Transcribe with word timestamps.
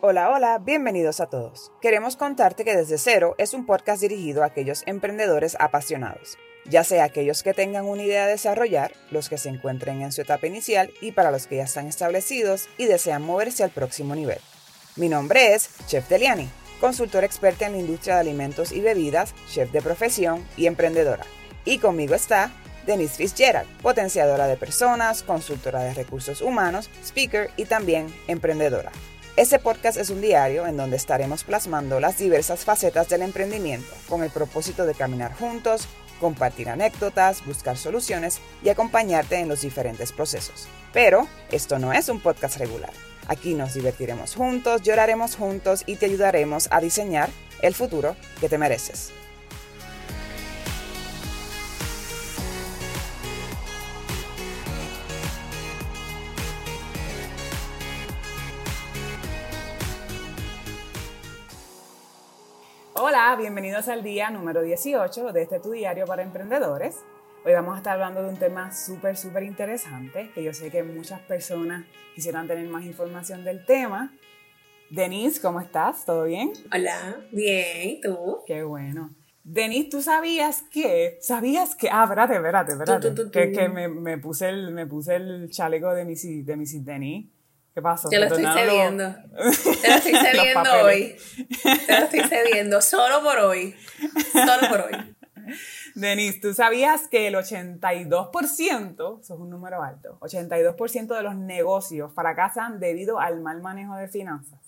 Hola, 0.00 0.30
hola, 0.30 0.58
bienvenidos 0.58 1.18
a 1.18 1.26
todos. 1.26 1.72
Queremos 1.80 2.14
contarte 2.14 2.64
que 2.64 2.76
Desde 2.76 2.98
Cero 2.98 3.34
es 3.36 3.52
un 3.52 3.66
podcast 3.66 4.00
dirigido 4.00 4.44
a 4.44 4.46
aquellos 4.46 4.84
emprendedores 4.86 5.56
apasionados, 5.58 6.38
ya 6.66 6.84
sea 6.84 7.02
aquellos 7.02 7.42
que 7.42 7.52
tengan 7.52 7.84
una 7.84 8.04
idea 8.04 8.22
a 8.22 8.28
desarrollar, 8.28 8.92
los 9.10 9.28
que 9.28 9.38
se 9.38 9.48
encuentren 9.48 10.00
en 10.00 10.12
su 10.12 10.20
etapa 10.22 10.46
inicial 10.46 10.92
y 11.00 11.10
para 11.10 11.32
los 11.32 11.48
que 11.48 11.56
ya 11.56 11.64
están 11.64 11.88
establecidos 11.88 12.68
y 12.78 12.84
desean 12.84 13.22
moverse 13.22 13.64
al 13.64 13.70
próximo 13.70 14.14
nivel. 14.14 14.38
Mi 14.94 15.08
nombre 15.08 15.54
es 15.54 15.68
Chef 15.88 16.08
Deliani, 16.08 16.48
consultora 16.80 17.26
experta 17.26 17.66
en 17.66 17.72
la 17.72 17.78
industria 17.78 18.14
de 18.14 18.20
alimentos 18.20 18.70
y 18.70 18.80
bebidas, 18.80 19.34
chef 19.50 19.72
de 19.72 19.82
profesión 19.82 20.46
y 20.56 20.66
emprendedora. 20.68 21.24
Y 21.64 21.78
conmigo 21.78 22.14
está 22.14 22.52
Denise 22.86 23.16
Fitzgerald, 23.16 23.68
potenciadora 23.82 24.46
de 24.46 24.56
personas, 24.56 25.24
consultora 25.24 25.82
de 25.82 25.94
recursos 25.94 26.40
humanos, 26.40 26.88
speaker 27.02 27.50
y 27.56 27.64
también 27.64 28.06
emprendedora. 28.28 28.92
Este 29.38 29.60
podcast 29.60 29.96
es 29.98 30.10
un 30.10 30.20
diario 30.20 30.66
en 30.66 30.76
donde 30.76 30.96
estaremos 30.96 31.44
plasmando 31.44 32.00
las 32.00 32.18
diversas 32.18 32.64
facetas 32.64 33.08
del 33.08 33.22
emprendimiento 33.22 33.86
con 34.08 34.24
el 34.24 34.30
propósito 34.30 34.84
de 34.84 34.96
caminar 34.96 35.32
juntos, 35.32 35.86
compartir 36.18 36.68
anécdotas, 36.68 37.46
buscar 37.46 37.76
soluciones 37.76 38.40
y 38.64 38.68
acompañarte 38.68 39.36
en 39.36 39.48
los 39.48 39.60
diferentes 39.60 40.10
procesos. 40.10 40.66
Pero 40.92 41.28
esto 41.52 41.78
no 41.78 41.92
es 41.92 42.08
un 42.08 42.18
podcast 42.18 42.56
regular. 42.56 42.90
Aquí 43.28 43.54
nos 43.54 43.74
divertiremos 43.74 44.34
juntos, 44.34 44.82
lloraremos 44.82 45.36
juntos 45.36 45.84
y 45.86 45.94
te 45.94 46.06
ayudaremos 46.06 46.66
a 46.72 46.80
diseñar 46.80 47.30
el 47.62 47.74
futuro 47.74 48.16
que 48.40 48.48
te 48.48 48.58
mereces. 48.58 49.12
Hola, 63.00 63.36
bienvenidos 63.38 63.86
al 63.86 64.02
día 64.02 64.28
número 64.28 64.60
18 64.60 65.32
de 65.32 65.42
este 65.42 65.60
Tu 65.60 65.70
Diario 65.70 66.04
para 66.04 66.24
Emprendedores. 66.24 66.96
Hoy 67.44 67.52
vamos 67.52 67.74
a 67.74 67.76
estar 67.76 67.92
hablando 67.92 68.24
de 68.24 68.28
un 68.28 68.36
tema 68.36 68.72
súper, 68.72 69.16
súper 69.16 69.44
interesante, 69.44 70.32
que 70.34 70.42
yo 70.42 70.52
sé 70.52 70.68
que 70.72 70.82
muchas 70.82 71.20
personas 71.20 71.86
quisieran 72.16 72.48
tener 72.48 72.66
más 72.66 72.84
información 72.84 73.44
del 73.44 73.64
tema. 73.64 74.12
Denise, 74.90 75.40
¿cómo 75.40 75.60
estás? 75.60 76.04
¿Todo 76.04 76.24
bien? 76.24 76.52
Hola, 76.74 77.20
bien, 77.30 77.88
¿y 77.88 78.00
tú? 78.00 78.38
Qué 78.44 78.64
bueno. 78.64 79.14
Denise, 79.44 79.90
¿tú 79.90 80.02
sabías 80.02 80.62
que? 80.62 81.18
¿Sabías 81.20 81.76
que? 81.76 81.88
Ah, 81.92 82.02
espérate, 82.02 82.34
espérate, 82.34 82.72
espérate. 82.72 83.08
Tú, 83.10 83.14
tú, 83.14 83.24
tú, 83.26 83.30
que, 83.30 83.52
que 83.52 83.68
me, 83.68 83.86
me 83.86 84.18
puse 84.18 84.48
el, 84.48 84.72
me 84.72 84.86
puse 84.88 85.14
el 85.14 85.48
chaleco 85.50 85.94
de 85.94 86.04
Missy, 86.04 86.42
de 86.42 86.56
Missy 86.56 86.80
Denise. 86.80 87.28
¿Qué 87.78 87.82
pasó? 87.82 88.08
Te 88.10 88.18
lo 88.18 88.26
estoy 88.26 88.44
cediendo. 88.44 89.14
Te 89.80 89.88
lo 89.88 89.94
estoy 89.94 90.14
cediendo 90.16 90.70
hoy. 90.82 91.16
Te 91.86 92.00
lo 92.00 92.06
estoy 92.06 92.20
cediendo, 92.28 92.80
solo 92.80 93.22
por 93.22 93.38
hoy. 93.38 93.72
Solo 94.32 94.68
por 94.68 94.80
hoy. 94.80 95.16
Denise, 95.94 96.40
¿tú 96.40 96.54
sabías 96.54 97.06
que 97.06 97.28
el 97.28 97.36
82%, 97.36 99.20
eso 99.20 99.20
es 99.20 99.30
un 99.30 99.48
número 99.48 99.84
alto, 99.84 100.18
82% 100.20 101.06
de 101.06 101.22
los 101.22 101.36
negocios 101.36 102.12
fracasan 102.12 102.80
debido 102.80 103.20
al 103.20 103.40
mal 103.40 103.62
manejo 103.62 103.94
de 103.94 104.08
finanzas? 104.08 104.58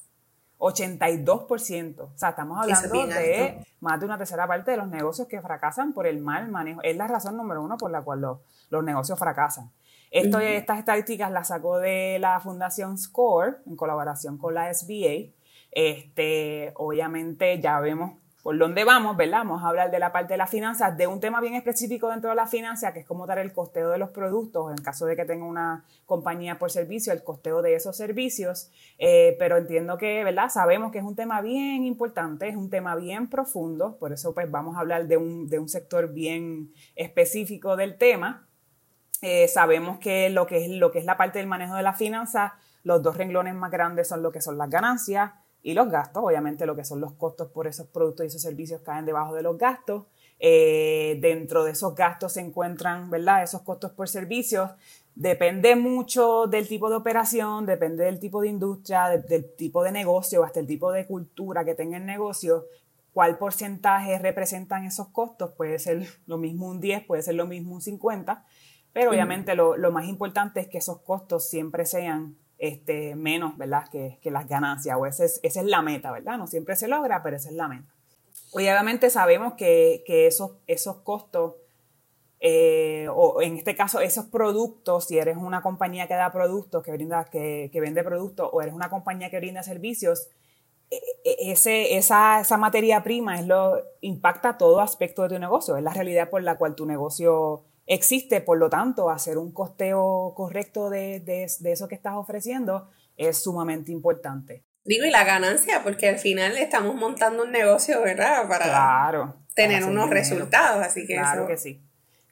82%. 0.59 2.01
O 2.01 2.13
sea, 2.17 2.29
estamos 2.29 2.61
hablando 2.61 3.07
de 3.07 3.67
más 3.81 3.99
de 3.99 4.07
una 4.07 4.19
tercera 4.19 4.47
parte 4.47 4.71
de 4.71 4.77
los 4.77 4.87
negocios 4.87 5.27
que 5.27 5.43
fracasan 5.43 5.93
por 5.93 6.07
el 6.07 6.21
mal 6.21 6.49
manejo. 6.49 6.81
Es 6.85 6.97
la 6.97 7.09
razón 7.09 7.37
número 7.37 7.61
uno 7.61 7.77
por 7.77 7.91
la 7.91 8.03
cual 8.03 8.21
los, 8.21 8.39
los 8.69 8.85
negocios 8.85 9.19
fracasan. 9.19 9.73
Esto, 10.11 10.39
Ujú. 10.39 10.47
Estas 10.47 10.79
estadísticas 10.79 11.31
las 11.31 11.49
sacó 11.49 11.79
de 11.79 12.19
la 12.19 12.41
Fundación 12.41 12.99
SCORE 12.99 13.59
en 13.67 13.77
colaboración 13.77 14.39
con 14.39 14.55
la 14.55 14.73
SBA. 14.73 15.33
Este, 15.71 16.73
obviamente 16.75 17.61
ya 17.61 17.79
vemos 17.79 18.21
por 18.43 18.57
dónde 18.57 18.85
vamos, 18.85 19.17
¿verdad? 19.17 19.39
Vamos 19.39 19.63
a 19.63 19.69
hablar 19.69 19.91
de 19.91 19.99
la 19.99 20.13
parte 20.13 20.35
de 20.35 20.39
las 20.39 20.51
finanzas, 20.51 20.97
de 20.97 21.07
un 21.07 21.21
tema 21.21 21.41
bien 21.41 21.55
específico 21.55 22.09
dentro 22.09 22.31
de 22.31 22.37
la 22.37 22.47
finanza, 22.47 22.93
que 22.93 23.01
es 23.01 23.07
cómo 23.07 23.27
dar 23.27 23.39
el 23.39 23.53
costeo 23.53 23.91
de 23.91 23.99
los 23.99 24.11
productos, 24.11 24.71
en 24.71 24.83
caso 24.83 25.05
de 25.07 25.15
que 25.15 25.27
tenga 25.27 25.45
una 25.45 25.85
compañía 26.07 26.59
por 26.59 26.71
servicio, 26.71 27.13
el 27.13 27.23
costeo 27.23 27.61
de 27.61 27.75
esos 27.75 27.97
servicios. 27.97 28.71
Eh, 28.99 29.37
pero 29.39 29.59
entiendo 29.59 29.99
que, 29.99 30.25
¿verdad? 30.25 30.49
Sabemos 30.49 30.91
que 30.91 30.99
es 30.99 31.05
un 31.05 31.17
tema 31.17 31.43
bien 31.43 31.85
importante, 31.85 32.49
es 32.49 32.57
un 32.57 32.71
tema 32.71 32.97
bien 32.97 33.29
profundo, 33.29 33.97
por 33.99 34.13
eso 34.13 34.33
pues 34.33 34.51
vamos 34.51 34.77
a 34.77 34.81
hablar 34.81 35.07
de 35.07 35.19
un, 35.19 35.49
de 35.49 35.59
un 35.59 35.69
sector 35.69 36.13
bien 36.13 36.73
específico 36.97 37.77
del 37.77 37.99
tema. 37.99 38.47
Eh, 39.23 39.49
sabemos 39.49 39.99
que 39.99 40.31
lo, 40.31 40.47
que 40.47 40.65
es 40.65 40.71
lo 40.71 40.91
que 40.91 40.99
es 40.99 41.05
la 41.05 41.17
parte 41.17 41.39
del 41.39 41.47
manejo 41.47 41.75
de 41.75 41.83
la 41.83 41.93
finanza, 41.93 42.55
los 42.85 43.03
dos 43.03 43.17
renglones 43.17 43.55
más 43.55 43.71
grandes 43.71 44.09
son 44.09 44.23
lo 44.23 44.33
que 44.33 44.41
son 44.41 44.57
las 44.57 44.71
ganancias 44.71 45.33
y 45.63 45.75
los 45.75 45.91
gastos. 45.91 46.23
Obviamente 46.25 46.65
lo 46.67 46.75
que 46.75 46.85
son 46.85 47.01
los 47.01 47.13
costos 47.13 47.49
por 47.49 47.67
esos 47.67 47.87
productos 47.89 48.25
y 48.25 48.29
esos 48.29 48.41
servicios 48.43 48.81
caen 48.83 49.05
debajo 49.05 49.35
de 49.35 49.43
los 49.43 49.59
gastos. 49.59 50.07
Eh, 50.39 51.19
dentro 51.21 51.65
de 51.65 51.73
esos 51.73 51.95
gastos 51.95 52.33
se 52.33 52.41
encuentran, 52.41 53.11
¿verdad? 53.11 53.43
Esos 53.43 53.61
costos 53.61 53.93
por 53.93 54.09
servicios. 54.09 54.71
Depende 55.15 55.77
mucho 55.77 56.47
del 56.47 56.67
tipo 56.67 56.89
de 56.89 56.97
operación, 56.97 57.67
depende 57.67 58.05
del 58.05 58.19
tipo 58.19 58.41
de 58.41 58.49
industria, 58.49 59.09
de- 59.09 59.19
del 59.19 59.55
tipo 59.55 59.83
de 59.85 59.93
negocio, 59.93 60.43
hasta 60.45 60.61
el 60.61 60.67
tipo 60.67 60.93
de 60.93 61.07
cultura 61.07 61.63
que 61.65 61.75
tenga 61.75 61.99
el 61.99 62.07
negocio, 62.07 62.65
cuál 63.13 63.37
porcentaje 63.37 64.19
representan 64.19 64.85
esos 64.87 65.09
costos. 65.09 65.51
Puede 65.53 65.79
ser 65.79 66.07
lo 66.27 66.39
mismo 66.39 66.69
un 66.69 66.81
10, 66.81 67.05
puede 67.05 67.21
ser 67.23 67.35
lo 67.35 67.45
mismo 67.47 67.75
un 67.75 67.83
50, 67.83 68.45
pero 68.93 69.11
obviamente 69.11 69.55
lo, 69.55 69.77
lo 69.77 69.93
más 69.93 70.07
importante 70.07 70.61
es 70.61 70.69
que 70.69 70.79
esos 70.79 71.01
costos 71.01 71.49
siempre 71.49 71.87
sean 71.87 72.37
este, 72.59 73.15
menos, 73.15 73.57
¿verdad? 73.57 73.89
Que, 73.91 74.19
que 74.21 74.31
las 74.31 74.49
ganancias, 74.49 74.97
o 74.99 75.07
esa 75.07 75.25
es, 75.25 75.41
esa 75.43 75.61
es 75.61 75.67
la 75.67 75.81
meta, 75.83 76.11
¿verdad? 76.11 76.37
No 76.39 76.47
siempre 76.47 76.77
se 76.77 76.89
logra, 76.89 77.23
pero 77.23 77.37
esa 77.37 77.49
es 77.49 77.55
la 77.55 77.69
meta. 77.69 77.89
Obviamente 78.53 79.11
sabemos 79.11 79.55
que, 79.55 80.03
que 80.07 80.27
esos, 80.27 80.53
esos 80.67 80.97
costos, 80.97 81.55
eh, 82.41 83.07
o 83.15 83.41
en 83.43 83.57
este 83.57 83.77
caso 83.77 84.01
esos 84.01 84.27
productos, 84.27 85.07
si 85.07 85.19
eres 85.19 85.37
una 85.37 85.63
compañía 85.63 86.09
que 86.09 86.15
da 86.15 86.33
productos, 86.33 86.83
que, 86.83 86.91
brinda, 86.93 87.25
que, 87.27 87.71
que 87.73 87.81
vende 87.81 88.03
productos, 88.03 88.51
o 88.53 88.61
eres 88.61 88.75
una 88.75 88.91
compañía 88.91 89.31
que 89.31 89.39
brinda 89.39 89.63
servicios, 89.63 90.29
e- 90.91 91.01
e- 91.25 91.53
ese, 91.53 91.97
esa, 91.97 92.41
esa 92.41 92.57
materia 92.57 93.03
prima 93.03 93.39
es 93.39 93.47
lo, 93.47 93.81
impacta 94.01 94.59
todo 94.59 94.81
aspecto 94.81 95.23
de 95.23 95.29
tu 95.29 95.39
negocio, 95.39 95.77
es 95.77 95.83
la 95.83 95.93
realidad 95.93 96.29
por 96.29 96.43
la 96.43 96.59
cual 96.59 96.75
tu 96.75 96.87
negocio 96.87 97.65
existe, 97.95 98.41
por 98.41 98.57
lo 98.59 98.71
tanto, 98.71 99.11
hacer 99.11 99.37
un 99.37 99.53
costeo 99.53 100.33
correcto 100.37 100.91
de, 100.91 101.21
de, 101.21 101.51
de 101.59 101.73
eso 101.73 101.89
que 101.89 101.97
estás 101.97 102.15
ofreciendo 102.15 102.89
es 103.17 103.43
sumamente 103.43 103.91
importante. 103.93 104.65
Digo, 104.85 105.05
y 105.05 105.11
la 105.11 105.25
ganancia, 105.25 105.83
porque 105.83 106.09
al 106.09 106.19
final 106.19 106.57
estamos 106.57 106.95
montando 106.95 107.43
un 107.43 107.51
negocio, 107.51 108.01
¿verdad? 108.03 108.49
Para 108.49 108.65
Claro. 108.65 109.35
tener 109.55 109.81
para 109.81 109.93
unos 109.93 110.05
dinero. 110.09 110.21
resultados, 110.21 110.87
así 110.87 111.07
que 111.07 111.15
Claro 111.15 111.41
eso. 111.43 111.49
que 111.49 111.57
sí, 111.59 111.83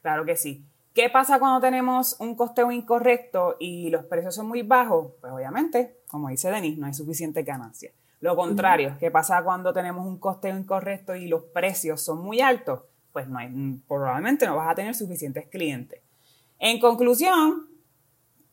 claro 0.01 0.25
que 0.25 0.35
sí. 0.35 0.65
¿Qué 0.93 1.09
pasa 1.09 1.37
cuando 1.39 1.61
tenemos 1.61 2.15
un 2.19 2.35
costeo 2.35 2.71
incorrecto 2.71 3.55
y 3.59 3.89
los 3.89 4.05
precios 4.05 4.33
son 4.35 4.47
muy 4.47 4.63
bajos? 4.63 5.11
Pues 5.21 5.31
obviamente, 5.31 5.99
como 6.07 6.29
dice 6.29 6.49
Denis, 6.49 6.77
no 6.79 6.87
hay 6.87 6.93
suficiente 6.93 7.43
ganancia. 7.43 7.91
Lo 8.21 8.35
contrario, 8.35 8.97
¿qué 8.99 9.11
pasa 9.11 9.41
cuando 9.43 9.71
tenemos 9.71 10.05
un 10.05 10.17
costeo 10.19 10.57
incorrecto 10.57 11.15
y 11.15 11.27
los 11.27 11.43
precios 11.43 12.01
son 12.01 12.19
muy 12.21 12.41
altos? 12.41 12.81
Pues 13.19 13.27
no 13.27 13.37
hay, 13.37 13.81
probablemente 13.85 14.45
no 14.45 14.55
vas 14.55 14.71
a 14.71 14.75
tener 14.75 14.95
suficientes 14.95 15.45
clientes. 15.49 15.99
En 16.57 16.79
conclusión, 16.79 17.67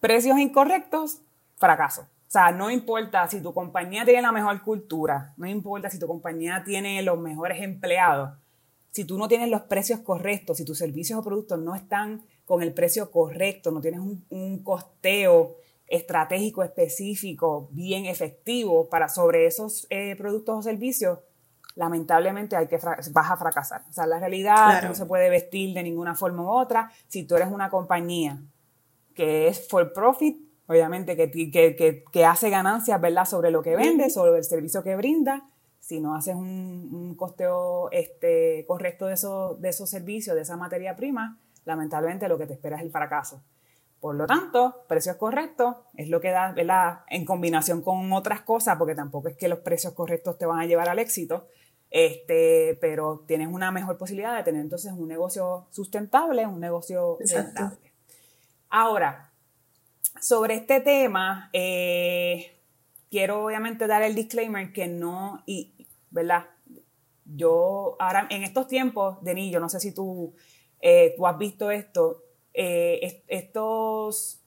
precios 0.00 0.36
incorrectos, 0.40 1.20
fracaso. 1.56 2.02
O 2.02 2.30
sea, 2.30 2.50
no 2.50 2.68
importa 2.68 3.28
si 3.28 3.40
tu 3.40 3.54
compañía 3.54 4.04
tiene 4.04 4.22
la 4.22 4.32
mejor 4.32 4.60
cultura, 4.62 5.34
no 5.36 5.46
importa 5.46 5.88
si 5.88 6.00
tu 6.00 6.08
compañía 6.08 6.64
tiene 6.64 7.00
los 7.02 7.16
mejores 7.16 7.62
empleados, 7.62 8.36
si 8.90 9.04
tú 9.04 9.18
no 9.18 9.28
tienes 9.28 9.50
los 9.50 9.62
precios 9.62 10.00
correctos, 10.00 10.56
si 10.56 10.64
tus 10.64 10.78
servicios 10.78 11.20
o 11.20 11.22
productos 11.22 11.60
no 11.60 11.76
están 11.76 12.24
con 12.44 12.60
el 12.60 12.74
precio 12.74 13.12
correcto, 13.12 13.70
no 13.70 13.80
tienes 13.80 14.00
un, 14.00 14.24
un 14.30 14.64
costeo 14.64 15.58
estratégico 15.86 16.64
específico, 16.64 17.68
bien 17.70 18.06
efectivo 18.06 18.88
para 18.88 19.08
sobre 19.08 19.46
esos 19.46 19.86
eh, 19.90 20.16
productos 20.16 20.56
o 20.58 20.62
servicios, 20.62 21.20
lamentablemente 21.76 22.56
hay 22.56 22.66
que 22.66 22.78
vas 22.78 23.30
a 23.30 23.36
fracasar. 23.36 23.82
O 23.88 23.92
sea, 23.92 24.06
la 24.06 24.18
realidad 24.18 24.54
Claro. 24.70 24.88
no 24.88 24.94
se 24.94 25.06
puede 25.06 25.30
vestir 25.30 25.74
de 25.74 25.82
ninguna 25.82 26.14
forma 26.14 26.42
u 26.42 26.48
otra. 26.48 26.90
Si 27.06 27.22
tú 27.24 27.36
eres 27.36 27.48
una 27.52 27.70
compañía 27.70 28.38
que 29.14 29.48
es 29.48 29.68
for 29.68 29.92
profit, 29.92 30.36
obviamente 30.66 31.16
que, 31.16 31.30
que, 31.30 31.76
que, 31.76 32.04
que 32.10 32.24
hace 32.24 32.50
ganancias, 32.50 33.00
¿verdad? 33.00 33.24
Sobre 33.24 33.50
lo 33.50 33.62
que 33.62 33.76
vende, 33.76 34.10
sobre 34.10 34.36
el 34.36 34.44
servicio 34.44 34.82
que 34.82 34.96
brinda. 34.96 35.44
Si 35.78 36.00
no 36.00 36.16
haces 36.16 36.34
un, 36.34 36.90
un 36.92 37.14
costeo 37.14 37.88
este, 37.92 38.64
correcto 38.66 39.06
de, 39.06 39.14
esos 39.14 39.60
de 39.60 39.68
esos 39.68 39.88
servicios, 39.88 40.34
de 40.34 40.42
esa 40.42 40.56
materia 40.56 40.96
prima, 40.96 41.38
lamentablemente 41.64 42.26
lo 42.28 42.36
que 42.38 42.46
te 42.46 42.54
espera 42.54 42.76
es 42.76 42.82
el 42.82 42.90
fracaso. 42.90 43.42
Por 44.00 44.14
lo 44.16 44.26
tanto, 44.26 44.84
precios 44.88 45.16
correctos 45.16 45.76
es 45.94 46.08
lo 46.08 46.20
que 46.20 46.30
da, 46.30 46.52
¿verdad? 46.52 47.00
En 47.08 47.24
combinación 47.24 47.82
con 47.82 48.12
otras 48.12 48.40
cosas, 48.42 48.76
porque 48.76 48.94
tampoco 48.94 49.28
es 49.28 49.36
que 49.36 49.48
los 49.48 49.60
precios 49.60 49.92
correctos 49.94 50.36
te 50.38 50.44
van 50.46 50.58
a 50.60 50.66
llevar 50.66 50.88
al 50.88 50.98
éxito, 50.98 51.46
este, 51.90 52.76
pero 52.80 53.24
tienes 53.26 53.48
una 53.48 53.70
mejor 53.70 53.96
posibilidad 53.98 54.36
de 54.36 54.42
tener 54.42 54.60
entonces 54.60 54.92
un 54.92 55.08
negocio 55.08 55.66
sustentable, 55.70 56.46
un 56.46 56.60
negocio 56.60 57.18
Exacto. 57.20 57.62
rentable. 57.62 57.92
Ahora, 58.68 59.32
sobre 60.20 60.54
este 60.54 60.80
tema, 60.80 61.50
eh, 61.52 62.58
quiero 63.10 63.44
obviamente 63.44 63.86
dar 63.86 64.02
el 64.02 64.14
disclaimer 64.14 64.72
que 64.72 64.88
no, 64.88 65.42
y, 65.46 65.86
¿verdad? 66.10 66.46
Yo 67.24 67.96
ahora, 67.98 68.26
en 68.30 68.44
estos 68.44 68.68
tiempos, 68.68 69.22
Denis, 69.22 69.52
yo 69.52 69.60
no 69.60 69.68
sé 69.68 69.80
si 69.80 69.92
tú, 69.92 70.34
eh, 70.80 71.14
tú 71.16 71.26
has 71.26 71.38
visto 71.38 71.70
esto, 71.70 72.22
eh, 72.54 73.22
estos 73.26 74.40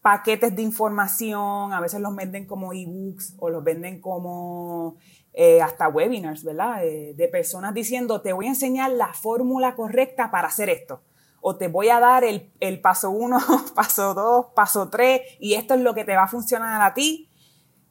paquetes 0.00 0.54
de 0.54 0.62
información, 0.62 1.72
a 1.72 1.80
veces 1.80 2.00
los 2.00 2.14
venden 2.14 2.46
como 2.46 2.72
ebooks 2.72 3.34
o 3.38 3.48
los 3.48 3.64
venden 3.64 4.00
como 4.00 4.96
eh, 5.34 5.60
hasta 5.60 5.88
webinars, 5.88 6.44
¿verdad? 6.44 6.80
de 6.82 7.28
personas 7.30 7.74
diciendo, 7.74 8.22
te 8.22 8.32
voy 8.32 8.46
a 8.46 8.50
enseñar 8.50 8.90
la 8.92 9.12
fórmula 9.12 9.74
correcta 9.74 10.30
para 10.30 10.48
hacer 10.48 10.70
esto. 10.70 11.02
O 11.40 11.56
te 11.56 11.68
voy 11.68 11.90
a 11.90 12.00
dar 12.00 12.24
el, 12.24 12.50
el 12.60 12.80
paso 12.80 13.10
uno, 13.10 13.38
paso 13.74 14.14
dos, 14.14 14.46
paso 14.54 14.88
tres, 14.88 15.22
y 15.38 15.54
esto 15.54 15.74
es 15.74 15.80
lo 15.80 15.94
que 15.94 16.04
te 16.04 16.16
va 16.16 16.24
a 16.24 16.28
funcionar 16.28 16.80
a 16.80 16.94
ti 16.94 17.28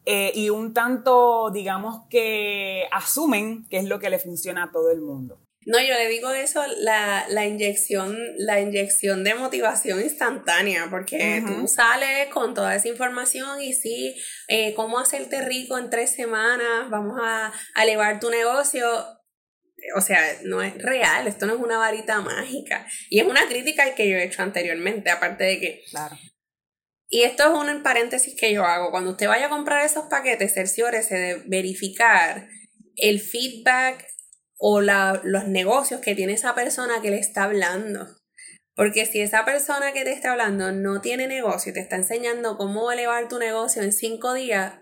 eh, 0.06 0.32
y 0.36 0.50
un 0.50 0.74
tanto, 0.74 1.50
digamos 1.50 2.06
que 2.10 2.88
asumen 2.92 3.66
que 3.70 3.78
es 3.78 3.86
lo 3.86 4.00
que 4.00 4.10
le 4.10 4.20
funciona 4.20 4.64
a 4.64 4.72
todo 4.72 4.92
el 4.92 5.02
mundo. 5.02 5.40
No, 5.66 5.80
yo 5.80 5.94
le 5.96 6.08
digo 6.10 6.32
eso, 6.32 6.64
la, 6.80 7.26
la 7.30 7.46
inyección, 7.46 8.18
la 8.38 8.60
inyección 8.60 9.24
de 9.24 9.36
motivación 9.36 10.02
instantánea, 10.02 10.88
porque 10.90 11.44
tú 11.46 11.68
sales 11.68 12.28
con 12.28 12.54
toda 12.54 12.76
esa 12.76 12.88
información 12.88 13.62
y 13.62 13.74
sí, 13.74 14.16
eh, 14.48 14.74
cómo 14.76 15.00
hacerte 15.00 15.42
rico 15.42 15.78
en 15.78 15.90
tres 15.90 16.12
semanas, 16.12 16.90
vamos 16.90 17.20
a, 17.22 17.54
a 17.76 17.84
elevar 17.84 18.20
tu 18.20 18.30
negocio, 18.30 18.88
o 19.96 20.02
sea, 20.02 20.22
no 20.44 20.62
es 20.62 20.78
real, 20.82 21.28
esto 21.28 21.46
no 21.46 21.56
es 21.56 21.60
una 21.60 21.78
varita 21.78 22.22
mágica. 22.22 22.88
Y 23.10 23.20
es 23.20 23.26
una 23.26 23.48
crítica 23.48 23.96
que 23.96 24.10
yo 24.10 24.18
he 24.18 24.24
hecho 24.24 24.42
anteriormente, 24.42 25.10
aparte 25.10 25.44
de 25.44 25.60
que 25.60 25.84
claro. 25.90 26.18
Y 27.14 27.22
esto 27.22 27.44
es 27.44 27.50
un 27.50 27.84
paréntesis 27.84 28.36
que 28.36 28.52
yo 28.52 28.66
hago. 28.66 28.90
Cuando 28.90 29.12
usted 29.12 29.28
vaya 29.28 29.46
a 29.46 29.50
comprar 29.50 29.86
esos 29.86 30.06
paquetes, 30.06 30.52
cerciórese 30.52 31.16
de 31.16 31.44
verificar 31.46 32.48
el 32.96 33.20
feedback 33.20 34.08
o 34.66 34.80
los 34.80 35.46
negocios 35.46 36.00
que 36.00 36.16
tiene 36.16 36.32
esa 36.32 36.56
persona 36.56 37.02
que 37.02 37.12
le 37.12 37.20
está 37.20 37.44
hablando. 37.44 38.08
Porque 38.76 39.06
si 39.06 39.20
esa 39.20 39.44
persona 39.44 39.92
que 39.92 40.06
te 40.06 40.14
está 40.14 40.32
hablando 40.32 40.72
no 40.72 41.02
tiene 41.02 41.28
negocio 41.28 41.72
y 41.72 41.74
te 41.74 41.82
está 41.82 41.98
enseñando 41.98 42.56
cómo 42.56 42.90
elevar 42.90 43.28
tu 43.28 43.40
negocio 43.40 43.82
en 43.82 43.92
cinco 43.92 44.34
días, 44.34 44.76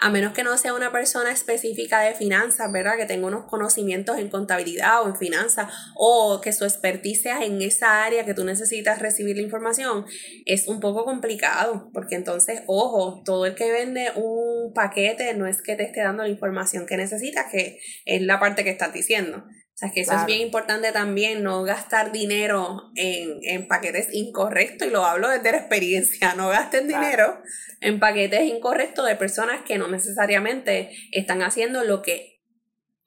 a 0.00 0.10
menos 0.10 0.32
que 0.32 0.42
no 0.42 0.56
sea 0.56 0.72
una 0.72 0.90
persona 0.90 1.30
específica 1.30 2.00
de 2.00 2.14
finanzas, 2.14 2.72
¿verdad? 2.72 2.96
Que 2.96 3.04
tenga 3.04 3.26
unos 3.26 3.44
conocimientos 3.44 4.18
en 4.18 4.30
contabilidad 4.30 5.02
o 5.02 5.08
en 5.08 5.16
finanzas 5.16 5.72
o 5.94 6.40
que 6.40 6.52
su 6.52 6.64
expertise 6.64 7.22
sea 7.22 7.44
en 7.44 7.60
esa 7.60 8.02
área 8.04 8.24
que 8.24 8.32
tú 8.32 8.44
necesitas 8.44 8.98
recibir 8.98 9.36
la 9.36 9.42
información, 9.42 10.06
es 10.46 10.68
un 10.68 10.80
poco 10.80 11.04
complicado, 11.04 11.90
porque 11.92 12.14
entonces, 12.14 12.62
ojo, 12.66 13.22
todo 13.24 13.44
el 13.44 13.54
que 13.54 13.70
vende 13.70 14.10
un 14.16 14.72
paquete 14.72 15.34
no 15.34 15.46
es 15.46 15.60
que 15.60 15.76
te 15.76 15.84
esté 15.84 16.00
dando 16.00 16.22
la 16.22 16.30
información 16.30 16.86
que 16.86 16.96
necesitas, 16.96 17.46
que 17.52 17.78
es 18.06 18.22
la 18.22 18.40
parte 18.40 18.64
que 18.64 18.70
estás 18.70 18.92
diciendo. 18.94 19.44
O 19.80 19.86
sea, 19.86 19.90
que 19.92 20.02
eso 20.02 20.12
es 20.12 20.26
bien 20.26 20.42
importante 20.42 20.92
también, 20.92 21.42
no 21.42 21.62
gastar 21.62 22.12
dinero 22.12 22.90
en, 22.96 23.66
paquetes 23.66 24.12
incorrectos, 24.12 24.86
y 24.86 24.90
lo 24.90 25.06
hablo 25.06 25.30
desde 25.30 25.52
la 25.52 25.56
experiencia, 25.56 26.34
no 26.34 26.50
gasten 26.50 26.86
dinero 26.86 27.40
en 27.80 27.98
paquetes 27.98 28.42
incorrectos 28.42 29.06
de 29.06 29.16
personas 29.16 29.62
que 29.62 29.78
no 29.78 29.88
necesariamente 29.88 30.90
están 31.12 31.40
haciendo 31.40 31.82
lo 31.82 32.02
que 32.02 32.42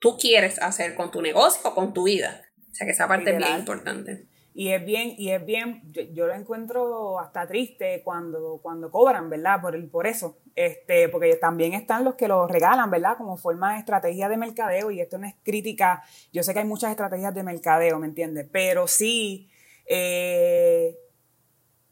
tú 0.00 0.18
quieres 0.18 0.60
hacer 0.60 0.96
con 0.96 1.12
tu 1.12 1.22
negocio 1.22 1.60
o 1.62 1.76
con 1.76 1.94
tu 1.94 2.06
vida. 2.06 2.42
O 2.72 2.74
sea, 2.74 2.88
que 2.88 2.92
esa 2.92 3.06
parte 3.06 3.30
es 3.30 3.38
bien 3.38 3.56
importante. 3.56 4.26
Y 4.56 4.68
es 4.68 4.84
bien, 4.84 5.14
y 5.18 5.30
es 5.30 5.44
bien, 5.44 5.82
yo, 6.12 6.28
lo 6.28 6.32
encuentro 6.32 7.18
hasta 7.18 7.44
triste 7.44 8.02
cuando, 8.04 8.60
cuando 8.62 8.88
cobran, 8.88 9.28
¿verdad? 9.28 9.60
Por, 9.60 9.74
el, 9.74 9.88
por 9.88 10.06
eso. 10.06 10.38
Este, 10.54 11.08
porque 11.08 11.34
también 11.34 11.72
están 11.72 12.04
los 12.04 12.14
que 12.14 12.28
lo 12.28 12.46
regalan, 12.46 12.88
¿verdad? 12.88 13.16
Como 13.16 13.36
forma 13.36 13.72
de 13.72 13.80
estrategia 13.80 14.28
de 14.28 14.36
mercadeo, 14.36 14.92
y 14.92 15.00
esto 15.00 15.18
no 15.18 15.26
es 15.26 15.34
crítica. 15.42 16.04
Yo 16.32 16.44
sé 16.44 16.52
que 16.52 16.60
hay 16.60 16.66
muchas 16.66 16.92
estrategias 16.92 17.34
de 17.34 17.42
mercadeo, 17.42 17.98
¿me 17.98 18.06
entiendes? 18.06 18.46
Pero 18.52 18.86
sí, 18.86 19.50
eh, 19.86 20.96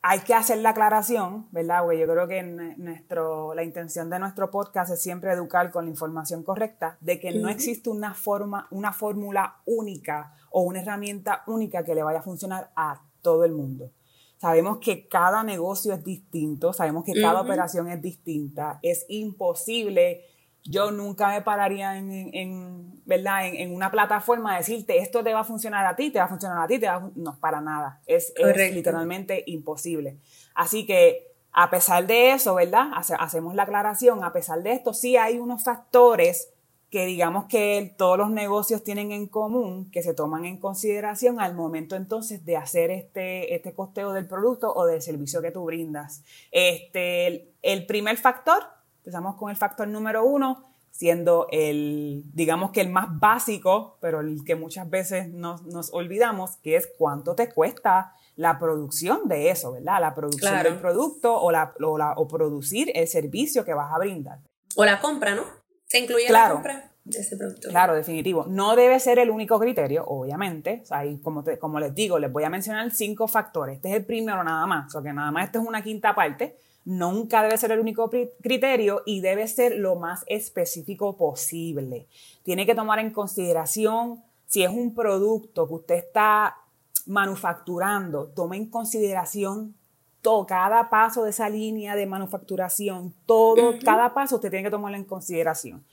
hay 0.00 0.20
que 0.20 0.34
hacer 0.34 0.58
la 0.58 0.70
aclaración, 0.70 1.48
¿verdad? 1.50 1.82
Porque 1.82 1.98
yo 1.98 2.06
creo 2.06 2.28
que 2.28 2.44
nuestro, 2.44 3.54
la 3.54 3.64
intención 3.64 4.08
de 4.08 4.20
nuestro 4.20 4.52
podcast 4.52 4.92
es 4.92 5.02
siempre 5.02 5.32
educar 5.32 5.72
con 5.72 5.86
la 5.86 5.90
información 5.90 6.44
correcta, 6.44 6.96
de 7.00 7.18
que 7.18 7.32
no 7.32 7.48
existe 7.48 7.90
una 7.90 8.14
forma, 8.14 8.68
una 8.70 8.92
fórmula 8.92 9.62
única 9.64 10.34
o 10.52 10.62
una 10.62 10.80
herramienta 10.80 11.42
única 11.46 11.84
que 11.84 11.94
le 11.94 12.02
vaya 12.02 12.20
a 12.20 12.22
funcionar 12.22 12.70
a 12.76 13.02
todo 13.20 13.44
el 13.44 13.52
mundo. 13.52 13.90
Sabemos 14.38 14.78
que 14.78 15.06
cada 15.06 15.44
negocio 15.44 15.92
es 15.92 16.02
distinto, 16.02 16.72
sabemos 16.72 17.04
que 17.04 17.12
cada 17.12 17.40
operación 17.40 17.88
es 17.88 18.02
distinta. 18.02 18.80
Es 18.82 19.06
imposible, 19.08 20.24
yo 20.64 20.90
nunca 20.90 21.28
me 21.28 21.42
pararía 21.42 21.96
en, 21.96 23.00
¿verdad? 23.04 23.46
En, 23.46 23.72
una 23.72 23.90
plataforma 23.90 24.54
a 24.54 24.58
decirte 24.58 24.98
esto 24.98 25.22
te 25.22 25.32
va 25.32 25.40
a 25.40 25.44
funcionar 25.44 25.86
a 25.86 25.94
ti, 25.94 26.10
te 26.10 26.18
va 26.18 26.24
a 26.24 26.28
funcionar 26.28 26.60
a 26.60 26.66
ti, 26.66 26.78
te 26.78 26.86
va 26.86 26.94
a 26.94 27.10
no, 27.14 27.38
para 27.38 27.60
nada. 27.60 28.00
Es, 28.06 28.32
es 28.36 28.74
literalmente 28.74 29.44
imposible. 29.46 30.18
Así 30.54 30.86
que 30.86 31.32
a 31.52 31.70
pesar 31.70 32.06
de 32.06 32.32
eso, 32.32 32.54
¿verdad? 32.54 32.90
hacemos 32.94 33.54
la 33.54 33.64
aclaración, 33.64 34.24
a 34.24 34.32
pesar 34.32 34.62
de 34.62 34.72
esto, 34.72 34.94
sí 34.94 35.16
hay 35.16 35.38
unos 35.38 35.62
factores 35.62 36.51
que 36.92 37.06
digamos 37.06 37.46
que 37.46 37.94
todos 37.96 38.18
los 38.18 38.30
negocios 38.30 38.84
tienen 38.84 39.12
en 39.12 39.26
común, 39.26 39.90
que 39.90 40.02
se 40.02 40.12
toman 40.12 40.44
en 40.44 40.58
consideración 40.58 41.40
al 41.40 41.54
momento 41.54 41.96
entonces 41.96 42.44
de 42.44 42.58
hacer 42.58 42.90
este, 42.90 43.54
este 43.54 43.72
costeo 43.72 44.12
del 44.12 44.28
producto 44.28 44.70
o 44.74 44.84
del 44.84 45.00
servicio 45.00 45.40
que 45.40 45.50
tú 45.50 45.64
brindas. 45.64 46.22
Este, 46.50 47.54
el, 47.62 47.86
primer 47.86 48.18
factor, 48.18 48.62
empezamos 48.98 49.36
con 49.36 49.48
el 49.48 49.56
factor 49.56 49.88
número 49.88 50.26
uno, 50.26 50.66
siendo 50.90 51.46
el, 51.50 52.24
digamos 52.34 52.72
que 52.72 52.82
el 52.82 52.90
más 52.90 53.18
básico, 53.18 53.96
pero 54.02 54.20
el 54.20 54.44
que 54.44 54.54
muchas 54.54 54.90
veces 54.90 55.30
nos, 55.30 55.62
olvidamos, 55.94 56.58
que 56.58 56.76
es 56.76 56.90
cuánto 56.98 57.34
te 57.34 57.48
cuesta 57.48 58.12
la 58.36 58.58
producción 58.58 59.28
de 59.28 59.48
eso, 59.48 59.72
¿verdad? 59.72 59.98
La 59.98 60.14
producción 60.14 60.62
del 60.62 60.78
producto 60.78 61.40
o, 61.40 61.50
la, 61.50 61.72
o, 61.80 61.96
la, 61.96 62.12
o 62.12 62.28
producir 62.28 62.92
el 62.94 63.08
servicio 63.08 63.64
que 63.64 63.72
vas 63.72 63.90
a 63.94 63.98
brindar. 63.98 64.40
O 64.76 64.84
la 64.84 65.00
compra, 65.00 65.34
¿no? 65.34 65.61
¿Se 65.92 65.98
incluye 65.98 66.30
la 66.30 66.48
compra 66.48 66.90
de 67.04 67.20
ese 67.20 67.36
producto? 67.36 67.68
Claro, 67.68 67.94
definitivo. 67.94 68.46
No 68.48 68.76
debe 68.76 68.98
ser 68.98 69.18
el 69.18 69.28
único 69.28 69.60
criterio, 69.60 70.06
obviamente. 70.06 70.80
O 70.84 70.86
sea, 70.86 71.02
como, 71.22 71.44
como 71.60 71.80
les 71.80 71.94
digo, 71.94 72.18
les 72.18 72.32
voy 72.32 72.44
a 72.44 72.48
mencionar 72.48 72.90
cinco 72.92 73.28
factores. 73.28 73.76
Este 73.76 73.90
es 73.90 73.96
el 73.96 74.06
primero 74.06 74.42
nada 74.42 74.66
más. 74.66 74.86
O 74.86 74.90
sea, 74.90 75.02
que 75.02 75.12
nada 75.12 75.30
más 75.30 75.44
esto 75.44 75.60
es 75.60 75.68
una 75.68 75.82
quinta 75.82 76.14
parte. 76.14 76.56
Nunca 76.86 77.42
debe 77.42 77.58
ser 77.58 77.72
el 77.72 77.80
único 77.80 78.08
criterio 78.08 79.02
y 79.04 79.20
debe 79.20 79.46
ser 79.46 79.76
lo 79.76 79.96
más 79.96 80.24
específico 80.28 81.14
posible. 81.18 82.08
Tiene 82.42 82.64
que 82.64 82.74
tomar 82.74 82.98
en 82.98 83.10
consideración 83.10 84.24
si 84.46 84.62
es 84.62 84.70
un 84.70 84.94
producto 84.94 85.68
que 85.68 85.74
usted 85.74 85.94
está 85.96 86.56
manufacturando, 87.04 88.28
tome 88.28 88.56
en 88.56 88.70
consideración 88.70 89.74
todo, 90.22 90.46
cada 90.46 90.88
paso 90.88 91.24
de 91.24 91.30
esa 91.30 91.48
línea 91.48 91.96
de 91.96 92.06
manufacturación, 92.06 93.12
todo, 93.26 93.74
cada 93.84 94.14
paso 94.14 94.36
usted 94.36 94.50
tiene 94.50 94.64
que 94.64 94.70
tomarlo 94.70 94.96
en 94.96 95.04
consideración. 95.04 95.84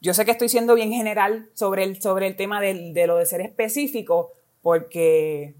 Yo 0.00 0.14
sé 0.14 0.24
que 0.24 0.30
estoy 0.30 0.48
siendo 0.48 0.74
bien 0.74 0.90
general 0.90 1.50
sobre 1.54 1.84
el, 1.84 2.00
sobre 2.00 2.26
el 2.26 2.34
tema 2.34 2.60
de, 2.60 2.92
de 2.92 3.06
lo 3.06 3.16
de 3.16 3.26
ser 3.26 3.42
específico, 3.42 4.32
porque 4.62 5.54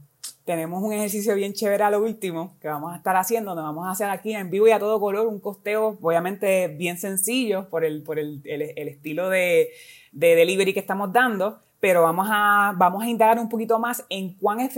tenemos 0.44 0.82
un 0.82 0.92
ejercicio 0.92 1.34
bien 1.34 1.52
chévere 1.52 1.84
a 1.84 1.90
lo 1.90 2.02
último 2.02 2.56
que 2.60 2.68
vamos 2.68 2.92
a 2.92 2.96
estar 2.96 3.14
haciendo, 3.16 3.54
donde 3.54 3.62
vamos 3.62 3.86
a 3.86 3.90
hacer 3.90 4.08
aquí 4.08 4.34
en 4.34 4.50
vivo 4.50 4.66
y 4.66 4.72
a 4.72 4.78
todo 4.78 4.98
color 4.98 5.26
un 5.26 5.38
costeo, 5.38 5.98
obviamente 6.00 6.68
bien 6.68 6.98
sencillo 6.98 7.68
por 7.68 7.84
el, 7.84 8.02
por 8.02 8.18
el, 8.18 8.40
el, 8.44 8.88
estilo 8.88 9.28
de, 9.28 9.70
de 10.12 10.34
delivery 10.34 10.72
que 10.72 10.80
estamos 10.80 11.12
dando, 11.12 11.60
pero 11.80 12.02
vamos 12.02 12.28
a, 12.30 12.74
vamos 12.76 13.02
a 13.02 13.08
indagar 13.08 13.38
un 13.38 13.48
poquito 13.48 13.78
más 13.78 14.04
en 14.10 14.34
cuán 14.34 14.60
eh, 14.60 14.70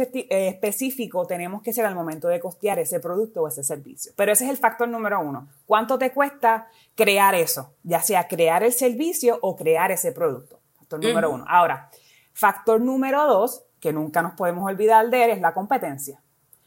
específico 0.49 1.27
tenemos 1.27 1.61
que 1.61 1.73
ser 1.73 1.85
al 1.85 1.97
momento 1.97 2.29
de 2.29 2.39
costear 2.39 2.79
ese 2.79 3.01
producto 3.01 3.43
o 3.43 3.49
ese 3.49 3.65
servicio. 3.65 4.13
Pero 4.17 4.33
ese 4.33 4.45
es 4.45 4.51
el 4.51 4.57
factor 4.57 4.89
número 4.89 5.21
uno. 5.21 5.49
¿Cuánto 5.67 5.99
te 5.99 6.13
cuesta 6.13 6.69
crear 6.95 7.35
eso? 7.35 7.75
Ya 7.83 8.01
sea 8.01 8.29
crear 8.29 8.63
el 8.63 8.73
servicio 8.73 9.39
o 9.43 9.57
crear 9.57 9.91
ese 9.91 10.13
producto. 10.13 10.61
Factor 10.79 11.05
número 11.05 11.31
uno. 11.33 11.45
Ahora, 11.49 11.91
factor 12.33 12.81
número 12.81 13.27
dos, 13.27 13.65
que 13.81 13.93
nunca 13.93 14.23
nos 14.23 14.35
podemos 14.35 14.65
olvidar 14.65 15.11
de 15.11 15.25
él, 15.25 15.31
es 15.31 15.41
la 15.41 15.55
competencia. 15.55 16.21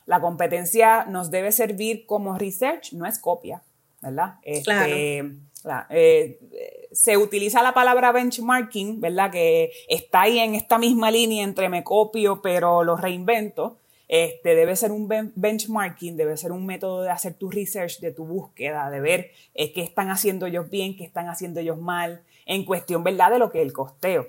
La 0.05 0.19
competencia 0.19 1.05
nos 1.05 1.31
debe 1.31 1.53
servir 1.53 2.05
como 2.05 2.37
research, 2.37 2.91
no 2.91 3.05
es 3.05 3.19
copia, 3.19 3.63
¿verdad? 4.01 4.35
Este, 4.41 5.33
eh, 5.89 6.39
se 6.91 7.17
utiliza 7.17 7.61
la 7.61 7.73
palabra 7.73 8.11
benchmarking, 8.11 9.01
¿verdad? 9.01 9.31
Que 9.31 9.71
está 9.89 10.21
ahí 10.21 10.39
en 10.39 10.55
esta 10.55 10.77
misma 10.77 11.11
línea 11.11 11.43
entre 11.43 11.69
me 11.69 11.83
copio 11.83 12.41
pero 12.41 12.83
lo 12.83 12.95
reinvento. 12.95 13.77
Este, 14.07 14.53
debe 14.53 14.75
ser 14.75 14.91
un 14.91 15.07
benchmarking, 15.35 16.15
debe 16.15 16.37
ser 16.37 16.51
un 16.51 16.65
método 16.65 17.01
de 17.01 17.09
hacer 17.09 17.33
tu 17.33 17.49
research, 17.49 17.99
de 17.99 18.11
tu 18.11 18.23
búsqueda, 18.23 18.89
de 18.91 18.99
ver 18.99 19.31
eh, 19.55 19.73
qué 19.73 19.81
están 19.81 20.11
haciendo 20.11 20.45
ellos 20.45 20.69
bien, 20.69 20.95
qué 20.95 21.03
están 21.03 21.27
haciendo 21.27 21.59
ellos 21.59 21.79
mal, 21.79 22.21
en 22.45 22.65
cuestión, 22.65 23.03
¿verdad?, 23.03 23.31
de 23.31 23.39
lo 23.39 23.51
que 23.51 23.61
es 23.61 23.65
el 23.65 23.73
costeo. 23.73 24.27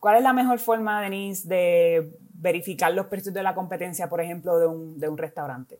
¿Cuál 0.00 0.16
es 0.16 0.22
la 0.22 0.34
mejor 0.34 0.58
forma, 0.58 1.00
Denise, 1.00 1.48
de 1.48 2.10
verificar 2.34 2.92
los 2.92 3.06
precios 3.06 3.34
de 3.34 3.42
la 3.42 3.54
competencia, 3.54 4.08
por 4.08 4.20
ejemplo, 4.20 4.58
de 4.58 4.66
un, 4.66 5.00
de 5.00 5.08
un 5.08 5.16
restaurante? 5.16 5.78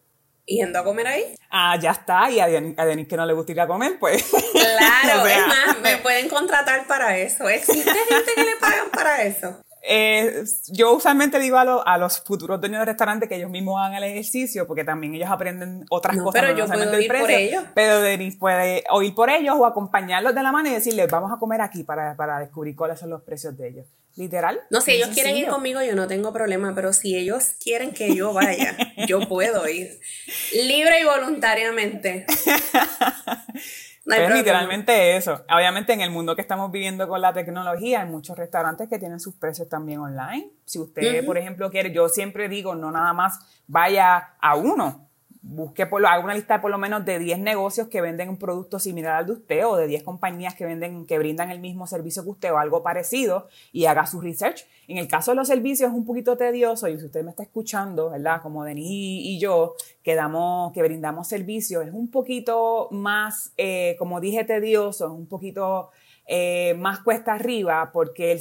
Yendo 0.50 0.78
a 0.78 0.84
comer 0.84 1.06
ahí. 1.06 1.34
Ah, 1.50 1.76
ya 1.80 1.92
está. 1.92 2.30
Y 2.30 2.40
a 2.40 2.46
Denis, 2.46 3.08
que 3.08 3.16
no 3.16 3.26
le 3.26 3.32
gusta 3.32 3.52
ir 3.52 3.60
a 3.60 3.66
comer, 3.66 3.98
pues. 3.98 4.24
Claro, 4.52 5.26
es 5.26 5.46
más, 5.46 5.80
me 5.80 5.96
pueden 5.98 6.28
contratar 6.28 6.86
para 6.86 7.16
eso. 7.18 7.48
¿Existe 7.48 7.90
gente 7.90 8.32
que 8.34 8.44
le 8.44 8.56
pagan 8.56 8.90
para 8.90 9.22
eso? 9.22 9.60
Eh, 9.82 10.44
yo 10.68 10.94
usualmente 10.94 11.38
digo 11.38 11.56
a, 11.58 11.98
los 11.98 12.20
futuros 12.20 12.60
dueños 12.60 12.80
de 12.80 12.84
restaurantes 12.84 13.28
que 13.28 13.36
ellos 13.36 13.50
mismos 13.50 13.80
hagan 13.80 13.94
el 13.94 14.04
ejercicio 14.04 14.66
porque 14.66 14.84
también 14.84 15.14
ellos 15.14 15.30
aprenden 15.30 15.84
otras 15.90 16.16
cosas. 16.18 16.42
Pero 16.42 16.56
yo 16.56 16.66
puedo 16.66 17.00
ir 17.00 17.12
por 17.12 17.30
ellos. 17.30 17.64
Pero 17.74 18.00
Denis 18.00 18.36
puede 18.36 18.84
o 18.90 19.02
ir 19.02 19.14
por 19.14 19.30
ellos 19.30 19.56
o 19.58 19.64
acompañarlos 19.64 20.34
de 20.34 20.42
la 20.42 20.52
mano 20.52 20.68
y 20.68 20.72
decirles, 20.72 21.10
vamos 21.10 21.32
a 21.32 21.38
comer 21.38 21.60
aquí 21.60 21.82
para, 21.82 22.14
para 22.16 22.38
descubrir 22.40 22.76
cuáles 22.76 22.98
son 22.98 23.10
los 23.10 23.22
precios 23.22 23.56
de 23.56 23.68
ellos. 23.68 23.86
Literal. 24.16 24.60
No, 24.70 24.80
si 24.80 24.92
ellos 24.92 25.10
quieren 25.10 25.36
ir 25.36 25.46
conmigo, 25.46 25.82
yo 25.82 25.94
no 25.94 26.08
tengo 26.08 26.32
problema, 26.32 26.74
pero 26.74 26.92
si 26.92 27.16
ellos 27.16 27.54
quieren 27.62 27.92
que 27.92 28.14
yo 28.14 28.32
vaya, 28.32 28.76
yo 29.06 29.28
puedo 29.28 29.66
ir. 29.68 30.00
Libre 30.52 31.00
y 31.00 31.04
voluntariamente. 31.04 32.26
es 34.14 34.34
literalmente 34.34 35.16
eso. 35.16 35.44
Obviamente 35.54 35.92
en 35.92 36.00
el 36.00 36.10
mundo 36.10 36.34
que 36.34 36.42
estamos 36.42 36.70
viviendo 36.70 37.08
con 37.08 37.20
la 37.20 37.32
tecnología 37.32 38.02
hay 38.02 38.08
muchos 38.08 38.36
restaurantes 38.36 38.88
que 38.88 38.98
tienen 38.98 39.20
sus 39.20 39.34
precios 39.34 39.68
también 39.68 40.00
online. 40.00 40.50
Si 40.64 40.78
usted, 40.78 41.24
por 41.24 41.38
ejemplo, 41.38 41.70
quiere, 41.70 41.92
yo 41.92 42.08
siempre 42.08 42.48
digo, 42.48 42.74
no 42.74 42.90
nada 42.90 43.12
más 43.12 43.38
vaya 43.66 44.34
a 44.40 44.54
uno, 44.56 45.09
busque 45.42 45.86
por 45.86 46.04
haga 46.04 46.22
una 46.22 46.34
lista 46.34 46.54
de 46.54 46.60
por 46.60 46.70
lo 46.70 46.78
menos 46.78 47.04
de 47.04 47.18
10 47.18 47.38
negocios 47.38 47.88
que 47.88 48.00
venden 48.00 48.28
un 48.28 48.36
producto 48.36 48.78
similar 48.78 49.16
al 49.16 49.26
de 49.26 49.32
usted 49.32 49.66
o 49.66 49.76
de 49.76 49.86
10 49.86 50.02
compañías 50.02 50.54
que 50.54 50.66
venden, 50.66 51.06
que 51.06 51.18
brindan 51.18 51.50
el 51.50 51.60
mismo 51.60 51.86
servicio 51.86 52.22
que 52.22 52.30
usted 52.30 52.52
o 52.52 52.58
algo 52.58 52.82
parecido 52.82 53.48
y 53.72 53.86
haga 53.86 54.06
su 54.06 54.20
research. 54.20 54.66
En 54.86 54.98
el 54.98 55.08
caso 55.08 55.30
de 55.30 55.36
los 55.36 55.48
servicios 55.48 55.90
es 55.90 55.96
un 55.96 56.04
poquito 56.04 56.36
tedioso 56.36 56.88
y 56.88 56.98
si 56.98 57.06
usted 57.06 57.24
me 57.24 57.30
está 57.30 57.42
escuchando, 57.42 58.10
¿verdad? 58.10 58.42
Como 58.42 58.64
Denis 58.64 58.86
y, 58.90 59.38
yo, 59.38 59.74
que, 60.02 60.14
damos, 60.14 60.72
que 60.72 60.82
brindamos 60.82 61.28
servicios, 61.28 61.86
es 61.86 61.92
un 61.92 62.10
poquito 62.10 62.88
más, 62.90 63.52
eh, 63.56 63.96
como 63.98 64.20
dije, 64.20 64.44
tedioso, 64.44 65.06
es 65.06 65.12
un 65.12 65.26
poquito 65.26 65.90
eh, 66.32 66.74
más 66.74 67.00
cuesta 67.00 67.32
arriba 67.32 67.90
porque 67.92 68.30
el, 68.30 68.38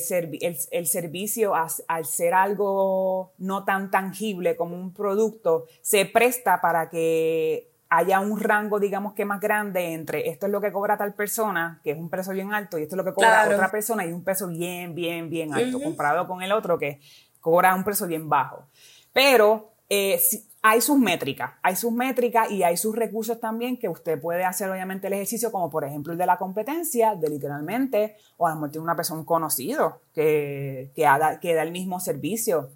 el, 0.70 0.86
servicio, 0.86 1.56
al 1.56 2.06
ser 2.06 2.36
algo 2.36 3.34
no 3.40 3.66
tan 3.66 3.90
tangible 3.90 4.56
como 4.56 4.76
un 4.76 4.94
producto, 4.94 5.66
se 5.82 6.06
presta 6.06 6.62
para 6.62 6.88
que 6.88 7.72
haya 7.90 8.20
un 8.20 8.40
rango, 8.40 8.80
digamos 8.80 9.14
que 9.16 9.26
más 9.26 9.42
grande 9.42 9.94
entre 9.94 10.30
esto 10.30 10.46
es 10.46 10.52
lo 10.52 10.62
que 10.62 10.72
cobra 10.72 11.00
tal 11.00 11.16
persona, 11.16 11.82
que 11.84 11.90
es 11.90 11.98
un 11.98 12.12
precio 12.12 12.32
bien 12.34 12.54
alto, 12.54 12.78
y 12.78 12.84
esto 12.84 12.94
es 12.94 12.98
lo 12.98 13.04
que 13.04 13.14
cobra 13.16 13.50
otra 13.52 13.72
persona, 13.72 14.06
y 14.06 14.12
un 14.12 14.24
peso 14.24 14.48
bien, 14.48 14.94
bien, 14.94 15.28
bien 15.28 15.52
alto, 15.52 15.82
comparado 15.82 16.28
con 16.28 16.44
el 16.44 16.52
otro 16.52 16.78
que 16.78 17.00
cobra 17.42 17.74
un 17.74 17.84
precio 17.84 18.06
bien 18.06 18.30
bajo. 18.30 18.68
Pero 19.14 19.74
eh, 19.90 20.22
hay 20.62 20.82
sus 20.82 20.98
métricas, 20.98 21.52
hay 21.62 21.76
sus 21.76 21.92
métricas 21.92 22.52
y 22.52 22.64
hay 22.64 22.76
sus 22.76 22.96
recursos 22.96 23.40
también 23.40 23.78
que 23.78 23.88
usted 23.88 24.20
puede 24.20 24.44
hacer 24.44 24.70
obviamente 24.70 25.08
el 25.08 25.14
ejercicio, 25.14 25.52
como 25.52 25.70
por 25.70 25.86
ejemplo 25.86 26.12
el 26.12 26.20
de 26.20 26.26
la 26.26 26.38
competencia, 26.38 27.16
de 27.16 27.30
literalmente, 27.30 28.18
o 28.38 28.46
a 28.46 28.50
lo 28.50 28.56
mejor 28.56 28.72
tiene 28.72 28.84
una 28.84 28.96
persona 28.96 29.24
conocido 29.24 30.02
que, 30.14 30.92
que, 30.96 31.08
que 31.42 31.54
da 31.54 31.64
el 31.64 31.72
mismo 31.72 32.00
servicio. 32.00 32.72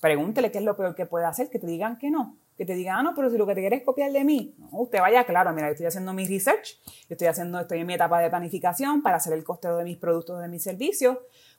Pregúntele 0.00 0.50
qué 0.50 0.58
es 0.58 0.64
lo 0.64 0.76
peor 0.76 0.94
que 0.94 1.06
puede 1.06 1.26
hacer, 1.26 1.48
que 1.50 1.58
te 1.58 1.66
digan 1.66 1.96
que 1.96 2.10
no, 2.10 2.36
que 2.56 2.64
te 2.66 2.74
digan, 2.74 2.96
ah, 2.98 3.02
no, 3.04 3.14
pero 3.14 3.30
si 3.30 3.38
lo 3.38 3.46
que 3.46 3.54
te 3.54 3.60
quieres 3.60 3.80
es 3.80 3.86
copiar 3.86 4.10
de 4.10 4.24
mí, 4.24 4.56
usted 4.72 5.00
vaya, 5.00 5.24
claro, 5.24 5.52
mira, 5.52 5.68
yo 5.68 5.72
estoy 5.72 5.86
haciendo 5.86 6.12
mi 6.12 6.26
research, 6.26 6.80
yo 6.84 7.14
estoy 7.14 7.28
haciendo, 7.28 7.60
estoy 7.60 7.78
en 7.78 7.86
mi 7.86 7.94
etapa 7.94 8.20
de 8.20 8.28
planificación 8.30 9.00
para 9.00 9.18
hacer 9.18 9.32
el 9.32 9.44
costeo 9.44 9.76
de 9.76 9.84
mis 9.84 9.96
productos, 9.96 10.40
de 10.40 10.48
mis 10.48 10.64
servicios, 10.64 11.18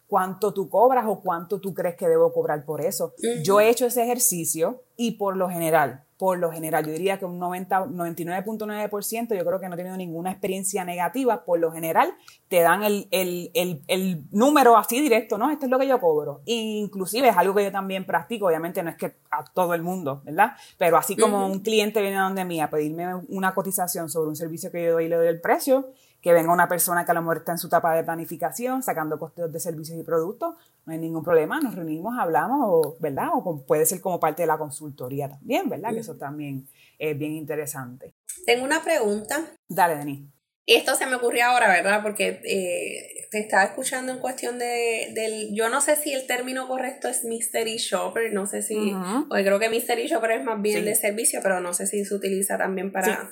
cuánto 0.09 0.53
tú 0.53 0.69
cobras 0.69 1.05
o 1.07 1.21
cuánto 1.21 1.61
tú 1.61 1.73
crees 1.73 1.95
que 1.95 2.09
debo 2.09 2.33
cobrar 2.33 2.65
por 2.65 2.81
eso. 2.81 3.13
Yo 3.43 3.61
he 3.61 3.69
hecho 3.69 3.85
ese 3.85 4.03
ejercicio 4.03 4.83
y 4.97 5.11
por 5.11 5.37
lo 5.37 5.49
general, 5.49 6.03
por 6.17 6.37
lo 6.39 6.51
general, 6.51 6.85
yo 6.85 6.91
diría 6.91 7.17
que 7.19 7.25
un 7.25 7.39
99.9% 7.39 9.37
yo 9.37 9.45
creo 9.45 9.59
que 9.59 9.69
no 9.69 9.75
he 9.75 9.77
tenido 9.77 9.95
ninguna 9.95 10.31
experiencia 10.31 10.83
negativa, 10.83 11.45
por 11.45 11.59
lo 11.59 11.71
general 11.71 12.13
te 12.49 12.59
dan 12.61 12.83
el, 12.83 13.07
el, 13.11 13.51
el, 13.53 13.81
el, 13.87 14.25
número 14.31 14.75
así 14.75 14.99
directo, 14.99 15.37
¿no? 15.37 15.51
Esto 15.51 15.65
es 15.65 15.71
lo 15.71 15.79
que 15.79 15.87
yo 15.87 16.01
cobro. 16.01 16.41
inclusive 16.45 17.29
es 17.29 17.37
algo 17.37 17.53
que 17.55 17.63
yo 17.63 17.71
también 17.71 18.05
practico, 18.05 18.47
obviamente 18.47 18.83
no 18.83 18.89
es 18.89 18.97
que 18.97 19.15
a 19.31 19.45
todo 19.53 19.73
el 19.75 19.83
mundo, 19.83 20.21
¿verdad? 20.25 20.53
Pero 20.77 20.97
así 20.97 21.15
como 21.15 21.45
un 21.45 21.59
cliente 21.59 22.01
viene 22.01 22.17
a 22.17 22.23
donde 22.23 22.43
mí 22.43 22.59
a 22.59 22.69
pedirme 22.69 23.15
una 23.29 23.53
cotización 23.53 24.09
sobre 24.09 24.27
un 24.27 24.35
servicio 24.35 24.71
que 24.71 24.83
yo 24.83 24.93
doy 24.93 25.05
y 25.05 25.07
le 25.07 25.15
doy 25.15 25.27
el 25.27 25.39
precio, 25.39 25.91
que 26.21 26.33
venga 26.33 26.51
una 26.51 26.67
persona 26.67 27.05
que 27.05 27.11
a 27.11 27.13
lo 27.13 27.21
mejor 27.21 27.37
está 27.37 27.53
en 27.53 27.57
su 27.57 27.67
etapa 27.67 27.95
de 27.95 28.03
planificación, 28.03 28.83
sacando 28.83 29.17
costeos 29.17 29.51
de 29.51 29.59
servicios 29.59 29.97
y 29.97 30.03
productos, 30.03 30.55
no 30.85 30.93
hay 30.93 30.99
ningún 30.99 31.23
problema, 31.23 31.59
nos 31.59 31.75
reunimos, 31.75 32.17
hablamos, 32.19 32.99
¿verdad? 32.99 33.29
O 33.33 33.65
puede 33.65 33.85
ser 33.85 34.01
como 34.01 34.19
parte 34.19 34.43
de 34.43 34.47
la 34.47 34.57
consultoría 34.57 35.29
también, 35.29 35.69
¿verdad? 35.69 35.91
Que 35.91 35.99
eso 35.99 36.15
también 36.15 36.67
es 36.97 37.17
bien 37.17 37.33
interesante. 37.33 38.13
Tengo 38.45 38.65
una 38.65 38.83
pregunta. 38.83 39.45
Dale, 39.67 39.95
Denis. 39.95 40.21
Esto 40.65 40.93
se 40.93 41.07
me 41.07 41.15
ocurrió 41.15 41.45
ahora, 41.45 41.67
¿verdad? 41.67 42.03
Porque 42.03 42.41
eh, 42.43 43.27
te 43.31 43.39
estaba 43.39 43.63
escuchando 43.63 44.11
en 44.11 44.19
cuestión 44.19 44.59
de, 44.59 45.11
del... 45.15 45.55
Yo 45.55 45.67
no 45.67 45.81
sé 45.81 45.95
si 45.95 46.13
el 46.13 46.27
término 46.27 46.67
correcto 46.67 47.07
es 47.07 47.23
mystery 47.23 47.77
shopper, 47.77 48.31
no 48.33 48.45
sé 48.45 48.61
si... 48.61 48.93
Porque 49.27 49.43
creo 49.43 49.57
que 49.57 49.69
mystery 49.69 50.05
shopper 50.05 50.31
es 50.31 50.43
más 50.43 50.61
bien 50.61 50.85
de 50.85 50.93
servicio, 50.93 51.39
pero 51.41 51.59
no 51.59 51.73
sé 51.73 51.87
si 51.87 52.05
se 52.05 52.13
utiliza 52.13 52.59
también 52.59 52.91
para 52.91 53.31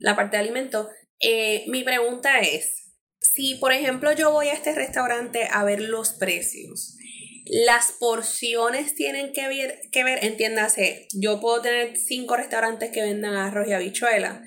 la 0.00 0.14
parte 0.16 0.36
de 0.36 0.42
alimentos. 0.42 0.88
Eh, 1.20 1.64
mi 1.68 1.82
pregunta 1.82 2.40
es, 2.40 2.92
si 3.20 3.54
por 3.56 3.72
ejemplo 3.72 4.12
yo 4.12 4.32
voy 4.32 4.48
a 4.48 4.54
este 4.54 4.74
restaurante 4.74 5.48
a 5.50 5.64
ver 5.64 5.80
los 5.80 6.10
precios, 6.14 6.96
las 7.46 7.92
porciones 7.92 8.94
tienen 8.94 9.32
que 9.32 9.48
ver, 9.48 9.80
que 9.92 10.04
ver, 10.04 10.24
entiéndase, 10.24 11.06
yo 11.14 11.40
puedo 11.40 11.62
tener 11.62 11.96
cinco 11.96 12.36
restaurantes 12.36 12.90
que 12.90 13.02
vendan 13.02 13.34
arroz 13.34 13.68
y 13.68 13.72
habichuela, 13.72 14.42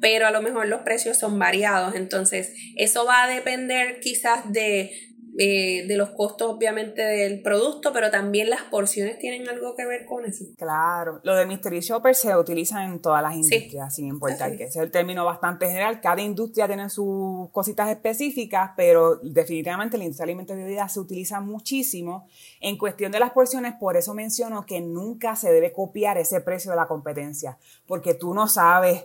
pero 0.00 0.26
a 0.26 0.30
lo 0.30 0.40
mejor 0.40 0.68
los 0.68 0.82
precios 0.82 1.18
son 1.18 1.38
variados, 1.38 1.94
entonces 1.94 2.52
eso 2.76 3.04
va 3.04 3.24
a 3.24 3.28
depender 3.28 4.00
quizás 4.00 4.52
de 4.52 4.92
eh, 5.36 5.84
de 5.88 5.96
los 5.96 6.10
costos 6.10 6.48
obviamente 6.48 7.02
del 7.02 7.42
producto, 7.42 7.92
pero 7.92 8.08
también 8.10 8.50
las 8.50 8.62
porciones 8.62 9.18
tienen 9.18 9.48
algo 9.48 9.74
que 9.74 9.84
ver 9.84 10.06
con 10.06 10.24
eso. 10.24 10.44
Claro, 10.56 11.20
lo 11.24 11.34
de 11.34 11.44
Mystery 11.44 11.80
Shopper 11.80 12.14
se 12.14 12.36
utiliza 12.36 12.84
en 12.84 13.00
todas 13.00 13.20
las 13.20 13.34
industrias, 13.34 13.94
sin 13.94 14.06
importar 14.06 14.56
que 14.56 14.64
ese 14.64 14.78
es 14.78 14.84
el 14.84 14.92
término 14.92 15.24
bastante 15.24 15.66
general. 15.66 16.00
Cada 16.00 16.22
industria 16.22 16.68
tiene 16.68 16.88
sus 16.88 17.50
cositas 17.50 17.90
específicas, 17.90 18.70
pero 18.76 19.16
definitivamente 19.16 19.98
la 19.98 20.04
industria 20.04 20.24
alimentaria 20.24 20.88
se 20.88 21.00
utiliza 21.00 21.40
muchísimo. 21.40 22.28
En 22.60 22.78
cuestión 22.78 23.10
de 23.10 23.18
las 23.18 23.32
porciones, 23.32 23.74
por 23.74 23.96
eso 23.96 24.14
menciono 24.14 24.64
que 24.66 24.80
nunca 24.80 25.34
se 25.34 25.50
debe 25.50 25.72
copiar 25.72 26.16
ese 26.16 26.40
precio 26.42 26.70
de 26.70 26.76
la 26.76 26.86
competencia, 26.86 27.58
porque 27.86 28.14
tú 28.14 28.34
no 28.34 28.46
sabes 28.46 29.04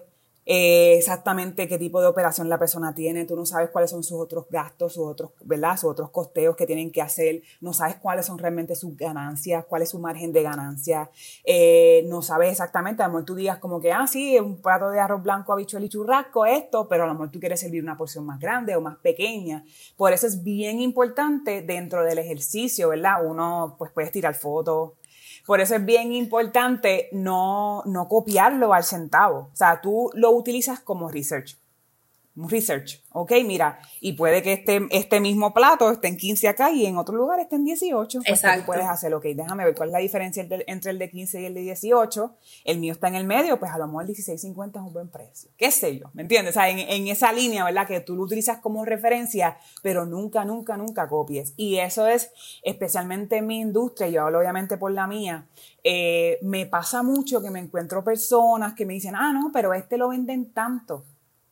eh, 0.51 0.96
exactamente 0.98 1.68
qué 1.68 1.77
tipo 1.77 2.01
de 2.01 2.08
operación 2.08 2.50
la 2.50 2.58
persona 2.58 2.96
tiene, 2.96 3.25
tú 3.25 3.36
no 3.36 3.46
sabes 3.46 3.70
cuáles 3.70 3.91
son 3.91 4.03
sus 4.03 4.20
otros 4.20 4.48
gastos, 4.50 4.94
sus 4.94 5.06
otros, 5.06 5.29
¿verdad? 5.44 5.77
Sus 5.77 5.91
otros 5.91 6.10
costeos 6.10 6.56
que 6.56 6.65
tienen 6.65 6.91
que 6.91 7.03
hacer, 7.03 7.44
no 7.62 7.72
sabes 7.72 7.98
cuáles 7.98 8.25
son 8.25 8.39
realmente 8.39 8.74
sus 8.74 8.98
ganancias, 8.98 9.63
cuál 9.65 9.84
es 9.84 9.89
su 9.89 10.00
margen 10.00 10.34
de 10.34 10.41
ganancia, 10.41 11.12
eh, 11.44 12.03
no 12.08 12.24
sabes 12.24 12.50
exactamente, 12.50 13.03
a 13.03 13.06
lo 13.06 13.13
mejor 13.13 13.25
tú 13.25 13.36
digas 13.36 13.60
como 13.60 13.79
que, 13.79 13.91
ah, 13.91 14.08
sí, 14.08 14.39
un 14.39 14.60
plato 14.60 14.89
de 14.89 15.00
arroz 15.00 15.22
blanco, 15.22 15.53
habichuel 15.53 15.84
y 15.84 15.89
churrasco, 15.89 16.48
esto, 16.48 16.88
pero 16.88 17.03
a 17.03 17.06
lo 17.06 17.13
mejor 17.13 17.29
tú 17.29 17.39
quieres 17.39 17.60
servir 17.60 17.84
una 17.84 17.96
porción 17.96 18.25
más 18.25 18.39
grande 18.39 18.75
o 18.75 18.82
más 18.82 18.98
pequeña. 18.98 19.63
Por 19.98 20.13
eso 20.13 20.25
es 20.25 20.44
bien 20.44 20.79
importante 20.79 21.62
dentro 21.62 22.03
del 22.03 22.18
ejercicio, 22.18 22.89
¿verdad? 22.89 23.24
Uno 23.24 23.75
pues 23.77 23.91
puede 23.91 24.10
tirar 24.10 24.34
fotos, 24.34 24.94
por 25.50 25.62
eso 25.62 25.74
es 25.74 25.84
bien 25.84 26.13
importante 26.13 27.10
no, 27.12 27.82
no 27.88 28.08
copiarlo 28.08 28.72
al 28.72 28.84
centavo. 28.84 29.50
O 29.51 29.56
sea, 29.56 29.82
tú 29.82 30.12
lo 30.13 30.29
utilizas 30.29 30.79
como 30.79 31.10
research 31.10 31.58
research, 32.48 33.01
ok, 33.12 33.31
mira, 33.46 33.79
y 34.00 34.13
puede 34.13 34.41
que 34.41 34.53
este, 34.53 34.88
este 34.91 35.19
mismo 35.19 35.53
plato 35.53 35.91
esté 35.91 36.08
en 36.08 36.17
15 36.17 36.48
acá 36.48 36.72
y 36.72 36.86
en 36.86 36.98
otro 36.98 37.15
lugar 37.15 37.39
esté 37.39 37.55
en 37.55 37.65
18. 37.65 38.19
Pues 38.19 38.29
Exacto. 38.29 38.65
puedes 38.65 38.86
hacer, 38.86 39.13
ok, 39.13 39.24
déjame 39.36 39.65
ver 39.65 39.75
cuál 39.75 39.89
es 39.89 39.93
la 39.93 40.00
diferencia 40.00 40.46
entre 40.67 40.91
el 40.91 41.00
de 41.00 41.10
15 41.10 41.41
y 41.41 41.46
el 41.46 41.53
de 41.53 41.62
18. 41.62 42.36
El 42.65 42.79
mío 42.79 42.93
está 42.93 43.08
en 43.08 43.15
el 43.15 43.25
medio, 43.25 43.60
pues 43.60 43.72
a 43.72 43.77
lo 43.77 43.88
mejor 43.88 44.03
el 44.03 44.15
16.50 44.15 44.69
es 44.69 44.81
un 44.81 44.93
buen 44.93 45.10
precio. 45.10 45.50
¿Qué 45.58 45.72
sé 45.72 45.98
yo? 45.98 46.10
¿Me 46.13 46.22
entiendes? 46.22 46.55
O 46.55 46.60
sea, 46.60 46.69
en, 46.69 46.79
en, 46.79 47.08
esa 47.08 47.34
línea, 47.34 47.65
¿verdad? 47.65 47.88
Que 47.88 48.00
tú 48.00 48.15
lo 48.15 48.24
utilizas 48.24 48.60
como 48.60 48.86
referencia, 48.86 49.58
pero 49.81 50.05
nunca, 50.05 50.46
nunca, 50.46 50.77
nunca 50.77 51.08
copies. 51.08 51.53
Y 51.58 51.77
eso 51.77 52.08
es 52.08 52.31
especialmente 52.63 53.38
en 53.38 53.48
mi 53.48 53.60
industria, 53.60 54.10
yo 54.10 54.24
hablo 54.24 54.39
obviamente 54.39 54.77
por 54.77 54.91
la 54.91 55.08
mía. 55.08 55.48
Eh, 55.84 56.38
me 56.41 56.65
pasa 56.65 57.03
mucho 57.03 57.41
que 57.41 57.50
me 57.50 57.60
encuentro 57.60 58.03
personas 58.03 58.74
que 58.74 58.86
me 58.86 58.93
dicen, 58.93 59.15
ah, 59.15 59.34
no, 59.34 59.51
pero 59.51 59.74
este 59.74 59.98
lo 59.98 60.10
venden 60.10 60.51
tanto 60.51 61.05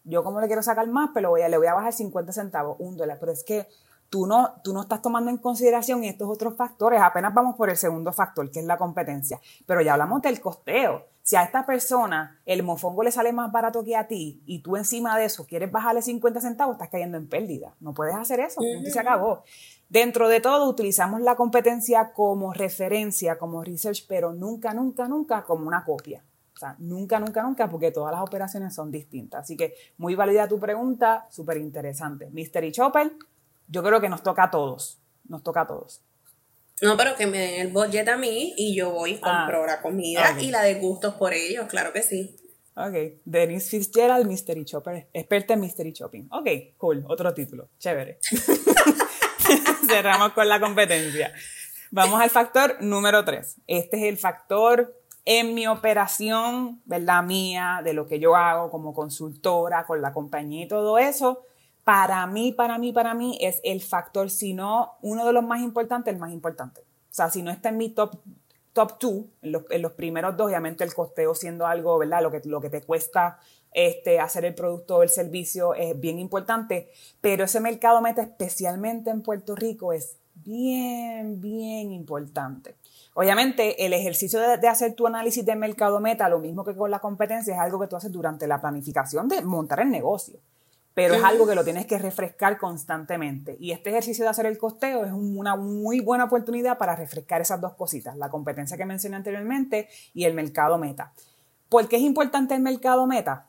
yo 0.08 0.24
como 0.24 0.42
le 0.42 0.48
quiero 0.48 0.64
sacar 0.64 0.88
más, 0.88 1.12
pero 1.14 1.30
voy 1.30 1.42
a, 1.42 1.50
le 1.50 1.58
voy 1.58 1.68
a 1.68 1.74
bajar 1.74 1.94
50 1.94 2.32
centavos, 2.32 2.78
un 2.80 2.98
dólar. 2.98 3.18
Pero 3.20 3.32
es 3.32 3.44
que 3.44 3.68
tú 4.10 4.26
no, 4.26 4.54
tú 4.64 4.74
no 4.74 4.82
estás 4.82 5.02
tomando 5.02 5.30
en 5.30 5.38
consideración 5.38 6.04
estos 6.04 6.30
otros 6.30 6.56
factores. 6.56 7.02
Apenas 7.02 7.34
vamos 7.34 7.56
por 7.56 7.70
el 7.70 7.78
segundo 7.78 8.14
factor, 8.14 8.50
que 8.50 8.60
es 8.60 8.66
la 8.66 8.78
competencia. 8.78 9.40
Pero 9.66 9.82
ya 9.82 9.94
hablamos 9.94 10.22
del 10.22 10.40
costeo. 10.40 11.06
Si 11.22 11.36
a 11.36 11.44
esta 11.44 11.66
persona 11.66 12.40
el 12.46 12.64
mofongo 12.64 13.04
le 13.04 13.12
sale 13.12 13.34
más 13.34 13.52
barato 13.52 13.84
que 13.84 13.98
a 13.98 14.08
ti 14.08 14.42
y 14.46 14.60
tú 14.60 14.78
encima 14.78 15.18
de 15.18 15.26
eso 15.26 15.46
quieres 15.46 15.70
bajarle 15.70 16.02
50 16.02 16.40
centavos, 16.40 16.76
estás 16.76 16.90
cayendo 16.90 17.18
en 17.18 17.28
pérdida. 17.28 17.76
No 17.82 17.94
puedes 17.94 18.16
hacer 18.16 18.40
eso, 18.40 18.62
punto 18.62 18.90
se 18.90 19.00
acabó. 19.00 19.44
Dentro 19.90 20.30
de 20.30 20.40
todo, 20.40 20.70
utilizamos 20.70 21.20
la 21.20 21.36
competencia 21.36 22.14
como 22.14 22.54
referencia, 22.54 23.38
como 23.38 23.62
research, 23.62 24.06
pero 24.08 24.32
nunca, 24.32 24.74
nunca, 24.74 25.10
nunca 25.10 25.44
como 25.44 25.68
una 25.68 25.84
copia. 25.84 26.24
O 26.58 26.60
sea, 26.60 26.76
nunca, 26.80 27.20
nunca, 27.20 27.44
nunca, 27.44 27.70
porque 27.70 27.92
todas 27.92 28.12
las 28.12 28.22
operaciones 28.22 28.74
son 28.74 28.90
distintas. 28.90 29.42
Así 29.42 29.56
que 29.56 29.76
muy 29.98 30.16
válida 30.16 30.48
tu 30.48 30.60
pregunta, 30.60 31.28
súper 31.30 31.58
interesante. 31.58 32.32
Mystery 32.32 32.72
Chopper, 32.72 33.12
yo 33.68 33.84
creo 33.84 34.02
que 34.02 34.10
nos 34.10 34.24
toca 34.24 34.46
a 34.46 34.50
todos. 34.50 34.98
Nos 35.30 35.44
toca 35.44 35.62
a 35.62 35.68
todos. 35.68 36.02
No, 36.82 36.98
pero 36.98 37.16
que 37.16 37.28
me 37.28 37.38
den 37.38 37.62
el 37.62 37.72
budget 37.72 38.08
a 38.10 38.18
mí 38.18 38.56
y 38.58 38.76
yo 38.76 38.90
voy 38.90 39.12
y 39.12 39.20
compro 39.20 39.64
ah, 39.64 39.68
la 39.68 39.82
comida 39.84 40.36
y 40.40 40.50
la 40.50 40.64
de 40.64 40.76
gustos 40.76 41.14
por 41.14 41.32
ellos, 41.32 41.68
claro 41.68 41.94
que 41.94 42.02
sí. 42.02 42.36
Ok, 42.76 43.22
Denise 43.24 43.70
Fitzgerald, 43.70 44.26
Mystery 44.26 44.66
Chopper, 44.66 45.10
experta 45.14 45.54
en 45.54 45.60
Mystery 45.60 45.92
Shopping. 45.92 46.28
Ok, 46.32 46.48
cool, 46.78 47.06
otro 47.08 47.36
título, 47.36 47.70
chévere. 47.78 48.18
Cerramos 49.88 50.34
con 50.34 50.50
la 50.50 50.60
competencia. 50.60 51.32
Vamos 51.92 52.20
al 52.20 52.32
factor 52.32 52.78
número 52.82 53.24
3. 53.24 53.58
Este 53.68 53.98
es 53.98 54.04
el 54.04 54.18
factor 54.18 54.96
en 55.30 55.54
mi 55.54 55.68
operación, 55.68 56.82
¿verdad? 56.86 57.22
Mía, 57.22 57.82
de 57.84 57.94
lo 57.94 58.08
que 58.08 58.18
yo 58.18 58.38
hago 58.38 58.72
como 58.72 58.94
consultora 58.94 59.86
con 59.86 60.02
la 60.02 60.14
compañía 60.14 60.64
y 60.64 60.68
todo 60.70 60.98
eso 60.98 61.44
para 61.84 62.28
mí, 62.28 62.52
para 62.52 62.78
mí, 62.78 62.92
para 62.92 63.14
mí 63.14 63.38
es 63.40 63.62
el 63.64 63.82
factor, 63.82 64.30
si 64.30 64.54
no 64.54 64.96
uno 65.02 65.26
de 65.26 65.32
los 65.32 65.44
más 65.44 65.62
importantes, 65.62 66.14
el 66.14 66.20
más 66.20 66.34
importante. 66.34 66.82
O 66.82 67.14
sea, 67.14 67.30
si 67.30 67.42
no 67.42 67.50
está 67.50 67.70
en 67.70 67.78
mi 67.78 67.90
top 67.90 68.18
top 68.74 69.00
two, 69.00 69.28
en 69.42 69.82
los, 69.82 69.92
primeros 69.94 70.38
dos, 70.38 70.48
obviamente 70.48 70.84
el 70.84 70.94
costeo 70.94 71.34
siendo 71.34 71.66
algo, 71.66 71.98
¿verdad? 71.98 72.22
Lo 72.22 72.30
que, 72.30 72.42
lo 72.44 72.62
que 72.62 72.70
te 72.70 72.82
cuesta 72.82 73.40
este, 73.72 74.20
hacer 74.20 74.46
el 74.46 74.54
producto 74.54 74.98
o 74.98 75.04
el 75.04 75.10
servicio 75.10 75.74
es 75.74 76.00
bien 76.00 76.20
importante, 76.20 76.90
pero 77.22 77.46
ese 77.46 77.60
mercado 77.60 78.02
meta, 78.02 78.22
especialmente 78.22 79.10
en 79.10 79.22
Puerto 79.22 79.56
Rico, 79.56 79.94
es 79.94 80.18
bien, 80.36 81.40
bien 81.42 81.92
importante. 81.92 82.76
Obviamente, 83.20 83.84
el 83.84 83.94
ejercicio 83.94 84.40
de, 84.40 84.58
de, 84.58 84.68
hacer 84.68 84.94
tu 84.94 85.08
análisis 85.08 85.44
de 85.44 85.56
mercado 85.56 86.00
meta, 86.00 86.30
lo 86.30 86.38
mismo 86.38 86.64
que 86.64 86.76
con 86.76 86.92
la 86.92 87.00
competencia, 87.00 87.56
es 87.56 87.60
algo 87.60 87.80
que 87.80 87.88
tú 87.88 87.96
haces 87.96 88.12
durante 88.12 88.46
la 88.46 88.62
planificación 88.62 89.28
de 89.28 89.42
montar 89.42 89.80
el 89.80 89.90
negocio 89.90 90.40
pero 90.98 91.14
es 91.14 91.24
algo 91.24 91.46
que 91.46 91.54
lo 91.54 91.64
tienes 91.64 91.86
que 91.86 92.00
refrescar 92.00 92.58
constantemente. 92.58 93.56
Y 93.60 93.72
este 93.72 93.92
ejercicio 93.92 94.24
de 94.24 94.32
hacer 94.32 94.48
el 94.48 94.58
costeo 94.58 95.06
es 95.06 95.12
una 95.12 95.56
muy 95.56 96.00
buena 96.00 96.24
oportunidad 96.24 96.80
para 96.80 96.96
refrescar 96.96 97.40
esas 97.40 97.62
dos 97.62 97.74
cositas, 97.76 98.18
la 98.18 98.30
competencia 98.30 98.78
que 98.78 98.86
mencioné 98.88 99.16
anteriormente 99.16 99.90
y 100.16 100.24
el 100.24 100.34
mercado 100.34 100.80
meta. 100.80 101.14
¿Por 101.70 101.88
qué 101.88 101.98
es 101.98 102.02
importante 102.02 102.56
el 102.56 102.62
mercado 102.62 103.06
meta? 103.06 103.46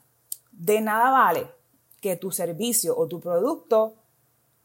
De 0.53 0.83
nada 0.83 1.11
vale 1.11 1.47
que 2.03 2.17
tu 2.17 2.33
servicio 2.33 2.95
o 2.95 3.09
tu 3.09 3.19
producto 3.19 3.95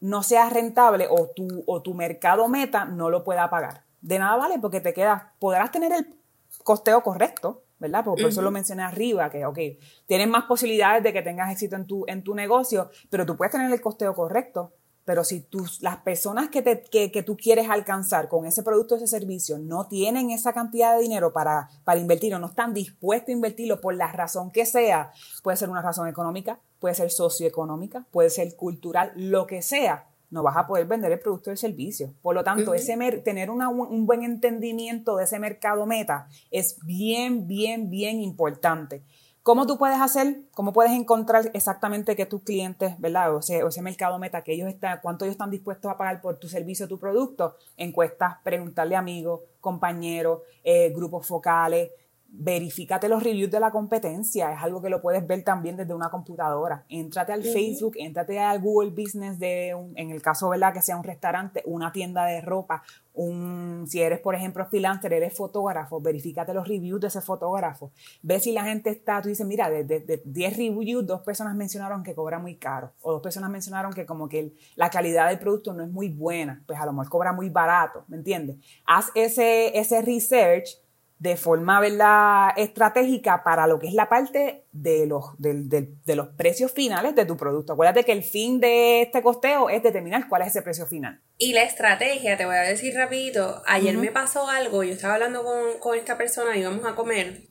no 0.00 0.22
sea 0.22 0.50
rentable 0.50 1.06
o 1.08 1.28
tu, 1.28 1.64
o 1.64 1.80
tu 1.80 1.94
mercado 1.94 2.48
meta 2.48 2.84
no 2.84 3.08
lo 3.08 3.24
pueda 3.24 3.48
pagar. 3.48 3.84
De 4.04 4.18
nada 4.18 4.36
vale 4.36 4.58
porque 4.58 4.82
te 4.82 4.92
quedas, 4.92 5.22
podrás 5.38 5.70
tener 5.70 5.90
el 5.90 6.14
costeo 6.62 7.02
correcto, 7.02 7.62
¿verdad? 7.78 8.04
Por, 8.04 8.20
eso 8.20 8.42
lo 8.42 8.50
mencioné 8.50 8.82
arriba, 8.82 9.30
que, 9.30 9.46
ok, 9.46 9.58
tienes 10.04 10.28
más 10.28 10.44
posibilidades 10.44 11.02
de 11.02 11.14
que 11.14 11.22
tengas 11.22 11.50
éxito 11.50 11.74
en 11.76 11.86
tu, 11.86 12.04
en 12.06 12.22
tu 12.22 12.34
negocio, 12.34 12.90
pero 13.08 13.24
tú 13.24 13.34
puedes 13.34 13.52
tener 13.52 13.72
el 13.72 13.80
costeo 13.80 14.14
correcto, 14.14 14.74
pero 15.06 15.24
si 15.24 15.40
tus, 15.40 15.80
las 15.80 15.96
personas 15.96 16.50
que, 16.50 16.60
te, 16.60 16.82
que, 16.82 17.10
que, 17.10 17.22
tú 17.22 17.34
quieres 17.34 17.70
alcanzar 17.70 18.28
con 18.28 18.44
ese 18.44 18.62
producto 18.62 18.94
o 18.94 18.98
ese 18.98 19.06
servicio 19.06 19.58
no 19.58 19.86
tienen 19.86 20.30
esa 20.30 20.52
cantidad 20.52 20.94
de 20.94 21.00
dinero 21.00 21.32
para, 21.32 21.70
para 21.84 21.98
invertir 21.98 22.34
o 22.34 22.38
no 22.38 22.48
están 22.48 22.74
dispuestos 22.74 23.30
a 23.30 23.32
invertirlo 23.32 23.80
por 23.80 23.94
la 23.94 24.12
razón 24.12 24.50
que 24.50 24.66
sea, 24.66 25.12
puede 25.42 25.56
ser 25.56 25.70
una 25.70 25.80
razón 25.80 26.08
económica, 26.08 26.60
puede 26.78 26.94
ser 26.94 27.10
socioeconómica, 27.10 28.04
puede 28.10 28.28
ser 28.28 28.54
cultural, 28.54 29.12
lo 29.16 29.46
que 29.46 29.62
sea, 29.62 30.08
no 30.34 30.42
vas 30.42 30.56
a 30.56 30.66
poder 30.66 30.84
vender 30.86 31.12
el 31.12 31.20
producto 31.20 31.50
o 31.50 31.52
el 31.52 31.56
servicio. 31.56 32.12
Por 32.20 32.34
lo 32.34 32.42
tanto, 32.42 32.74
ese 32.74 32.96
tener 33.24 33.50
un 33.50 34.04
buen 34.04 34.24
entendimiento 34.24 35.16
de 35.16 35.24
ese 35.24 35.38
mercado 35.38 35.86
meta 35.86 36.26
es 36.50 36.76
bien, 36.84 37.46
bien, 37.46 37.88
bien 37.88 38.20
importante. 38.20 39.04
¿Cómo 39.44 39.66
tú 39.66 39.78
puedes 39.78 40.00
hacer, 40.00 40.40
cómo 40.54 40.72
puedes 40.72 40.90
encontrar 40.90 41.50
exactamente 41.52 42.16
que 42.16 42.26
tus 42.26 42.42
clientes, 42.42 42.98
¿verdad? 42.98 43.36
O 43.36 43.38
ese, 43.40 43.58
ese 43.58 43.82
mercado 43.82 44.18
meta, 44.18 44.42
que 44.42 44.54
ellos 44.54 44.68
están, 44.68 44.98
cuánto 45.02 45.24
ellos 45.24 45.34
están 45.34 45.50
dispuestos 45.50 45.88
a 45.88 45.96
pagar 45.96 46.20
por 46.20 46.38
tu 46.38 46.48
servicio, 46.48 46.88
tu 46.88 46.98
producto? 46.98 47.56
Encuestas, 47.76 48.38
preguntarle 48.42 48.96
a 48.96 49.00
amigos, 49.00 49.42
compañeros, 49.60 50.40
eh, 50.64 50.90
grupos 50.90 51.26
focales, 51.26 51.90
verifícate 52.36 53.08
los 53.08 53.22
reviews 53.22 53.50
de 53.50 53.60
la 53.60 53.70
competencia, 53.70 54.52
es 54.52 54.62
algo 54.62 54.82
que 54.82 54.88
lo 54.88 55.00
puedes 55.00 55.26
ver 55.26 55.42
también 55.44 55.76
desde 55.76 55.94
una 55.94 56.10
computadora. 56.10 56.84
Entrate 56.88 57.32
al 57.32 57.42
Facebook, 57.42 57.94
entrate 57.96 58.40
al 58.40 58.60
Google 58.60 58.90
Business 58.90 59.38
de, 59.38 59.74
un, 59.74 59.96
en 59.96 60.10
el 60.10 60.20
caso, 60.20 60.48
¿verdad? 60.48 60.72
Que 60.72 60.82
sea 60.82 60.96
un 60.96 61.04
restaurante, 61.04 61.62
una 61.64 61.92
tienda 61.92 62.24
de 62.26 62.40
ropa, 62.40 62.82
un, 63.14 63.84
si 63.88 64.00
eres, 64.00 64.18
por 64.18 64.34
ejemplo, 64.34 64.66
freelancer, 64.66 65.12
eres 65.12 65.36
fotógrafo, 65.36 66.00
verifícate 66.00 66.52
los 66.52 66.66
reviews 66.66 67.00
de 67.00 67.06
ese 67.06 67.20
fotógrafo. 67.20 67.92
Ve 68.22 68.40
si 68.40 68.52
la 68.52 68.64
gente 68.64 68.90
está, 68.90 69.22
tú 69.22 69.28
dices, 69.28 69.46
mira, 69.46 69.70
de, 69.70 70.22
10 70.24 70.56
reviews, 70.56 71.06
dos 71.06 71.20
personas 71.22 71.54
mencionaron 71.54 72.02
que 72.02 72.14
cobra 72.14 72.40
muy 72.40 72.56
caro, 72.56 72.92
o 73.02 73.12
dos 73.12 73.22
personas 73.22 73.50
mencionaron 73.50 73.92
que 73.92 74.04
como 74.04 74.28
que 74.28 74.54
la 74.74 74.90
calidad 74.90 75.28
del 75.28 75.38
producto 75.38 75.72
no 75.72 75.84
es 75.84 75.90
muy 75.90 76.08
buena, 76.08 76.62
pues 76.66 76.80
a 76.80 76.86
lo 76.86 76.92
mejor 76.92 77.08
cobra 77.08 77.32
muy 77.32 77.48
barato, 77.48 78.04
¿me 78.08 78.16
entiendes? 78.16 78.56
Haz 78.84 79.12
ese, 79.14 79.78
ese 79.78 80.02
research 80.02 80.83
de 81.24 81.38
forma 81.38 81.80
¿verdad? 81.80 82.50
estratégica 82.58 83.42
para 83.42 83.66
lo 83.66 83.78
que 83.78 83.88
es 83.88 83.94
la 83.94 84.10
parte 84.10 84.66
de 84.72 85.06
los, 85.06 85.24
de, 85.38 86.14
los 86.14 86.28
precios 86.36 86.70
finales 86.70 87.14
de 87.14 87.24
tu 87.24 87.38
producto. 87.38 87.72
Acuérdate 87.72 88.04
que 88.04 88.12
el 88.12 88.22
fin 88.22 88.60
de 88.60 89.00
este 89.00 89.22
costeo 89.22 89.70
es 89.70 89.82
determinar 89.82 90.28
cuál 90.28 90.42
es 90.42 90.48
ese 90.48 90.60
precio 90.60 90.84
final. 90.84 91.22
Y 91.38 91.54
la 91.54 91.62
estrategia, 91.62 92.36
te 92.36 92.44
voy 92.44 92.56
a 92.56 92.60
decir 92.60 92.94
rapidito, 92.94 93.62
ayer 93.66 93.96
me 93.96 94.12
pasó 94.12 94.50
algo, 94.50 94.84
yo 94.84 94.92
estaba 94.92 95.14
hablando 95.14 95.42
con, 95.80 95.96
esta 95.96 96.18
persona, 96.18 96.58
íbamos 96.58 96.84
a 96.84 96.94
comer, 96.94 97.44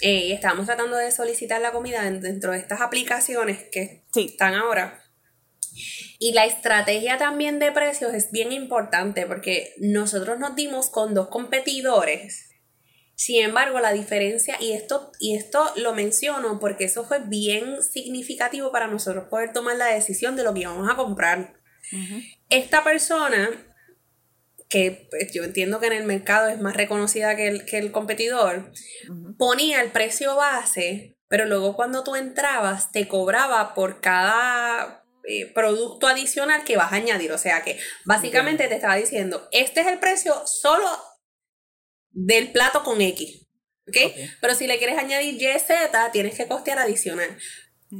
eh, 0.00 0.28
y 0.28 0.32
estábamos 0.32 0.64
tratando 0.64 0.96
de 0.96 1.10
solicitar 1.10 1.60
la 1.60 1.72
comida 1.72 2.10
dentro 2.10 2.52
de 2.52 2.58
estas 2.58 2.80
aplicaciones 2.80 3.64
que 3.70 4.06
están 4.16 4.54
ahora. 4.54 4.98
Y 6.18 6.32
la 6.32 6.46
estrategia 6.46 7.18
también 7.18 7.58
de 7.58 7.70
precios 7.70 8.14
es 8.14 8.32
bien 8.32 8.50
importante 8.50 9.26
porque 9.26 9.74
nosotros 9.78 10.38
nos 10.38 10.56
dimos 10.56 10.88
con 10.88 11.12
dos 11.12 11.28
competidores 11.28 12.49
sin 13.20 13.42
embargo, 13.42 13.80
la 13.80 13.92
diferencia, 13.92 14.56
y 14.60 14.72
esto, 14.72 15.12
y 15.20 15.36
esto 15.36 15.70
lo 15.76 15.92
menciono 15.92 16.58
porque 16.58 16.84
eso 16.84 17.04
fue 17.04 17.18
bien 17.18 17.82
significativo 17.82 18.72
para 18.72 18.86
nosotros 18.86 19.28
poder 19.28 19.52
tomar 19.52 19.76
la 19.76 19.88
decisión 19.88 20.36
de 20.36 20.42
lo 20.42 20.54
que 20.54 20.60
íbamos 20.60 20.90
a 20.90 20.96
comprar. 20.96 21.52
Esta 22.48 22.82
persona, 22.82 23.50
que 24.70 25.06
pues, 25.10 25.34
yo 25.34 25.44
entiendo 25.44 25.80
que 25.80 25.88
en 25.88 25.92
el 25.92 26.04
mercado 26.04 26.48
es 26.48 26.62
más 26.62 26.74
reconocida 26.74 27.36
que 27.36 27.48
el, 27.48 27.66
que 27.66 27.76
el 27.76 27.92
competidor, 27.92 28.72
ponía 29.36 29.82
el 29.82 29.90
precio 29.90 30.34
base, 30.34 31.18
pero 31.28 31.44
luego 31.44 31.76
cuando 31.76 32.02
tú 32.02 32.16
entrabas 32.16 32.90
te 32.90 33.06
cobraba 33.06 33.74
por 33.74 34.00
cada 34.00 35.04
eh, 35.24 35.52
producto 35.52 36.06
adicional 36.06 36.64
que 36.64 36.78
vas 36.78 36.90
a 36.94 36.96
añadir. 36.96 37.32
O 37.32 37.38
sea 37.38 37.62
que 37.64 37.78
básicamente 38.06 38.66
te 38.66 38.76
estaba 38.76 38.96
diciendo, 38.96 39.46
este 39.52 39.82
es 39.82 39.88
el 39.88 39.98
precio 39.98 40.34
solo 40.46 40.88
del 42.10 42.52
plato 42.52 42.82
con 42.82 43.00
X. 43.00 43.46
¿okay? 43.88 44.14
Pero 44.40 44.54
si 44.54 44.66
le 44.66 44.78
quieres 44.78 44.98
añadir 44.98 45.34
Y, 45.34 45.58
Z, 45.58 46.12
tienes 46.12 46.36
que 46.36 46.46
costear 46.46 46.78
adicional. 46.78 47.36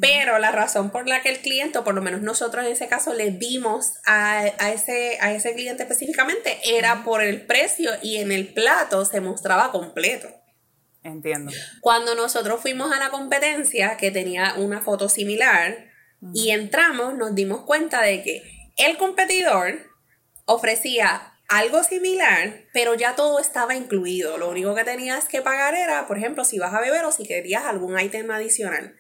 Pero 0.01 0.39
la 0.39 0.53
razón 0.53 0.91
por 0.91 1.09
la 1.09 1.21
que 1.21 1.31
el 1.31 1.41
cliente, 1.41 1.79
o 1.79 1.85
por 1.85 1.95
lo 1.95 2.03
menos 2.03 2.23
nosotros 2.23 2.65
en 2.65 2.73
ese 2.73 2.87
caso, 2.87 3.13
le 3.13 3.33
dimos 3.33 3.95
a, 4.07 4.47
ese, 4.73 5.19
a 5.21 5.33
ese 5.33 5.53
cliente 5.55 5.83
específicamente, 5.83 6.59
era 6.65 7.03
por 7.03 7.23
el 7.23 7.45
precio 7.45 7.91
y 8.01 8.19
en 8.19 8.31
el 8.31 8.53
plato 8.53 9.05
se 9.05 9.21
mostraba 9.21 9.73
completo. 9.73 10.29
Entiendo. 11.03 11.51
Cuando 11.81 12.15
nosotros 12.15 12.61
fuimos 12.61 12.93
a 12.93 13.01
la 13.01 13.11
competencia, 13.11 13.97
que 13.97 14.13
tenía 14.13 14.55
una 14.59 14.81
foto 14.81 15.09
similar, 15.09 15.91
y 16.35 16.51
entramos, 16.51 17.15
nos 17.15 17.35
dimos 17.35 17.63
cuenta 17.63 18.03
de 18.03 18.23
que 18.23 18.43
el 18.77 18.97
competidor 18.97 19.91
ofrecía 20.45 21.30
algo 21.51 21.83
similar, 21.83 22.69
pero 22.73 22.95
ya 22.95 23.17
todo 23.17 23.41
estaba 23.41 23.75
incluido. 23.75 24.39
Lo 24.39 24.49
único 24.49 24.73
que 24.77 24.85
tenías 24.85 25.25
que 25.25 25.43
pagar 25.43 25.75
era, 25.75 26.07
por 26.07 26.17
ejemplo, 26.17 26.45
si 26.45 26.61
vas 26.61 26.73
a 26.73 26.81
beber 26.81 27.05
o 27.05 27.11
si 27.11 27.27
querías 27.27 27.65
algún 27.65 27.99
ítem 27.99 28.31
adicional. 28.31 28.97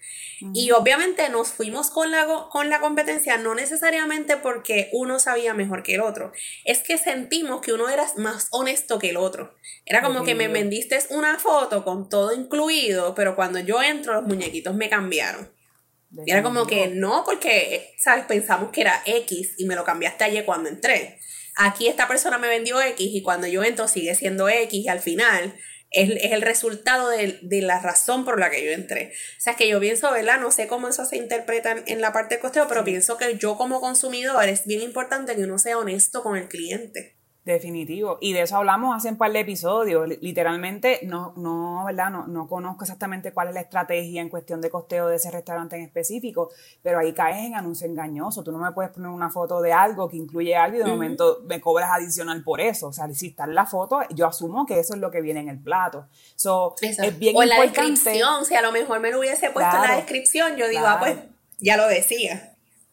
Y 0.52 0.72
obviamente 0.72 1.28
nos 1.28 1.52
fuimos 1.52 1.90
con 1.90 2.10
la, 2.10 2.26
con 2.50 2.68
la 2.68 2.80
competencia, 2.80 3.36
no 3.36 3.54
necesariamente 3.54 4.36
porque 4.36 4.88
uno 4.92 5.20
sabía 5.20 5.54
mejor 5.54 5.84
que 5.84 5.94
el 5.94 6.00
otro, 6.00 6.32
es 6.64 6.82
que 6.82 6.98
sentimos 6.98 7.60
que 7.60 7.72
uno 7.72 7.88
era 7.88 8.04
más 8.16 8.48
honesto 8.50 8.98
que 8.98 9.10
el 9.10 9.16
otro. 9.16 9.54
Era 9.86 10.02
como 10.02 10.24
que 10.24 10.34
me 10.34 10.48
vendiste 10.48 10.98
una 11.10 11.38
foto 11.38 11.84
con 11.84 12.08
todo 12.08 12.34
incluido, 12.34 13.14
pero 13.14 13.36
cuando 13.36 13.60
yo 13.60 13.80
entro 13.80 14.14
los 14.14 14.24
muñequitos 14.24 14.74
me 14.74 14.88
cambiaron. 14.88 15.52
Y 16.26 16.32
era 16.32 16.42
como 16.42 16.66
que 16.66 16.88
no, 16.88 17.22
porque, 17.24 17.94
¿sabes? 17.96 18.24
Pensamos 18.24 18.72
que 18.72 18.80
era 18.80 19.00
X 19.06 19.54
y 19.56 19.66
me 19.66 19.76
lo 19.76 19.84
cambiaste 19.84 20.24
ayer 20.24 20.44
cuando 20.44 20.68
entré 20.68 21.19
aquí 21.60 21.88
esta 21.88 22.08
persona 22.08 22.38
me 22.38 22.48
vendió 22.48 22.80
X 22.80 22.96
y 22.98 23.22
cuando 23.22 23.46
yo 23.46 23.62
entro 23.62 23.86
sigue 23.86 24.14
siendo 24.14 24.48
X 24.48 24.84
y 24.84 24.88
al 24.88 25.00
final 25.00 25.54
es, 25.90 26.10
el 26.32 26.42
resultado 26.42 27.08
de, 27.10 27.38
la 27.62 27.80
razón 27.80 28.24
por 28.24 28.38
la 28.38 28.50
que 28.50 28.64
yo 28.64 28.70
entré. 28.70 29.12
O 29.38 29.40
sea, 29.40 29.54
que 29.54 29.68
yo 29.68 29.80
pienso, 29.80 30.10
¿verdad? 30.10 30.40
No 30.40 30.50
sé 30.50 30.66
cómo 30.66 30.88
eso 30.88 31.04
se 31.04 31.16
interpreta 31.16 31.76
en, 31.86 32.00
la 32.00 32.12
parte 32.12 32.36
de 32.36 32.40
costeo, 32.40 32.66
pero 32.68 32.84
pienso 32.84 33.16
que 33.18 33.36
yo 33.36 33.56
como 33.56 33.80
consumidor 33.80 34.48
es 34.48 34.66
bien 34.66 34.82
importante 34.82 35.36
que 35.36 35.42
uno 35.42 35.58
sea 35.58 35.78
honesto 35.78 36.22
con 36.22 36.36
el 36.36 36.48
cliente. 36.48 37.19
Definitivo. 37.44 38.18
Y 38.20 38.34
de 38.34 38.42
eso 38.42 38.58
hablamos 38.58 38.94
hace 38.94 39.08
un 39.08 39.16
par 39.16 39.32
de 39.32 39.40
episodios. 39.40 40.06
Literalmente, 40.20 41.00
no, 41.04 41.32
no, 41.36 41.84
¿verdad? 41.86 42.10
No, 42.10 42.26
no 42.26 42.46
conozco 42.46 42.84
exactamente 42.84 43.32
cuál 43.32 43.48
es 43.48 43.54
la 43.54 43.62
estrategia 43.62 44.20
en 44.20 44.28
cuestión 44.28 44.60
de 44.60 44.68
costeo 44.68 45.08
de 45.08 45.16
ese 45.16 45.30
restaurante 45.30 45.76
en 45.76 45.82
específico, 45.82 46.50
pero 46.82 46.98
ahí 46.98 47.14
caes 47.14 47.46
en 47.46 47.54
anuncio 47.54 47.86
engañoso. 47.86 48.44
Tú 48.44 48.52
no 48.52 48.58
me 48.58 48.72
puedes 48.72 48.92
poner 48.92 49.08
una 49.08 49.30
foto 49.30 49.62
de 49.62 49.72
algo 49.72 50.08
que 50.08 50.18
incluye 50.18 50.54
algo 50.54 50.76
y 50.76 50.80
de 50.80 50.86
momento 50.86 51.40
me 51.46 51.62
cobras 51.62 51.90
adicional 51.90 52.42
por 52.42 52.60
eso. 52.60 52.88
O 52.88 52.92
sea, 52.92 53.08
si 53.08 53.28
está 53.28 53.44
en 53.44 53.54
la 53.54 53.64
foto, 53.64 54.00
yo 54.10 54.26
asumo 54.26 54.66
que 54.66 54.78
eso 54.78 54.92
es 54.92 55.00
lo 55.00 55.10
que 55.10 55.22
viene 55.22 55.40
en 55.40 55.48
el 55.48 55.58
plato. 55.58 56.06
So, 56.36 56.74
es 56.82 57.18
bien 57.18 57.34
o 57.34 57.42
en 57.42 57.48
la 57.48 57.60
descripción, 57.62 58.44
si 58.44 58.54
a 58.54 58.60
lo 58.60 58.70
mejor 58.70 59.00
me 59.00 59.10
lo 59.10 59.18
hubiese 59.18 59.50
puesto 59.50 59.76
en 59.76 59.82
la 59.82 59.96
descripción, 59.96 60.56
yo 60.56 60.68
digo, 60.68 60.84
ah, 60.86 60.98
pues 61.00 61.16
ya 61.58 61.78
lo 61.78 61.88
decía. 61.88 62.49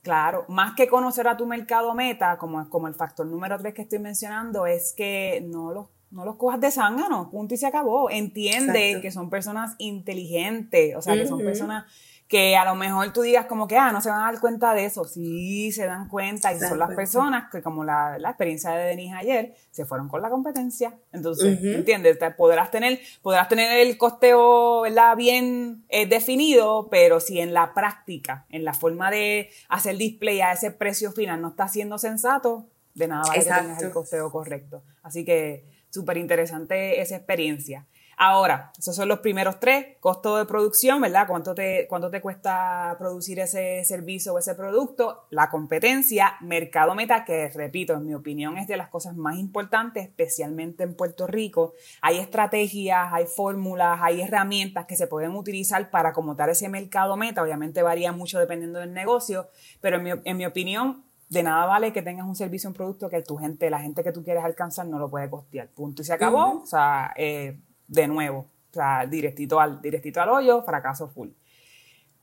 Claro, 0.08 0.46
más 0.48 0.74
que 0.74 0.88
conocer 0.88 1.28
a 1.28 1.36
tu 1.36 1.46
mercado 1.46 1.94
meta, 1.94 2.38
como, 2.38 2.70
como 2.70 2.88
el 2.88 2.94
factor 2.94 3.28
número 3.28 3.58
tres 3.58 3.74
que 3.74 3.82
estoy 3.82 4.00
mencionando, 4.00 4.66
es 4.66 4.94
que 4.94 5.46
no 5.46 5.74
los, 5.74 5.88
no 6.12 6.24
los 6.24 6.38
cojas 6.38 6.62
de 6.62 6.72
zángano, 6.72 7.30
punto 7.30 7.54
y 7.54 7.58
se 7.58 7.68
acabó. 7.68 8.10
Entiende 8.10 9.00
que 9.02 9.12
son 9.12 9.30
personas 9.30 9.76
inteligentes, 9.80 10.96
o 10.96 11.02
sea, 11.02 11.16
que 11.16 11.28
son 11.28 11.40
personas 11.40 11.92
que 12.28 12.58
a 12.58 12.66
lo 12.66 12.76
mejor 12.76 13.14
tú 13.14 13.22
digas 13.22 13.46
como 13.46 13.68
que, 13.68 13.78
ah, 13.78 13.92
no 13.92 14.02
se 14.02 14.10
van 14.10 14.20
a 14.20 14.32
dar 14.32 14.42
cuenta 14.42 14.74
de 14.74 14.86
eso. 14.86 15.06
Sí, 15.06 15.72
se 15.72 15.86
dan 15.86 16.10
cuenta 16.10 16.52
y 16.54 16.60
son 16.60 16.78
las 16.78 16.94
personas 16.94 17.50
que, 17.50 17.62
como 17.62 17.86
la, 17.86 18.18
la, 18.20 18.30
experiencia 18.30 18.72
de 18.72 18.86
Denise 18.86 19.16
ayer, 19.16 19.56
se 19.72 19.86
fueron 19.86 20.10
con 20.10 20.22
la 20.22 20.30
competencia. 20.30 20.94
Entonces, 21.14 21.58
¿entiendes? 21.64 22.18
Podrás 22.38 22.70
tener, 22.70 23.00
podrás 23.22 23.48
tener 23.48 23.80
el 23.80 23.98
costeo, 23.98 24.82
¿verdad? 24.82 25.16
Bien 25.16 25.86
eh, 25.88 26.06
definido, 26.06 26.90
pero 26.92 27.22
si 27.22 27.40
en 27.40 27.54
la 27.54 27.74
práctica, 27.74 28.46
en 28.50 28.66
la 28.66 28.74
forma 28.74 29.10
de 29.10 29.50
hacer 29.70 29.98
display 29.98 30.42
a 30.42 30.52
ese 30.52 30.72
precio 30.72 31.14
final 31.14 31.42
no 31.42 31.50
está 31.50 31.70
siendo 31.70 31.98
sensato, 31.98 32.66
de 32.94 33.08
nada 33.08 33.24
vale 33.28 33.40
que 33.40 33.46
tengas 33.46 33.84
el 33.84 33.92
costeo 33.92 34.30
correcto. 34.32 34.84
Así 35.02 35.24
que 35.24 35.66
súper 35.90 36.18
interesante 36.18 37.02
esa 37.02 37.16
experiencia. 37.16 37.86
Ahora, 38.20 38.72
esos 38.76 38.96
son 38.96 39.08
los 39.08 39.20
primeros 39.20 39.60
tres, 39.60 39.96
costo 40.00 40.38
de 40.38 40.46
producción, 40.46 41.00
¿verdad? 41.00 41.28
¿Cuánto 41.28 41.54
te, 41.54 41.86
cuánto 41.88 42.10
te 42.10 42.20
cuesta 42.20 42.96
producir 42.98 43.40
ese 43.40 43.86
servicio 43.86 44.34
o 44.34 44.40
ese 44.40 44.56
producto? 44.56 45.28
La 45.30 45.52
competencia, 45.52 46.34
mercado 46.42 46.96
meta, 46.96 47.24
que 47.26 47.48
repito, 47.50 47.94
en 47.94 48.08
mi 48.08 48.16
opinión 48.16 48.58
es 48.58 48.68
de 48.68 48.76
las 48.76 48.90
cosas 48.90 49.16
más 49.16 49.38
importantes, 49.38 50.04
especialmente 50.04 50.84
en 50.84 50.96
Puerto 50.96 51.28
Rico. 51.28 51.76
Hay 52.02 52.18
estrategias, 52.18 53.14
hay 53.14 53.28
fórmulas, 53.28 54.00
hay 54.02 54.22
herramientas 54.22 54.88
que 54.88 54.96
se 54.96 55.06
pueden 55.06 55.36
utilizar 55.36 55.92
para 55.92 56.10
acomotar 56.10 56.50
ese 56.50 56.70
mercado 56.70 57.18
meta. 57.18 57.44
Obviamente 57.44 57.84
varía 57.84 58.12
mucho 58.14 58.40
dependiendo 58.40 58.80
del 58.80 58.94
negocio, 58.94 59.48
pero 59.80 59.98
en 59.98 60.04
mi, 60.04 60.12
en 60.24 60.38
mi 60.38 60.46
opinión, 60.48 61.04
de 61.30 61.44
nada 61.44 61.68
vale 61.68 61.94
que 61.94 62.02
tengas 62.02 62.26
un 62.26 62.36
servicio, 62.36 62.68
un 62.68 62.74
producto 62.74 63.10
que 63.10 63.22
tu 63.22 63.38
gente, 63.38 63.70
la 63.70 63.80
gente 63.80 64.04
que 64.04 64.12
tú 64.12 64.24
quieres 64.24 64.44
alcanzar 64.44 64.88
no 64.88 64.98
lo 64.98 65.08
puede 65.08 65.30
costear. 65.30 65.68
Punto. 65.68 66.02
Y 66.02 66.06
se 66.06 66.14
acabó. 66.14 66.64
O 66.64 66.66
sea, 66.66 67.14
eh, 67.16 67.60
de 67.88 68.08
nuevo. 68.08 68.50
O 68.72 68.74
sea, 68.74 69.06
directito 69.06 69.60
al, 69.60 69.82
directito 69.82 70.22
al 70.22 70.30
hoyo, 70.30 70.62
fracaso 70.64 71.08
full. 71.08 71.30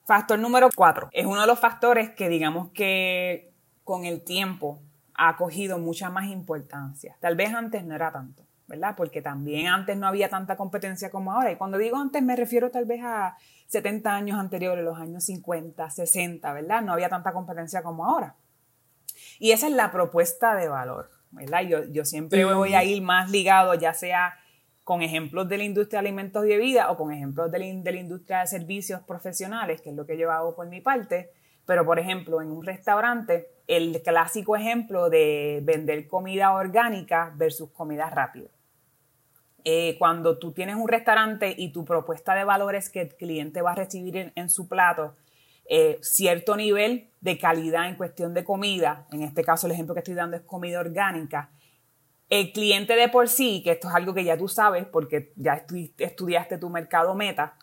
Factor 0.04 0.38
número 0.38 0.68
cuatro. 0.74 1.08
Es 1.12 1.24
uno 1.24 1.40
de 1.40 1.46
los 1.46 1.58
factores 1.58 2.10
que 2.10 2.28
digamos 2.28 2.68
que 2.70 3.52
con 3.84 4.04
el 4.04 4.22
tiempo 4.22 4.80
ha 5.14 5.36
cogido 5.36 5.78
mucha 5.78 6.10
más 6.10 6.26
importancia. 6.26 7.16
Tal 7.20 7.36
vez 7.36 7.54
antes 7.54 7.84
no 7.84 7.94
era 7.94 8.12
tanto, 8.12 8.44
¿verdad? 8.66 8.94
Porque 8.96 9.22
también 9.22 9.68
antes 9.68 9.96
no 9.96 10.06
había 10.06 10.28
tanta 10.28 10.56
competencia 10.56 11.10
como 11.10 11.32
ahora. 11.32 11.52
Y 11.52 11.56
cuando 11.56 11.78
digo 11.78 11.96
antes 11.96 12.22
me 12.22 12.36
refiero 12.36 12.70
tal 12.70 12.84
vez 12.84 13.00
a 13.02 13.36
70 13.68 14.14
años 14.14 14.38
anteriores, 14.38 14.84
los 14.84 14.98
años 14.98 15.24
50, 15.24 15.88
60, 15.88 16.52
¿verdad? 16.52 16.82
No 16.82 16.92
había 16.92 17.08
tanta 17.08 17.32
competencia 17.32 17.82
como 17.82 18.04
ahora. 18.04 18.34
Y 19.38 19.52
esa 19.52 19.66
es 19.68 19.72
la 19.72 19.90
propuesta 19.90 20.54
de 20.54 20.68
valor, 20.68 21.10
¿verdad? 21.30 21.62
Yo, 21.62 21.84
yo 21.84 22.04
siempre 22.04 22.44
voy 22.44 22.74
a 22.74 22.84
ir 22.84 23.02
más 23.02 23.30
ligado, 23.30 23.74
ya 23.74 23.94
sea 23.94 24.34
con 24.84 25.00
ejemplos 25.00 25.48
de 25.48 25.58
la 25.58 25.64
industria 25.64 26.00
de 26.00 26.08
alimentos 26.08 26.44
y 26.44 26.48
bebidas 26.48 26.88
o 26.90 26.96
con 26.96 27.10
ejemplos 27.10 27.50
de 27.50 27.58
la, 27.58 27.64
industria 27.96 28.40
de 28.40 28.46
servicios 28.46 29.00
profesionales, 29.02 29.80
que 29.80 29.90
es 29.90 29.96
lo 29.96 30.06
que 30.06 30.18
yo 30.18 30.30
hago 30.30 30.54
por 30.54 30.68
mi 30.68 30.82
parte. 30.82 31.30
Pero, 31.64 31.86
por 31.86 31.98
ejemplo, 31.98 32.42
en 32.42 32.50
un 32.50 32.62
restaurante, 32.62 33.48
el 33.66 34.02
clásico 34.02 34.54
ejemplo 34.54 35.08
de 35.08 35.60
vender 35.64 36.06
comida 36.06 36.52
orgánica 36.52 37.32
versus 37.34 37.70
comida 37.70 38.10
rápida. 38.10 38.48
Eh, 39.64 39.96
cuando 39.98 40.38
tú 40.38 40.52
tienes 40.52 40.76
un 40.76 40.86
restaurante 40.86 41.54
y 41.56 41.72
tu 41.72 41.86
propuesta 41.86 42.34
de 42.34 42.44
valor 42.44 42.74
es 42.74 42.90
que 42.90 43.00
el 43.00 43.14
cliente 43.14 43.62
va 43.62 43.72
a 43.72 43.76
recibir 43.76 44.30
en, 44.34 44.50
su 44.50 44.68
plato 44.68 45.16
eh, 45.66 45.98
cierto 46.02 46.54
nivel 46.54 47.08
de 47.22 47.38
calidad 47.38 47.88
en 47.88 47.96
cuestión 47.96 48.34
de 48.34 48.44
comida, 48.44 49.06
en 49.10 49.22
este 49.22 49.42
caso 49.42 49.66
el 49.66 49.72
ejemplo 49.72 49.94
que 49.94 50.00
estoy 50.00 50.12
dando 50.12 50.36
es 50.36 50.42
comida 50.42 50.80
orgánica, 50.80 51.48
el 52.30 52.52
cliente 52.52 52.96
de 52.96 53.08
por 53.08 53.28
sí, 53.28 53.62
que 53.62 53.72
esto 53.72 53.88
es 53.88 53.94
algo 53.94 54.14
que 54.14 54.24
ya 54.24 54.36
tú 54.36 54.48
sabes 54.48 54.86
porque 54.86 55.32
ya 55.36 55.64
estudiaste 55.98 56.58
tu 56.58 56.70
mercado 56.70 57.14
meta, 57.14 57.56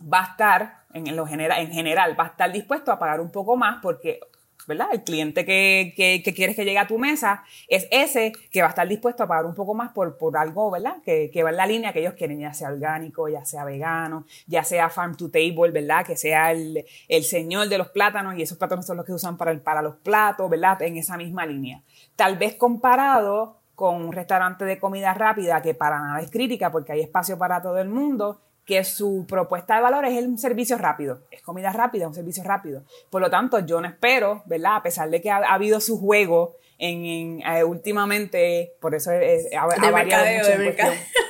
va 0.00 0.22
a 0.22 0.30
estar, 0.30 0.84
en, 0.94 1.14
lo 1.14 1.26
general, 1.26 1.60
en 1.60 1.72
general, 1.72 2.18
va 2.18 2.24
a 2.24 2.28
estar 2.28 2.52
dispuesto 2.52 2.92
a 2.92 2.98
pagar 2.98 3.20
un 3.20 3.30
poco 3.30 3.56
más 3.56 3.78
porque, 3.82 4.20
¿verdad? 4.66 4.88
El 4.92 5.02
cliente 5.02 5.44
que, 5.44 5.92
que, 5.96 6.34
quieres 6.34 6.56
que 6.56 6.64
llegue 6.64 6.78
a 6.78 6.86
tu 6.86 6.98
mesa 6.98 7.44
es 7.68 7.86
ese 7.90 8.32
que 8.50 8.60
va 8.60 8.68
a 8.68 8.70
estar 8.70 8.88
dispuesto 8.88 9.22
a 9.22 9.28
pagar 9.28 9.44
un 9.46 9.54
poco 9.54 9.74
más 9.74 9.92
por, 9.92 10.16
por 10.16 10.36
algo, 10.36 10.70
¿verdad? 10.70 10.96
Que, 11.04 11.30
que 11.30 11.42
va 11.42 11.50
en 11.50 11.56
la 11.56 11.66
línea 11.66 11.92
que 11.92 12.00
ellos 12.00 12.14
quieren, 12.14 12.40
ya 12.40 12.54
sea 12.54 12.68
orgánico, 12.68 13.28
ya 13.28 13.44
sea 13.44 13.64
vegano, 13.64 14.26
ya 14.46 14.64
sea 14.64 14.88
farm 14.88 15.16
to 15.16 15.30
table, 15.30 15.70
¿verdad? 15.70 16.04
Que 16.04 16.16
sea 16.16 16.52
el, 16.52 16.84
el 17.08 17.24
señor 17.24 17.68
de 17.68 17.78
los 17.78 17.90
plátanos 17.90 18.36
y 18.36 18.42
esos 18.42 18.58
plátanos 18.58 18.86
son 18.86 18.96
los 18.96 19.06
que 19.06 19.12
usan 19.12 19.36
para, 19.36 19.56
para 19.60 19.82
los 19.82 19.96
platos, 19.96 20.48
¿verdad? 20.48 20.80
En 20.82 20.96
esa 20.96 21.16
misma 21.16 21.46
línea. 21.46 21.82
Tal 22.16 22.36
vez 22.36 22.54
comparado 22.54 23.59
con 23.80 23.96
un 23.96 24.12
restaurante 24.12 24.66
de 24.66 24.78
comida 24.78 25.14
rápida 25.14 25.62
que 25.62 25.72
para 25.72 25.98
nada 25.98 26.20
es 26.20 26.30
crítica 26.30 26.70
porque 26.70 26.92
hay 26.92 27.00
espacio 27.00 27.38
para 27.38 27.62
todo 27.62 27.78
el 27.78 27.88
mundo, 27.88 28.38
que 28.66 28.84
su 28.84 29.24
propuesta 29.26 29.76
de 29.76 29.80
valor 29.80 30.04
es 30.04 30.22
un 30.22 30.36
servicio 30.36 30.76
rápido. 30.76 31.22
Es 31.30 31.40
comida 31.40 31.72
rápida, 31.72 32.06
un 32.06 32.12
servicio 32.12 32.44
rápido. 32.44 32.82
Por 33.08 33.22
lo 33.22 33.30
tanto, 33.30 33.58
yo 33.60 33.80
no 33.80 33.88
espero, 33.88 34.42
¿verdad? 34.44 34.76
A 34.76 34.82
pesar 34.82 35.08
de 35.08 35.22
que 35.22 35.30
ha, 35.30 35.38
habido 35.38 35.80
su 35.80 35.98
juego 35.98 36.56
en, 36.80 37.42
eh, 37.42 37.62
últimamente, 37.62 38.72
por 38.80 38.94
eso 38.94 39.10
ha, 39.10 39.90
variado 39.90 40.26
mucho 40.64 40.82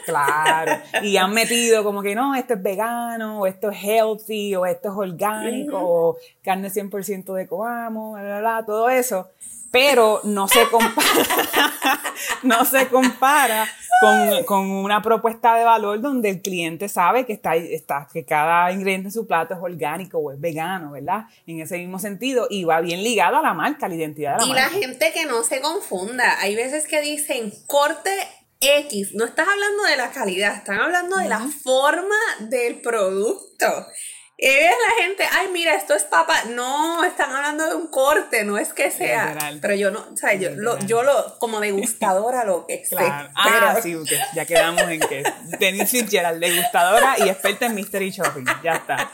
Claro. 0.05 0.81
Y 1.03 1.17
han 1.17 1.35
metido 1.35 1.83
como 1.83 2.03
que 2.03 2.15
no, 2.15 2.35
esto 2.35 2.55
es 2.55 2.63
vegano, 2.63 3.41
o 3.41 3.47
esto 3.47 3.71
es 3.71 3.79
healthy, 3.83 4.55
o 4.55 4.65
esto 4.65 4.89
es 4.89 4.95
orgánico, 4.97 5.77
o 5.77 6.17
carne 6.43 6.71
100% 6.71 7.35
de 7.35 7.49
coamo, 7.49 8.13
bla, 8.13 8.39
bla, 8.39 8.65
todo 8.65 8.89
eso. 8.89 9.29
Pero 9.73 10.21
no 10.25 10.49
se 10.49 10.67
compara, 10.69 11.07
no 12.43 12.65
se 12.65 12.89
compara 12.89 13.69
con, 14.47 14.71
una 14.71 15.03
propuesta 15.03 15.55
de 15.57 15.65
valor 15.65 16.01
donde 16.01 16.31
el 16.31 16.43
cliente 16.43 16.89
sabe 16.89 17.27
que, 17.27 17.33
está, 17.33 17.57
está, 17.57 18.09
que 18.13 18.25
cada 18.25 18.73
ingrediente 18.73 19.09
en 19.09 19.13
su 19.13 19.27
plato 19.27 19.55
es 19.55 19.61
orgánico 19.61 20.19
o 20.19 20.33
es 20.33 20.41
vegano, 20.41 20.93
¿verdad? 20.93 21.25
En 21.47 21.61
ese 21.61 21.79
mismo 21.79 21.99
sentido, 21.99 22.47
y 22.49 22.65
va 22.65 22.81
bien 22.81 23.03
ligado 23.03 23.37
a 23.37 23.43
la 23.43 23.55
marca, 23.55 23.87
a 23.87 23.89
la 23.89 23.95
identidad 23.97 24.35
de 24.35 24.39
la 24.39 24.45
y 24.45 24.49
marca. 24.49 24.69
Y 24.69 24.81
la 24.81 24.87
gente 24.87 25.13
que 25.13 25.27
no 25.27 25.43
se 25.43 25.61
confunda, 25.61 26.41
hay 26.41 26.57
veces 26.57 26.87
que 26.87 27.01
dicen 27.01 27.53
corte 27.67 28.11
X, 28.61 29.15
no 29.15 29.25
estás 29.25 29.49
hablando 29.49 29.85
de 29.85 29.97
la 29.97 30.11
calidad, 30.11 30.55
están 30.55 30.81
hablando 30.81 31.17
de 31.17 31.29
la 31.29 31.41
forma 31.41 32.17
del 32.41 32.81
producto. 32.83 33.67
Y 34.43 34.47
ves 34.47 34.73
la 34.89 35.03
gente, 35.05 35.23
ay, 35.33 35.49
mira, 35.53 35.75
esto 35.75 35.95
es 35.95 36.05
papa. 36.05 36.35
No, 36.49 37.05
están 37.05 37.31
hablando 37.31 37.67
de 37.69 37.75
un 37.75 37.89
corte, 37.89 38.43
no 38.43 38.57
es 38.57 38.73
que 38.73 38.91
sea. 38.91 39.37
Pero 39.61 39.75
yo 39.75 39.91
no, 39.91 40.01
o 40.11 40.17
sea, 40.17 40.33
yo 40.33 40.49
lo, 40.57 40.79
yo 40.87 41.03
lo, 41.03 41.39
como 41.39 41.61
degustadora 41.61 42.45
lo 42.45 42.67
que 42.67 42.83
sé. 42.87 42.97
Ah, 42.99 43.79
sí, 43.83 43.95
ya 44.35 44.47
quedamos 44.47 44.81
en 44.83 45.01
que 45.01 45.23
Denise 45.59 45.87
Fitzgerald, 45.87 46.41
degustadora 46.41 47.17
y 47.19 47.29
experta 47.29 47.67
en 47.67 47.75
Mystery 47.75 48.11
Shopping. 48.11 48.47
Ya 48.65 48.77
está. 48.77 49.11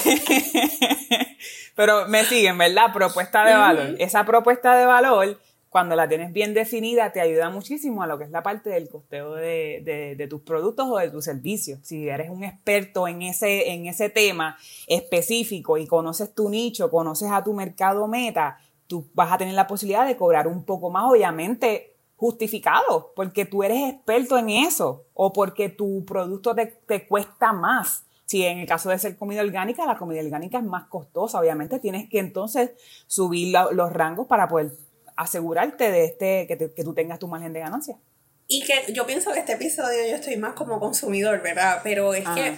Pero 1.76 2.08
me 2.08 2.24
siguen, 2.24 2.58
¿verdad? 2.58 2.92
Propuesta 2.92 3.44
de 3.44 3.54
valor. 3.54 3.94
Esa 4.00 4.24
propuesta 4.24 4.76
de 4.76 4.86
valor 4.86 5.38
cuando 5.76 5.94
la 5.94 6.08
tienes 6.08 6.32
bien 6.32 6.54
definida, 6.54 7.12
te 7.12 7.20
ayuda 7.20 7.50
muchísimo 7.50 8.02
a 8.02 8.06
lo 8.06 8.16
que 8.16 8.24
es 8.24 8.30
la 8.30 8.42
parte 8.42 8.70
del 8.70 8.88
costeo 8.88 9.34
de, 9.34 10.26
tus 10.30 10.40
productos 10.40 10.88
o 10.90 10.96
de 10.96 11.10
tus 11.10 11.26
servicios. 11.26 11.80
Si 11.82 12.08
eres 12.08 12.30
un 12.30 12.44
experto 12.44 13.06
en 13.06 13.20
ese, 13.20 13.70
en 13.72 13.84
ese 13.84 14.08
tema 14.08 14.56
específico 14.86 15.76
y 15.76 15.86
conoces 15.86 16.34
tu 16.34 16.48
nicho, 16.48 16.90
conoces 16.90 17.30
a 17.30 17.44
tu 17.44 17.52
mercado 17.52 18.08
meta, 18.08 18.58
tú 18.86 19.06
vas 19.12 19.30
a 19.30 19.36
tener 19.36 19.52
la 19.52 19.66
posibilidad 19.66 20.06
de 20.06 20.16
cobrar 20.16 20.48
un 20.48 20.64
poco 20.64 20.88
más, 20.88 21.10
obviamente 21.10 21.98
justificado, 22.16 23.12
porque 23.14 23.44
tú 23.44 23.62
eres 23.62 23.92
experto 23.92 24.38
en 24.38 24.48
eso 24.48 25.04
o 25.12 25.34
porque 25.34 25.68
tu 25.68 26.06
producto 26.06 26.54
te, 26.54 27.06
cuesta 27.06 27.52
más. 27.52 28.06
Si 28.24 28.42
en 28.46 28.60
el 28.60 28.66
caso 28.66 28.88
de 28.88 28.98
ser 28.98 29.18
comida 29.18 29.42
orgánica, 29.42 29.84
la 29.84 29.98
comida 29.98 30.22
orgánica 30.22 30.56
es 30.56 30.64
más 30.64 30.86
costosa, 30.86 31.38
obviamente 31.38 31.78
tienes 31.80 32.08
que 32.08 32.18
entonces 32.18 32.70
subir 33.06 33.54
los 33.72 33.92
rangos 33.92 34.26
para 34.26 34.48
poder 34.48 34.72
asegurarte 35.16 35.90
de 35.90 36.04
este, 36.04 36.46
que, 36.46 36.72
que 36.74 36.84
tú 36.84 36.94
tengas 36.94 37.18
tu 37.18 37.28
margen 37.28 37.52
de 37.52 37.60
ganancia. 37.60 37.96
Y 38.48 38.62
que 38.62 38.92
yo 38.92 39.06
pienso 39.06 39.32
que 39.32 39.40
este 39.40 39.54
episodio 39.54 40.06
yo 40.08 40.14
estoy 40.14 40.36
más 40.36 40.54
como 40.54 40.78
consumidor, 40.78 41.42
¿verdad? 41.42 41.80
Pero 41.82 42.14
es 42.14 42.28
que 42.28 42.56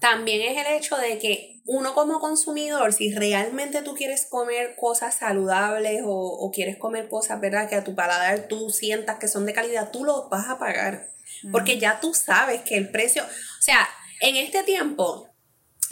también 0.00 0.42
es 0.42 0.66
el 0.66 0.74
hecho 0.74 0.96
de 0.96 1.18
que 1.18 1.60
uno 1.66 1.94
como 1.94 2.18
consumidor, 2.18 2.92
si 2.92 3.14
realmente 3.14 3.82
tú 3.82 3.94
quieres 3.94 4.26
comer 4.26 4.74
cosas 4.74 5.14
saludables 5.14 6.02
o, 6.04 6.50
quieres 6.52 6.76
comer 6.78 7.08
cosas, 7.08 7.40
¿verdad? 7.40 7.68
Que 7.68 7.76
a 7.76 7.84
tu 7.84 7.94
paladar 7.94 8.48
tú 8.48 8.70
sientas 8.70 9.18
que 9.18 9.28
son 9.28 9.46
de 9.46 9.52
calidad, 9.52 9.92
tú 9.92 10.04
los 10.04 10.28
vas 10.30 10.48
a 10.48 10.58
pagar. 10.58 11.10
Porque 11.52 11.78
ya 11.78 12.00
tú 12.00 12.12
sabes 12.12 12.62
que 12.62 12.76
el 12.76 12.90
precio, 12.90 13.22
o 13.22 13.62
sea, 13.62 13.88
en 14.20 14.36
este 14.36 14.64
tiempo, 14.64 15.29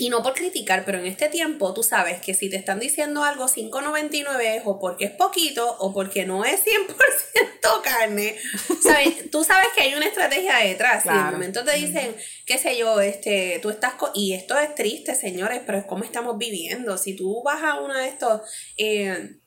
y 0.00 0.10
no 0.10 0.22
por 0.22 0.32
criticar, 0.34 0.84
pero 0.84 1.00
en 1.00 1.06
este 1.06 1.28
tiempo 1.28 1.74
tú 1.74 1.82
sabes 1.82 2.20
que 2.20 2.32
si 2.32 2.48
te 2.48 2.54
están 2.54 2.78
diciendo 2.78 3.24
algo 3.24 3.46
5.99 3.48 4.40
es 4.56 4.62
o 4.64 4.78
porque 4.78 5.06
es 5.06 5.10
poquito 5.10 5.76
o 5.80 5.92
porque 5.92 6.24
no 6.24 6.44
es 6.44 6.62
100% 6.64 7.82
carne, 7.82 8.36
¿sabes? 8.80 9.28
tú 9.32 9.42
sabes 9.42 9.66
que 9.74 9.82
hay 9.82 9.94
una 9.96 10.06
estrategia 10.06 10.58
detrás. 10.58 11.04
Y 11.04 11.08
en 11.08 11.16
el 11.16 11.32
momento 11.32 11.64
te 11.64 11.74
dicen, 11.76 12.14
qué 12.46 12.58
sé 12.58 12.78
yo, 12.78 13.00
este, 13.00 13.58
tú 13.60 13.70
estás... 13.70 13.94
y 14.14 14.34
esto 14.34 14.56
es 14.56 14.72
triste, 14.76 15.16
señores, 15.16 15.62
pero 15.66 15.78
es 15.78 15.84
como 15.84 16.04
estamos 16.04 16.38
viviendo. 16.38 16.96
Si 16.96 17.16
tú 17.16 17.42
vas 17.42 17.64
a 17.64 17.80
uno 17.80 17.94
de 17.94 18.06
estos... 18.06 18.42
Eh, 18.78 19.40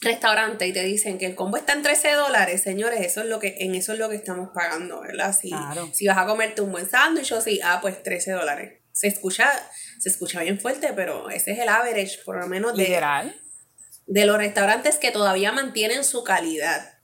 restaurantes 0.00 0.68
y 0.68 0.72
te 0.72 0.84
dicen 0.84 1.18
que 1.18 1.26
el 1.26 1.34
combo 1.34 1.56
está 1.56 1.72
en 1.72 1.82
13 1.82 2.12
dólares, 2.12 2.62
señores, 2.62 3.00
eso 3.00 3.20
es 3.20 3.26
lo 3.26 3.40
que, 3.40 3.56
en 3.58 3.74
eso 3.74 3.94
es 3.94 3.98
lo 3.98 4.08
que 4.08 4.14
estamos 4.14 4.50
pagando, 4.54 5.00
¿verdad? 5.00 5.36
Si, 5.36 5.50
si 5.92 6.06
vas 6.06 6.18
a 6.18 6.24
comerte 6.24 6.62
un 6.62 6.70
buen 6.70 6.88
sándwich 6.88 7.32
o 7.32 7.40
si, 7.40 7.60
ah, 7.64 7.80
pues 7.82 8.00
13 8.04 8.30
dólares. 8.30 8.77
Se 8.98 9.06
escucha, 9.06 9.48
se 10.00 10.08
escucha 10.08 10.42
bien 10.42 10.58
fuerte, 10.58 10.92
pero 10.92 11.30
ese 11.30 11.52
es 11.52 11.60
el 11.60 11.68
average, 11.68 12.18
por 12.24 12.40
lo 12.40 12.48
menos 12.48 12.76
de, 12.76 13.00
de 14.08 14.26
los 14.26 14.36
restaurantes 14.38 14.98
que 14.98 15.12
todavía 15.12 15.52
mantienen 15.52 16.02
su 16.02 16.24
calidad. 16.24 16.98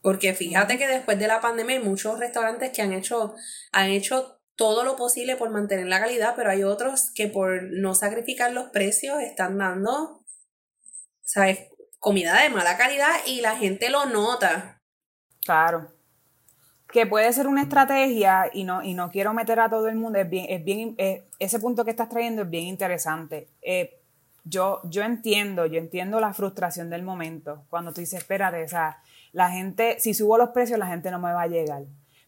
Porque 0.00 0.32
fíjate 0.32 0.78
que 0.78 0.86
después 0.86 1.18
de 1.18 1.28
la 1.28 1.42
pandemia 1.42 1.76
hay 1.76 1.82
muchos 1.82 2.18
restaurantes 2.18 2.70
que 2.70 2.80
han 2.80 2.94
hecho, 2.94 3.34
han 3.72 3.90
hecho 3.90 4.40
todo 4.56 4.84
lo 4.84 4.96
posible 4.96 5.36
por 5.36 5.50
mantener 5.50 5.86
la 5.86 6.00
calidad, 6.00 6.32
pero 6.34 6.48
hay 6.48 6.64
otros 6.64 7.10
que 7.14 7.28
por 7.28 7.62
no 7.64 7.94
sacrificar 7.94 8.50
los 8.52 8.70
precios 8.70 9.20
están 9.20 9.58
dando, 9.58 10.24
¿sabes? 11.20 11.58
Comida 11.98 12.40
de 12.40 12.48
mala 12.48 12.78
calidad 12.78 13.16
y 13.26 13.42
la 13.42 13.54
gente 13.58 13.90
lo 13.90 14.06
nota. 14.06 14.80
Claro 15.44 15.93
que 16.94 17.06
puede 17.06 17.32
ser 17.32 17.48
una 17.48 17.62
estrategia 17.62 18.48
y 18.52 18.62
no, 18.62 18.80
y 18.80 18.94
no 18.94 19.10
quiero 19.10 19.34
meter 19.34 19.58
a 19.58 19.68
todo 19.68 19.88
el 19.88 19.96
mundo, 19.96 20.20
es 20.20 20.30
bien, 20.30 20.46
es 20.48 20.62
bien 20.62 20.94
eh, 20.96 21.24
ese 21.40 21.58
punto 21.58 21.84
que 21.84 21.90
estás 21.90 22.08
trayendo 22.08 22.42
es 22.42 22.50
bien 22.50 22.66
interesante. 22.66 23.48
Eh, 23.62 23.98
yo, 24.44 24.80
yo 24.84 25.02
entiendo, 25.02 25.66
yo 25.66 25.80
entiendo 25.80 26.20
la 26.20 26.32
frustración 26.32 26.90
del 26.90 27.02
momento, 27.02 27.64
cuando 27.68 27.92
tú 27.92 28.00
dices, 28.00 28.20
espérate, 28.20 28.62
o 28.62 28.68
sea, 28.68 28.98
la 29.32 29.50
gente, 29.50 29.96
si 29.98 30.14
subo 30.14 30.38
los 30.38 30.50
precios, 30.50 30.78
la 30.78 30.86
gente 30.86 31.10
no 31.10 31.18
me 31.18 31.32
va 31.32 31.42
a 31.42 31.46
llegar. 31.48 31.82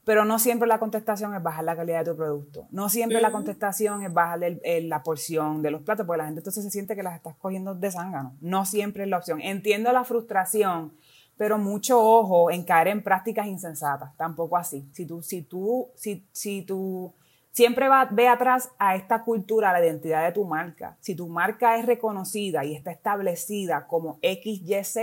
Pero 0.04 0.24
no 0.24 0.40
siempre 0.40 0.66
la 0.66 0.80
contestación 0.80 1.32
es 1.36 1.42
bajar 1.44 1.62
la 1.62 1.76
calidad 1.76 2.04
de 2.04 2.10
tu 2.10 2.16
producto. 2.16 2.66
No 2.72 2.88
siempre 2.88 3.20
la 3.20 3.30
contestación 3.30 4.02
es 4.02 4.12
bajar 4.12 4.40
la 4.40 5.02
porción 5.04 5.62
de 5.62 5.70
los 5.70 5.82
platos, 5.82 6.06
porque 6.06 6.18
la 6.18 6.24
gente 6.24 6.40
entonces 6.40 6.64
se 6.64 6.70
siente 6.70 6.96
que 6.96 7.04
las 7.04 7.14
estás 7.14 7.36
cogiendo 7.36 7.76
de 7.76 7.92
zángano. 7.92 8.34
No 8.40 8.64
siempre 8.64 9.04
es 9.04 9.08
la 9.08 9.18
opción. 9.18 9.40
Entiendo 9.40 9.92
la 9.92 10.02
frustración 10.02 10.92
pero 11.36 11.58
mucho 11.58 12.00
ojo 12.00 12.50
en 12.50 12.64
caer 12.64 12.88
en 12.88 13.02
prácticas 13.02 13.46
insensatas, 13.46 14.16
tampoco 14.16 14.56
así. 14.56 14.88
Si 14.92 15.06
tú, 15.06 15.22
si 15.22 15.42
tú, 15.42 15.90
si, 15.94 16.26
si 16.32 16.62
tú 16.62 17.12
siempre 17.52 17.88
va, 17.88 18.06
ve 18.10 18.28
atrás 18.28 18.70
a 18.78 18.96
esta 18.96 19.22
cultura, 19.22 19.70
a 19.70 19.72
la 19.72 19.84
identidad 19.84 20.24
de 20.24 20.32
tu 20.32 20.44
marca. 20.44 20.96
Si 21.00 21.14
tu 21.14 21.28
marca 21.28 21.78
es 21.78 21.86
reconocida 21.86 22.64
y 22.64 22.74
está 22.74 22.90
establecida 22.90 23.86
como 23.86 24.18
XYZ, 24.22 24.96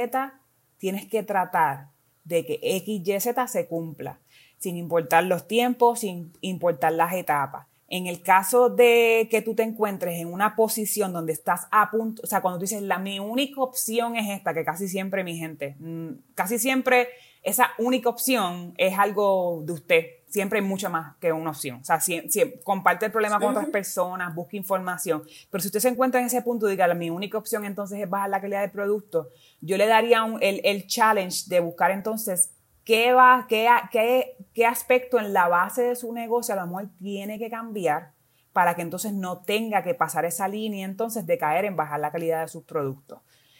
tienes 0.77 1.07
que 1.07 1.23
tratar 1.23 1.89
de 2.23 2.45
que 2.45 2.59
XYZ 2.79 3.51
se 3.51 3.67
cumpla, 3.67 4.19
sin 4.57 4.77
importar 4.77 5.23
los 5.23 5.47
tiempos, 5.47 6.01
sin 6.01 6.31
importar 6.41 6.93
las 6.93 7.13
etapas. 7.13 7.67
En 7.95 8.07
el 8.07 8.23
caso 8.23 8.69
de 8.69 9.27
que 9.29 9.43
tú 9.43 9.53
te 9.53 9.61
encuentres 9.61 10.19
en 10.19 10.33
una 10.33 10.55
posición 10.55 11.13
donde 11.13 11.31
estás 11.31 11.67
a 11.69 11.91
punto, 11.91 12.23
o 12.23 12.25
sea, 12.25 12.41
cuando 12.41 12.57
tú 12.57 12.63
dices, 12.63 12.81
la, 12.81 12.97
mi 12.97 13.19
única 13.19 13.61
opción 13.61 14.15
es 14.15 14.31
esta, 14.31 14.51
que 14.51 14.65
casi 14.65 14.87
siempre, 14.87 15.23
mi 15.23 15.37
gente, 15.37 15.75
mm, 15.77 16.09
casi 16.33 16.57
siempre 16.57 17.09
esa 17.43 17.69
única 17.77 18.09
opción 18.09 18.73
es 18.79 18.97
algo 18.97 19.61
de 19.63 19.73
usted. 19.73 20.05
Siempre 20.27 20.57
hay 20.57 20.65
mucho 20.65 20.89
más 20.89 21.15
que 21.17 21.31
una 21.31 21.51
opción. 21.51 21.81
O 21.81 21.83
sea, 21.83 21.99
si, 21.99 22.19
comparte 22.63 23.05
el 23.05 23.11
problema 23.11 23.39
con 23.39 23.49
otras 23.49 23.67
personas, 23.67 24.33
busque 24.33 24.57
información. 24.57 25.21
Pero 25.51 25.61
si 25.61 25.67
usted 25.67 25.79
se 25.79 25.89
encuentra 25.89 26.19
en 26.19 26.25
ese 26.25 26.41
punto, 26.41 26.65
diga, 26.65 26.91
mi 26.95 27.11
única 27.11 27.37
opción 27.37 27.63
entonces 27.63 27.99
es 27.99 28.09
bajar 28.09 28.31
la 28.31 28.41
calidad 28.41 28.61
del 28.61 28.71
producto, 28.71 29.29
yo 29.61 29.77
le 29.77 29.85
daría 29.85 30.25
el, 30.41 30.61
el 30.63 30.87
challenge 30.87 31.43
de 31.47 31.59
buscar 31.59 31.91
entonces 31.91 32.49
qué, 32.83 33.13
va, 33.13 33.45
qué, 33.47 33.67
qué, 33.91 34.37
qué 34.53 34.65
aspecto 34.65 35.19
en 35.19 35.33
la 35.33 35.47
base 35.47 35.83
de 35.83 35.95
su 35.95 36.13
negocio 36.13 36.53
a 36.53 36.57
lo 36.57 36.67
mejor 36.67 36.89
tiene 36.99 37.39
que 37.39 37.49
cambiar 37.49 38.13
para 38.53 38.75
que 38.75 38.83
entonces 38.83 39.13
no 39.13 39.41
tenga 39.41 39.83
que 39.83 39.95
pasar 39.95 40.25
esa 40.25 40.47
línea 40.47 40.85
entonces 40.85 41.25
de 41.25 41.37
caer 41.37 41.65
en 41.65 41.75
bajar 41.75 41.99
la 41.99 42.11
calidad 42.11 42.41
de 42.41 42.47
sus 42.47 42.63
productos. 42.63 43.19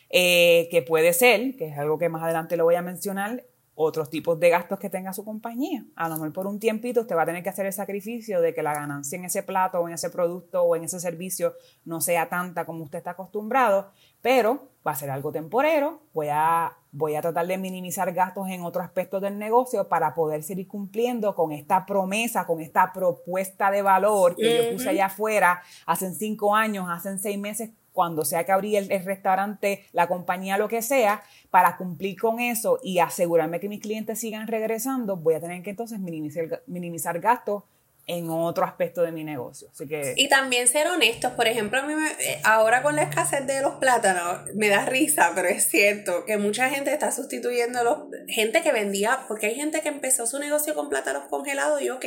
Eh, 0.10 0.68
que 0.70 0.84
puede 0.84 1.12
ser, 1.12 1.58
que 1.58 1.70
es 1.70 1.78
algo 1.78 1.98
que 1.98 2.08
más 2.08 2.22
adelante 2.22 2.56
lo 2.56 2.66
voy 2.66 2.76
a 2.76 2.84
mencionar, 2.84 3.44
otros 3.76 4.12
tipos 4.12 4.40
de 4.40 4.50
gastos 4.50 4.78
que 4.78 4.90
tenga 4.90 5.14
su 5.14 5.26
compañía. 5.26 5.84
A 5.96 6.08
lo 6.08 6.16
mejor 6.16 6.34
por 6.34 6.46
un 6.46 6.60
tiempito 6.60 7.02
usted 7.02 7.16
va 7.16 7.24
a 7.24 7.26
tener 7.26 7.42
que 7.42 7.50
hacer 7.50 7.66
el 7.66 7.74
sacrificio 7.74 8.40
de 8.40 8.54
que 8.54 8.62
la 8.62 8.76
ganancia 8.76 9.18
en 9.18 9.26
ese 9.26 9.42
plato 9.42 9.80
o 9.80 9.88
en 9.88 9.96
ese 9.96 10.12
producto 10.12 10.62
o 10.62 10.76
en 10.76 10.84
ese 10.84 11.00
servicio 11.00 11.54
no 11.84 12.00
sea 12.00 12.30
tanta 12.30 12.66
como 12.66 12.84
usted 12.84 13.00
está 13.00 13.12
acostumbrado, 13.12 13.90
pero 14.22 14.70
va 14.86 14.92
a 14.92 14.96
ser 14.96 15.10
algo 15.10 15.32
temporero. 15.32 16.02
Voy 16.14 16.28
a, 16.30 16.78
voy 16.94 17.16
a 17.16 17.22
tratar 17.22 17.48
de 17.48 17.58
minimizar 17.58 18.14
gastos 18.14 18.48
en 18.50 18.62
otros 18.62 18.86
aspectos 18.86 19.22
del 19.22 19.38
negocio 19.38 19.90
para 19.90 20.14
poder 20.14 20.44
seguir 20.44 20.68
cumpliendo 20.68 21.36
con 21.36 21.52
esta 21.52 21.86
promesa, 21.86 22.46
con 22.46 22.62
esta 22.62 22.94
propuesta 22.94 23.72
de 23.72 23.82
valor 23.82 24.36
que 24.36 24.56
yo 24.56 24.74
puse 24.74 24.90
allá 24.90 25.08
afuera 25.08 25.62
hace 25.88 26.14
cinco 26.14 26.56
años, 26.56 26.86
hace 26.90 27.18
seis 27.18 27.38
meses 27.38 27.72
cuando 27.92 28.26
sea 28.26 28.44
que 28.44 28.52
abrí 28.52 28.76
el, 28.76 28.90
restaurante, 29.04 29.86
la 29.92 30.08
compañía, 30.08 30.58
lo 30.58 30.68
que 30.68 30.82
sea, 30.82 31.24
para 31.52 31.78
cumplir 31.78 32.20
con 32.20 32.40
eso 32.40 32.80
y 32.84 33.00
asegurarme 33.00 33.60
que 33.60 33.70
mis 33.70 33.82
clientes 33.82 34.20
sigan 34.20 34.48
regresando, 34.48 35.18
voy 35.18 35.36
a 35.36 35.40
tener 35.40 35.62
que 35.62 35.72
entonces 35.72 36.00
minimizar, 36.00 36.64
minimizar 36.66 37.20
gastos 37.20 37.64
en 38.06 38.30
otro 38.30 38.66
aspecto 38.66 39.02
de 39.02 39.12
mi 39.12 39.24
negocio. 39.24 39.70
Así 39.72 39.88
que... 39.88 40.14
Y 40.18 40.28
también 40.28 40.68
ser 40.68 40.88
honestos. 40.88 41.32
Por 41.34 41.48
ejemplo, 41.48 41.80
a 41.80 41.84
mí 41.84 41.94
eh, 42.20 42.40
ahora 42.44 42.84
con 42.84 42.96
la 42.96 43.04
escasez 43.04 43.46
de 43.48 43.62
los 43.62 43.76
plátanos, 43.76 44.54
me 44.56 44.70
da 44.70 44.86
risa, 44.86 45.32
pero 45.36 45.48
es 45.48 45.68
cierto 45.70 46.26
que 46.26 46.38
mucha 46.38 46.70
gente 46.70 46.92
está 46.92 47.12
sustituyendo 47.12 47.84
los... 47.84 47.98
Gente 48.28 48.62
que 48.62 48.72
vendía, 48.72 49.20
porque 49.28 49.48
hay 49.48 49.56
gente 49.56 49.82
que 49.82 49.90
empezó 49.90 50.28
su 50.28 50.40
negocio 50.40 50.76
con 50.76 50.90
plátanos 50.90 51.30
congelados 51.30 51.82
y 51.82 51.90
ok, 51.90 52.06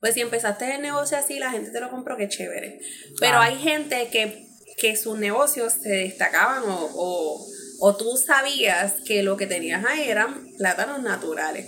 pues 0.00 0.14
si 0.14 0.20
empezaste 0.20 0.74
el 0.74 0.82
negocio 0.82 1.16
así, 1.16 1.38
la 1.38 1.50
gente 1.50 1.70
te 1.70 1.80
lo 1.80 1.90
compró, 1.90 2.16
qué 2.16 2.28
chévere. 2.28 2.80
Pero 3.20 3.38
hay 3.38 3.56
gente 3.56 4.08
que 4.10 4.52
que 4.76 4.96
sus 4.96 5.18
negocios 5.18 5.74
se 5.80 5.90
destacaban 5.90 6.62
o, 6.66 7.46
o, 7.80 7.96
tú 7.96 8.16
sabías 8.16 8.94
que 9.06 9.22
lo 9.22 9.36
que 9.36 9.46
tenías 9.46 9.84
ahí 9.84 10.08
eran 10.08 10.48
plátanos 10.56 11.02
naturales. 11.02 11.66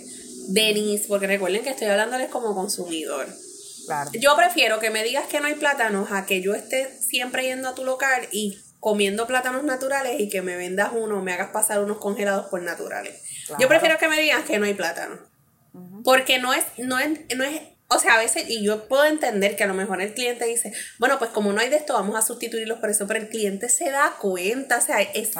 Denis, 0.49 1.05
porque 1.07 1.27
recuerden 1.27 1.63
que 1.63 1.71
estoy 1.71 1.87
hablándoles 1.87 2.29
como 2.29 2.53
consumidor. 2.53 3.27
Yo 4.13 4.35
prefiero 4.35 4.79
que 4.79 4.89
me 4.89 5.03
digas 5.03 5.27
que 5.27 5.39
no 5.39 5.47
hay 5.47 5.55
plátanos 5.55 6.11
a 6.11 6.25
que 6.25 6.41
yo 6.41 6.53
esté 6.53 6.89
siempre 7.01 7.43
yendo 7.43 7.69
a 7.69 7.75
tu 7.75 7.83
local 7.83 8.27
y 8.31 8.59
comiendo 8.79 9.25
plátanos 9.27 9.63
naturales 9.63 10.19
y 10.19 10.29
que 10.29 10.41
me 10.41 10.55
vendas 10.57 10.91
uno, 10.93 11.21
me 11.21 11.33
hagas 11.33 11.49
pasar 11.49 11.79
unos 11.79 11.97
congelados 11.97 12.47
por 12.47 12.61
naturales. 12.61 13.21
Yo 13.59 13.67
prefiero 13.67 13.97
que 13.97 14.07
me 14.07 14.19
digas 14.19 14.43
que 14.43 14.59
no 14.59 14.65
hay 14.65 14.73
plátano. 14.73 15.19
Porque 16.03 16.39
no 16.39 16.53
es, 16.53 16.65
no 16.77 16.99
es, 16.99 17.19
no 17.35 17.43
es 17.43 17.61
o 17.87 17.99
sea, 17.99 18.15
a 18.15 18.17
veces, 18.17 18.49
y 18.49 18.63
yo 18.63 18.87
puedo 18.87 19.05
entender 19.05 19.55
que 19.55 19.63
a 19.63 19.67
lo 19.67 19.75
mejor 19.75 20.01
el 20.01 20.13
cliente 20.13 20.45
dice, 20.45 20.73
bueno, 20.97 21.19
pues 21.19 21.29
como 21.29 21.53
no 21.53 21.61
hay 21.61 21.69
de 21.69 21.75
esto, 21.75 21.93
vamos 21.93 22.15
a 22.15 22.23
sustituirlos 22.23 22.79
por 22.79 22.89
eso, 22.89 23.05
pero 23.05 23.19
el 23.19 23.29
cliente 23.29 23.69
se 23.69 23.91
da 23.91 24.15
cuenta, 24.19 24.77
o 24.77 24.81
sea, 24.81 25.01
es... 25.01 25.31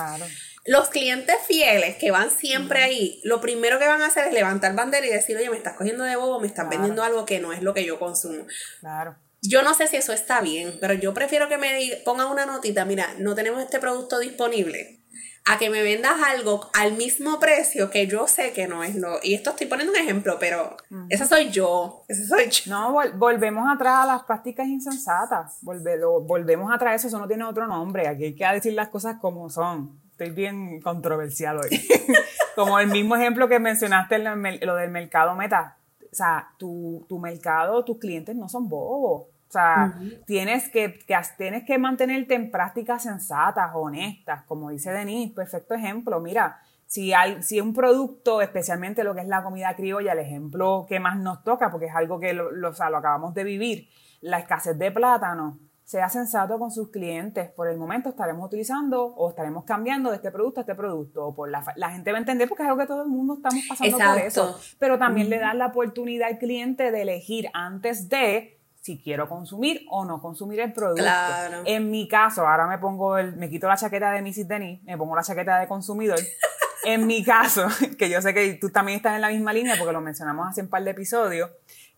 Los 0.66 0.90
clientes 0.90 1.36
fieles 1.46 1.96
que 1.98 2.10
van 2.10 2.32
siempre 2.32 2.82
ahí, 2.82 3.22
lo 3.24 3.40
primero 3.40 3.78
que 3.78 3.88
van 3.88 4.02
a 4.02 4.08
hacer 4.08 4.28
es 4.28 4.34
levantar 4.34 4.74
bandera 4.76 5.06
y 5.06 5.12
decir, 5.12 5.38
oye, 5.38 5.50
me 5.50 5.58
estás 5.58 5.76
cogiendo 5.76 6.04
de 6.04 6.16
bobo, 6.16 6.40
me 6.40 6.48
estás 6.48 6.68
vendiendo 6.68 7.04
algo 7.04 7.26
que 7.26 7.40
no 7.40 7.54
es 7.54 7.62
lo 7.62 7.76
que 7.76 7.86
yo 7.86 8.00
consumo. 8.00 8.46
Claro. 8.80 9.16
Yo 9.44 9.62
no 9.62 9.76
sé 9.76 9.86
si 9.86 9.98
eso 9.98 10.12
está 10.12 10.42
bien, 10.42 10.78
pero 10.82 10.96
yo 10.96 11.14
prefiero 11.14 11.48
que 11.48 11.60
me 11.60 12.02
pongan 12.04 12.28
una 12.28 12.48
notita, 12.48 12.84
mira, 12.84 13.14
no 13.20 13.36
tenemos 13.36 13.62
este 13.62 13.80
producto 13.80 14.18
disponible 14.18 15.02
a 15.48 15.60
que 15.60 15.70
me 15.70 15.84
vendas 15.84 16.16
algo 16.26 16.72
al 16.74 16.94
mismo 16.94 17.40
precio 17.40 17.92
que 17.92 18.08
yo 18.08 18.28
sé 18.28 18.52
que 18.52 18.68
no 18.68 18.84
es 18.84 18.96
lo. 18.96 19.20
Y 19.22 19.36
esto 19.36 19.52
estoy 19.52 19.68
poniendo 19.68 19.94
un 19.94 20.00
ejemplo, 20.00 20.38
pero 20.40 20.76
esa 21.10 21.28
soy 21.28 21.52
yo. 21.52 22.04
Esa 22.08 22.28
soy 22.28 22.50
yo. 22.50 22.72
No, 22.72 22.96
volvemos 23.18 23.72
atrás 23.72 24.00
a 24.00 24.06
las 24.08 24.24
prácticas 24.24 24.66
insensatas. 24.66 25.60
volvemos 25.62 26.74
atrás, 26.74 26.96
eso, 26.96 27.10
eso 27.10 27.20
no 27.20 27.28
tiene 27.28 27.44
otro 27.44 27.68
nombre. 27.68 28.08
Aquí 28.08 28.24
hay 28.26 28.36
que 28.36 28.48
decir 28.48 28.74
las 28.74 28.90
cosas 28.90 29.18
como 29.22 29.48
son. 29.52 30.05
Estoy 30.18 30.32
bien 30.32 30.82
controversial 30.82 31.58
hoy. 31.58 31.88
como 32.56 32.80
el 32.80 32.88
mismo 32.88 33.16
ejemplo 33.16 33.48
que 33.48 33.60
mencionaste, 33.60 34.20
lo 34.20 34.76
del 34.76 34.90
mercado 34.92 35.36
meta. 35.36 35.78
O 36.02 36.16
sea, 36.16 36.50
tu, 36.58 37.06
tu 37.10 37.20
mercado, 37.20 37.84
tus 37.84 37.98
clientes 37.98 38.36
no 38.36 38.48
son 38.48 38.70
bobos 38.70 39.28
o 39.48 39.52
sea, 39.52 39.94
tienes, 40.26 40.70
que, 40.70 41.00
tienes 41.38 41.64
que 41.64 41.78
mantenerte 41.78 42.34
en 42.34 42.52
prácticas 42.52 43.04
sensatas, 43.04 43.72
honestas, 43.74 44.44
como 44.44 44.70
dice 44.70 44.92
Denise, 44.92 45.34
perfecto 45.34 45.76
ejemplo. 45.76 46.20
Mira, 46.20 46.60
si 46.88 47.14
hay 47.14 47.42
si 47.42 47.62
un 47.62 47.74
producto, 47.74 48.42
especialmente 48.42 49.04
lo 49.04 49.14
que 49.14 49.22
es 49.22 49.28
la 49.28 49.44
comida 49.44 49.76
criolla, 49.76 50.14
el 50.14 50.20
ejemplo 50.20 50.86
que 50.90 51.00
más 51.00 51.18
nos 51.18 51.44
toca, 51.44 51.70
porque 51.72 51.86
es 51.86 51.96
algo 51.96 52.20
que 52.20 52.34
lo, 52.34 52.52
lo, 52.52 52.70
acabamos 52.70 53.34
de 53.34 53.44
vivir, 53.44 53.88
la 54.20 54.40
escasez 54.40 54.78
de 54.78 54.92
plátano, 54.92 55.60
sea 55.86 56.10
sensato 56.10 56.58
con 56.58 56.72
sus 56.72 56.90
clientes. 56.90 57.52
Por 57.52 57.70
el 57.70 57.78
momento 57.78 58.10
estaremos 58.10 58.46
utilizando 58.46 59.06
o 59.06 59.30
estaremos 59.30 59.64
cambiando 59.66 60.10
de 60.10 60.18
este 60.18 60.32
producto 60.32 60.60
a 60.60 60.64
este 60.64 60.74
producto. 60.74 61.28
O 61.28 61.36
por 61.36 61.50
la, 61.50 61.64
la 61.76 61.92
gente 61.92 62.12
va 62.12 62.18
a 62.18 62.22
entender 62.22 62.50
porque 62.50 62.64
es 62.64 62.70
algo 62.70 62.82
que 62.82 62.88
todo 62.88 63.04
el 63.04 63.10
mundo 63.10 63.36
estamos 63.36 63.64
pasando 63.70 63.98
por 63.98 64.18
eso. 64.18 64.60
Pero 64.80 64.98
también 64.98 65.30
le 65.30 65.40
dan 65.40 65.60
la 65.60 65.68
oportunidad 65.68 66.28
al 66.28 66.40
cliente 66.40 66.92
de 66.92 67.04
elegir 67.04 67.50
antes 67.54 68.10
de 68.10 68.60
si 68.82 69.02
quiero 69.02 69.30
consumir 69.30 69.86
o 69.90 70.06
no 70.06 70.22
consumir 70.22 70.60
el 70.60 70.74
producto. 70.74 71.04
Claro. 71.04 71.62
En 71.66 71.90
mi 71.90 72.08
caso, 72.08 72.48
ahora 72.48 72.68
me 72.68 72.78
pongo 72.80 73.18
el, 73.18 73.36
me 73.36 73.50
quito 73.50 73.68
la 73.68 73.78
chaqueta 73.78 74.12
de 74.12 74.22
Mrs. 74.22 74.48
Denis, 74.48 74.84
me 74.84 74.98
pongo 74.98 75.16
la 75.16 75.24
chaqueta 75.24 75.60
de 75.60 75.68
consumidor. 75.68 76.20
en 76.86 77.06
mi 77.06 77.24
caso, 77.24 77.68
que 77.98 78.10
yo 78.10 78.22
sé 78.22 78.34
que 78.34 78.54
tú 78.54 78.70
también 78.70 78.98
estás 78.98 79.16
en 79.16 79.22
la 79.22 79.30
misma 79.30 79.54
línea 79.54 79.76
porque 79.78 79.94
lo 79.94 80.02
mencionamos 80.02 80.48
hace 80.48 80.62
un 80.62 80.70
par 80.70 80.84
de 80.84 80.92
episodios, 80.92 81.50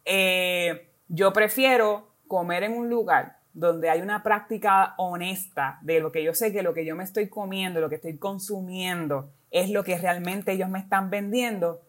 eh, 0.05 0.93
yo 1.07 1.31
prefiero 1.33 2.15
comer 2.27 2.63
en 2.63 2.73
un 2.73 2.89
lugar 2.89 3.36
donde 3.57 3.89
hay 3.89 4.01
una 4.01 4.21
práctica 4.21 4.93
honesta 4.97 5.79
de 5.81 5.99
lo 5.99 6.11
que 6.11 6.23
yo 6.23 6.35
sé 6.35 6.53
que 6.53 6.61
lo 6.61 6.75
que 6.75 6.85
yo 6.85 6.95
me 6.95 7.03
estoy 7.03 7.27
comiendo, 7.27 7.81
lo 7.81 7.89
que 7.89 7.95
estoy 7.95 8.15
consumiendo, 8.19 9.31
es 9.49 9.71
lo 9.71 9.83
que 9.83 9.97
realmente 9.97 10.51
ellos 10.51 10.69
me 10.69 10.77
están 10.77 11.09
vendiendo, 11.09 11.81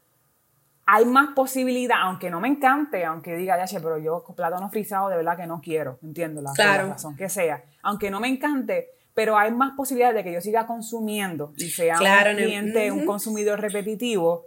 hay 0.86 1.04
más 1.04 1.34
posibilidad, 1.34 1.98
aunque 2.00 2.30
no 2.30 2.40
me 2.40 2.48
encante, 2.48 3.04
aunque 3.04 3.36
diga, 3.36 3.58
ya, 3.58 3.66
che, 3.66 3.80
pero 3.80 3.98
yo 3.98 4.24
plátano 4.34 4.70
frisado 4.70 5.10
de 5.10 5.18
verdad 5.18 5.36
que 5.36 5.46
no 5.46 5.60
quiero, 5.60 5.98
entiendo 6.02 6.40
la, 6.40 6.54
razón 6.54 7.14
que 7.16 7.28
sea, 7.28 7.62
aunque 7.82 8.10
no 8.10 8.18
me 8.18 8.28
encante, 8.28 8.88
pero 9.12 9.36
hay 9.36 9.52
más 9.52 9.72
posibilidad 9.72 10.14
de 10.14 10.24
que 10.24 10.32
yo 10.32 10.40
siga 10.40 10.66
consumiendo 10.66 11.52
y 11.58 11.68
sea 11.68 11.98
un 11.98 12.34
cliente, 12.34 12.90
un 12.90 13.04
consumidor 13.04 13.60
repetitivo, 13.60 14.46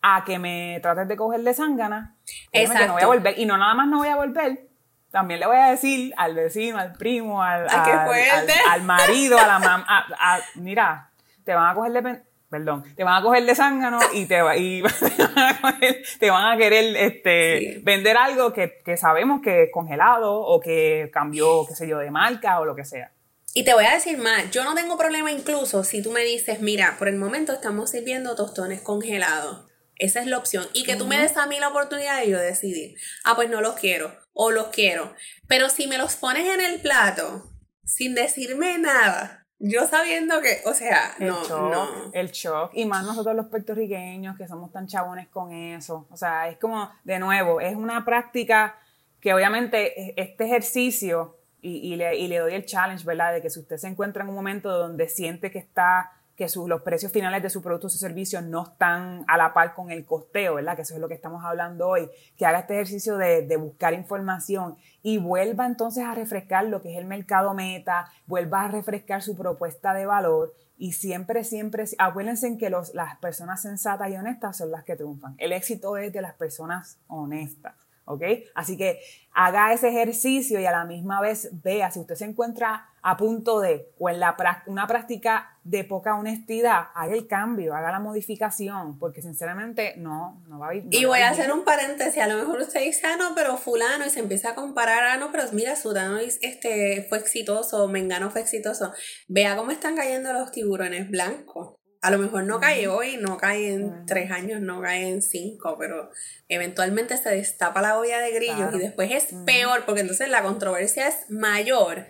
a 0.00 0.24
que 0.24 0.38
me 0.38 0.80
trates 0.80 1.06
de 1.06 1.16
coger 1.16 1.42
de 1.42 1.52
zángana, 1.52 2.16
que 2.50 2.66
no 2.66 2.94
voy 2.94 3.02
a 3.02 3.06
volver, 3.06 3.38
y 3.38 3.44
no 3.44 3.58
nada 3.58 3.74
más 3.74 3.88
no 3.88 3.98
voy 3.98 4.08
a 4.08 4.16
volver, 4.16 4.71
también 5.12 5.40
le 5.40 5.46
voy 5.46 5.58
a 5.58 5.70
decir 5.70 6.12
al 6.16 6.34
vecino, 6.34 6.78
al 6.78 6.94
primo, 6.94 7.42
al, 7.42 7.66
al, 7.68 8.82
marido, 8.82 9.38
a 9.38 9.46
la 9.46 9.58
mamá, 9.58 10.06
mira, 10.54 11.10
te 11.44 11.54
van 11.54 11.70
a 11.70 11.74
coger 11.74 11.92
de 11.92 12.22
perdón, 12.48 12.84
te 12.96 13.04
van 13.04 13.20
a 13.20 13.22
coger 13.22 13.46
de 13.46 13.54
zángano 13.54 13.98
y 14.12 14.26
te, 14.26 14.40
y 14.58 14.82
te, 16.18 16.30
van, 16.30 16.54
a 16.54 16.58
querer 16.58 16.96
este, 16.96 17.80
vender 17.82 18.16
algo 18.16 18.52
que, 18.52 18.78
que, 18.84 18.96
sabemos 18.96 19.40
que 19.42 19.64
es 19.64 19.70
congelado 19.72 20.34
o 20.34 20.60
que 20.60 21.10
cambió, 21.12 21.66
qué 21.66 21.74
sé 21.74 21.88
yo, 21.88 21.98
de 21.98 22.10
marca 22.10 22.60
o 22.60 22.64
lo 22.64 22.74
que 22.74 22.84
sea. 22.84 23.12
Y 23.54 23.64
te 23.64 23.74
voy 23.74 23.84
a 23.84 23.94
decir 23.94 24.18
más, 24.18 24.50
yo 24.50 24.64
no 24.64 24.74
tengo 24.74 24.98
problema 24.98 25.30
incluso 25.30 25.84
si 25.84 26.02
tú 26.02 26.10
me 26.10 26.24
dices, 26.24 26.60
mira, 26.60 26.96
por 26.98 27.08
el 27.08 27.16
momento 27.16 27.52
estamos 27.52 27.90
sirviendo 27.90 28.34
tostones 28.34 28.80
congelados. 28.80 29.66
Esa 29.96 30.20
es 30.20 30.26
la 30.26 30.38
opción. 30.38 30.66
Y 30.72 30.84
que 30.84 30.96
tú 30.96 31.06
me 31.06 31.18
des 31.18 31.36
a 31.36 31.46
mí 31.46 31.58
la 31.60 31.68
oportunidad 31.68 32.20
de 32.20 32.30
yo 32.30 32.38
decidir, 32.38 32.96
ah, 33.24 33.34
pues 33.34 33.50
no 33.50 33.60
los 33.60 33.74
quiero 33.74 34.21
o 34.32 34.50
los 34.50 34.68
quiero. 34.68 35.14
Pero 35.48 35.68
si 35.68 35.86
me 35.86 35.98
los 35.98 36.16
pones 36.16 36.46
en 36.46 36.60
el 36.60 36.80
plato 36.80 37.50
sin 37.84 38.14
decirme 38.14 38.78
nada, 38.78 39.46
yo 39.58 39.86
sabiendo 39.86 40.40
que, 40.40 40.60
o 40.64 40.74
sea, 40.74 41.14
el 41.20 41.28
no, 41.28 41.44
shock, 41.44 41.72
no. 41.72 42.10
El 42.12 42.32
shock. 42.32 42.72
Y 42.74 42.84
más 42.84 43.04
nosotros 43.04 43.36
los 43.36 43.46
puertorriqueños 43.46 44.36
que 44.36 44.48
somos 44.48 44.72
tan 44.72 44.88
chabones 44.88 45.28
con 45.28 45.52
eso. 45.52 46.08
O 46.10 46.16
sea, 46.16 46.48
es 46.48 46.58
como, 46.58 46.90
de 47.04 47.20
nuevo, 47.20 47.60
es 47.60 47.76
una 47.76 48.04
práctica 48.04 48.76
que 49.20 49.32
obviamente 49.32 50.20
este 50.20 50.46
ejercicio, 50.46 51.38
y, 51.60 51.92
y, 51.92 51.94
le, 51.94 52.16
y 52.16 52.26
le 52.26 52.38
doy 52.38 52.54
el 52.54 52.66
challenge, 52.66 53.04
¿verdad? 53.04 53.32
De 53.34 53.40
que 53.40 53.50
si 53.50 53.60
usted 53.60 53.76
se 53.76 53.86
encuentra 53.86 54.24
en 54.24 54.30
un 54.30 54.34
momento 54.34 54.68
donde 54.68 55.08
siente 55.08 55.52
que 55.52 55.60
está 55.60 56.10
que 56.36 56.46
los 56.66 56.82
precios 56.82 57.12
finales 57.12 57.42
de 57.42 57.50
su 57.50 57.62
producto 57.62 57.86
o 57.86 57.90
su 57.90 57.98
servicio 57.98 58.40
no 58.42 58.64
están 58.64 59.24
a 59.28 59.36
la 59.36 59.52
par 59.52 59.74
con 59.74 59.90
el 59.90 60.04
costeo, 60.04 60.54
¿verdad? 60.54 60.76
Que 60.76 60.82
eso 60.82 60.94
es 60.94 61.00
lo 61.00 61.08
que 61.08 61.14
estamos 61.14 61.44
hablando 61.44 61.88
hoy, 61.88 62.10
que 62.36 62.46
haga 62.46 62.60
este 62.60 62.74
ejercicio 62.74 63.16
de, 63.16 63.46
de, 63.46 63.56
buscar 63.56 63.94
información 63.94 64.76
y 65.02 65.18
vuelva 65.18 65.66
entonces 65.66 66.04
a 66.04 66.14
refrescar 66.14 66.64
lo 66.66 66.82
que 66.82 66.92
es 66.92 66.98
el 66.98 67.04
mercado 67.04 67.54
meta, 67.54 68.10
vuelva 68.26 68.64
a 68.64 68.68
refrescar 68.68 69.22
su 69.22 69.36
propuesta 69.36 69.94
de 69.94 70.06
valor 70.06 70.52
y 70.82 70.94
siempre, 70.94 71.44
siempre, 71.44 71.84
acuérdense 71.98 72.48
en 72.48 72.58
que 72.58 72.68
los, 72.68 72.92
las 72.92 73.16
personas 73.18 73.62
sensatas 73.62 74.10
y 74.10 74.16
honestas 74.16 74.56
son 74.56 74.72
las 74.72 74.82
que 74.82 74.96
triunfan. 74.96 75.36
El 75.38 75.52
éxito 75.52 75.96
es 75.96 76.12
de 76.12 76.20
las 76.20 76.34
personas 76.34 76.98
honestas. 77.06 77.74
¿Ok? 78.04 78.22
Así 78.54 78.76
que 78.76 79.00
haga 79.32 79.72
ese 79.72 79.88
ejercicio 79.88 80.60
y 80.60 80.66
a 80.66 80.72
la 80.72 80.84
misma 80.84 81.20
vez 81.20 81.48
vea 81.62 81.90
si 81.90 82.00
usted 82.00 82.14
se 82.14 82.24
encuentra 82.24 82.88
a 83.02 83.16
punto 83.16 83.60
de 83.60 83.90
o 83.98 84.08
en 84.08 84.20
la 84.20 84.36
una 84.66 84.86
práctica 84.86 85.58
de 85.64 85.84
poca 85.84 86.14
honestidad, 86.16 86.88
haga 86.94 87.14
el 87.14 87.26
cambio, 87.26 87.74
haga 87.74 87.90
la 87.90 88.00
modificación, 88.00 88.98
porque 88.98 89.22
sinceramente 89.22 89.94
no, 89.96 90.42
no 90.48 90.58
va 90.58 90.70
a 90.70 90.74
ir. 90.74 90.84
y 90.90 91.04
voy 91.04 91.20
a 91.20 91.30
hacer 91.30 91.52
un 91.52 91.64
paréntesis, 91.64 92.22
a 92.22 92.26
lo 92.26 92.36
mejor 92.36 92.60
usted 92.60 92.80
dice, 92.80 93.06
ah, 93.06 93.16
no, 93.16 93.34
pero 93.34 93.56
fulano, 93.56 94.06
y 94.06 94.10
se 94.10 94.20
empieza 94.20 94.50
a 94.50 94.54
comparar, 94.54 95.04
ah, 95.04 95.16
no, 95.16 95.30
pero 95.32 95.44
mira, 95.52 95.76
Sudano 95.76 96.18
este, 96.18 97.06
fue 97.08 97.18
exitoso, 97.18 97.86
Mengano 97.88 98.30
fue 98.30 98.40
exitoso. 98.40 98.92
Vea 99.28 99.56
cómo 99.56 99.70
están 99.70 99.96
cayendo 99.96 100.32
los 100.32 100.52
tiburones 100.52 101.10
blancos. 101.10 101.76
A 102.02 102.10
lo 102.10 102.18
mejor 102.18 102.44
no 102.44 102.58
cae 102.58 102.88
hoy, 102.88 103.16
no 103.16 103.36
cae 103.36 103.72
en 103.72 104.06
tres 104.06 104.32
años, 104.32 104.60
no 104.60 104.82
cae 104.82 105.08
en 105.08 105.22
cinco, 105.22 105.76
pero 105.78 106.10
eventualmente 106.48 107.16
se 107.16 107.30
destapa 107.30 107.80
la 107.80 107.96
olla 107.96 108.18
de 108.18 108.32
grillos 108.32 108.74
y 108.74 108.78
después 108.78 109.10
es 109.12 109.28
peor, 109.46 109.84
porque 109.86 110.00
entonces 110.00 110.28
la 110.28 110.42
controversia 110.42 111.06
es 111.06 111.30
mayor 111.30 112.08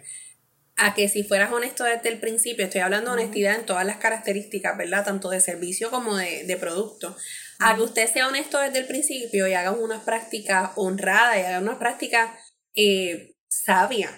a 0.76 0.94
que 0.94 1.08
si 1.08 1.22
fueras 1.24 1.52
honesto 1.52 1.84
desde 1.84 2.08
el 2.08 2.18
principio, 2.20 2.64
estoy 2.64 2.80
hablando 2.80 3.10
de 3.10 3.22
honestidad 3.22 3.54
en 3.54 3.66
todas 3.66 3.84
las 3.84 3.98
características, 3.98 4.76
¿verdad? 4.78 5.04
Tanto 5.04 5.28
de 5.28 5.40
servicio 5.40 5.90
como 5.90 6.16
de, 6.16 6.56
producto. 6.58 7.14
A 7.58 7.76
que 7.76 7.82
usted 7.82 8.10
sea 8.10 8.28
honesto 8.28 8.58
desde 8.58 8.78
el 8.78 8.86
principio 8.86 9.46
y 9.46 9.52
haga 9.52 9.72
una 9.72 10.02
práctica 10.04 10.72
honrada 10.76 11.38
y 11.38 11.42
haga 11.42 11.60
una 11.60 11.78
práctica 11.78 12.34
eh, 12.74 13.36
sabia 13.46 14.10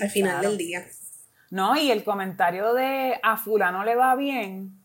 al 0.00 0.10
final 0.10 0.40
del 0.40 0.56
día. 0.56 0.86
No, 1.50 1.76
y 1.76 1.90
el 1.90 2.04
comentario 2.04 2.72
de 2.74 3.20
a 3.22 3.36
fulano 3.36 3.84
le 3.84 3.96
va 3.96 4.16
bien, 4.16 4.79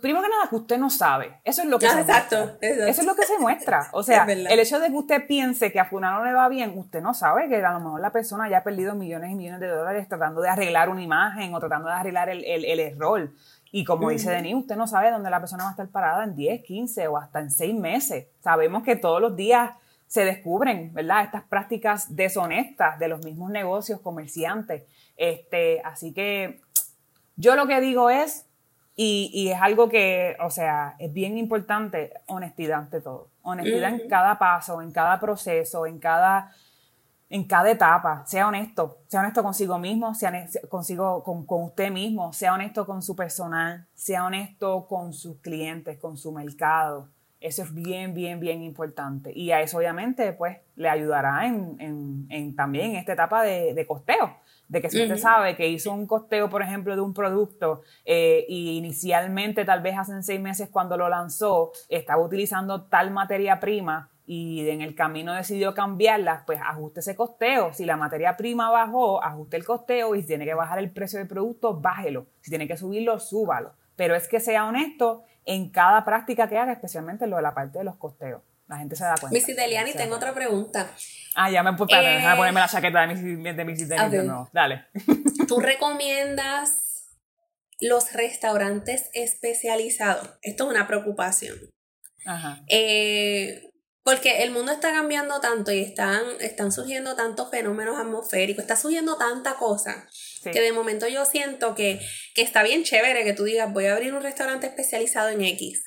primero 0.00 0.22
que 0.22 0.28
nada, 0.30 0.48
que 0.48 0.56
usted 0.56 0.78
no 0.78 0.88
sabe. 0.88 1.38
Eso 1.44 1.62
es 1.62 1.68
lo 1.68 1.78
que 1.78 1.86
ah, 1.86 1.92
se 1.92 2.00
exacto, 2.00 2.36
muestra. 2.36 2.88
Eso 2.88 3.00
es 3.02 3.06
lo 3.06 3.14
que 3.14 3.26
se 3.26 3.38
muestra. 3.38 3.88
O 3.92 4.02
sea, 4.02 4.24
el 4.24 4.58
hecho 4.58 4.80
de 4.80 4.88
que 4.88 4.96
usted 4.96 5.26
piense 5.26 5.70
que 5.70 5.78
a 5.78 5.84
fulano 5.84 6.24
le 6.24 6.32
va 6.32 6.48
bien, 6.48 6.76
usted 6.76 7.02
no 7.02 7.14
sabe 7.14 7.48
que 7.48 7.56
a 7.56 7.72
lo 7.72 7.80
mejor 7.80 8.00
la 8.00 8.10
persona 8.10 8.48
ya 8.48 8.58
ha 8.58 8.64
perdido 8.64 8.94
millones 8.94 9.30
y 9.30 9.34
millones 9.34 9.60
de 9.60 9.68
dólares 9.68 10.08
tratando 10.08 10.40
de 10.40 10.48
arreglar 10.48 10.88
una 10.88 11.02
imagen 11.02 11.54
o 11.54 11.60
tratando 11.60 11.88
de 11.88 11.94
arreglar 11.94 12.28
el, 12.30 12.44
el, 12.44 12.80
error. 12.80 13.30
Y 13.70 13.84
como 13.84 14.10
dice 14.10 14.30
Denis, 14.30 14.54
usted 14.54 14.76
no 14.76 14.86
sabe 14.86 15.10
dónde 15.10 15.30
la 15.30 15.40
persona 15.40 15.64
va 15.64 15.70
a 15.70 15.72
estar 15.72 15.88
parada 15.88 16.24
en 16.24 16.34
10, 16.34 16.62
15 16.62 17.08
o 17.08 17.16
hasta 17.16 17.40
en 17.40 17.50
6 17.50 17.74
meses. 17.74 18.26
Sabemos 18.40 18.82
que 18.84 18.96
todos 18.96 19.20
los 19.20 19.36
días 19.36 19.72
se 20.06 20.24
descubren, 20.24 20.92
¿verdad? 20.94 21.24
Estas 21.24 21.42
prácticas 21.42 22.14
deshonestas 22.14 22.98
de 22.98 23.08
los 23.08 23.24
mismos 23.24 23.50
negocios, 23.50 24.00
comerciantes. 24.00 24.84
Este, 25.16 25.80
así 25.84 26.12
que 26.12 26.60
yo 27.36 27.56
lo 27.56 27.66
que 27.66 27.80
digo 27.80 28.10
es, 28.10 28.46
y, 28.96 29.30
y, 29.32 29.50
es 29.50 29.60
algo 29.60 29.88
que, 29.88 30.36
o 30.40 30.50
sea, 30.50 30.94
es 31.00 31.12
bien 31.12 31.36
importante, 31.36 32.12
honestidad 32.26 32.78
ante 32.78 33.00
todo. 33.00 33.30
Honestidad 33.42 33.92
en 33.92 34.08
cada 34.08 34.38
paso, 34.38 34.80
en 34.80 34.92
cada 34.92 35.18
proceso, 35.18 35.84
en 35.86 35.98
cada, 35.98 36.52
en 37.28 37.44
cada 37.44 37.72
etapa. 37.72 38.24
Sea 38.24 38.46
honesto, 38.46 38.98
sea 39.08 39.20
honesto 39.20 39.42
consigo 39.42 39.78
mismo, 39.78 40.14
sea 40.14 40.46
consigo, 40.68 41.24
con, 41.24 41.44
con 41.44 41.64
usted 41.64 41.90
mismo, 41.90 42.32
sea 42.32 42.54
honesto 42.54 42.86
con 42.86 43.02
su 43.02 43.16
personal, 43.16 43.88
sea 43.94 44.24
honesto 44.24 44.86
con 44.86 45.12
sus 45.12 45.40
clientes, 45.40 45.98
con 45.98 46.16
su 46.16 46.30
mercado. 46.30 47.08
Eso 47.40 47.64
es 47.64 47.74
bien, 47.74 48.14
bien, 48.14 48.38
bien 48.38 48.62
importante. 48.62 49.32
Y 49.34 49.50
a 49.50 49.60
eso 49.60 49.78
obviamente 49.78 50.32
pues 50.32 50.58
le 50.76 50.88
ayudará 50.88 51.46
en, 51.46 51.76
en, 51.80 52.26
en 52.30 52.54
también 52.54 52.92
en 52.92 52.96
esta 52.96 53.14
etapa 53.14 53.42
de, 53.42 53.74
de 53.74 53.86
costeo 53.86 54.36
de 54.68 54.80
que 54.80 54.90
si 54.90 55.02
usted 55.02 55.18
sabe 55.18 55.56
que 55.56 55.68
hizo 55.68 55.92
un 55.92 56.06
costeo, 56.06 56.48
por 56.48 56.62
ejemplo, 56.62 56.94
de 56.94 57.02
un 57.02 57.14
producto 57.14 57.82
eh, 58.04 58.44
y 58.48 58.76
inicialmente, 58.76 59.64
tal 59.64 59.82
vez 59.82 59.96
hace 59.98 60.22
seis 60.22 60.40
meses 60.40 60.68
cuando 60.70 60.96
lo 60.96 61.08
lanzó, 61.08 61.72
estaba 61.88 62.22
utilizando 62.22 62.84
tal 62.84 63.10
materia 63.10 63.60
prima 63.60 64.10
y 64.26 64.66
en 64.68 64.80
el 64.80 64.94
camino 64.94 65.34
decidió 65.34 65.74
cambiarla, 65.74 66.44
pues 66.46 66.58
ajuste 66.60 67.00
ese 67.00 67.14
costeo. 67.14 67.72
Si 67.72 67.84
la 67.84 67.96
materia 67.96 68.36
prima 68.36 68.70
bajó, 68.70 69.22
ajuste 69.22 69.56
el 69.56 69.64
costeo 69.64 70.14
y 70.14 70.22
si 70.22 70.28
tiene 70.28 70.46
que 70.46 70.54
bajar 70.54 70.78
el 70.78 70.90
precio 70.90 71.18
del 71.18 71.28
producto, 71.28 71.78
bájelo. 71.78 72.26
Si 72.40 72.50
tiene 72.50 72.66
que 72.66 72.76
subirlo, 72.76 73.18
súbalo. 73.18 73.72
Pero 73.96 74.14
es 74.14 74.26
que 74.26 74.40
sea 74.40 74.66
honesto 74.66 75.22
en 75.44 75.70
cada 75.70 76.04
práctica 76.04 76.48
que 76.48 76.58
haga, 76.58 76.72
especialmente 76.72 77.26
lo 77.26 77.36
de 77.36 77.42
la 77.42 77.54
parte 77.54 77.78
de 77.78 77.84
los 77.84 77.96
costeos. 77.96 78.40
La 78.66 78.78
gente 78.78 78.96
se 78.96 79.04
da 79.04 79.14
cuenta. 79.20 79.34
Miss 79.34 79.48
Italiani, 79.48 79.92
tengo 79.92 80.16
otra 80.16 80.34
pregunta. 80.34 80.90
Ah, 81.34 81.50
ya 81.50 81.62
me 81.62 81.74
puedo 81.74 81.94
eh, 81.94 82.22
ponerme 82.36 82.60
la 82.60 82.68
chaqueta 82.68 83.06
de 83.06 83.14
Miss, 83.14 83.56
de 83.56 83.64
Miss 83.64 83.88
no. 84.24 84.48
Dale. 84.52 84.86
¿Tú 85.48 85.60
recomiendas 85.60 87.10
los 87.80 88.12
restaurantes 88.12 89.10
especializados? 89.12 90.30
Esto 90.40 90.64
es 90.64 90.70
una 90.70 90.86
preocupación. 90.86 91.58
Ajá. 92.24 92.62
Eh, 92.68 93.70
porque 94.02 94.42
el 94.42 94.50
mundo 94.50 94.72
está 94.72 94.92
cambiando 94.92 95.40
tanto 95.40 95.72
y 95.72 95.80
están, 95.80 96.22
están 96.40 96.72
surgiendo 96.72 97.16
tantos 97.16 97.50
fenómenos 97.50 97.98
atmosféricos, 97.98 98.62
está 98.62 98.76
surgiendo 98.76 99.16
tanta 99.16 99.54
cosa, 99.54 100.06
que 100.42 100.60
de 100.60 100.72
momento 100.72 101.08
yo 101.08 101.24
siento 101.24 101.74
que, 101.74 102.00
que 102.34 102.42
está 102.42 102.62
bien 102.62 102.84
chévere 102.84 103.24
que 103.24 103.32
tú 103.32 103.44
digas, 103.44 103.72
voy 103.72 103.86
a 103.86 103.94
abrir 103.94 104.12
un 104.12 104.22
restaurante 104.22 104.66
especializado 104.66 105.30
en 105.30 105.42
X 105.42 105.82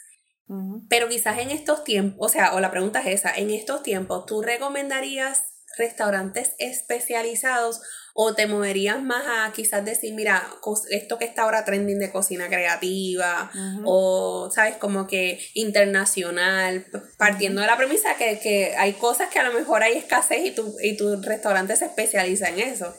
pero 0.89 1.09
quizás 1.09 1.39
en 1.39 1.51
estos 1.51 1.83
tiempos, 1.83 2.17
o 2.19 2.29
sea, 2.29 2.53
o 2.53 2.59
la 2.59 2.71
pregunta 2.71 2.99
es 2.99 3.19
esa, 3.19 3.33
en 3.35 3.49
estos 3.49 3.83
tiempos, 3.83 4.25
¿tú 4.25 4.41
recomendarías 4.41 5.43
restaurantes 5.77 6.53
especializados 6.57 7.81
o 8.13 8.33
te 8.33 8.47
moverías 8.47 9.01
más 9.01 9.23
a 9.27 9.51
quizás 9.53 9.85
decir, 9.85 10.13
mira, 10.15 10.43
esto 10.89 11.19
que 11.19 11.25
está 11.25 11.43
ahora 11.43 11.65
trending 11.65 11.99
de 11.99 12.11
cocina 12.11 12.47
creativa 12.47 13.51
o, 13.85 14.49
sabes, 14.51 14.77
como 14.77 15.05
que 15.05 15.39
internacional, 15.53 16.87
partiendo 17.19 17.61
de 17.61 17.67
la 17.67 17.77
premisa 17.77 18.15
que, 18.17 18.39
que, 18.39 18.75
hay 18.75 18.93
cosas 18.93 19.29
que 19.29 19.37
a 19.37 19.43
lo 19.43 19.53
mejor 19.53 19.83
hay 19.83 19.97
escasez 19.97 20.45
y 20.45 20.51
tu, 20.51 20.75
y 20.81 20.97
tu 20.97 21.21
restaurante 21.21 21.75
se 21.75 21.85
especializa 21.85 22.49
en 22.49 22.59
eso. 22.59 22.95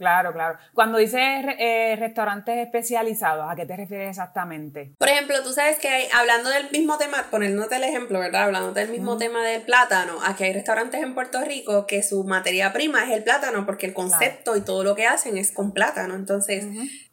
Claro, 0.00 0.32
claro. 0.32 0.58
Cuando 0.72 0.96
dices 0.96 1.20
eh, 1.58 1.94
restaurantes 1.98 2.56
especializados, 2.56 3.44
¿a 3.50 3.54
qué 3.54 3.66
te 3.66 3.76
refieres 3.76 4.08
exactamente? 4.08 4.94
Por 4.96 5.10
ejemplo, 5.10 5.42
tú 5.42 5.52
sabes 5.52 5.78
que 5.78 5.88
hay, 5.88 6.08
hablando 6.14 6.48
del 6.48 6.70
mismo 6.70 6.96
tema, 6.96 7.26
poniéndote 7.30 7.76
el 7.76 7.84
ejemplo, 7.84 8.18
¿verdad? 8.18 8.44
Hablando 8.44 8.72
del 8.72 8.88
mismo 8.88 9.18
tema 9.18 9.44
del 9.44 9.60
plátano, 9.60 10.14
aquí 10.24 10.44
hay 10.44 10.54
restaurantes 10.54 11.02
en 11.02 11.12
Puerto 11.12 11.44
Rico 11.44 11.86
que 11.86 12.02
su 12.02 12.24
materia 12.24 12.72
prima 12.72 13.04
es 13.04 13.10
el 13.10 13.22
plátano 13.24 13.66
porque 13.66 13.84
el 13.84 13.92
concepto 13.92 14.56
y 14.56 14.62
todo 14.62 14.84
lo 14.84 14.94
que 14.94 15.06
hacen 15.06 15.36
es 15.36 15.52
con 15.52 15.72
plátano. 15.72 16.14
Entonces, 16.14 16.64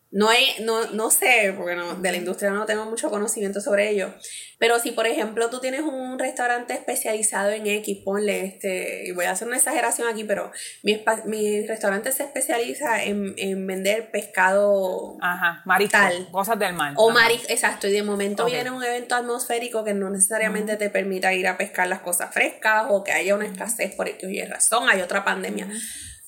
no, 0.09 0.29
hay, 0.29 0.45
no, 0.61 0.85
no 0.91 1.11
sé, 1.11 1.53
porque 1.57 1.75
no, 1.75 1.95
de 1.95 2.11
la 2.11 2.17
industria 2.17 2.51
no 2.51 2.65
tengo 2.65 2.85
mucho 2.85 3.09
conocimiento 3.09 3.59
sobre 3.59 3.89
ello, 3.89 4.13
pero 4.59 4.79
si 4.79 4.91
por 4.91 5.07
ejemplo 5.07 5.49
tú 5.49 5.59
tienes 5.59 5.81
un 5.81 6.17
restaurante 6.17 6.73
especializado 6.73 7.51
en 7.51 7.67
X, 7.67 7.99
ponle 8.03 8.45
este, 8.45 9.07
y 9.07 9.11
voy 9.11 9.25
a 9.25 9.31
hacer 9.31 9.47
una 9.47 9.57
exageración 9.57 10.07
aquí, 10.07 10.23
pero 10.23 10.51
mi, 10.83 11.03
mi 11.25 11.65
restaurante 11.65 12.11
se 12.11 12.23
especializa 12.23 13.03
en, 13.03 13.35
vender 13.67 14.11
pescado 14.11 15.17
Ajá, 15.21 15.61
mariscal, 15.65 16.29
cosas 16.31 16.57
del 16.57 16.73
mar. 16.73 16.93
O 16.95 17.11
marisco, 17.11 17.47
exacto, 17.49 17.87
y 17.87 17.91
de 17.91 18.03
momento 18.03 18.45
viene 18.45 18.71
un 18.71 18.83
evento 18.83 19.15
atmosférico 19.15 19.83
que 19.83 19.93
no 19.93 20.09
necesariamente 20.09 20.77
te 20.77 20.89
permita 20.89 21.33
ir 21.33 21.47
a 21.47 21.57
pescar 21.57 21.87
las 21.87 21.99
cosas 21.99 22.33
frescas 22.33 22.85
o 22.89 23.03
que 23.03 23.11
haya 23.11 23.35
una 23.35 23.45
escasez 23.45 23.93
por 23.95 24.07
X 24.07 24.27
razón, 24.49 24.89
hay 24.89 25.01
otra 25.01 25.23
pandemia. 25.23 25.67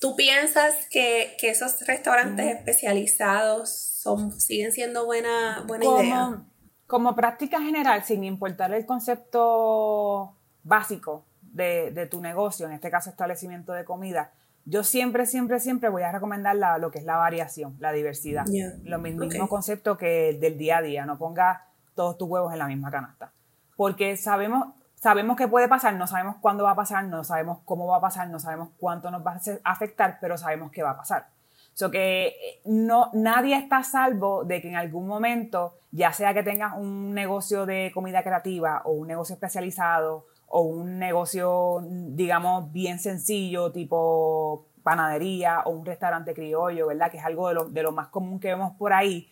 ¿Tú 0.00 0.16
piensas 0.16 0.74
que, 0.90 1.36
esos 1.42 1.80
restaurantes 1.86 2.56
especializados 2.56 3.70
son, 3.70 4.40
siguen 4.40 4.72
siendo 4.72 5.04
buena, 5.04 5.62
buena 5.66 5.84
idea? 5.84 6.44
Como 6.90 7.14
práctica 7.14 7.60
general, 7.60 8.02
sin 8.02 8.24
importar 8.24 8.74
el 8.74 8.84
concepto 8.84 10.34
básico 10.64 11.24
de, 11.40 12.08
tu 12.10 12.20
negocio, 12.20 12.66
en 12.66 12.72
este 12.72 12.90
caso 12.90 13.10
establecimiento 13.10 13.72
de 13.72 13.84
comida, 13.84 14.32
yo 14.64 14.82
siempre, 14.82 15.24
siempre, 15.24 15.60
siempre 15.60 15.88
voy 15.88 16.02
a 16.02 16.10
recomendar 16.10 16.56
lo 16.80 16.90
que 16.90 16.98
es 16.98 17.04
la 17.04 17.16
variación, 17.16 17.76
la 17.78 17.92
diversidad. 17.92 18.44
Lo 18.82 18.98
mismo 18.98 19.48
concepto 19.48 19.96
que 19.96 20.36
del 20.40 20.58
día 20.58 20.78
a 20.78 20.82
día, 20.82 21.06
no 21.06 21.16
pongas 21.16 21.60
todos 21.94 22.18
tus 22.18 22.28
huevos 22.28 22.52
en 22.52 22.58
la 22.58 22.66
misma 22.66 22.90
canasta. 22.90 23.30
Porque 23.76 24.16
sabemos, 24.16 24.74
sabemos 24.96 25.36
que 25.36 25.46
puede 25.46 25.68
pasar, 25.68 25.94
no 25.94 26.08
sabemos 26.08 26.38
cuándo 26.40 26.64
va 26.64 26.72
a 26.72 26.76
pasar, 26.76 27.04
no 27.04 27.22
sabemos 27.22 27.60
cómo 27.64 27.86
va 27.86 27.98
a 27.98 28.00
pasar, 28.00 28.28
no 28.30 28.40
sabemos 28.40 28.70
cuánto 28.78 29.12
nos 29.12 29.24
va 29.24 29.34
a 29.62 29.70
afectar, 29.70 30.18
pero 30.20 30.36
sabemos 30.36 30.72
que 30.72 30.82
va 30.82 30.90
a 30.90 30.96
pasar. 30.96 31.28
So 31.74 31.90
que 31.90 32.26
eh, 32.26 32.60
no, 32.64 33.10
nadie 33.12 33.56
está 33.56 33.82
salvo 33.82 34.44
de 34.44 34.60
que 34.60 34.68
en 34.68 34.76
algún 34.76 35.06
momento, 35.06 35.78
ya 35.90 36.12
sea 36.12 36.34
que 36.34 36.42
tengas 36.42 36.76
un 36.76 37.14
negocio 37.14 37.66
de 37.66 37.90
comida 37.94 38.22
creativa 38.22 38.82
o 38.84 38.92
un 38.92 39.08
negocio 39.08 39.34
especializado 39.34 40.26
o 40.48 40.62
un 40.62 40.98
negocio, 40.98 41.80
digamos, 41.90 42.72
bien 42.72 42.98
sencillo, 42.98 43.70
tipo 43.70 44.66
panadería 44.82 45.60
o 45.60 45.70
un 45.70 45.86
restaurante 45.86 46.34
criollo, 46.34 46.88
¿verdad? 46.88 47.10
Que 47.10 47.18
es 47.18 47.24
algo 47.24 47.48
de 47.48 47.54
lo, 47.54 47.64
de 47.66 47.82
lo 47.82 47.92
más 47.92 48.08
común 48.08 48.40
que 48.40 48.48
vemos 48.48 48.72
por 48.76 48.92
ahí. 48.92 49.28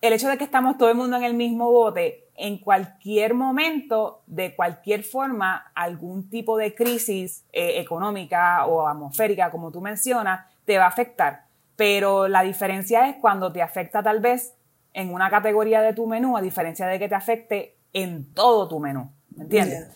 El 0.00 0.12
hecho 0.12 0.28
de 0.28 0.38
que 0.38 0.44
estamos 0.44 0.78
todo 0.78 0.88
el 0.88 0.96
mundo 0.96 1.16
en 1.16 1.24
el 1.24 1.34
mismo 1.34 1.70
bote 1.70 2.26
en 2.36 2.58
cualquier 2.58 3.34
momento, 3.34 4.22
de 4.26 4.54
cualquier 4.54 5.02
forma, 5.02 5.70
algún 5.74 6.28
tipo 6.28 6.56
de 6.56 6.74
crisis 6.74 7.44
eh, 7.52 7.80
económica 7.80 8.66
o 8.66 8.86
atmosférica, 8.86 9.50
como 9.50 9.72
tú 9.72 9.80
mencionas, 9.80 10.46
te 10.66 10.76
va 10.76 10.84
a 10.84 10.88
afectar. 10.88 11.46
Pero 11.76 12.28
la 12.28 12.42
diferencia 12.42 13.08
es 13.08 13.16
cuando 13.16 13.52
te 13.52 13.62
afecta 13.62 14.02
tal 14.02 14.20
vez 14.20 14.54
en 14.92 15.12
una 15.12 15.30
categoría 15.30 15.80
de 15.80 15.94
tu 15.94 16.06
menú, 16.06 16.36
a 16.36 16.42
diferencia 16.42 16.86
de 16.86 16.98
que 16.98 17.08
te 17.08 17.14
afecte 17.14 17.76
en 17.92 18.32
todo 18.34 18.68
tu 18.68 18.78
menú. 18.78 19.10
¿Me 19.34 19.44
entiendes? 19.44 19.88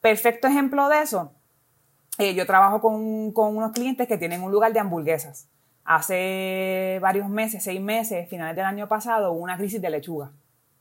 Perfecto 0.00 0.48
ejemplo 0.48 0.88
de 0.88 1.02
eso. 1.02 1.32
Eh, 2.18 2.34
yo 2.34 2.46
trabajo 2.46 2.80
con, 2.80 3.32
con 3.32 3.56
unos 3.56 3.72
clientes 3.72 4.06
que 4.06 4.18
tienen 4.18 4.42
un 4.42 4.50
lugar 4.50 4.72
de 4.72 4.80
hamburguesas. 4.80 5.48
Hace 5.84 6.98
varios 7.00 7.28
meses, 7.28 7.62
seis 7.62 7.80
meses, 7.80 8.28
finales 8.28 8.56
del 8.56 8.64
año 8.64 8.88
pasado, 8.88 9.32
hubo 9.32 9.42
una 9.42 9.56
crisis 9.56 9.80
de 9.80 9.90
lechuga 9.90 10.32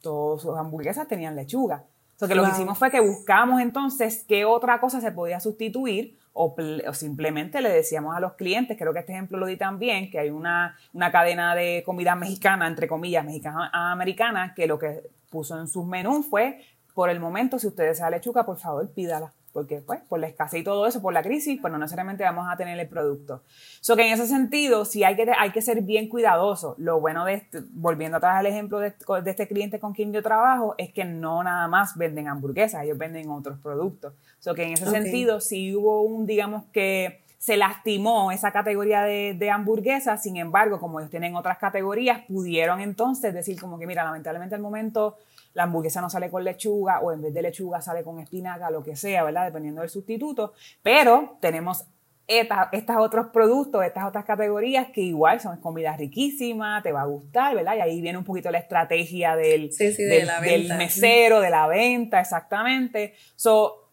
todas 0.05 0.43
sus 0.43 0.55
hamburguesas 0.55 1.07
tenían 1.07 1.35
lechuga. 1.35 1.83
O 2.21 2.27
que 2.27 2.35
lo 2.35 2.43
que 2.43 2.51
hicimos 2.51 2.77
fue 2.77 2.91
que 2.91 3.01
buscamos 3.01 3.59
entonces 3.59 4.23
qué 4.27 4.45
otra 4.45 4.79
cosa 4.79 5.01
se 5.01 5.11
podía 5.11 5.39
sustituir 5.39 6.17
o, 6.37 6.53
simplemente 6.93 7.61
le 7.61 7.69
decíamos 7.69 8.15
a 8.15 8.19
los 8.19 8.33
clientes, 8.33 8.77
creo 8.77 8.91
que 8.91 8.99
este 8.99 9.13
ejemplo 9.13 9.37
lo 9.37 9.45
di 9.45 9.55
también, 9.55 10.11
que 10.11 10.19
hay 10.19 10.29
una, 10.29 10.77
una 10.91 11.09
cadena 11.09 11.55
de 11.55 11.81
comida 11.85 12.15
mexicana, 12.15 12.67
entre 12.67 12.89
comillas, 12.89 13.23
mexicana-americana, 13.23 14.53
que 14.53 14.67
lo 14.67 14.77
que 14.77 15.01
puso 15.29 15.57
en 15.57 15.67
sus 15.67 15.85
menús 15.85 16.25
fue, 16.29 16.59
por 16.93 17.09
el 17.09 17.21
momento, 17.21 17.57
si 17.57 17.67
usted 17.67 17.85
desea 17.85 18.09
lechuga, 18.09 18.45
por 18.45 18.57
favor, 18.57 18.91
pídala 18.93 19.31
porque 19.55 19.77
pues 19.77 20.01
por 20.01 20.19
la 20.19 20.27
escasez 20.27 20.59
y 20.59 20.63
todo 20.65 20.85
eso, 20.85 21.01
por 21.01 21.13
la 21.13 21.23
crisis, 21.23 21.61
pues 21.61 21.71
no 21.71 21.79
necesariamente 21.79 22.25
vamos 22.25 22.45
a 22.51 22.57
tener 22.57 22.77
el 22.77 22.89
producto. 22.89 23.41
So 23.79 23.95
que 23.95 24.05
en 24.05 24.11
ese 24.11 24.27
sentido, 24.27 24.83
sí 24.83 25.05
hay 25.05 25.15
que, 25.15 25.31
hay 25.31 25.51
que 25.51 25.61
ser 25.61 25.81
bien 25.81 26.09
cuidadoso. 26.09 26.75
Lo 26.77 26.99
bueno 26.99 27.23
de, 27.23 27.35
este, 27.35 27.61
volviendo 27.71 28.17
atrás 28.17 28.35
al 28.35 28.47
ejemplo 28.47 28.79
de, 28.79 28.93
este 29.27 29.47
cliente 29.47 29.79
con 29.79 29.93
quien 29.93 30.11
yo 30.11 30.21
trabajo, 30.21 30.75
es 30.77 30.91
que 30.91 31.05
no 31.05 31.41
nada 31.41 31.69
más 31.69 31.95
venden 31.95 32.27
hamburguesas, 32.27 32.83
ellos 32.83 32.97
venden 32.97 33.29
otros 33.29 33.57
productos. 33.59 34.11
So 34.39 34.53
que 34.55 34.63
en 34.63 34.73
ese 34.73 34.87
sentido, 34.87 35.39
sí 35.39 35.73
hubo 35.73 36.01
un, 36.01 36.25
digamos 36.25 36.65
que 36.73 37.21
se 37.37 37.55
lastimó 37.55 38.33
esa 38.33 38.51
categoría 38.51 39.03
de, 39.03 39.35
de 39.39 39.51
hamburguesas, 39.51 40.21
sin 40.21 40.35
embargo, 40.35 40.81
como 40.81 40.99
ellos 40.99 41.11
tienen 41.11 41.33
otras 41.37 41.59
categorías, 41.59 42.25
pudieron 42.27 42.81
entonces 42.81 43.33
decir 43.33 43.57
como 43.57 43.79
que, 43.79 43.87
mira, 43.87 44.03
lamentablemente 44.03 44.53
al 44.53 44.61
momento 44.61 45.15
la 45.55 45.63
hamburguesa 45.63 46.01
no 46.01 46.09
sale 46.09 46.29
con 46.29 46.43
lechuga 46.43 46.99
o 46.99 47.11
en 47.11 47.21
vez 47.21 47.33
de 47.33 47.41
lechuga 47.41 47.81
sale 47.81 48.03
con 48.03 48.19
espinaca, 48.19 48.69
lo 48.69 48.83
que 48.83 48.95
sea, 48.95 49.23
¿verdad? 49.23 49.45
Dependiendo 49.45 49.81
del 49.81 49.89
sustituto. 49.89 50.53
Pero 50.83 51.37
tenemos 51.39 51.85
estos 52.27 52.97
otros 52.97 53.27
productos, 53.27 53.83
estas 53.83 54.05
otras 54.05 54.25
categorías 54.25 54.87
que 54.89 55.01
igual 55.01 55.39
son 55.39 55.57
comidas 55.61 55.97
riquísimas, 55.97 56.83
te 56.83 56.91
va 56.91 57.01
a 57.01 57.05
gustar, 57.05 57.55
¿verdad? 57.55 57.77
Y 57.77 57.81
ahí 57.81 58.01
viene 58.01 58.17
un 58.17 58.23
poquito 58.23 58.51
la 58.51 58.57
estrategia 58.57 59.35
del, 59.35 59.69
del, 59.69 60.73
mesero, 60.75 61.39
de 61.39 61.49
la 61.49 61.67
venta, 61.67 62.19
exactamente. 62.19 63.13
So, 63.35 63.91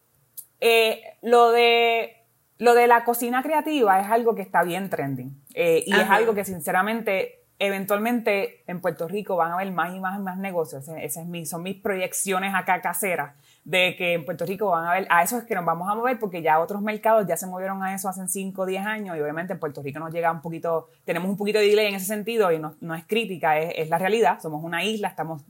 eh, 0.60 1.00
lo 1.22 1.52
de 1.52 2.16
lo 2.58 2.74
de 2.74 2.86
la 2.86 3.04
cocina 3.04 3.42
creativa 3.42 4.00
es 4.00 4.08
algo 4.08 4.36
que 4.36 4.42
está 4.42 4.62
bien 4.62 4.88
trending 4.88 5.42
eh, 5.52 5.82
y 5.84 5.92
es 5.92 6.08
algo 6.08 6.32
que 6.32 6.44
sinceramente 6.44 7.41
eventualmente 7.62 8.64
en 8.66 8.80
Puerto 8.80 9.06
Rico 9.06 9.36
van 9.36 9.52
a 9.52 9.54
haber 9.54 9.70
más 9.70 9.94
y 9.94 10.00
más 10.00 10.18
y 10.18 10.22
más 10.22 10.36
negocios. 10.36 10.88
Esas 10.88 11.26
son 11.48 11.62
mis 11.62 11.76
proyecciones 11.76 12.52
acá 12.56 12.80
caseras 12.80 13.34
de 13.64 13.94
que 13.96 14.14
en 14.14 14.24
Puerto 14.24 14.44
Rico 14.44 14.66
van 14.66 14.84
a 14.84 14.90
haber, 14.90 15.06
a 15.08 15.22
eso 15.22 15.38
es 15.38 15.44
que 15.44 15.54
nos 15.54 15.64
vamos 15.64 15.88
a 15.88 15.94
mover 15.94 16.18
porque 16.18 16.42
ya 16.42 16.58
otros 16.58 16.82
mercados 16.82 17.24
ya 17.28 17.36
se 17.36 17.46
movieron 17.46 17.80
a 17.84 17.94
eso 17.94 18.08
hace 18.08 18.26
5 18.26 18.62
o 18.62 18.66
10 18.66 18.84
años 18.84 19.16
y 19.16 19.20
obviamente 19.20 19.52
en 19.52 19.60
Puerto 19.60 19.80
Rico 19.80 20.00
nos 20.00 20.12
llega 20.12 20.32
un 20.32 20.40
poquito, 20.40 20.88
tenemos 21.04 21.30
un 21.30 21.36
poquito 21.36 21.60
de 21.60 21.68
delay 21.68 21.86
en 21.86 21.94
ese 21.94 22.06
sentido 22.06 22.50
y 22.50 22.58
no, 22.58 22.74
no 22.80 22.96
es 22.96 23.04
crítica, 23.06 23.56
es, 23.56 23.72
es, 23.76 23.88
la 23.88 23.98
realidad. 23.98 24.40
Somos 24.40 24.64
una 24.64 24.82
isla, 24.82 25.06
estamos 25.06 25.42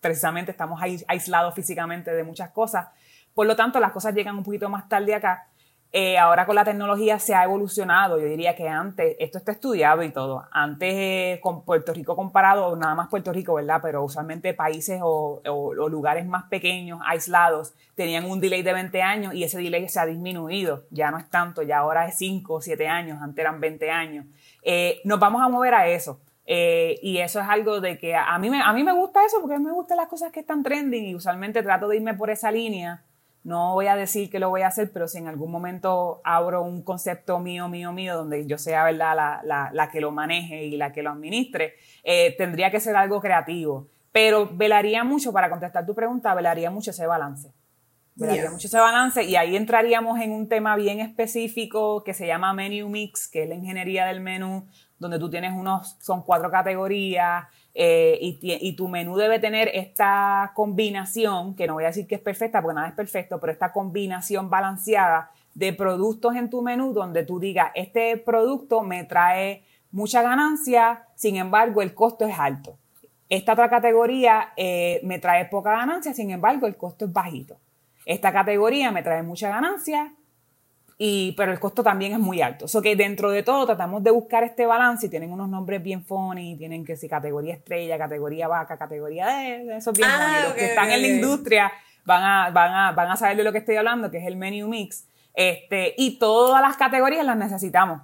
precisamente, 0.00 0.50
estamos 0.50 0.80
aislados 0.82 1.54
físicamente 1.54 2.10
de 2.10 2.24
muchas 2.24 2.50
cosas. 2.50 2.88
Por 3.34 3.46
lo 3.46 3.54
tanto, 3.54 3.78
las 3.78 3.92
cosas 3.92 4.16
llegan 4.16 4.36
un 4.36 4.42
poquito 4.42 4.68
más 4.68 4.88
tarde 4.88 5.14
acá 5.14 5.46
eh, 5.94 6.16
ahora 6.16 6.46
con 6.46 6.54
la 6.54 6.64
tecnología 6.64 7.18
se 7.18 7.34
ha 7.34 7.44
evolucionado. 7.44 8.18
Yo 8.18 8.26
diría 8.26 8.56
que 8.56 8.66
antes, 8.66 9.14
esto 9.18 9.36
está 9.36 9.52
estudiado 9.52 10.02
y 10.02 10.10
todo. 10.10 10.46
Antes, 10.50 10.94
eh, 10.94 11.38
con 11.42 11.66
Puerto 11.66 11.92
Rico 11.92 12.16
comparado, 12.16 12.74
nada 12.76 12.94
más 12.94 13.08
Puerto 13.08 13.30
Rico, 13.30 13.54
¿verdad? 13.54 13.80
Pero 13.82 14.02
usualmente 14.02 14.54
países 14.54 15.00
o, 15.02 15.42
lugares 15.90 16.24
más 16.26 16.44
pequeños, 16.44 17.00
aislados, 17.04 17.74
tenían 17.94 18.24
un 18.24 18.40
delay 18.40 18.62
de 18.62 18.72
20 18.72 19.02
años 19.02 19.34
y 19.34 19.44
ese 19.44 19.58
delay 19.58 19.86
se 19.90 20.00
ha 20.00 20.06
disminuido. 20.06 20.84
Ya 20.90 21.10
no 21.10 21.18
es 21.18 21.28
tanto, 21.28 21.62
ya 21.62 21.78
ahora 21.78 22.06
es 22.06 22.16
5 22.16 22.54
o 22.54 22.60
7 22.62 22.88
años, 22.88 23.20
antes 23.20 23.42
eran 23.42 23.60
20 23.60 23.90
años. 23.90 24.24
Eh, 24.62 25.02
nos 25.04 25.20
vamos 25.20 25.42
a 25.42 25.48
mover 25.50 25.74
a 25.74 25.88
eso. 25.88 26.20
y 26.46 27.18
eso 27.18 27.40
es 27.40 27.48
algo 27.48 27.80
de 27.80 27.98
que 27.98 28.14
a 28.16 28.38
mí, 28.38 28.50
me, 28.50 28.62
a 28.62 28.72
mí 28.72 28.82
me 28.82 28.92
gusta 28.92 29.24
eso 29.24 29.40
porque 29.40 29.56
a 29.56 29.58
mí 29.58 29.64
me 29.64 29.72
gustan 29.72 29.98
las 29.98 30.08
cosas 30.08 30.32
que 30.32 30.40
están 30.40 30.62
trending 30.62 31.04
y 31.04 31.14
usualmente 31.14 31.62
trato 31.62 31.86
de 31.88 31.96
irme 31.96 32.14
por 32.14 32.30
esa 32.30 32.50
línea 32.50 33.02
no 33.44 33.72
voy 33.72 33.88
a 33.88 33.96
decir 33.96 34.30
que 34.30 34.38
lo 34.38 34.50
voy 34.50 34.62
a 34.62 34.68
hacer, 34.68 34.90
pero 34.92 35.08
si 35.08 35.18
en 35.18 35.26
algún 35.26 35.50
momento 35.50 36.20
abro 36.24 36.62
un 36.62 36.82
concepto 36.82 37.40
mío, 37.40 37.68
mío, 37.68 37.92
mío, 37.92 38.16
donde 38.16 38.46
yo 38.46 38.56
sea 38.56 38.84
¿verdad? 38.84 39.16
La, 39.16 39.40
la, 39.44 39.70
la 39.72 39.90
que 39.90 40.00
lo 40.00 40.12
maneje 40.12 40.64
y 40.64 40.76
la 40.76 40.92
que 40.92 41.02
lo 41.02 41.10
administre, 41.10 41.74
eh, 42.04 42.34
tendría 42.36 42.70
que 42.70 42.80
ser 42.80 42.94
algo 42.96 43.20
creativo. 43.20 43.88
Pero 44.12 44.48
velaría 44.52 45.02
mucho, 45.04 45.32
para 45.32 45.50
contestar 45.50 45.86
tu 45.86 45.94
pregunta, 45.94 46.34
velaría 46.34 46.70
mucho 46.70 46.90
ese 46.90 47.06
balance. 47.06 47.52
Velaría 48.14 48.50
mucho 48.50 48.68
ese 48.68 48.78
balance 48.78 49.24
y 49.24 49.36
ahí 49.36 49.56
entraríamos 49.56 50.20
en 50.20 50.32
un 50.32 50.46
tema 50.46 50.76
bien 50.76 51.00
específico 51.00 52.04
que 52.04 52.12
se 52.12 52.26
llama 52.26 52.52
Menu 52.52 52.88
Mix, 52.90 53.26
que 53.26 53.44
es 53.44 53.48
la 53.48 53.54
ingeniería 53.54 54.04
del 54.04 54.20
menú, 54.20 54.66
donde 54.98 55.18
tú 55.18 55.30
tienes 55.30 55.52
unos, 55.52 55.96
son 56.00 56.22
cuatro 56.22 56.50
categorías, 56.50 57.46
eh, 57.74 58.18
y, 58.20 58.72
tu 58.74 58.88
menú 58.88 59.16
debe 59.16 59.38
tener 59.38 59.70
esta 59.72 60.52
combinación, 60.54 61.54
que 61.54 61.66
no 61.66 61.74
voy 61.74 61.84
a 61.84 61.88
decir 61.88 62.06
que 62.06 62.16
es 62.16 62.20
perfecta 62.20 62.60
porque 62.60 62.74
nada 62.74 62.88
es 62.88 62.94
perfecto, 62.94 63.40
pero 63.40 63.52
esta 63.52 63.72
combinación 63.72 64.50
balanceada 64.50 65.30
de 65.54 65.72
productos 65.72 66.36
en 66.36 66.50
tu 66.50 66.60
menú 66.60 66.92
donde 66.92 67.24
tú 67.24 67.38
digas, 67.38 67.70
este 67.74 68.16
producto 68.18 68.82
me 68.82 69.04
trae 69.04 69.64
mucha 69.90 70.22
ganancia, 70.22 71.06
sin 71.14 71.36
embargo 71.36 71.80
el 71.80 71.94
costo 71.94 72.26
es 72.26 72.38
alto. 72.38 72.76
Esta 73.30 73.54
otra 73.54 73.70
categoría 73.70 74.52
eh, 74.56 75.00
me 75.04 75.18
trae 75.18 75.46
poca 75.46 75.72
ganancia, 75.72 76.12
sin 76.12 76.30
embargo 76.30 76.66
el 76.66 76.76
costo 76.76 77.06
es 77.06 77.12
bajito. 77.12 77.56
Esta 78.04 78.32
categoría 78.32 78.90
me 78.90 79.02
trae 79.02 79.22
mucha 79.22 79.48
ganancia, 79.48 80.12
y, 81.04 81.32
pero 81.32 81.50
el 81.50 81.58
costo 81.58 81.82
también 81.82 82.12
es 82.12 82.20
muy 82.20 82.42
alto. 82.42 82.66
O 82.72 82.80
que 82.80 82.94
dentro 82.94 83.32
de 83.32 83.42
todo 83.42 83.66
tratamos 83.66 84.04
de 84.04 84.12
buscar 84.12 84.44
este 84.44 84.66
balance 84.66 85.06
y 85.06 85.08
tienen 85.08 85.32
unos 85.32 85.48
nombres 85.48 85.82
bien 85.82 86.04
funny, 86.04 86.56
tienen 86.56 86.84
que 86.84 86.94
si 86.94 87.08
categoría 87.08 87.54
estrella, 87.54 87.98
categoría 87.98 88.46
vaca, 88.46 88.78
categoría 88.78 89.26
de, 89.26 89.78
esos 89.78 89.96
bien 89.96 90.08
ah, 90.08 90.42
Los 90.44 90.52
que 90.52 90.66
están 90.66 90.90
en 90.92 91.02
la 91.02 91.08
industria 91.08 91.72
van 92.04 92.22
a, 92.22 92.50
van, 92.50 92.72
a, 92.72 92.92
van 92.92 93.10
a 93.10 93.16
saber 93.16 93.36
de 93.36 93.42
lo 93.42 93.50
que 93.50 93.58
estoy 93.58 93.74
hablando, 93.74 94.12
que 94.12 94.18
es 94.18 94.26
el 94.26 94.36
menu 94.36 94.68
mix. 94.68 95.08
Este, 95.34 95.92
y 95.98 96.20
todas 96.20 96.62
las 96.62 96.76
categorías 96.76 97.26
las 97.26 97.36
necesitamos, 97.36 98.02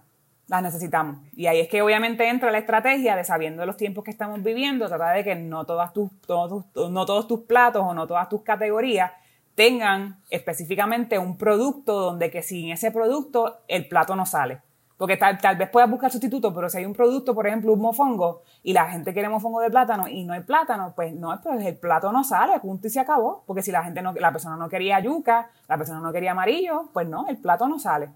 las 0.48 0.60
necesitamos. 0.60 1.20
Y 1.36 1.46
ahí 1.46 1.60
es 1.60 1.68
que 1.68 1.82
obviamente 1.82 2.28
entra 2.28 2.50
la 2.50 2.58
estrategia 2.58 3.14
de 3.14 3.22
sabiendo 3.22 3.64
los 3.64 3.76
tiempos 3.76 4.02
que 4.02 4.10
estamos 4.10 4.42
viviendo, 4.42 4.88
tratar 4.88 5.14
de 5.14 5.22
que 5.22 5.36
no, 5.36 5.66
todas 5.66 5.92
tus, 5.92 6.10
todos, 6.22 6.64
no 6.74 7.06
todos 7.06 7.28
tus 7.28 7.42
platos 7.42 7.84
o 7.86 7.94
no 7.94 8.08
todas 8.08 8.28
tus 8.28 8.42
categorías 8.42 9.12
tengan 9.58 10.22
específicamente 10.30 11.18
un 11.18 11.36
producto 11.36 11.92
donde 11.92 12.30
que 12.30 12.42
sin 12.42 12.70
ese 12.70 12.92
producto 12.92 13.58
el 13.66 13.88
plato 13.88 14.14
no 14.14 14.24
sale. 14.24 14.60
Porque 14.96 15.16
tal, 15.16 15.36
tal 15.38 15.56
vez 15.56 15.68
puedas 15.68 15.90
buscar 15.90 16.12
sustitutos, 16.12 16.52
pero 16.54 16.68
si 16.68 16.78
hay 16.78 16.84
un 16.84 16.92
producto, 16.92 17.34
por 17.34 17.44
ejemplo, 17.44 17.72
un 17.72 17.80
mofongo, 17.80 18.42
y 18.62 18.72
la 18.72 18.88
gente 18.88 19.12
quiere 19.12 19.28
mofongo 19.28 19.60
de 19.60 19.68
plátano 19.68 20.06
y 20.06 20.22
no 20.22 20.32
hay 20.32 20.42
plátano, 20.42 20.92
pues 20.94 21.12
no, 21.12 21.36
pues 21.42 21.66
el 21.66 21.76
plato 21.76 22.12
no 22.12 22.22
sale, 22.22 22.60
punto 22.60 22.86
y 22.86 22.90
se 22.90 23.00
acabó. 23.00 23.42
Porque 23.48 23.62
si 23.62 23.72
la 23.72 23.82
gente 23.82 24.00
no, 24.00 24.12
la 24.12 24.30
persona 24.30 24.56
no 24.56 24.68
quería 24.68 25.00
yuca, 25.00 25.50
la 25.66 25.76
persona 25.76 25.98
no 25.98 26.12
quería 26.12 26.30
amarillo, 26.30 26.90
pues 26.92 27.08
no, 27.08 27.26
el 27.26 27.38
plato 27.38 27.66
no 27.66 27.80
sale. 27.80 28.10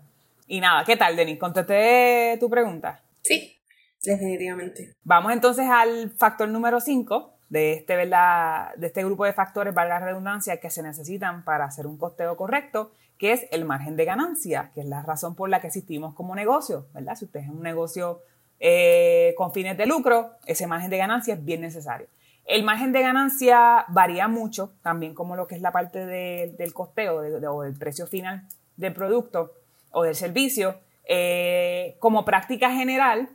Y 0.46 0.60
nada, 0.60 0.84
¿qué 0.84 0.96
tal, 0.96 1.16
Denis? 1.16 1.40
¿Contesté 1.40 2.36
tu 2.38 2.48
pregunta? 2.48 3.00
Sí, 3.20 3.58
definitivamente. 4.00 4.94
Vamos 5.02 5.32
entonces 5.32 5.66
al 5.68 6.10
factor 6.10 6.48
número 6.48 6.78
5, 6.78 7.32
de 7.52 7.74
este, 7.74 7.94
de 7.96 8.86
este 8.86 9.04
grupo 9.04 9.26
de 9.26 9.34
factores, 9.34 9.74
valga 9.74 10.00
la 10.00 10.06
redundancia, 10.06 10.56
que 10.56 10.70
se 10.70 10.82
necesitan 10.82 11.44
para 11.44 11.66
hacer 11.66 11.86
un 11.86 11.98
costeo 11.98 12.34
correcto, 12.34 12.92
que 13.18 13.32
es 13.32 13.46
el 13.50 13.66
margen 13.66 13.94
de 13.94 14.06
ganancia, 14.06 14.70
que 14.72 14.80
es 14.80 14.86
la 14.86 15.02
razón 15.02 15.34
por 15.34 15.50
la 15.50 15.60
que 15.60 15.66
existimos 15.66 16.14
como 16.14 16.34
negocio, 16.34 16.86
¿verdad? 16.94 17.14
Si 17.14 17.26
usted 17.26 17.40
es 17.40 17.50
un 17.50 17.60
negocio 17.60 18.22
eh, 18.58 19.34
con 19.36 19.52
fines 19.52 19.76
de 19.76 19.84
lucro, 19.84 20.30
ese 20.46 20.66
margen 20.66 20.88
de 20.88 20.96
ganancia 20.96 21.34
es 21.34 21.44
bien 21.44 21.60
necesario. 21.60 22.06
El 22.46 22.62
margen 22.62 22.90
de 22.90 23.02
ganancia 23.02 23.84
varía 23.88 24.28
mucho, 24.28 24.72
también 24.80 25.12
como 25.12 25.36
lo 25.36 25.46
que 25.46 25.54
es 25.54 25.60
la 25.60 25.72
parte 25.72 26.06
del 26.06 26.72
costeo 26.72 27.16
o 27.16 27.62
del 27.62 27.74
precio 27.74 28.06
final 28.06 28.48
del 28.78 28.94
producto 28.94 29.52
o 29.90 30.04
del 30.04 30.14
servicio. 30.14 30.76
Eh, 31.04 31.96
como 31.98 32.24
práctica 32.24 32.70
general, 32.70 33.28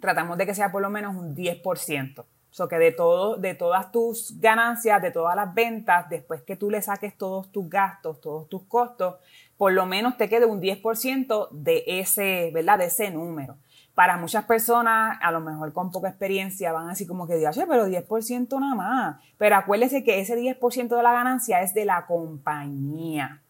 tratamos 0.00 0.36
de 0.36 0.46
que 0.46 0.54
sea 0.56 0.72
por 0.72 0.82
lo 0.82 0.90
menos 0.90 1.14
un 1.14 1.36
10%. 1.36 2.24
So 2.50 2.68
que 2.68 2.78
de 2.78 2.90
todo, 2.92 3.36
de 3.36 3.54
todas 3.54 3.92
tus 3.92 4.40
ganancias, 4.40 5.00
de 5.00 5.10
todas 5.10 5.36
las 5.36 5.54
ventas, 5.54 6.08
después 6.08 6.42
que 6.42 6.56
tú 6.56 6.70
le 6.70 6.82
saques 6.82 7.16
todos 7.16 7.50
tus 7.52 7.68
gastos, 7.68 8.20
todos 8.20 8.48
tus 8.48 8.62
costos, 8.64 9.16
por 9.56 9.72
lo 9.72 9.86
menos 9.86 10.16
te 10.16 10.28
quede 10.28 10.46
un 10.46 10.60
10% 10.60 11.48
de 11.50 11.84
ese, 11.86 12.50
¿verdad? 12.52 12.78
De 12.78 12.86
ese 12.86 13.10
número. 13.10 13.56
Para 13.94 14.16
muchas 14.16 14.46
personas, 14.46 15.18
a 15.20 15.30
lo 15.30 15.40
mejor 15.40 15.74
con 15.74 15.92
poca 15.92 16.08
experiencia, 16.08 16.72
van 16.72 16.88
así 16.88 17.06
como 17.06 17.26
que 17.26 17.36
digan, 17.36 17.52
pero 17.68 17.86
10% 17.86 18.58
nada 18.58 18.74
más. 18.74 19.20
Pero 19.36 19.56
acuérdese 19.56 20.02
que 20.02 20.20
ese 20.20 20.34
10% 20.34 20.96
de 20.96 21.02
la 21.02 21.12
ganancia 21.12 21.60
es 21.60 21.74
de 21.74 21.84
la 21.84 22.06
compañía. 22.06 23.42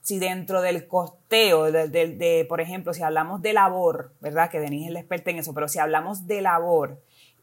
Si 0.00 0.18
dentro 0.18 0.62
del 0.62 0.88
costeo, 0.88 1.70
de, 1.70 1.88
de, 1.88 2.46
por 2.48 2.62
ejemplo, 2.62 2.94
si 2.94 3.02
hablamos 3.02 3.42
de 3.42 3.52
labor, 3.52 4.14
¿verdad? 4.20 4.48
Que 4.48 4.60
Denise 4.60 4.86
es 4.86 4.92
la 4.94 5.00
experta 5.00 5.30
en 5.30 5.40
eso, 5.40 5.52
pero 5.52 5.68
si 5.68 5.78
hablamos 5.78 6.26
de 6.26 6.40
labor, 6.40 7.02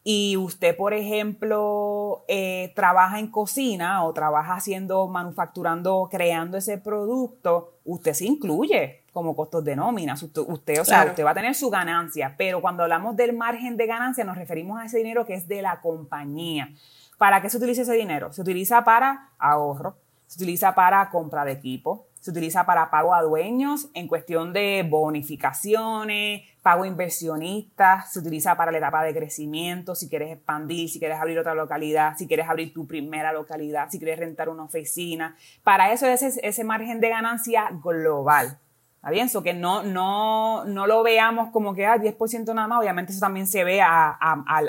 y 0.09 0.37
usted, 0.37 0.73
por 0.77 0.93
ejemplo, 0.93 2.23
eh, 2.29 2.71
trabaja 2.77 3.19
en 3.19 3.27
cocina 3.27 4.05
o 4.05 4.13
trabaja 4.13 4.53
haciendo, 4.53 5.05
manufacturando, 5.09 6.07
creando 6.09 6.55
ese 6.55 6.77
producto, 6.77 7.73
usted 7.83 8.13
se 8.13 8.23
incluye 8.23 9.03
como 9.11 9.35
costos 9.35 9.65
de 9.65 9.75
nómina. 9.75 10.13
Usted, 10.13 10.79
o 10.79 10.85
sea, 10.85 11.07
usted 11.07 11.25
va 11.25 11.31
a 11.31 11.33
tener 11.33 11.55
su 11.55 11.69
ganancia, 11.69 12.35
pero 12.37 12.61
cuando 12.61 12.83
hablamos 12.83 13.17
del 13.17 13.33
margen 13.35 13.75
de 13.75 13.85
ganancia 13.85 14.23
nos 14.23 14.37
referimos 14.37 14.79
a 14.79 14.85
ese 14.85 14.99
dinero 14.99 15.25
que 15.25 15.33
es 15.33 15.45
de 15.45 15.61
la 15.61 15.81
compañía. 15.81 16.69
¿Para 17.17 17.41
qué 17.41 17.49
se 17.49 17.57
utiliza 17.57 17.81
ese 17.81 17.95
dinero? 17.95 18.31
Se 18.31 18.41
utiliza 18.41 18.85
para 18.85 19.31
ahorro, 19.37 19.97
se 20.25 20.41
utiliza 20.41 20.73
para 20.73 21.09
compra 21.09 21.43
de 21.43 21.51
equipo, 21.51 22.07
se 22.21 22.31
utiliza 22.31 22.65
para 22.65 22.89
pago 22.89 23.13
a 23.13 23.21
dueños 23.21 23.89
en 23.93 24.07
cuestión 24.07 24.53
de 24.53 24.87
bonificaciones, 24.89 26.43
pago 26.67 26.83
a 26.83 26.87
inversionistas, 26.87 28.11
se 28.11 28.19
utiliza 28.19 28.57
para 28.57 28.73
la 28.73 28.79
etapa 28.79 29.01
de 29.01 29.13
crecimiento, 29.13 29.95
si 29.95 30.09
quieres 30.09 30.33
expandir, 30.33 30.89
si 30.89 30.99
quieres 30.99 31.17
abrir 31.17 31.39
otra 31.39 31.55
localidad, 31.55 32.17
si 32.17 32.27
quieres 32.27 32.49
abrir 32.49 32.73
tu 32.73 32.85
primera 32.85 33.31
localidad, 33.31 33.87
si 33.89 33.99
quieres 33.99 34.19
rentar 34.19 34.49
una 34.49 34.63
oficina. 34.63 35.37
Para 35.63 35.93
eso 35.93 36.07
es 36.07 36.21
ese, 36.21 36.63
margen 36.65 36.99
de 36.99 37.07
ganancia 37.07 37.69
global. 37.81 38.59
¿Está 38.97 39.11
bien? 39.11 39.27
Eso 39.27 39.43
que 39.43 39.53
no, 39.53 39.81
no, 39.83 40.65
no 40.65 40.87
lo 40.87 41.03
veamos 41.03 41.51
como 41.51 41.73
que 41.73 41.85
ah, 41.85 41.95
10% 41.95 42.53
nada 42.53 42.67
más, 42.67 42.81
obviamente 42.81 43.13
eso 43.13 43.21
también 43.21 43.47
se 43.47 43.63
ve 43.63 43.81
al, 43.81 44.17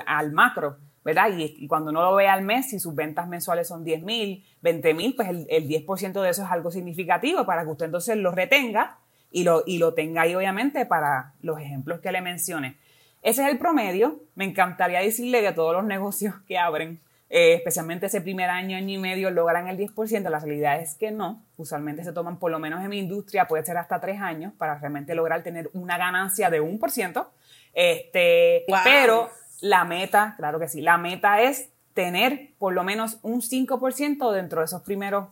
al 0.06 0.30
macro 0.30 0.76
¿verdad? 1.08 1.30
Y, 1.36 1.66
cuando 1.66 1.90
uno 1.90 2.02
lo 2.02 2.14
ve 2.14 2.28
al 2.28 2.42
mes, 2.42 2.68
si 2.68 2.78
sus 2.78 2.94
ventas 2.94 3.26
mensuales 3.26 3.66
son 3.66 3.82
10 3.82 4.02
mil, 4.02 4.44
20 4.60 4.92
mil, 4.92 5.16
pues 5.16 5.28
el, 5.30 5.66
10% 5.66 6.20
de 6.20 6.28
eso 6.28 6.44
es 6.44 6.50
algo 6.50 6.70
significativo 6.70 7.46
para 7.46 7.62
que 7.62 7.70
usted 7.70 7.86
entonces 7.86 8.18
lo 8.18 8.30
retenga 8.30 8.98
y 9.30 9.44
lo, 9.44 9.62
y 9.66 9.78
lo 9.78 9.94
tenga 9.94 10.22
ahí, 10.22 10.34
obviamente, 10.34 10.86
para 10.86 11.34
los 11.42 11.60
ejemplos 11.60 12.00
que 12.00 12.12
le 12.12 12.20
mencioné. 12.20 12.76
Ese 13.22 13.42
es 13.42 13.48
el 13.48 13.58
promedio. 13.58 14.20
Me 14.34 14.44
encantaría 14.44 15.00
decirle 15.00 15.42
que 15.42 15.52
todos 15.52 15.74
los 15.74 15.84
negocios 15.84 16.34
que 16.46 16.58
abren, 16.58 17.00
eh, 17.30 17.54
especialmente 17.54 18.06
ese 18.06 18.20
primer 18.20 18.48
año, 18.48 18.76
año 18.76 18.94
y 18.94 18.98
medio, 18.98 19.30
logran 19.30 19.68
el 19.68 19.76
10%. 19.76 20.30
La 20.30 20.38
realidad 20.38 20.80
es 20.80 20.94
que 20.94 21.10
no. 21.10 21.42
Usualmente 21.56 22.04
se 22.04 22.12
toman, 22.12 22.38
por 22.38 22.50
lo 22.50 22.58
menos 22.58 22.82
en 22.82 22.90
mi 22.90 22.98
industria, 22.98 23.46
puede 23.46 23.64
ser 23.64 23.76
hasta 23.76 24.00
tres 24.00 24.20
años 24.20 24.52
para 24.56 24.78
realmente 24.78 25.14
lograr 25.14 25.42
tener 25.42 25.70
una 25.74 25.98
ganancia 25.98 26.48
de 26.48 26.60
un 26.60 26.78
por 26.78 26.90
ciento. 26.90 27.32
Este, 27.74 28.64
Pero 28.84 29.30
la 29.60 29.84
meta, 29.84 30.34
claro 30.36 30.58
que 30.58 30.68
sí, 30.68 30.80
la 30.80 30.98
meta 30.98 31.42
es 31.42 31.70
tener 31.94 32.50
por 32.58 32.72
lo 32.72 32.84
menos 32.84 33.18
un 33.22 33.40
5% 33.40 34.30
dentro 34.32 34.60
de 34.60 34.66
esos 34.66 34.82
primeros 34.82 35.28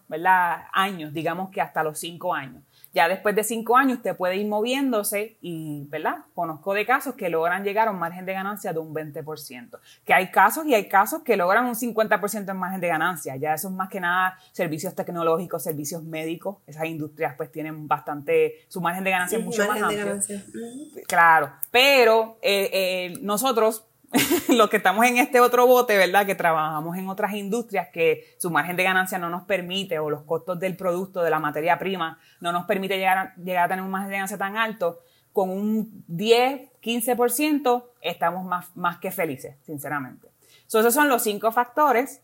años, 0.73 1.13
digamos 1.13 1.51
que 1.51 1.61
hasta 1.61 1.85
los 1.85 1.99
5 2.01 2.35
años. 2.35 2.65
Ya 2.97 3.09
después 3.09 3.37
de 3.37 3.45
5 3.45 3.77
años 3.77 3.99
usted 3.99 4.17
puede 4.17 4.37
ir 4.37 4.47
moviéndose 4.47 5.37
y, 5.43 5.85
¿verdad? 5.91 6.25
Conozco 6.35 6.73
de 6.73 6.87
casos 6.87 7.15
que 7.15 7.29
logran 7.29 7.63
llegar 7.63 7.89
a 7.89 7.91
un 7.91 7.99
margen 7.99 8.25
de 8.25 8.33
ganancia 8.33 8.73
de 8.73 8.79
un 8.79 8.95
20%. 8.95 9.79
Que 10.03 10.15
hay 10.15 10.31
casos 10.31 10.65
y 10.65 10.75
hay 10.75 10.89
casos 10.89 11.23
que 11.23 11.37
logran 11.37 11.67
un 11.67 11.75
50% 11.75 12.51
en 12.51 12.57
margen 12.57 12.81
de 12.81 12.89
ganancia. 12.89 13.37
Ya 13.37 13.53
eso 13.53 13.69
es 13.69 13.75
más 13.75 13.91
que 13.91 14.01
nada 14.01 14.39
servicios 14.51 14.95
tecnológicos, 14.95 15.63
servicios 15.63 16.03
médicos. 16.05 16.57
Esas 16.67 16.87
industrias 16.87 17.35
pues 17.37 17.53
tienen 17.53 17.87
bastante, 17.87 18.65
su 18.67 18.81
margen 18.81 19.05
de 19.05 19.11
ganancia 19.11 19.37
es 19.37 19.45
mucho 19.45 19.69
más 19.69 19.83
amplio. 19.83 20.19
Claro, 21.07 21.53
pero 21.71 22.39
eh, 22.41 22.71
eh, 22.73 23.19
nosotros 23.21 23.85
los 24.49 24.71
que 24.71 24.77
estamos 24.77 25.05
en 25.07 25.19
este 25.19 25.41
otro 25.41 25.67
bote, 25.67 25.97
¿verdad? 25.97 26.27
Que 26.27 26.35
trabajamos 26.35 26.97
en 26.97 27.09
otras 27.09 27.35
industrias 27.35 27.89
que 27.93 28.35
su 28.39 28.51
margen 28.51 28.77
de 28.77 28.85
ganancia 28.85 29.19
no 29.19 29.31
nos 29.31 29.45
permite 29.45 29.99
o 29.99 30.11
los 30.11 30.23
costos 30.23 30.59
del 30.59 30.77
producto, 30.77 31.23
de 31.23 31.31
la 31.31 31.39
materia 31.39 31.79
prima, 31.79 32.19
no 32.41 32.53
nos 32.53 32.65
permite 32.67 32.97
llegar 32.97 33.19
a, 33.19 33.35
llegar 33.37 33.65
a 33.65 33.69
tener 33.69 33.85
un 33.85 33.91
margen 33.91 34.09
de 34.09 34.15
ganancia 34.15 34.39
tan 34.39 34.57
alto, 34.57 35.01
con 35.33 35.51
un 35.51 36.05
10, 36.09 36.71
15% 36.81 37.85
estamos 38.01 38.45
más, 38.45 38.75
más 38.75 38.99
que 38.99 39.11
felices, 39.11 39.57
sinceramente. 39.67 40.29
esos 40.67 40.95
son 40.95 41.09
los 41.09 41.23
cinco 41.23 41.53
factores 41.53 42.23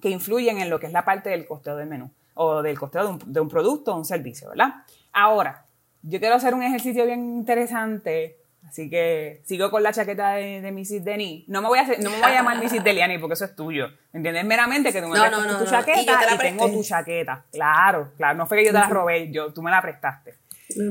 que 0.00 0.08
influyen 0.08 0.58
en 0.58 0.70
lo 0.70 0.80
que 0.80 0.86
es 0.86 0.92
la 0.92 1.04
parte 1.04 1.30
del 1.30 1.46
costeo 1.46 1.76
del 1.76 1.88
menú 1.88 2.10
o 2.34 2.62
del 2.62 2.78
costeo 2.78 3.04
de 3.04 3.08
un, 3.10 3.32
de 3.32 3.40
un 3.40 3.48
producto 3.48 3.92
o 3.92 3.98
un 3.98 4.06
servicio, 4.06 4.48
¿verdad? 4.48 4.84
Ahora, 5.12 5.66
yo 6.02 6.18
quiero 6.18 6.34
hacer 6.34 6.54
un 6.54 6.62
ejercicio 6.62 7.04
bien 7.04 7.20
interesante 7.20 8.41
Así 8.66 8.88
que 8.88 9.42
sigo 9.44 9.70
con 9.70 9.82
la 9.82 9.92
chaqueta 9.92 10.32
de, 10.32 10.60
de 10.60 10.72
Mrs. 10.72 11.04
Denis. 11.04 11.44
No 11.48 11.60
me 11.60 11.68
voy 11.68 11.78
a 11.78 11.84
no 11.84 12.10
me 12.10 12.16
voy 12.16 12.24
a 12.24 12.32
llamar 12.32 12.56
Mrs. 12.62 12.82
Deliani 12.82 13.18
porque 13.18 13.34
eso 13.34 13.44
es 13.44 13.54
tuyo. 13.54 13.88
¿Me 14.12 14.18
entiendes? 14.18 14.44
Meramente 14.44 14.92
que 14.92 15.02
tú 15.02 15.08
me 15.08 15.18
no, 15.18 15.58
tu 15.58 15.64
chaqueta 15.66 16.34
y, 16.34 16.38
tengo 16.38 16.70
tu 16.70 16.82
chaqueta. 16.82 17.44
Claro, 17.52 18.12
claro. 18.16 18.38
No 18.38 18.46
fue 18.46 18.58
que 18.58 18.66
yo 18.66 18.72
te 18.72 18.78
la 18.78 18.88
robé, 18.88 19.30
yo, 19.30 19.52
tú 19.52 19.62
me 19.62 19.70
la 19.70 19.82
prestaste. 19.82 20.38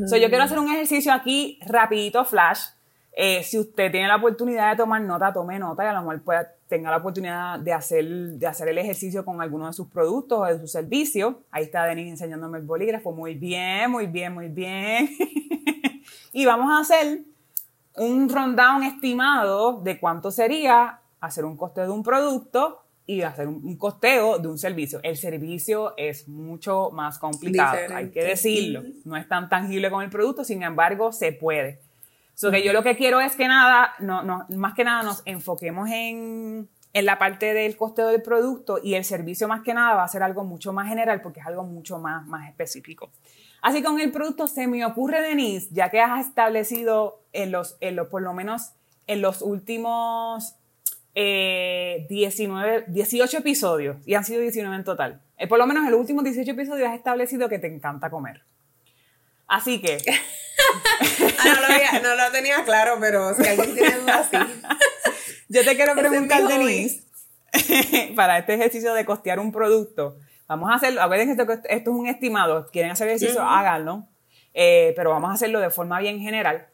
So, 0.07 0.17
yo 0.17 0.29
quiero 0.29 0.43
hacer 0.43 0.59
un 0.59 0.71
ejercicio 0.71 1.11
aquí 1.11 1.59
rapidito, 1.65 2.23
flash. 2.23 2.65
Eh, 3.13 3.43
si 3.43 3.59
usted 3.59 3.91
tiene 3.91 4.07
la 4.07 4.17
oportunidad 4.17 4.71
de 4.71 4.77
tomar 4.77 5.01
nota, 5.01 5.33
tome 5.33 5.59
nota 5.59 5.83
y 5.83 5.87
a 5.87 5.93
lo 5.93 6.01
mejor 6.01 6.21
pueda, 6.21 6.53
tenga 6.67 6.89
la 6.91 6.97
oportunidad 6.97 7.59
de 7.59 7.73
hacer, 7.73 8.05
de 8.05 8.47
hacer 8.47 8.69
el 8.69 8.77
ejercicio 8.77 9.25
con 9.25 9.41
alguno 9.41 9.67
de 9.67 9.73
sus 9.73 9.87
productos 9.87 10.39
o 10.39 10.45
de 10.45 10.59
sus 10.59 10.71
servicios. 10.71 11.35
Ahí 11.51 11.63
está 11.63 11.85
Denis 11.85 12.09
enseñándome 12.09 12.59
el 12.59 12.63
bolígrafo. 12.63 13.11
Muy 13.11 13.33
bien, 13.33 13.91
muy 13.91 14.07
bien, 14.07 14.33
muy 14.33 14.47
bien. 14.47 15.09
y 16.31 16.45
vamos 16.45 16.71
a 16.71 16.79
hacer 16.79 17.21
un 17.97 18.29
rundown 18.29 18.83
estimado 18.83 19.81
de 19.81 19.99
cuánto 19.99 20.31
sería 20.31 20.99
hacer 21.19 21.45
un 21.45 21.57
coste 21.57 21.81
de 21.81 21.89
un 21.89 22.03
producto 22.03 22.83
y 23.05 23.23
hacer 23.23 23.47
un, 23.47 23.75
costeo 23.77 24.39
de 24.39 24.47
un 24.47 24.57
servicio. 24.57 24.99
El 25.03 25.17
servicio 25.17 25.93
es 25.97 26.27
mucho 26.27 26.91
más 26.91 27.19
complicado, 27.19 27.77
hay 27.93 28.09
que 28.09 28.23
decirlo. 28.23 28.83
No 29.03 29.17
es 29.17 29.27
tan 29.27 29.49
tangible 29.49 29.89
como 29.89 30.01
el 30.01 30.09
producto, 30.09 30.43
sin 30.43 30.63
embargo, 30.63 31.11
se 31.11 31.33
puede. 31.33 31.79
So 32.35 32.49
que 32.49 32.63
yo 32.63 32.73
lo 32.73 32.83
que 32.83 32.95
quiero 32.95 33.19
es 33.19 33.35
que 33.35 33.47
nada, 33.47 33.93
no, 33.99 34.23
no, 34.23 34.45
más 34.49 34.73
que 34.73 34.83
nada 34.83 35.03
nos 35.03 35.21
enfoquemos 35.25 35.89
en, 35.89 36.69
en 36.93 37.05
la 37.05 37.19
parte 37.19 37.53
del 37.53 37.75
costeo 37.75 38.07
del 38.07 38.21
producto 38.21 38.79
y 38.81 38.95
el 38.95 39.03
servicio 39.03 39.47
más 39.47 39.61
que 39.61 39.73
nada 39.73 39.95
va 39.95 40.03
a 40.03 40.07
ser 40.07 40.23
algo 40.23 40.43
mucho 40.43 40.73
más 40.73 40.87
general 40.87 41.21
porque 41.21 41.39
es 41.39 41.45
algo 41.45 41.63
mucho 41.63 41.99
más, 41.99 42.25
más 42.25 42.49
específico. 42.49 43.11
Así 43.61 43.83
con 43.83 43.99
el 43.99 44.11
producto 44.11 44.47
se 44.47 44.67
me 44.67 44.83
ocurre, 44.85 45.21
Denise, 45.21 45.67
ya 45.71 45.89
que 45.89 46.01
has 46.01 46.25
establecido 46.27 47.21
en 47.31 47.51
los, 47.51 47.77
en 47.79 47.95
los 47.95 48.07
por 48.07 48.21
lo 48.21 48.33
menos 48.33 48.71
en 49.07 49.21
los 49.21 49.41
últimos 49.41 50.55
19, 51.13 52.75
eh, 52.75 52.85
18 52.87 53.37
episodios, 53.37 53.97
y 54.05 54.15
han 54.15 54.23
sido 54.23 54.41
19 54.41 54.75
en 54.75 54.83
total. 54.83 55.21
Eh, 55.37 55.47
por 55.47 55.59
lo 55.59 55.67
menos 55.67 55.85
en 55.85 55.91
los 55.91 55.99
últimos 55.99 56.23
18 56.23 56.51
episodios 56.51 56.89
has 56.89 56.95
establecido 56.95 57.49
que 57.49 57.59
te 57.59 57.67
encanta 57.67 58.09
comer. 58.09 58.41
Así 59.47 59.81
que... 59.81 59.97
ah, 61.39 61.99
no, 62.01 62.15
lo 62.15 62.31
tenía 62.31 62.63
claro, 62.63 62.97
si 63.35 63.47
alguien 63.47 63.73
tiene 63.75 63.97
dudas, 63.97 64.29
sí. 64.31 64.37
Yo 65.49 65.65
te 65.65 65.75
quiero 65.75 65.95
preguntar, 65.95 66.47
Denise, 66.47 67.03
para 68.15 68.37
este 68.37 68.53
ejercicio 68.53 68.93
de 68.93 69.03
costear 69.03 69.39
un 69.39 69.51
producto, 69.51 70.17
vamos 70.51 70.69
a 70.69 70.75
hacerlo, 70.75 71.01
acuérdense 71.01 71.35
que 71.35 71.53
esto, 71.53 71.67
esto 71.69 71.91
es 71.91 71.97
un 71.97 72.07
estimado, 72.07 72.67
quieren 72.71 72.91
hacer 72.91 73.07
ejercicio, 73.07 73.41
háganlo, 73.41 74.07
eh, 74.53 74.93
pero 74.95 75.11
vamos 75.11 75.29
a 75.29 75.33
hacerlo 75.33 75.59
de 75.59 75.69
forma 75.69 75.99
bien 75.99 76.19
general 76.19 76.67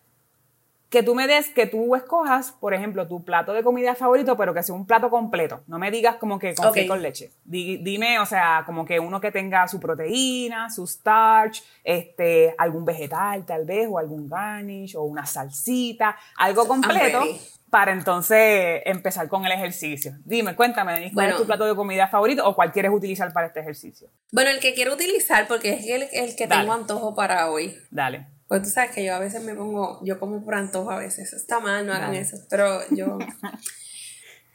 que 0.89 1.03
tú 1.03 1.15
me 1.15 1.28
des, 1.28 1.49
que 1.49 1.67
tú 1.67 1.95
escojas, 1.95 2.53
por 2.53 2.73
ejemplo, 2.73 3.07
tu 3.07 3.23
plato 3.23 3.51
de 3.51 3.61
comida 3.61 3.93
favorito, 3.93 4.38
pero 4.38 4.53
que 4.53 4.63
sea 4.63 4.73
un 4.73 4.86
plato 4.86 5.09
completo. 5.09 5.61
No 5.67 5.78
me 5.80 5.91
digas 5.91 6.15
como 6.15 6.39
que 6.39 6.55
con, 6.55 6.73
con 6.88 7.01
leche. 7.01 7.32
dime, 7.43 8.19
o 8.19 8.25
sea, 8.25 8.63
como 8.65 8.86
que 8.86 8.99
uno 8.99 9.19
que 9.19 9.32
tenga 9.32 9.67
su 9.67 9.82
proteína, 9.82 10.69
su 10.69 10.88
starch, 10.88 11.61
este, 11.84 12.55
algún 12.57 12.86
vegetal 12.86 13.45
tal 13.45 13.65
vez, 13.65 13.88
o 13.91 13.99
algún 13.99 14.30
garnish, 14.30 14.95
o 14.95 15.03
una 15.03 15.25
salsita, 15.25 16.17
algo 16.38 16.65
completo. 16.67 17.21
Para 17.70 17.91
entonces 17.91 18.82
empezar 18.86 19.28
con 19.28 19.45
el 19.45 19.51
ejercicio. 19.51 20.13
Dime, 20.24 20.55
cuéntame, 20.55 21.11
¿cuál 21.13 21.32
es 21.32 21.38
tu 21.38 21.45
plato 21.45 21.65
de 21.65 21.76
comida 21.76 22.07
favorito 22.07 22.47
o 22.47 22.55
cuál 22.55 22.72
quieres 22.72 22.91
utilizar 22.91 23.34
para 23.34 23.47
este 23.47 23.59
ejercicio? 23.59 24.09
Bueno, 24.32 24.51
el 24.51 24.59
que 24.59 24.74
quiero 24.74 24.93
utilizar, 24.93 25.47
porque 25.47 25.74
es 25.74 25.86
el, 25.88 26.07
el 26.13 26.36
que 26.36 26.47
tengo 26.47 26.72
antojo 26.72 27.13
para 27.13 27.49
hoy. 27.49 27.78
Dale. 27.91 28.28
Pues 28.47 28.61
tú 28.63 28.70
sabes 28.70 28.91
que 28.91 29.03
yo 29.03 29.13
a 29.13 29.20
veces 29.20 29.43
me 29.43 29.53
pongo, 29.53 29.99
yo 30.05 30.18
como 30.20 30.43
por 30.45 30.55
antojo 30.55 30.91
a 30.91 30.97
veces, 30.97 31.34
está 31.34 31.59
mal, 31.59 31.86
no 31.86 31.93
hagan 31.93 32.15
eso, 32.15 32.38
pero 32.49 32.80
yo... 32.91 33.18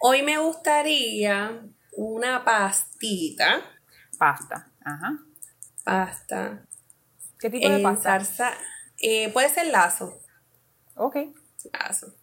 Hoy 0.04 0.22
me 0.22 0.36
gustaría 0.38 1.62
una 1.92 2.44
pastita. 2.44 3.60
Pasta, 4.18 4.68
ajá. 4.84 5.18
Pasta. 5.84 6.66
¿Qué 7.38 7.50
tipo 7.50 7.68
de 7.68 7.78
pasta? 7.80 8.18
Salsa, 8.18 8.52
eh, 8.98 9.30
puede 9.32 9.48
ser 9.48 9.68
lazo. 9.68 10.20
Ok. 10.96 11.16
Lazo. 11.72 12.14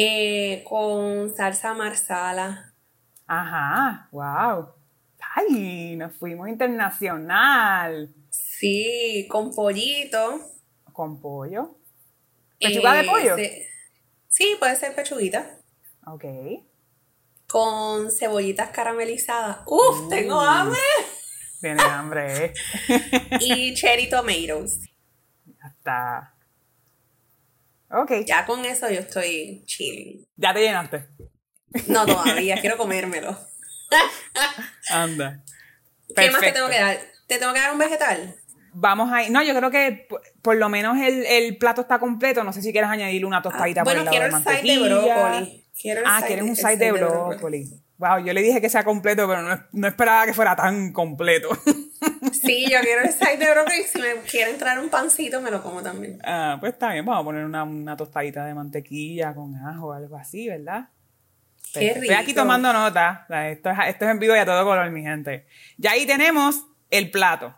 Eh, 0.00 0.62
con 0.62 1.34
salsa 1.34 1.74
marsala. 1.74 2.72
Ajá, 3.26 4.08
wow. 4.12 4.68
Ay, 5.34 5.96
nos 5.96 6.14
fuimos 6.16 6.48
internacional. 6.48 8.14
Sí, 8.30 9.26
con 9.28 9.52
pollito 9.52 10.40
con 10.98 11.20
pollo. 11.20 11.76
¿Pechuga 12.58 12.94
de 12.94 13.04
pollo? 13.04 13.36
sí, 14.28 14.56
puede 14.58 14.74
ser 14.74 14.96
pechuguita. 14.96 15.60
Ok. 16.06 16.24
Con 17.46 18.10
cebollitas 18.10 18.70
caramelizadas. 18.70 19.58
¡Uf! 19.64 20.08
¡Tengo 20.10 20.40
hambre! 20.40 20.80
Tiene 21.60 21.82
hambre, 21.84 22.46
¿eh? 22.46 22.52
y 23.40 23.74
cherry 23.74 24.08
tomatoes. 24.08 24.80
Ya 25.46 25.68
está. 25.68 26.34
Ok. 27.90 28.12
Ya 28.26 28.46
con 28.46 28.64
eso 28.64 28.88
yo 28.90 29.00
estoy 29.00 29.62
chilling. 29.66 30.26
¿Ya 30.36 30.52
te 30.52 30.60
llenaste? 30.60 31.06
No, 31.86 32.06
todavía. 32.06 32.60
quiero 32.60 32.76
comérmelo. 32.76 33.38
Anda. 34.90 35.42
¿Qué 36.14 36.30
más 36.30 36.40
te 36.40 36.52
tengo 36.52 36.68
que 36.68 36.78
dar? 36.78 36.98
¿Te 37.26 37.38
tengo 37.38 37.52
que 37.52 37.60
dar 37.60 37.72
un 37.72 37.78
vegetal? 37.78 38.38
vamos 38.80 39.12
a 39.12 39.22
ir. 39.22 39.30
No, 39.30 39.42
yo 39.42 39.54
creo 39.54 39.70
que 39.70 40.08
por, 40.42 40.56
lo 40.56 40.68
menos 40.68 40.96
el, 41.00 41.56
plato 41.58 41.82
está 41.82 41.98
completo. 41.98 42.44
No 42.44 42.52
sé 42.52 42.62
si 42.62 42.72
quieres 42.72 42.90
añadirle 42.90 43.26
una 43.26 43.42
tostadita 43.42 43.84
por 43.84 43.92
el 43.92 44.04
lado 44.04 44.10
de 44.10 44.18
quiero 44.18 44.36
el 44.36 44.42
side 44.42 44.62
de 44.62 44.88
brócoli. 44.88 45.64
Quiero 45.80 46.02
ah, 46.06 46.22
quieres 46.26 46.44
un 46.44 46.56
side, 46.56 46.76
de, 46.76 46.92
brócoli. 46.92 47.64
Wow, 47.98 48.24
yo 48.24 48.32
le 48.32 48.42
dije 48.42 48.60
que 48.60 48.68
sea 48.68 48.84
completo, 48.84 49.26
pero 49.28 49.42
no, 49.72 49.88
esperaba 49.88 50.26
que 50.26 50.34
fuera 50.34 50.56
tan 50.56 50.92
completo. 50.92 51.48
Sí, 52.32 52.66
yo 52.70 52.80
quiero 52.80 53.02
el 53.02 53.12
side 53.12 53.36
de 53.36 53.50
brócoli. 53.50 53.82
Si 53.82 54.00
me 54.00 54.14
quiere 54.28 54.50
entrar 54.50 54.78
un 54.78 54.88
pancito, 54.88 55.40
me 55.40 55.50
lo 55.50 55.62
como 55.62 55.82
también. 55.82 56.18
Ah, 56.24 56.56
pues 56.60 56.72
está 56.72 56.92
bien. 56.92 57.04
Vamos 57.04 57.22
a 57.22 57.24
poner 57.24 57.44
una, 57.44 57.96
tostadita 57.96 58.44
de 58.44 58.54
mantequilla 58.54 59.34
con 59.34 59.54
ajo 59.56 59.88
o 59.88 59.92
algo 59.92 60.16
así, 60.16 60.48
¿verdad? 60.48 60.88
Qué 61.72 61.94
rico. 61.94 62.00
Estoy 62.02 62.14
aquí 62.14 62.34
tomando 62.34 62.72
nota. 62.72 63.26
Esto 63.50 63.70
es, 63.70 63.78
esto 63.88 64.04
es 64.04 64.10
en 64.10 64.18
vivo 64.18 64.34
y 64.34 64.38
a 64.38 64.46
todo 64.46 64.64
color, 64.64 64.90
mi 64.90 65.02
gente. 65.02 65.46
Ya 65.76 65.92
ahí 65.92 66.06
tenemos 66.06 66.64
el 66.90 67.10
plato. 67.10 67.54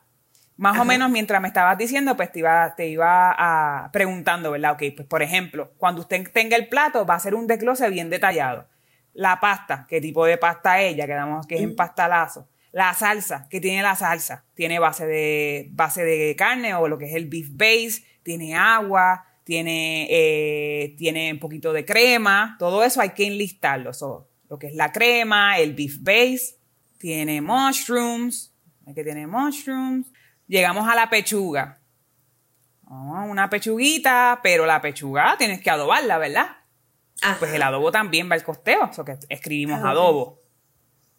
Más 0.61 0.79
o 0.79 0.85
menos 0.85 1.11
mientras 1.11 1.41
me 1.41 1.49
estabas 1.49 1.79
diciendo, 1.79 2.19
pues 2.19 2.31
te 2.33 2.41
iba, 2.41 2.75
te 2.77 2.87
iba 2.87 3.35
a, 3.35 3.91
preguntando, 3.93 4.51
¿verdad? 4.51 4.73
Ok, 4.73 4.83
pues 4.95 5.09
por 5.09 5.23
ejemplo, 5.23 5.73
cuando 5.79 6.03
usted 6.03 6.31
tenga 6.35 6.55
el 6.55 6.69
plato, 6.69 7.07
va 7.07 7.15
a 7.15 7.19
ser 7.19 7.35
un 7.35 7.47
desglose 7.47 7.89
bien 7.89 8.11
detallado. 8.11 8.67
La 9.15 9.41
pasta, 9.41 9.87
qué 9.89 10.03
tipo 10.03 10.27
de 10.27 10.37
pasta 10.37 10.83
es, 10.83 10.97
ya 10.97 11.07
quedamos 11.07 11.47
que 11.47 11.55
es 11.55 11.63
en 11.63 11.75
pastalazo. 11.75 12.47
La 12.73 12.95
salsa, 12.95 13.47
¿qué 13.51 13.61
tiene 13.61 13.83
la 13.83 13.97
salsa? 13.97 14.45
Tiene 14.55 14.79
base 14.79 15.07
de, 15.07 15.69
base 15.73 16.05
de 16.05 16.37
carne 16.37 16.75
o 16.75 16.87
lo 16.89 16.99
que 16.99 17.07
es 17.07 17.15
el 17.15 17.27
beef 17.27 17.49
base, 17.53 18.05
tiene 18.23 18.55
agua, 18.55 19.25
tiene, 19.45 20.07
eh, 20.11 20.95
tiene 20.97 21.33
un 21.33 21.41
poquito 21.41 21.73
de 21.73 21.85
crema, 21.85 22.57
todo 22.59 22.85
eso 22.85 23.01
hay 23.01 23.11
que 23.11 23.27
enlistarlo. 23.27 23.91
lo 24.49 24.59
que 24.59 24.69
es 24.69 24.75
la 24.75 24.93
crema, 24.93 25.59
el 25.59 25.75
beef 25.75 25.99
base, 26.01 26.59
tiene 26.99 27.41
mushrooms, 27.41 28.55
que 28.95 29.05
tiene 29.05 29.27
mushrooms, 29.27 30.13
Llegamos 30.51 30.89
a 30.89 30.97
la 30.97 31.09
pechuga. 31.09 31.81
una 32.89 33.49
pechuguita, 33.49 34.41
pero 34.43 34.67
la 34.67 34.81
pechuga 34.81 35.37
tienes 35.39 35.61
que 35.61 35.71
adobarla, 35.71 36.19
¿verdad? 36.19 36.57
Pues 37.39 37.53
el 37.53 37.63
adobo 37.63 37.93
también 37.93 38.29
va 38.29 38.35
al 38.35 38.43
costeo, 38.43 38.91
eso 38.91 39.05
que 39.05 39.17
escribimos 39.29 39.81
ah, 39.85 39.91
adobo. 39.91 40.43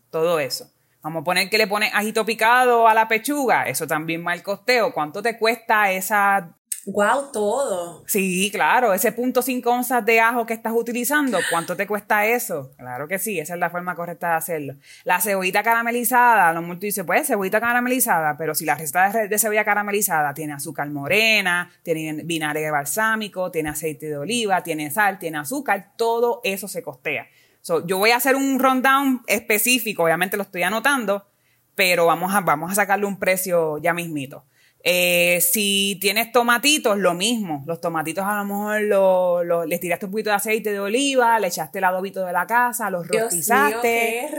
Todo 0.10 0.40
eso. 0.42 0.71
Vamos 1.04 1.22
a 1.22 1.24
poner 1.24 1.50
que 1.50 1.58
le 1.58 1.68
pones 1.68 1.94
ajito 1.94 2.26
picado 2.26 2.88
a 2.88 2.94
la 2.94 3.08
pechuga, 3.08 3.64
eso 3.64 3.88
también 3.88 4.26
va 4.26 4.34
al 4.34 4.44
costeo. 4.44 4.94
¿Cuánto 4.94 5.22
te 5.22 5.38
cuesta 5.38 5.92
esa 5.92 6.56
Wow, 6.86 7.32
todo. 7.32 8.04
Sí, 8.08 8.50
claro, 8.52 8.92
ese 8.92 9.12
punto 9.12 9.44
cinco 9.44 9.70
onzas 9.72 10.04
de 10.04 10.20
ajo 10.20 10.48
que 10.48 10.56
estás 10.56 10.74
utilizando, 10.76 11.38
¿cuánto 11.52 11.78
te 11.78 11.86
cuesta 11.86 12.26
eso? 12.26 12.72
Claro 12.76 13.08
que 13.08 13.20
sí, 13.20 13.40
esa 13.40 13.54
es 13.54 13.60
la 13.60 13.70
forma 13.70 13.94
correcta 13.94 14.32
de 14.32 14.36
hacerlo. 14.36 14.76
La 15.04 15.22
cebollita 15.22 15.62
caramelizada, 15.62 16.52
lo 16.54 16.64
mucho 16.64 16.80
dice, 16.80 17.04
pues 17.04 17.28
cebollita 17.28 17.60
caramelizada, 17.60 18.36
pero 18.36 18.56
si 18.56 18.66
la 18.66 18.74
receta 18.74 19.28
de, 19.28 19.38
cebolla 19.38 19.64
caramelizada 19.64 20.34
tiene 20.34 20.54
azúcar 20.54 20.90
morena, 20.90 21.72
tiene 21.84 22.24
vinagre 22.24 22.72
balsámico, 22.72 23.52
tiene 23.52 23.70
aceite 23.70 24.08
de 24.08 24.18
oliva, 24.18 24.64
tiene 24.64 24.90
sal, 24.90 25.20
tiene 25.20 25.38
azúcar, 25.38 25.92
todo 25.96 26.42
eso 26.44 26.68
se 26.68 26.82
costea. 26.82 27.28
Yo 27.86 27.98
voy 27.98 28.12
a 28.12 28.18
hacer 28.18 28.36
un 28.36 28.60
rundown 28.60 29.22
específico, 29.28 30.04
obviamente 30.04 30.38
lo 30.38 30.44
estoy 30.44 30.64
anotando, 30.64 31.28
pero 31.76 32.06
vamos 32.06 32.34
a, 32.34 32.42
vamos 32.42 32.72
a 32.72 32.76
sacarle 32.76 33.06
un 33.06 33.20
precio 33.20 33.78
ya 33.78 33.94
mismito. 33.94 34.46
Eh, 34.84 35.40
si 35.42 35.98
tienes 36.02 36.32
tomatitos, 36.32 36.98
lo 36.98 37.14
mismo. 37.14 37.64
Los 37.68 37.80
tomatitos 37.80 38.26
a 38.26 38.38
lo 38.38 38.46
mejor 38.46 38.82
lo, 39.44 39.66
les 39.66 39.80
tiraste 39.80 40.06
un 40.06 40.12
poquito 40.12 40.32
de 40.32 40.38
aceite 40.38 40.72
de 40.72 40.80
oliva, 40.80 41.40
le 41.40 41.48
echaste 41.48 41.78
el 41.78 41.84
adobito 41.84 42.26
de 42.26 42.34
la 42.34 42.48
casa, 42.48 42.90
los 42.90 43.08
rostizaste. 43.08 44.30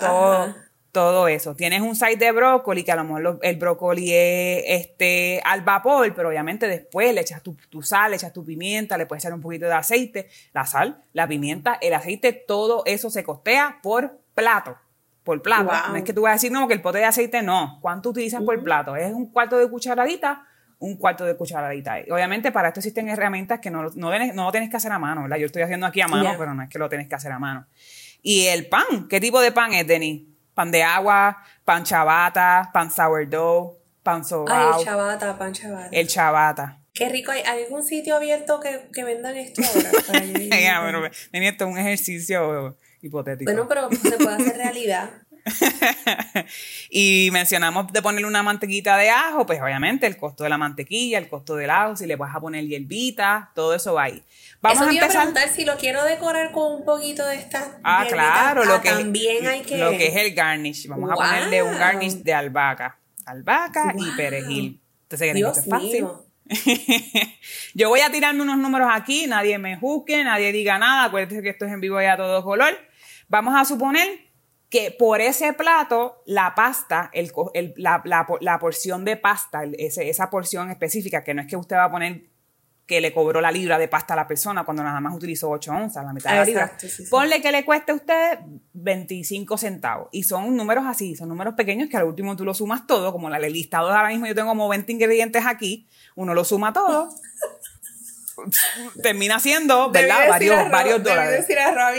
todo, 0.00 0.54
todo, 0.92 1.28
eso. 1.28 1.54
Tienes 1.54 1.80
un 1.80 1.94
side 1.94 2.16
de 2.16 2.32
brócoli, 2.32 2.84
que 2.84 2.92
a 2.92 2.96
lo 2.96 3.04
mejor 3.04 3.38
el 3.42 3.56
brócoli 3.56 4.12
es 4.12 4.64
este, 4.66 5.40
al 5.44 5.62
vapor, 5.62 6.12
pero 6.14 6.28
obviamente 6.28 6.66
después 6.66 7.14
le 7.14 7.20
echas 7.20 7.42
tu, 7.42 7.56
tu, 7.68 7.82
sal, 7.82 8.10
le 8.10 8.16
echas 8.16 8.32
tu 8.32 8.44
pimienta, 8.44 8.98
le 8.98 9.06
puedes 9.06 9.24
echar 9.24 9.34
un 9.34 9.40
poquito 9.40 9.66
de 9.66 9.74
aceite, 9.74 10.28
la 10.52 10.66
sal, 10.66 11.02
la 11.12 11.28
pimienta, 11.28 11.78
el 11.80 11.94
aceite, 11.94 12.32
todo 12.32 12.82
eso 12.86 13.10
se 13.10 13.24
costea 13.24 13.78
por 13.82 14.18
plato 14.34 14.76
por 15.24 15.42
plato. 15.42 15.70
No 15.90 15.96
es 15.96 16.04
que 16.04 16.12
tú 16.12 16.22
vas 16.22 16.30
a 16.30 16.32
decir, 16.34 16.50
no, 16.50 16.66
que 16.66 16.74
el 16.74 16.80
pote 16.80 16.98
de 16.98 17.04
aceite 17.04 17.42
no. 17.42 17.78
¿Cuánto 17.80 18.10
utilizas 18.10 18.42
por 18.42 18.60
plato? 18.62 18.96
Es 18.96 19.12
un 19.12 19.30
cuarto 19.30 19.58
de 19.58 19.68
cucharadita, 19.68 20.46
un 20.78 20.96
cuarto 20.96 21.24
de 21.24 21.36
cucharadita. 21.36 21.98
obviamente 22.10 22.50
para 22.52 22.68
esto 22.68 22.80
existen 22.80 23.08
herramientas 23.08 23.60
que 23.60 23.70
no, 23.70 23.90
no, 23.94 24.10
no 24.34 24.44
lo 24.44 24.50
tienes 24.50 24.70
que 24.70 24.76
hacer 24.76 24.92
a 24.92 24.98
mano, 24.98 25.22
¿verdad? 25.22 25.36
Yo 25.36 25.46
estoy 25.46 25.62
haciendo 25.62 25.86
aquí 25.86 26.00
a 26.00 26.08
mano, 26.08 26.34
pero 26.38 26.54
no 26.54 26.62
es 26.62 26.68
que 26.68 26.78
lo 26.78 26.88
tienes 26.88 27.06
que 27.06 27.14
hacer 27.14 27.32
a 27.32 27.38
mano. 27.38 27.66
Y 28.22 28.46
el 28.46 28.66
pan, 28.66 29.08
¿qué 29.08 29.20
tipo 29.20 29.40
de 29.40 29.52
pan 29.52 29.72
es, 29.72 29.86
Denis? 29.86 30.22
Pan 30.60 30.70
de 30.70 30.82
agua, 30.82 31.38
pan 31.64 31.82
chabata, 31.82 32.68
pan 32.70 32.90
sourdough, 32.90 33.78
pan 34.02 34.22
sobrao. 34.22 34.74
Ay, 34.74 34.80
el 34.80 34.84
chabata, 34.84 35.38
pan 35.38 35.54
chabata. 35.54 35.88
El 35.90 36.06
chabata. 36.06 36.78
Qué 36.92 37.08
rico. 37.08 37.32
¿Hay 37.32 37.40
algún 37.64 37.82
sitio 37.82 38.14
abierto 38.14 38.60
que, 38.60 38.90
que 38.92 39.02
vendan 39.02 39.38
esto 39.38 39.62
ahora? 39.62 39.88
Esto 41.32 41.64
es 41.64 41.70
un 41.70 41.78
ejercicio 41.78 42.76
hipotético. 43.00 43.50
Bueno, 43.50 43.68
pero 43.68 43.88
se 43.90 44.18
puede 44.18 44.34
hacer 44.34 44.56
realidad. 44.58 45.08
y 46.90 47.30
mencionamos 47.32 47.92
de 47.92 48.02
ponerle 48.02 48.26
una 48.26 48.42
mantequita 48.42 48.96
de 48.96 49.10
ajo, 49.10 49.46
pues 49.46 49.60
obviamente 49.60 50.06
el 50.06 50.16
costo 50.16 50.44
de 50.44 50.50
la 50.50 50.58
mantequilla, 50.58 51.18
el 51.18 51.28
costo 51.28 51.56
del 51.56 51.70
ajo, 51.70 51.96
si 51.96 52.06
le 52.06 52.16
vas 52.16 52.34
a 52.34 52.40
poner 52.40 52.66
hierbita, 52.66 53.50
todo 53.54 53.74
eso 53.74 53.94
va 53.94 54.04
ahí. 54.04 54.22
Vamos 54.60 54.82
a 54.82 54.90
empezar. 54.90 55.10
A 55.10 55.12
preguntar 55.20 55.48
si 55.48 55.64
lo 55.64 55.76
quiero 55.76 56.04
decorar 56.04 56.52
con 56.52 56.72
un 56.72 56.84
poquito 56.84 57.26
de 57.26 57.36
esta. 57.36 57.78
Ah, 57.82 58.04
claro, 58.08 58.64
lo 58.64 58.74
ah, 58.74 58.82
que 58.82 58.90
también 58.90 59.46
hay 59.46 59.62
que. 59.62 59.78
Lo 59.78 59.90
que 59.90 60.08
es 60.08 60.16
el 60.16 60.34
garnish. 60.34 60.86
Vamos 60.86 61.10
a 61.10 61.14
ponerle 61.14 61.62
un 61.62 61.78
garnish 61.78 62.14
de 62.14 62.34
albahaca. 62.34 62.98
Albahaca 63.26 63.94
y 63.96 64.10
perejil. 64.16 64.80
Entonces, 65.02 65.34
Dios 65.34 65.58
es 65.58 65.68
fácil. 65.68 66.06
Yo 67.74 67.88
voy 67.88 68.00
a 68.00 68.10
tirarme 68.10 68.42
unos 68.42 68.58
números 68.58 68.88
aquí, 68.92 69.26
nadie 69.26 69.56
me 69.58 69.76
juzgue, 69.76 70.24
nadie 70.24 70.50
diga 70.52 70.78
nada, 70.78 71.04
acuérdense 71.04 71.42
que 71.42 71.50
esto 71.50 71.64
es 71.64 71.72
en 71.72 71.80
vivo 71.80 72.00
y 72.02 72.06
a 72.06 72.16
todo 72.16 72.42
color. 72.42 72.76
Vamos 73.28 73.54
a 73.56 73.64
suponer 73.64 74.29
que 74.70 74.92
por 74.96 75.20
ese 75.20 75.52
plato 75.52 76.22
la 76.26 76.54
pasta, 76.54 77.10
el, 77.12 77.32
la, 77.76 78.02
la, 78.40 78.58
porción 78.58 79.04
de 79.04 79.16
pasta, 79.16 79.64
esa 79.64 80.30
porción 80.30 80.70
específica, 80.70 81.24
que 81.24 81.34
no 81.34 81.42
es 81.42 81.48
que 81.48 81.56
usted 81.56 81.76
va 81.76 81.84
a 81.84 81.90
poner 81.90 82.22
que 82.86 83.00
le 83.00 83.12
cobró 83.12 83.40
la 83.40 83.52
libra 83.52 83.78
de 83.78 83.86
pasta 83.88 84.14
a 84.14 84.16
la 84.16 84.26
persona 84.26 84.64
cuando 84.64 84.82
nada 84.82 85.00
más 85.00 85.14
utilizó 85.14 85.48
8 85.48 85.72
onzas, 85.72 86.04
la 86.04 86.12
mitad 86.12 86.30
de 86.30 86.36
la 86.36 86.44
libra. 86.44 86.72
Ponle 87.08 87.40
que 87.40 87.52
le 87.52 87.64
cueste 87.64 87.92
a 87.92 87.94
usted 87.94 88.38
25 88.72 89.58
centavos. 89.58 90.08
Y 90.10 90.24
son 90.24 90.56
números 90.56 90.84
así, 90.86 91.14
son 91.14 91.28
números 91.28 91.54
pequeños 91.54 91.88
que 91.88 91.96
al 91.96 92.04
último 92.04 92.34
tú 92.36 92.44
lo 92.44 92.54
sumas 92.54 92.86
todo, 92.86 93.12
como 93.12 93.30
la 93.30 93.38
listado 93.38 93.90
ahora 93.90 94.08
mismo 94.08 94.26
yo 94.26 94.34
tengo 94.34 94.48
como 94.48 94.68
20 94.68 94.90
ingredientes 94.90 95.46
aquí, 95.46 95.88
uno 96.16 96.34
lo 96.34 96.44
suma 96.44 96.72
todo. 96.72 97.14
termina 99.02 99.38
siendo, 99.38 99.90
¿verdad? 99.90 100.28
Varios, 100.28 100.70
varios 100.70 101.02
dólares. 101.02 101.46
Decir 101.46 101.58
a 101.58 101.92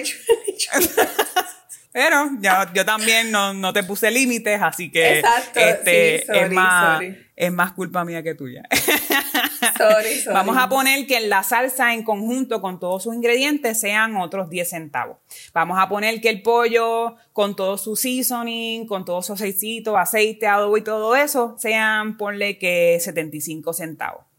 Pero 1.93 2.29
yo, 2.73 2.85
también 2.85 3.31
no, 3.31 3.73
te 3.73 3.83
puse 3.83 4.09
límites, 4.11 4.61
así 4.61 4.89
que 4.89 5.21
este, 5.55 6.43
es, 6.45 6.51
más, 6.51 7.01
es 7.35 7.51
más 7.51 7.73
culpa 7.73 8.05
mía 8.05 8.23
que 8.23 8.33
tuya. 8.33 8.63
Vamos 10.33 10.55
a 10.57 10.69
poner 10.69 11.05
que 11.05 11.19
la 11.21 11.43
salsa 11.43 11.93
en 11.93 12.03
conjunto 12.03 12.61
con 12.61 12.79
todos 12.79 13.03
sus 13.03 13.13
ingredientes 13.13 13.79
sean 13.79 14.15
otros 14.15 14.49
10 14.49 14.69
centavos. 14.69 15.17
Vamos 15.53 15.77
a 15.79 15.89
poner 15.89 16.21
que 16.21 16.29
el 16.29 16.41
pollo 16.41 17.15
con 17.33 17.55
todo 17.55 17.77
su 17.77 17.95
seasoning, 17.95 18.87
con 18.87 19.03
todo 19.03 19.21
su 19.21 19.33
aceitito, 19.33 19.97
aceite, 19.97 20.47
adobo 20.47 20.77
y 20.77 20.83
todo 20.83 21.15
eso 21.15 21.55
sean, 21.59 22.17
ponle 22.17 22.57
que 22.57 22.97
75 23.01 23.73
centavos 23.73 24.30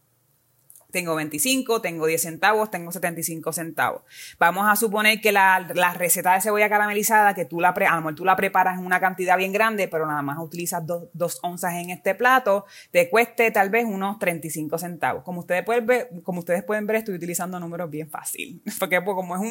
tengo 0.93 1.15
25, 1.15 1.81
tengo 1.81 2.05
10 2.05 2.21
centavos, 2.21 2.69
tengo 2.69 2.91
75 2.91 3.51
centavos. 3.51 4.03
Vamos 4.37 4.69
a 4.69 4.75
suponer 4.75 5.19
que 5.19 5.31
la, 5.31 5.65
receta 5.95 6.35
de 6.35 6.41
cebolla 6.41 6.69
caramelizada, 6.69 7.33
que 7.33 7.45
tú 7.45 7.59
la, 7.59 7.69
a 7.69 7.95
lo 7.95 7.97
mejor 7.97 8.15
tú 8.15 8.23
la 8.23 8.35
preparas 8.35 8.77
en 8.77 8.85
una 8.85 8.99
cantidad 8.99 9.35
bien 9.35 9.51
grande, 9.51 9.87
pero 9.87 10.05
nada 10.05 10.21
más 10.21 10.37
utilizas 10.37 10.83
dos, 10.85 11.39
onzas 11.41 11.73
en 11.73 11.89
este 11.89 12.13
plato, 12.13 12.65
te 12.91 13.09
cueste 13.09 13.49
tal 13.49 13.71
vez 13.71 13.85
unos 13.85 14.19
35 14.19 14.77
centavos. 14.77 15.23
Como 15.23 15.39
ustedes 15.39 15.63
pueden 15.63 15.87
ver, 15.87 16.09
como 16.21 16.39
ustedes 16.39 16.63
pueden 16.63 16.85
ver 16.85 16.97
estoy 16.97 17.15
utilizando 17.15 17.59
números 17.59 17.89
bien 17.89 18.09
fácil, 18.11 18.61
porque 18.79 19.01
pues, 19.01 19.15
como 19.15 19.35
es 19.35 19.41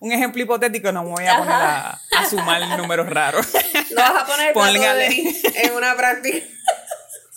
un, 0.00 0.10
ejemplo 0.10 0.42
hipotético, 0.42 0.92
no 0.92 1.04
me 1.04 1.10
voy 1.10 1.26
a 1.26 1.36
poner 1.36 1.52
a, 1.52 2.00
sumar 2.30 2.78
números 2.78 3.06
raros. 3.10 3.46
Lo 3.90 4.00
vas 4.00 4.22
a 4.22 4.26
poner 4.26 4.54
en 5.62 5.74
una 5.74 5.94
práctica. 5.94 6.46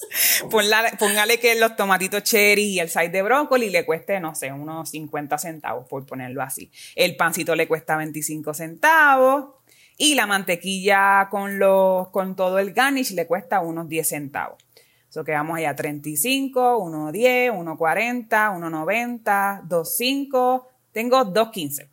póngale 0.50 1.40
que 1.40 1.56
los 1.56 1.76
tomatitos 1.76 2.24
cherry 2.24 2.64
y 2.64 2.80
el 2.80 2.90
side 2.90 3.10
de 3.10 3.22
brócoli 3.22 3.70
le 3.70 3.86
cueste, 3.86 4.20
no 4.20 4.36
sé, 4.36 4.52
unos 4.52 4.90
50 4.90 5.38
centavos, 5.38 5.88
por 5.88 6.06
ponerlo 6.06 6.42
así. 6.42 6.72
El 6.96 7.16
pancito 7.16 7.56
le 7.56 7.68
cuesta 7.68 7.98
25 7.98 8.54
centavos. 8.54 9.56
Y 10.02 10.16
la 10.16 10.26
mantequilla 10.26 11.28
con, 11.30 11.60
los, 11.60 12.08
con 12.12 12.34
todo 12.34 12.58
el 12.58 12.72
garnish 12.72 13.12
le 13.12 13.28
cuesta 13.28 13.60
unos 13.60 13.90
10 13.90 14.08
centavos. 14.08 14.64
Eso 15.10 15.26
que 15.26 15.34
vamos 15.34 15.58
allá, 15.58 15.76
35, 15.76 16.80
1.10, 16.80 17.52
1.40, 17.52 18.28
1.90, 18.30 19.68
2.5, 19.68 20.66
tengo 20.94 21.26
2.15. 21.26 21.90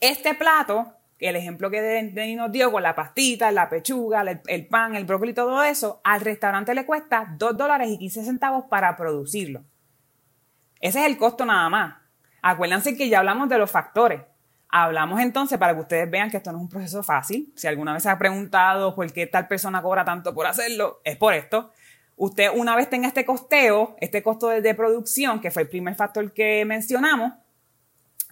Este 0.00 0.34
plato 0.34 0.99
el 1.20 1.36
ejemplo 1.36 1.70
que 1.70 1.82
Denis 1.82 2.36
nos 2.36 2.50
dio 2.50 2.72
con 2.72 2.82
la 2.82 2.94
pastita, 2.94 3.50
la 3.52 3.68
pechuga, 3.68 4.24
el, 4.46 4.66
pan, 4.66 4.96
el 4.96 5.04
brócoli, 5.04 5.34
todo 5.34 5.62
eso, 5.62 6.00
al 6.02 6.22
restaurante 6.22 6.74
le 6.74 6.86
cuesta 6.86 7.34
2 7.36 7.56
dólares 7.56 7.88
y 7.90 7.98
15 7.98 8.24
centavos 8.24 8.64
para 8.70 8.96
producirlo. 8.96 9.62
Ese 10.80 11.00
es 11.00 11.06
el 11.06 11.18
costo 11.18 11.44
nada 11.44 11.68
más. 11.68 11.96
Acuérdense 12.40 12.96
que 12.96 13.10
ya 13.10 13.18
hablamos 13.18 13.50
de 13.50 13.58
los 13.58 13.70
factores. 13.70 14.22
Hablamos 14.70 15.20
entonces 15.20 15.58
para 15.58 15.74
que 15.74 15.80
ustedes 15.80 16.10
vean 16.10 16.30
que 16.30 16.38
esto 16.38 16.52
no 16.52 16.58
es 16.58 16.62
un 16.62 16.68
proceso 16.70 17.02
fácil. 17.02 17.52
Si 17.54 17.66
alguna 17.66 17.92
vez 17.92 18.02
se 18.02 18.08
ha 18.08 18.18
preguntado 18.18 18.94
por 18.94 19.12
qué 19.12 19.26
tal 19.26 19.46
persona 19.46 19.82
cobra 19.82 20.04
tanto 20.04 20.32
por 20.32 20.46
hacerlo, 20.46 21.00
es 21.04 21.16
por 21.16 21.34
esto. 21.34 21.70
Usted 22.16 22.50
una 22.54 22.76
vez 22.76 22.88
tenga 22.88 23.08
este 23.08 23.26
costeo, 23.26 23.96
este 24.00 24.22
costo 24.22 24.48
de 24.48 24.74
producción, 24.74 25.40
que 25.40 25.50
fue 25.50 25.62
el 25.62 25.68
primer 25.68 25.96
factor 25.96 26.32
que 26.32 26.64
mencionamos, 26.64 27.32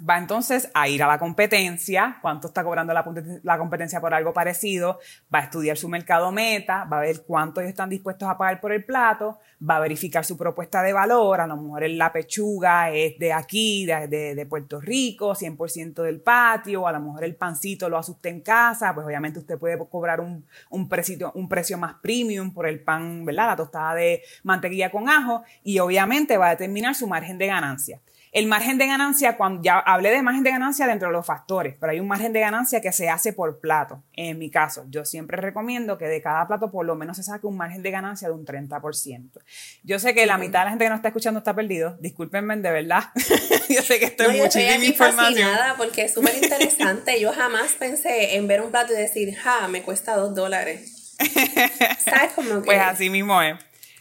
va 0.09 0.19
entonces 0.19 0.71
a 0.75 0.89
ir 0.89 1.03
a 1.03 1.07
la 1.07 1.19
competencia, 1.19 2.19
cuánto 2.23 2.49
está 2.49 2.65
cobrando 2.65 2.93
la, 2.93 3.59
competencia 3.59 4.01
por 4.01 4.15
algo 4.15 4.33
parecido, 4.33 4.99
va 5.33 5.41
a 5.41 5.43
estudiar 5.45 5.77
su 5.77 5.89
mercado 5.89 6.31
meta, 6.33 6.85
va 6.85 6.99
a 6.99 7.03
ver 7.03 7.23
cuánto 7.27 7.61
ellos 7.61 7.71
están 7.71 7.89
dispuestos 7.89 8.29
a 8.29 8.39
pagar 8.39 8.61
por 8.61 8.73
el 8.73 8.85
plato, 8.85 9.39
va 9.69 9.77
a 9.77 9.81
verificar 9.81 10.25
su 10.25 10.37
propuesta 10.37 10.83
de 10.83 10.93
valor, 10.93 11.41
a 11.41 11.47
lo 11.47 11.57
mejor 11.57 11.89
la 11.91 12.13
pechuga 12.13 12.91
es 12.91 13.19
de 13.19 13.33
aquí, 13.33 13.87
de, 13.87 14.47
Puerto 14.49 14.81
Rico, 14.81 15.35
100% 15.35 16.03
del 16.03 16.21
patio, 16.21 16.87
a 16.87 16.93
lo 16.93 17.01
mejor 17.01 17.25
el 17.25 17.37
pancito 17.37 17.89
lo 17.89 17.99
asuste 17.99 18.29
en 18.29 18.41
casa, 18.41 18.95
pues 18.95 19.07
obviamente 19.07 19.39
usted 19.39 19.59
puede 19.59 19.79
cobrar 19.89 20.21
un, 20.21 20.47
un, 20.71 20.89
precio, 20.89 21.33
un 21.35 21.49
precio 21.49 21.77
más 21.77 21.95
premium 22.01 22.53
por 22.55 22.67
el 22.67 22.81
pan, 22.81 23.25
¿verdad? 23.25 23.49
La 23.49 23.57
tostada 23.57 23.95
de 23.95 24.23
mantequilla 24.43 24.91
con 24.91 25.09
ajo 25.09 25.43
y 25.65 25.79
obviamente 25.81 26.37
va 26.37 26.49
a 26.49 26.51
determinar 26.51 26.95
su 26.95 27.07
margen 27.07 27.37
de 27.37 27.47
ganancia. 27.47 28.01
El 28.33 28.47
margen 28.47 28.79
de 28.79 28.87
ganancia, 28.87 29.37
cuando 29.37 29.63
ya 29.63 29.79
hablé 29.79 30.11
de 30.11 30.23
margen 30.23 30.43
de 30.43 30.51
ganancia 30.51 30.87
dentro 30.87 31.09
de 31.09 31.13
los 31.13 31.25
factores, 31.25 31.77
pero 31.81 31.93
hay 31.93 32.01
un 32.01 32.09
margen 32.09 32.33
de 32.33 32.41
ganancia 32.41 32.81
que 32.81 32.93
se 32.93 33.09
hace 33.09 33.33
por 33.33 33.61
plato. 33.61 34.03
En 34.13 34.39
mi 34.39 34.51
caso, 34.51 34.85
yo 34.89 35.05
siempre 35.05 35.37
recomiendo 35.39 35.97
que 35.99 36.07
de 36.07 36.21
cada 36.21 36.47
plato 36.47 36.71
por 36.71 36.85
lo 36.85 36.95
menos 36.95 37.17
se 37.17 37.23
saque 37.23 37.47
un 37.47 37.57
margen 37.57 37.83
de 37.83 37.91
ganancia 37.91 38.29
de 38.29 38.35
un 38.35 38.45
30%. 38.45 39.31
Yo 39.83 39.99
sé 39.99 40.15
que 40.15 40.27
la 40.27 40.39
mitad 40.39 40.61
de 40.61 40.65
la 40.65 40.71
gente 40.71 40.85
que 40.85 40.91
nos 40.91 40.99
está 40.99 41.09
escuchando 41.09 41.39
está 41.39 41.55
perdido. 41.55 41.97
Discúlpenme, 42.01 42.57
de 42.57 42.71
verdad. 42.71 43.05
yo 43.69 43.83
sé 43.83 43.99
que 43.99 44.07
esto 44.07 44.25
es 44.25 44.37
muchísima 44.37 44.85
información. 44.85 45.49
Fascinada 45.49 45.77
porque 45.77 46.03
es 46.03 46.15
súper 46.15 46.35
interesante. 46.43 47.21
yo 47.21 47.33
jamás 47.33 47.73
pensé 47.79 48.37
en 48.37 48.47
ver 48.47 48.61
un 48.61 48.71
plato 48.71 48.93
y 48.93 48.97
decir, 48.97 49.35
ja, 49.37 49.69
me 49.69 49.83
cuesta 49.83 50.17
dos 50.17 50.35
dólares. 50.35 51.17
¿Sabes 52.05 52.33
cómo 52.35 52.61
que? 52.61 52.67
Pues 52.67 52.81
así 52.81 53.11
mismo 53.11 53.41
es. 53.43 53.57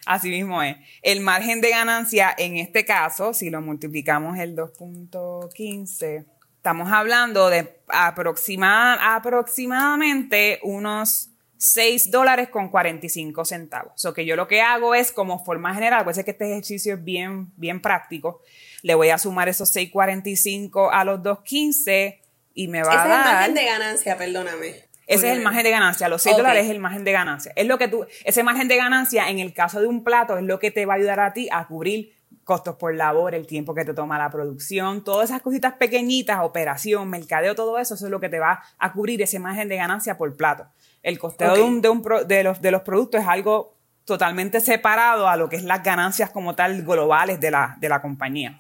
Así 0.07 0.29
mismo 0.29 0.63
es. 0.63 0.77
El 1.01 1.19
margen 1.19 1.59
de 1.59 1.71
ganancia 1.71 2.33
en 2.37 2.55
este 2.55 2.85
caso, 2.85 3.33
si 3.33 3.49
lo 3.49 3.61
multiplicamos 3.61 4.39
el 4.39 4.55
2.15, 4.55 6.25
estamos 6.55 6.89
hablando 6.89 7.49
de 7.49 7.81
aproximadamente 7.89 10.59
unos 10.63 11.31
6 11.57 12.09
dólares 12.09 12.47
con 12.47 12.69
45 12.69 13.43
centavos. 13.43 14.05
O 14.05 14.13
que 14.13 14.25
yo 14.25 14.37
lo 14.37 14.47
que 14.47 14.61
hago 14.61 14.95
es, 14.95 15.11
como 15.11 15.43
forma 15.43 15.75
general, 15.75 16.05
puede 16.05 16.15
ser 16.15 16.23
que 16.23 16.31
este 16.31 16.51
ejercicio 16.51 16.93
es 16.93 17.03
bien, 17.03 17.51
bien 17.57 17.81
práctico, 17.81 18.41
le 18.83 18.95
voy 18.95 19.09
a 19.09 19.17
sumar 19.17 19.49
esos 19.49 19.75
6.45 19.75 20.87
a 20.89 21.03
los 21.03 21.19
2.15 21.19 22.21
y 22.53 22.69
me 22.69 22.81
va 22.81 22.93
a 22.93 22.95
dar... 22.95 23.07
es 23.07 23.13
el 23.13 23.23
margen 23.33 23.55
de 23.55 23.65
ganancia, 23.65 24.17
perdóname. 24.17 24.86
Ese 25.07 25.31
es 25.31 25.37
el 25.37 25.43
margen 25.43 25.63
de 25.63 25.71
ganancia, 25.71 26.09
los 26.09 26.21
6 26.21 26.37
dólares 26.37 26.65
es 26.65 26.71
el 26.71 26.79
margen 26.79 27.03
de 27.03 27.13
ganancia. 27.13 27.53
Es 27.55 27.65
lo 27.65 27.77
que 27.77 27.87
tú, 27.87 28.05
ese 28.25 28.43
margen 28.43 28.67
de 28.67 28.75
ganancia 28.75 29.29
en 29.29 29.39
el 29.39 29.53
caso 29.53 29.79
de 29.79 29.87
un 29.87 30.03
plato 30.03 30.37
es 30.37 30.43
lo 30.43 30.59
que 30.59 30.69
te 30.69 30.85
va 30.85 30.93
a 30.93 30.97
ayudar 30.97 31.21
a 31.21 31.33
ti 31.33 31.47
a 31.51 31.65
cubrir 31.65 32.13
costos 32.43 32.75
por 32.75 32.93
labor, 32.93 33.33
el 33.33 33.47
tiempo 33.47 33.73
que 33.73 33.85
te 33.85 33.93
toma 33.93 34.17
la 34.17 34.29
producción, 34.29 35.03
todas 35.03 35.29
esas 35.29 35.41
cositas 35.41 35.73
pequeñitas, 35.73 36.39
operación, 36.41 37.09
mercadeo, 37.09 37.55
todo 37.55 37.77
eso, 37.77 37.95
eso 37.95 38.05
es 38.05 38.11
lo 38.11 38.19
que 38.19 38.29
te 38.29 38.39
va 38.39 38.63
a 38.77 38.93
cubrir 38.93 39.21
ese 39.21 39.39
margen 39.39 39.69
de 39.69 39.77
ganancia 39.77 40.17
por 40.17 40.35
plato. 40.35 40.67
El 41.03 41.19
costeo 41.19 41.55
de, 41.55 41.61
un, 41.61 41.81
de, 41.81 42.43
los, 42.43 42.61
de 42.61 42.71
los 42.71 42.81
productos 42.81 43.21
es 43.21 43.27
algo 43.27 43.77
totalmente 44.05 44.61
separado 44.61 45.27
a 45.27 45.35
lo 45.35 45.49
que 45.49 45.57
es 45.57 45.63
las 45.63 45.83
ganancias 45.83 46.29
como 46.29 46.55
tal 46.55 46.83
globales 46.83 47.39
de 47.39 47.51
la, 47.51 47.75
de 47.79 47.89
la 47.89 48.01
compañía. 48.01 48.57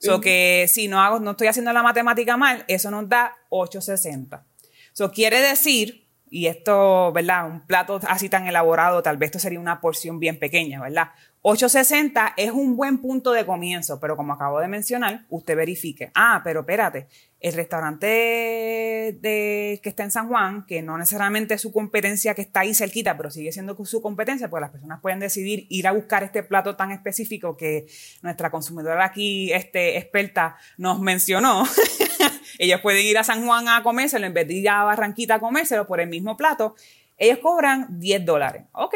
So 0.00 0.20
que 0.20 0.66
si 0.68 0.86
no 0.86 1.00
hago, 1.00 1.18
no 1.18 1.32
estoy 1.32 1.48
haciendo 1.48 1.72
la 1.72 1.82
matemática 1.82 2.36
mal, 2.36 2.64
eso 2.68 2.90
nos 2.90 3.08
da 3.08 3.36
860. 3.48 4.44
Eso 4.98 5.12
quiere 5.12 5.40
decir, 5.40 6.08
y 6.28 6.46
esto, 6.46 7.12
¿verdad? 7.12 7.46
Un 7.48 7.60
plato 7.60 8.00
así 8.08 8.28
tan 8.28 8.48
elaborado, 8.48 9.00
tal 9.00 9.16
vez 9.16 9.28
esto 9.28 9.38
sería 9.38 9.60
una 9.60 9.80
porción 9.80 10.18
bien 10.18 10.40
pequeña, 10.40 10.80
¿verdad? 10.80 11.10
860 11.42 12.34
es 12.36 12.50
un 12.50 12.76
buen 12.76 12.98
punto 12.98 13.30
de 13.30 13.46
comienzo, 13.46 14.00
pero 14.00 14.16
como 14.16 14.32
acabo 14.32 14.58
de 14.58 14.66
mencionar, 14.66 15.24
usted 15.28 15.56
verifique. 15.56 16.10
Ah, 16.16 16.40
pero 16.42 16.62
espérate, 16.62 17.06
el 17.40 17.52
restaurante 17.52 18.06
de, 19.20 19.80
que 19.82 19.88
está 19.88 20.02
en 20.02 20.10
San 20.10 20.28
Juan, 20.28 20.66
que 20.66 20.82
no 20.82 20.98
necesariamente 20.98 21.54
es 21.54 21.60
su 21.60 21.72
competencia 21.72 22.34
que 22.34 22.42
está 22.42 22.60
ahí 22.60 22.74
cerquita, 22.74 23.16
pero 23.16 23.30
sigue 23.30 23.52
siendo 23.52 23.76
su 23.84 24.02
competencia, 24.02 24.50
pues 24.50 24.60
las 24.60 24.70
personas 24.70 25.00
pueden 25.00 25.20
decidir 25.20 25.66
ir 25.68 25.86
a 25.86 25.92
buscar 25.92 26.24
este 26.24 26.42
plato 26.42 26.74
tan 26.74 26.90
específico 26.90 27.56
que 27.56 27.86
nuestra 28.22 28.50
consumidora 28.50 29.04
aquí, 29.04 29.52
este, 29.52 29.98
experta, 29.98 30.56
nos 30.78 31.00
mencionó. 31.00 31.64
Ellos 32.58 32.80
pueden 32.80 33.06
ir 33.06 33.16
a 33.18 33.24
San 33.24 33.46
Juan 33.46 33.68
a 33.68 33.84
comérselo 33.84 34.26
en 34.26 34.34
vez 34.34 34.48
de 34.48 34.54
ir 34.54 34.68
a 34.68 34.82
Barranquita 34.82 35.36
a 35.36 35.40
comérselo 35.40 35.86
por 35.86 36.00
el 36.00 36.08
mismo 36.08 36.36
plato. 36.36 36.74
Ellos 37.16 37.38
cobran 37.38 38.00
10 38.00 38.24
dólares. 38.24 38.64
Ok, 38.72 38.94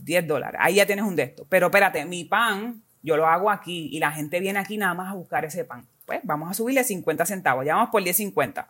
10 0.00 0.26
dólares. 0.28 0.60
Ahí 0.62 0.76
ya 0.76 0.86
tienes 0.86 1.04
un 1.04 1.16
de 1.16 1.24
estos. 1.24 1.46
Pero 1.48 1.66
espérate, 1.66 2.04
mi 2.04 2.24
pan, 2.24 2.84
yo 3.02 3.16
lo 3.16 3.26
hago 3.26 3.50
aquí 3.50 3.88
y 3.90 3.98
la 3.98 4.12
gente 4.12 4.38
viene 4.38 4.60
aquí 4.60 4.76
nada 4.76 4.94
más 4.94 5.10
a 5.10 5.14
buscar 5.14 5.44
ese 5.44 5.64
pan. 5.64 5.88
Pues 6.10 6.22
vamos 6.24 6.50
a 6.50 6.54
subirle 6.54 6.82
50 6.82 7.24
centavos. 7.24 7.64
Ya 7.64 7.76
vamos 7.76 7.90
por 7.90 8.02
10.50. 8.02 8.66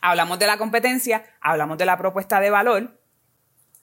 Hablamos 0.00 0.38
de 0.38 0.46
la 0.46 0.56
competencia, 0.56 1.24
hablamos 1.40 1.78
de 1.78 1.84
la 1.84 1.98
propuesta 1.98 2.38
de 2.38 2.48
valor 2.48 3.00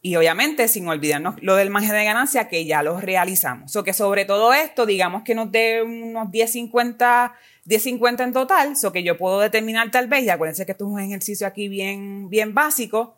y 0.01 0.15
obviamente 0.15 0.69
sin 0.69 0.87
olvidarnos 0.87 1.35
lo 1.41 1.57
del 1.57 1.69
margen 1.69 1.91
de 1.91 2.05
ganancia 2.05 2.47
que 2.47 2.63
ya 2.63 2.81
lo 2.81 3.01
realizamos. 3.01 3.75
O 3.75 3.83
que 3.83 3.91
sobre 3.91 4.23
todo 4.23 4.53
esto, 4.53 4.85
digamos 4.85 5.23
que 5.23 5.35
nos 5.35 5.51
dé 5.51 5.83
unos 5.83 6.29
10.50 6.29 7.33
10.50 7.65 8.23
en 8.23 8.31
total, 8.31 8.77
so 8.77 8.93
que 8.93 9.03
yo 9.03 9.17
puedo 9.17 9.41
determinar 9.41 9.91
tal 9.91 10.07
vez, 10.07 10.23
y 10.23 10.29
acuérdense 10.29 10.65
que 10.65 10.71
esto 10.71 10.85
es 10.85 10.91
un 10.91 10.99
ejercicio 11.01 11.45
aquí 11.45 11.67
bien, 11.67 12.29
bien 12.29 12.53
básico, 12.53 13.17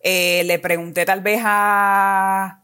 eh, 0.00 0.44
le 0.44 0.58
pregunté 0.58 1.04
tal 1.04 1.20
vez 1.20 1.40
a, 1.44 2.63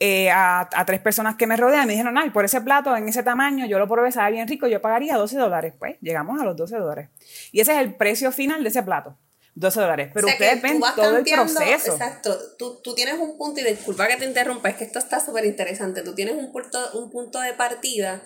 eh, 0.00 0.30
a, 0.30 0.68
tres 0.86 1.00
personas 1.00 1.36
que 1.36 1.46
me 1.46 1.56
rodean 1.56 1.84
y 1.84 1.86
me 1.86 1.92
dijeron, 1.94 2.16
ay, 2.18 2.30
por 2.30 2.44
ese 2.44 2.60
plato 2.60 2.96
en 2.96 3.08
ese 3.08 3.22
tamaño, 3.22 3.66
yo 3.66 3.78
lo 3.78 3.88
probé, 3.88 4.12
sabe 4.12 4.32
bien 4.32 4.46
rico, 4.46 4.68
yo 4.68 4.80
pagaría 4.80 5.16
12 5.16 5.36
dólares. 5.36 5.74
Pues 5.78 5.96
llegamos 6.00 6.40
a 6.40 6.44
los 6.44 6.56
12 6.56 6.76
dólares. 6.76 7.08
Y 7.52 7.60
ese 7.60 7.72
es 7.72 7.78
el 7.78 7.94
precio 7.94 8.30
final 8.30 8.62
de 8.62 8.68
ese 8.68 8.82
plato. 8.82 9.16
12 9.56 9.80
dólares. 9.80 10.10
Pero 10.14 10.28
ustedes 10.28 10.62
ven 10.62 10.80
todo 10.94 11.16
el 11.16 11.24
proceso. 11.24 11.92
Exacto. 11.92 12.38
Tú, 12.56 12.80
tú, 12.80 12.94
tienes 12.94 13.18
un 13.18 13.36
punto, 13.36 13.60
y 13.60 13.64
disculpa 13.64 14.06
que 14.06 14.16
te 14.16 14.24
interrumpa, 14.24 14.68
es 14.68 14.76
que 14.76 14.84
esto 14.84 15.00
está 15.00 15.18
súper 15.18 15.44
interesante. 15.44 16.02
Tú 16.02 16.14
tienes 16.14 16.36
un 16.36 16.52
punto, 16.52 16.78
un 16.94 17.10
punto 17.10 17.40
de 17.40 17.54
partida 17.54 18.22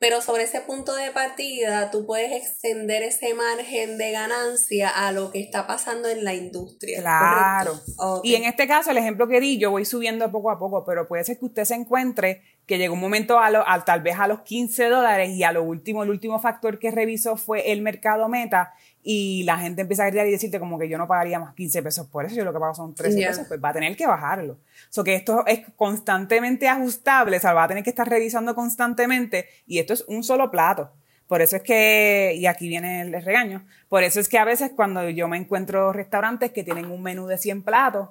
pero 0.00 0.22
sobre 0.22 0.44
ese 0.44 0.62
punto 0.62 0.94
de 0.94 1.10
partida, 1.10 1.90
tú 1.90 2.06
puedes 2.06 2.32
extender 2.32 3.02
ese 3.02 3.34
margen 3.34 3.98
de 3.98 4.12
ganancia 4.12 4.88
a 4.88 5.12
lo 5.12 5.30
que 5.30 5.40
está 5.40 5.66
pasando 5.66 6.08
en 6.08 6.24
la 6.24 6.32
industria. 6.32 7.00
Claro. 7.00 7.78
Y 8.22 8.34
en 8.34 8.44
este 8.44 8.66
caso, 8.66 8.90
el 8.92 8.96
ejemplo 8.96 9.28
que 9.28 9.40
di, 9.40 9.58
yo 9.58 9.70
voy 9.70 9.84
subiendo 9.84 10.32
poco 10.32 10.50
a 10.50 10.58
poco, 10.58 10.84
pero 10.86 11.06
puede 11.06 11.22
ser 11.24 11.38
que 11.38 11.44
usted 11.44 11.64
se 11.64 11.74
encuentre 11.74 12.40
que 12.64 12.78
llegó 12.78 12.94
un 12.94 13.00
momento 13.00 13.38
a, 13.38 13.50
lo, 13.50 13.62
tal 13.84 14.00
vez 14.00 14.18
a 14.18 14.26
los 14.26 14.40
15 14.40 14.88
dólares 14.88 15.30
y 15.30 15.44
a 15.44 15.52
lo 15.52 15.64
último, 15.64 16.02
el 16.02 16.08
último 16.08 16.40
factor 16.40 16.78
que 16.78 16.90
revisó 16.90 17.36
fue 17.36 17.70
el 17.70 17.82
mercado 17.82 18.26
meta 18.30 18.72
y 19.02 19.44
la 19.44 19.58
gente 19.58 19.82
empieza 19.82 20.04
a 20.04 20.06
gritar 20.06 20.26
y 20.26 20.30
decirte 20.30 20.60
como 20.60 20.78
que 20.78 20.88
yo 20.88 20.98
no 20.98 21.08
pagaría 21.08 21.38
más 21.38 21.54
15 21.54 21.82
pesos 21.82 22.06
por 22.06 22.24
eso, 22.26 22.34
yo 22.34 22.44
lo 22.44 22.52
que 22.52 22.58
pago 22.58 22.74
son 22.74 22.94
13 22.94 23.26
pesos, 23.26 23.46
pues 23.48 23.62
va 23.62 23.70
a 23.70 23.72
tener 23.72 23.96
que 23.96 24.06
bajarlo. 24.06 24.58
So 24.90 25.02
que 25.04 25.14
esto 25.14 25.44
es 25.46 25.62
constantemente 25.76 26.68
ajustable, 26.68 27.36
o 27.36 27.40
sea, 27.40 27.54
va 27.54 27.64
a 27.64 27.68
tener 27.68 27.82
que 27.82 27.90
estar 27.90 28.08
revisando 28.08 28.54
constantemente 28.54 29.46
y 29.66 29.78
esto 29.78 29.94
es 29.94 30.04
un 30.06 30.22
solo 30.22 30.50
plato. 30.50 30.90
Por 31.26 31.42
eso 31.42 31.56
es 31.56 31.62
que, 31.62 32.34
y 32.36 32.46
aquí 32.46 32.68
viene 32.68 33.02
el 33.02 33.12
regaño, 33.22 33.64
por 33.88 34.02
eso 34.02 34.18
es 34.18 34.28
que 34.28 34.36
a 34.36 34.44
veces 34.44 34.72
cuando 34.74 35.08
yo 35.08 35.28
me 35.28 35.36
encuentro 35.36 35.92
restaurantes 35.92 36.50
que 36.50 36.64
tienen 36.64 36.86
un 36.86 37.02
menú 37.02 37.26
de 37.26 37.38
100 37.38 37.62
platos, 37.62 38.08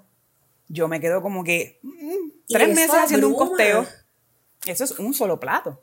yo 0.70 0.88
me 0.88 1.02
quedo 1.02 1.22
como 1.22 1.44
que 1.44 1.80
mm, 1.82 2.30
tres 2.48 2.70
meses 2.70 2.96
haciendo 2.96 3.28
un 3.28 3.36
costeo. 3.36 3.86
Eso 4.66 4.84
es 4.84 4.92
un 5.00 5.14
solo 5.14 5.40
plato. 5.40 5.82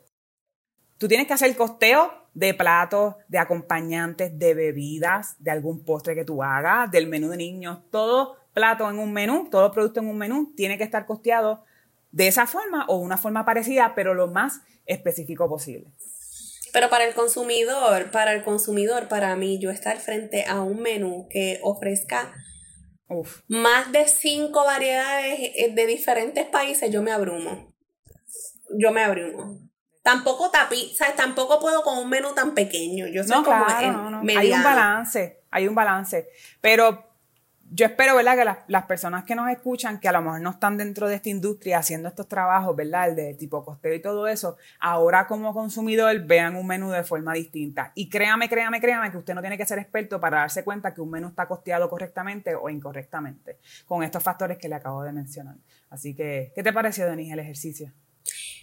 Tú 0.97 1.07
tienes 1.07 1.27
que 1.27 1.33
hacer 1.33 1.55
costeo 1.55 2.11
de 2.33 2.53
platos, 2.53 3.15
de 3.27 3.39
acompañantes, 3.39 4.37
de 4.37 4.53
bebidas, 4.53 5.35
de 5.39 5.51
algún 5.51 5.83
postre 5.83 6.15
que 6.15 6.25
tú 6.25 6.43
hagas, 6.43 6.89
del 6.91 7.07
menú 7.07 7.29
de 7.29 7.37
niños, 7.37 7.79
todo 7.89 8.37
plato 8.53 8.89
en 8.89 8.99
un 8.99 9.13
menú, 9.13 9.49
todo 9.49 9.71
producto 9.71 9.99
en 9.99 10.07
un 10.07 10.17
menú 10.17 10.53
tiene 10.55 10.77
que 10.77 10.83
estar 10.83 11.05
costeado 11.05 11.63
de 12.11 12.27
esa 12.27 12.47
forma 12.47 12.85
o 12.87 12.97
una 12.97 13.17
forma 13.17 13.45
parecida, 13.45 13.93
pero 13.95 14.13
lo 14.13 14.27
más 14.27 14.61
específico 14.85 15.47
posible. 15.47 15.87
Pero 16.73 16.89
para 16.89 17.05
el 17.05 17.13
consumidor, 17.13 18.11
para 18.11 18.33
el 18.33 18.43
consumidor, 18.43 19.07
para 19.07 19.35
mí, 19.35 19.59
yo 19.59 19.71
estar 19.71 19.97
frente 19.97 20.45
a 20.45 20.61
un 20.61 20.81
menú 20.81 21.27
que 21.29 21.59
ofrezca 21.63 22.33
más 23.47 23.91
de 23.91 24.07
cinco 24.07 24.65
variedades 24.65 25.73
de 25.73 25.87
diferentes 25.87 26.45
países, 26.45 26.91
yo 26.91 27.01
me 27.01 27.11
abrumo. 27.11 27.73
Yo 28.77 28.91
me 28.91 29.03
abrumo. 29.03 29.66
Tampoco 30.07 30.49
tapi, 30.49 30.93
¿sabes? 30.95 31.17
Tampoco 31.17 31.59
puedo 31.59 31.83
con 31.83 31.97
un 31.97 32.07
menú 32.07 32.33
tan 32.33 32.53
pequeño. 32.53 33.07
Yo 33.07 33.25
soy 33.25 33.43
como 33.43 33.65
Hay 33.67 34.53
un 34.53 34.63
balance, 34.63 35.41
hay 35.51 35.67
un 35.67 35.75
balance. 35.75 36.29
Pero 36.61 37.03
yo 37.71 37.87
espero, 37.87 38.15
¿verdad? 38.15 38.37
Que 38.37 38.71
las, 38.71 38.85
personas 38.85 39.25
que 39.25 39.35
nos 39.35 39.49
escuchan, 39.49 39.99
que 39.99 40.07
a 40.07 40.13
lo 40.13 40.21
mejor 40.21 40.39
no 40.39 40.51
están 40.51 40.77
dentro 40.77 41.09
de 41.09 41.15
esta 41.15 41.27
industria 41.27 41.79
haciendo 41.79 42.07
estos 42.07 42.25
trabajos, 42.29 42.73
¿verdad? 42.73 43.09
El 43.09 43.15
de 43.17 43.33
tipo 43.33 43.65
costeo 43.65 43.93
y 43.93 44.01
todo 44.01 44.29
eso, 44.29 44.55
ahora 44.79 45.27
como 45.27 45.53
consumidor 45.53 46.17
vean 46.21 46.55
un 46.55 46.67
menú 46.67 46.89
de 46.89 47.03
forma 47.03 47.33
distinta. 47.33 47.91
Y 47.93 48.07
créame, 48.07 48.47
créame, 48.47 48.79
créame 48.79 49.11
que 49.11 49.17
usted 49.17 49.35
no 49.35 49.41
tiene 49.41 49.57
que 49.57 49.65
ser 49.65 49.77
experto 49.77 50.21
para 50.21 50.37
darse 50.37 50.63
cuenta 50.63 50.93
que 50.93 51.01
un 51.01 51.11
menú 51.11 51.27
está 51.27 51.49
costeado 51.49 51.89
correctamente 51.89 52.55
o 52.55 52.69
incorrectamente, 52.69 53.59
con 53.85 54.03
estos 54.03 54.23
factores 54.23 54.57
que 54.57 54.69
le 54.69 54.75
acabo 54.75 55.03
de 55.03 55.11
mencionar. 55.11 55.57
Así 55.89 56.15
que, 56.15 56.53
¿qué 56.55 56.63
te 56.63 56.71
pareció, 56.71 57.05
Denise, 57.07 57.33
el 57.33 57.39
ejercicio? 57.39 57.91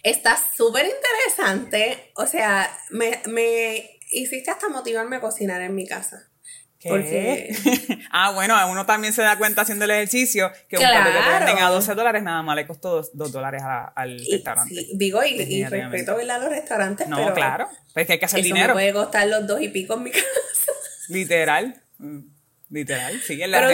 Está 0.05 0.37
súper 0.37 0.85
interesante. 0.85 2.11
O 2.13 2.27
sea, 2.27 2.69
me, 2.91 3.19
me 3.27 3.97
hiciste 4.11 4.51
hasta 4.51 4.69
motivarme 4.69 5.15
a 5.15 5.19
cocinar 5.19 5.61
en 5.61 5.73
mi 5.73 5.87
casa. 5.87 6.29
Porque... 6.87 7.49
ah, 8.11 8.31
bueno, 8.33 8.55
uno 8.69 8.85
también 8.85 9.13
se 9.13 9.23
da 9.23 9.35
cuenta 9.39 9.63
haciendo 9.63 9.85
el 9.85 9.91
ejercicio 9.91 10.51
que 10.69 10.77
un 10.77 10.83
plato 10.83 11.09
que 11.09 11.39
venden 11.39 11.57
a 11.57 11.69
12 11.71 11.95
dólares 11.95 12.21
nada 12.21 12.43
más 12.43 12.55
le 12.55 12.67
costó 12.67 13.01
2, 13.01 13.31
dólares 13.31 13.63
al 13.63 14.19
restaurante. 14.19 14.75
Sí, 14.75 14.91
digo, 14.93 15.23
y, 15.23 15.41
y 15.41 15.65
respeto 15.65 16.15
a 16.15 16.37
los 16.37 16.49
restaurantes, 16.49 17.07
no, 17.07 17.33
claro, 17.33 17.67
pero 17.91 18.01
es 18.03 18.07
que 18.07 18.13
hay 18.13 18.19
que 18.19 18.25
hacer 18.25 18.41
eso 18.41 18.47
dinero. 18.47 18.67
Me 18.67 18.73
puede 18.73 18.93
costar 18.93 19.27
los 19.27 19.47
dos 19.47 19.59
y 19.59 19.69
pico 19.69 19.95
en 19.95 20.03
mi 20.03 20.11
casa. 20.11 20.25
Literal. 21.09 21.81
Mm. 21.97 22.34
Literal, 22.69 23.21
sí, 23.21 23.41
en 23.41 23.51
la 23.51 23.59
Pero 23.59 23.71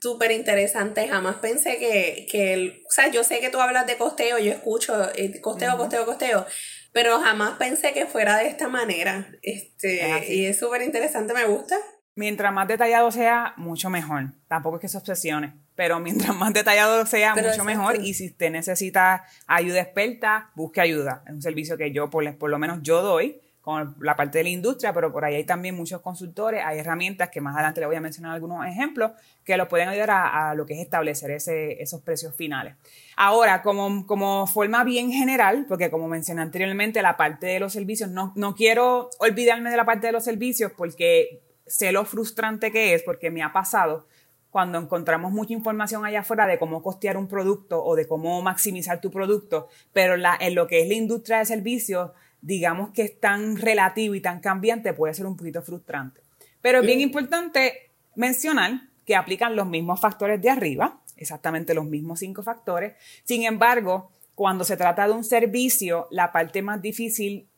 súper 0.00 0.32
interesante, 0.32 1.06
jamás 1.06 1.36
pensé 1.36 1.78
que, 1.78 2.26
que 2.30 2.52
el, 2.52 2.82
o 2.86 2.90
sea, 2.90 3.10
yo 3.10 3.22
sé 3.22 3.38
que 3.38 3.48
tú 3.48 3.60
hablas 3.60 3.86
de 3.86 3.96
costeo, 3.96 4.38
yo 4.38 4.52
escucho 4.52 5.08
eh, 5.14 5.40
costeo, 5.40 5.76
costeo, 5.76 6.04
costeo, 6.04 6.46
pero 6.92 7.20
jamás 7.20 7.58
pensé 7.58 7.92
que 7.92 8.06
fuera 8.06 8.38
de 8.38 8.48
esta 8.48 8.68
manera. 8.68 9.28
Este, 9.42 10.26
y 10.28 10.46
es 10.46 10.58
súper 10.58 10.82
interesante, 10.82 11.32
me 11.32 11.44
gusta. 11.44 11.76
Mientras 12.16 12.52
más 12.52 12.66
detallado 12.66 13.10
sea, 13.12 13.54
mucho 13.56 13.88
mejor. 13.88 14.32
Tampoco 14.48 14.76
es 14.76 14.80
que 14.80 14.88
se 14.88 14.98
obsesione, 14.98 15.54
pero 15.76 16.00
mientras 16.00 16.34
más 16.34 16.52
detallado 16.52 17.06
sea, 17.06 17.34
mucho 17.34 17.62
mejor. 17.64 18.02
Y 18.02 18.14
si 18.14 18.28
usted 18.28 18.50
necesita 18.50 19.24
ayuda 19.46 19.80
experta, 19.80 20.50
busque 20.56 20.80
ayuda. 20.80 21.22
Es 21.26 21.34
un 21.34 21.42
servicio 21.42 21.76
que 21.76 21.92
yo, 21.92 22.10
por, 22.10 22.36
por 22.36 22.50
lo 22.50 22.58
menos 22.58 22.80
yo 22.82 23.02
doy 23.02 23.40
con 23.66 23.96
la 23.98 24.14
parte 24.14 24.38
de 24.38 24.44
la 24.44 24.50
industria, 24.50 24.92
pero 24.92 25.10
por 25.10 25.24
ahí 25.24 25.34
hay 25.34 25.42
también 25.42 25.74
muchos 25.74 26.00
consultores, 26.00 26.62
hay 26.64 26.78
herramientas 26.78 27.30
que 27.30 27.40
más 27.40 27.56
adelante 27.56 27.80
le 27.80 27.88
voy 27.88 27.96
a 27.96 28.00
mencionar 28.00 28.32
algunos 28.32 28.64
ejemplos 28.64 29.10
que 29.42 29.56
lo 29.56 29.66
pueden 29.66 29.88
ayudar 29.88 30.10
a, 30.12 30.54
lo 30.54 30.64
que 30.66 30.74
es 30.74 30.78
establecer 30.78 31.32
esos 31.32 32.00
precios 32.02 32.32
finales. 32.36 32.76
Ahora, 33.16 33.62
como, 33.62 34.06
como 34.06 34.46
forma 34.46 34.84
bien 34.84 35.10
general, 35.10 35.66
porque 35.68 35.90
como 35.90 36.06
mencioné 36.06 36.42
anteriormente, 36.42 37.02
la 37.02 37.16
parte 37.16 37.46
de 37.46 37.58
los 37.58 37.72
servicios, 37.72 38.08
no, 38.08 38.32
no 38.36 38.54
quiero 38.54 39.10
olvidarme 39.18 39.68
de 39.68 39.76
la 39.76 39.84
parte 39.84 40.06
de 40.06 40.12
los 40.12 40.22
servicios 40.22 40.70
porque 40.76 41.42
sé 41.66 41.90
lo 41.90 42.04
frustrante 42.04 42.70
que 42.70 42.94
es, 42.94 43.02
porque 43.02 43.32
me 43.32 43.42
ha 43.42 43.52
pasado 43.52 44.06
cuando 44.48 44.78
encontramos 44.78 45.32
mucha 45.32 45.54
información 45.54 46.06
allá 46.06 46.20
afuera 46.20 46.46
de 46.46 46.60
cómo 46.60 46.84
costear 46.84 47.16
un 47.16 47.26
producto 47.26 47.84
o 47.84 47.96
de 47.96 48.06
cómo 48.06 48.40
maximizar 48.42 49.00
tu 49.00 49.10
producto, 49.10 49.66
pero 49.92 50.14
en 50.14 50.54
lo 50.54 50.68
que 50.68 50.82
es 50.82 50.88
la 50.88 50.94
industria 50.94 51.38
de 51.40 51.46
servicios, 51.46 52.12
digamos 52.46 52.90
que 52.90 53.02
es 53.02 53.18
tan 53.18 53.56
relativo 53.56 54.14
y 54.14 54.20
tan 54.20 54.38
cambiante, 54.38 54.92
puede 54.92 55.14
ser 55.14 55.26
un 55.26 55.36
poquito 55.36 55.62
frustrante. 55.62 56.20
Pero 56.60 56.78
es 56.78 56.86
bien 56.86 57.00
importante 57.00 57.90
mencionar 58.14 58.82
que 59.04 59.16
aplican 59.16 59.56
los 59.56 59.66
mismos 59.66 60.00
factores 60.00 60.40
de 60.40 60.50
arriba, 60.50 61.00
exactamente 61.16 61.74
los 61.74 61.86
mismos 61.86 62.20
cinco 62.20 62.44
factores. 62.44 62.94
Sin 63.24 63.42
embargo, 63.42 64.12
cuando 64.36 64.62
se 64.62 64.76
trata 64.76 65.08
de 65.08 65.14
un 65.14 65.24
servicio, 65.24 66.06
la 66.12 66.30
parte 66.30 66.62
más 66.62 66.80
difícil 66.80 67.48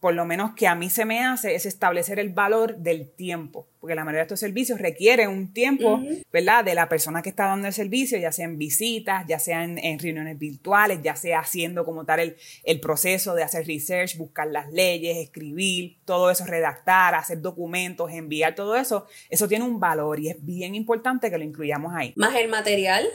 por 0.00 0.14
lo 0.14 0.24
menos 0.26 0.52
que 0.54 0.66
a 0.66 0.74
mí 0.74 0.90
se 0.90 1.04
me 1.04 1.24
hace, 1.24 1.54
es 1.54 1.64
establecer 1.66 2.18
el 2.18 2.28
valor 2.28 2.76
del 2.76 3.10
tiempo, 3.10 3.66
porque 3.80 3.94
la 3.94 4.04
mayoría 4.04 4.20
de 4.20 4.24
estos 4.24 4.40
servicios 4.40 4.78
requieren 4.78 5.30
un 5.30 5.52
tiempo, 5.52 6.02
¿verdad?, 6.30 6.64
de 6.64 6.74
la 6.74 6.88
persona 6.88 7.22
que 7.22 7.30
está 7.30 7.46
dando 7.46 7.66
el 7.66 7.72
servicio, 7.72 8.18
ya 8.18 8.30
sea 8.30 8.44
en 8.44 8.58
visitas, 8.58 9.24
ya 9.26 9.38
sea 9.38 9.64
en, 9.64 9.98
reuniones 9.98 10.38
virtuales, 10.38 11.00
ya 11.02 11.16
sea 11.16 11.40
haciendo 11.40 11.84
como 11.84 12.04
tal 12.04 12.20
el, 12.20 12.36
el, 12.64 12.80
proceso 12.80 13.34
de 13.34 13.42
hacer 13.42 13.66
research, 13.66 14.18
buscar 14.18 14.48
las 14.48 14.70
leyes, 14.70 15.16
escribir, 15.16 15.98
todo 16.04 16.30
eso, 16.30 16.44
redactar, 16.44 17.14
hacer 17.14 17.40
documentos, 17.40 18.10
enviar 18.10 18.54
todo 18.54 18.76
eso, 18.76 19.06
eso 19.30 19.48
tiene 19.48 19.64
un 19.64 19.80
valor 19.80 20.20
y 20.20 20.28
es 20.28 20.44
bien 20.44 20.74
importante 20.74 21.30
que 21.30 21.38
lo 21.38 21.44
incluyamos 21.44 21.94
ahí. 21.94 22.12
Más 22.16 22.34
el 22.36 22.48
material. 22.48 23.08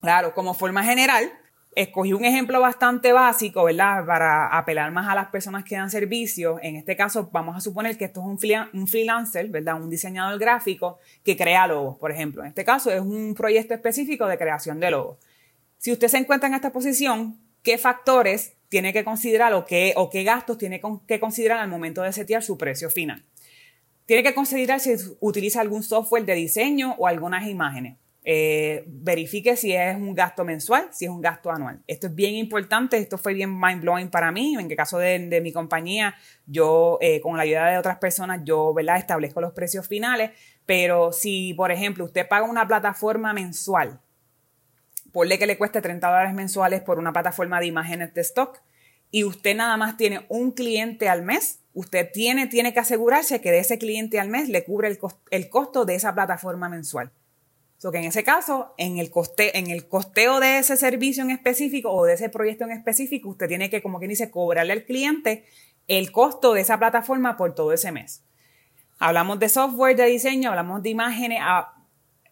Claro, 0.00 0.32
como 0.32 0.54
forma 0.54 0.84
general, 0.84 1.32
escogí 1.82 2.12
un 2.12 2.24
ejemplo 2.24 2.60
bastante 2.60 3.12
básico, 3.12 3.62
¿verdad? 3.62 4.04
Para 4.04 4.48
apelar 4.48 4.90
más 4.90 5.08
a 5.08 5.14
las 5.14 5.28
personas 5.28 5.62
que 5.64 5.76
dan 5.76 5.90
servicio. 5.90 6.58
En 6.60 6.74
este 6.74 6.96
caso, 6.96 7.30
vamos 7.32 7.56
a 7.56 7.60
suponer 7.60 7.96
que 7.96 8.06
esto 8.06 8.20
es 8.20 8.26
un, 8.26 8.80
un 8.80 8.88
freelancer, 8.88 9.48
¿verdad? 9.48 9.80
Un 9.80 9.88
diseñador 9.88 10.40
gráfico 10.40 10.98
que 11.24 11.36
crea 11.36 11.68
logos, 11.68 11.96
por 11.96 12.10
ejemplo. 12.10 12.42
En 12.42 12.48
este 12.48 12.64
caso 12.64 12.90
es 12.90 13.00
un 13.00 13.32
proyecto 13.34 13.74
específico 13.74 14.26
de 14.26 14.36
creación 14.36 14.80
de 14.80 14.90
logos. 14.90 15.18
Si 15.76 15.92
usted 15.92 16.08
se 16.08 16.18
encuentra 16.18 16.48
en 16.48 16.56
esta 16.56 16.72
posición, 16.72 17.38
¿qué 17.62 17.78
factores 17.78 18.54
tiene 18.68 18.92
que 18.92 19.04
considerar 19.04 19.54
o 19.54 19.64
qué, 19.64 19.92
o 19.96 20.10
qué 20.10 20.24
gastos 20.24 20.58
tiene 20.58 20.80
que 21.06 21.20
considerar 21.20 21.60
al 21.60 21.68
momento 21.68 22.02
de 22.02 22.12
setear 22.12 22.42
su 22.42 22.58
precio 22.58 22.90
final? 22.90 23.24
Tiene 24.04 24.24
que 24.24 24.34
considerar 24.34 24.80
si 24.80 24.96
utiliza 25.20 25.60
algún 25.60 25.84
software 25.84 26.24
de 26.24 26.34
diseño 26.34 26.96
o 26.98 27.06
algunas 27.06 27.46
imágenes. 27.46 27.98
Eh, 28.30 28.84
verifique 28.86 29.56
si 29.56 29.72
es 29.72 29.96
un 29.96 30.14
gasto 30.14 30.44
mensual, 30.44 30.90
si 30.92 31.06
es 31.06 31.10
un 31.10 31.22
gasto 31.22 31.50
anual. 31.50 31.82
Esto 31.86 32.08
es 32.08 32.14
bien 32.14 32.34
importante, 32.34 32.98
esto 32.98 33.16
fue 33.16 33.32
bien 33.32 33.58
mind 33.58 33.80
blowing 33.80 34.10
para 34.10 34.30
mí. 34.30 34.54
En 34.54 34.70
el 34.70 34.76
caso 34.76 34.98
de, 34.98 35.40
mi 35.42 35.50
compañía, 35.50 36.14
yo 36.44 36.98
eh, 37.00 37.22
con 37.22 37.38
la 37.38 37.44
ayuda 37.44 37.70
de 37.70 37.78
otras 37.78 37.96
personas, 37.96 38.42
yo 38.44 38.74
establezco 38.78 39.40
los 39.40 39.54
precios 39.54 39.88
finales, 39.88 40.32
pero 40.66 41.10
si, 41.10 41.54
por 41.54 41.72
ejemplo, 41.72 42.04
usted 42.04 42.28
paga 42.28 42.44
una 42.44 42.68
plataforma 42.68 43.32
mensual, 43.32 43.98
ponle 45.10 45.38
que 45.38 45.46
le 45.46 45.56
cueste 45.56 45.80
30 45.80 46.06
dólares 46.06 46.34
mensuales 46.34 46.82
por 46.82 46.98
una 46.98 47.14
plataforma 47.14 47.60
de 47.60 47.66
imágenes 47.66 48.12
de 48.12 48.20
stock 48.20 48.60
y 49.10 49.24
usted 49.24 49.56
nada 49.56 49.78
más 49.78 49.96
tiene 49.96 50.26
un 50.28 50.50
cliente 50.50 51.08
al 51.08 51.22
mes, 51.22 51.60
usted 51.72 52.10
tiene, 52.12 52.46
tiene 52.46 52.74
que 52.74 52.80
asegurarse 52.80 53.40
que 53.40 53.52
de 53.52 53.60
ese 53.60 53.78
cliente 53.78 54.20
al 54.20 54.28
mes 54.28 54.50
le 54.50 54.64
cubre 54.64 54.88
el, 54.88 54.98
el 55.30 55.48
costo 55.48 55.86
de 55.86 55.94
esa 55.94 56.14
plataforma 56.14 56.68
mensual. 56.68 57.10
So 57.78 57.92
que 57.92 57.98
en 57.98 58.04
ese 58.04 58.24
caso, 58.24 58.74
en 58.76 58.98
el, 58.98 59.10
coste, 59.10 59.56
en 59.56 59.70
el 59.70 59.86
costeo 59.86 60.40
de 60.40 60.58
ese 60.58 60.76
servicio 60.76 61.22
en 61.22 61.30
específico 61.30 61.92
o 61.92 62.04
de 62.04 62.14
ese 62.14 62.28
proyecto 62.28 62.64
en 62.64 62.72
específico, 62.72 63.28
usted 63.28 63.46
tiene 63.46 63.70
que, 63.70 63.80
como 63.80 63.98
quien 63.98 64.10
dice, 64.10 64.30
cobrarle 64.30 64.72
al 64.72 64.84
cliente 64.84 65.44
el 65.86 66.10
costo 66.10 66.54
de 66.54 66.62
esa 66.62 66.78
plataforma 66.78 67.36
por 67.36 67.54
todo 67.54 67.72
ese 67.72 67.92
mes. 67.92 68.24
Hablamos 68.98 69.38
de 69.38 69.48
software 69.48 69.96
de 69.96 70.06
diseño, 70.06 70.50
hablamos 70.50 70.82
de 70.82 70.90
imágenes, 70.90 71.40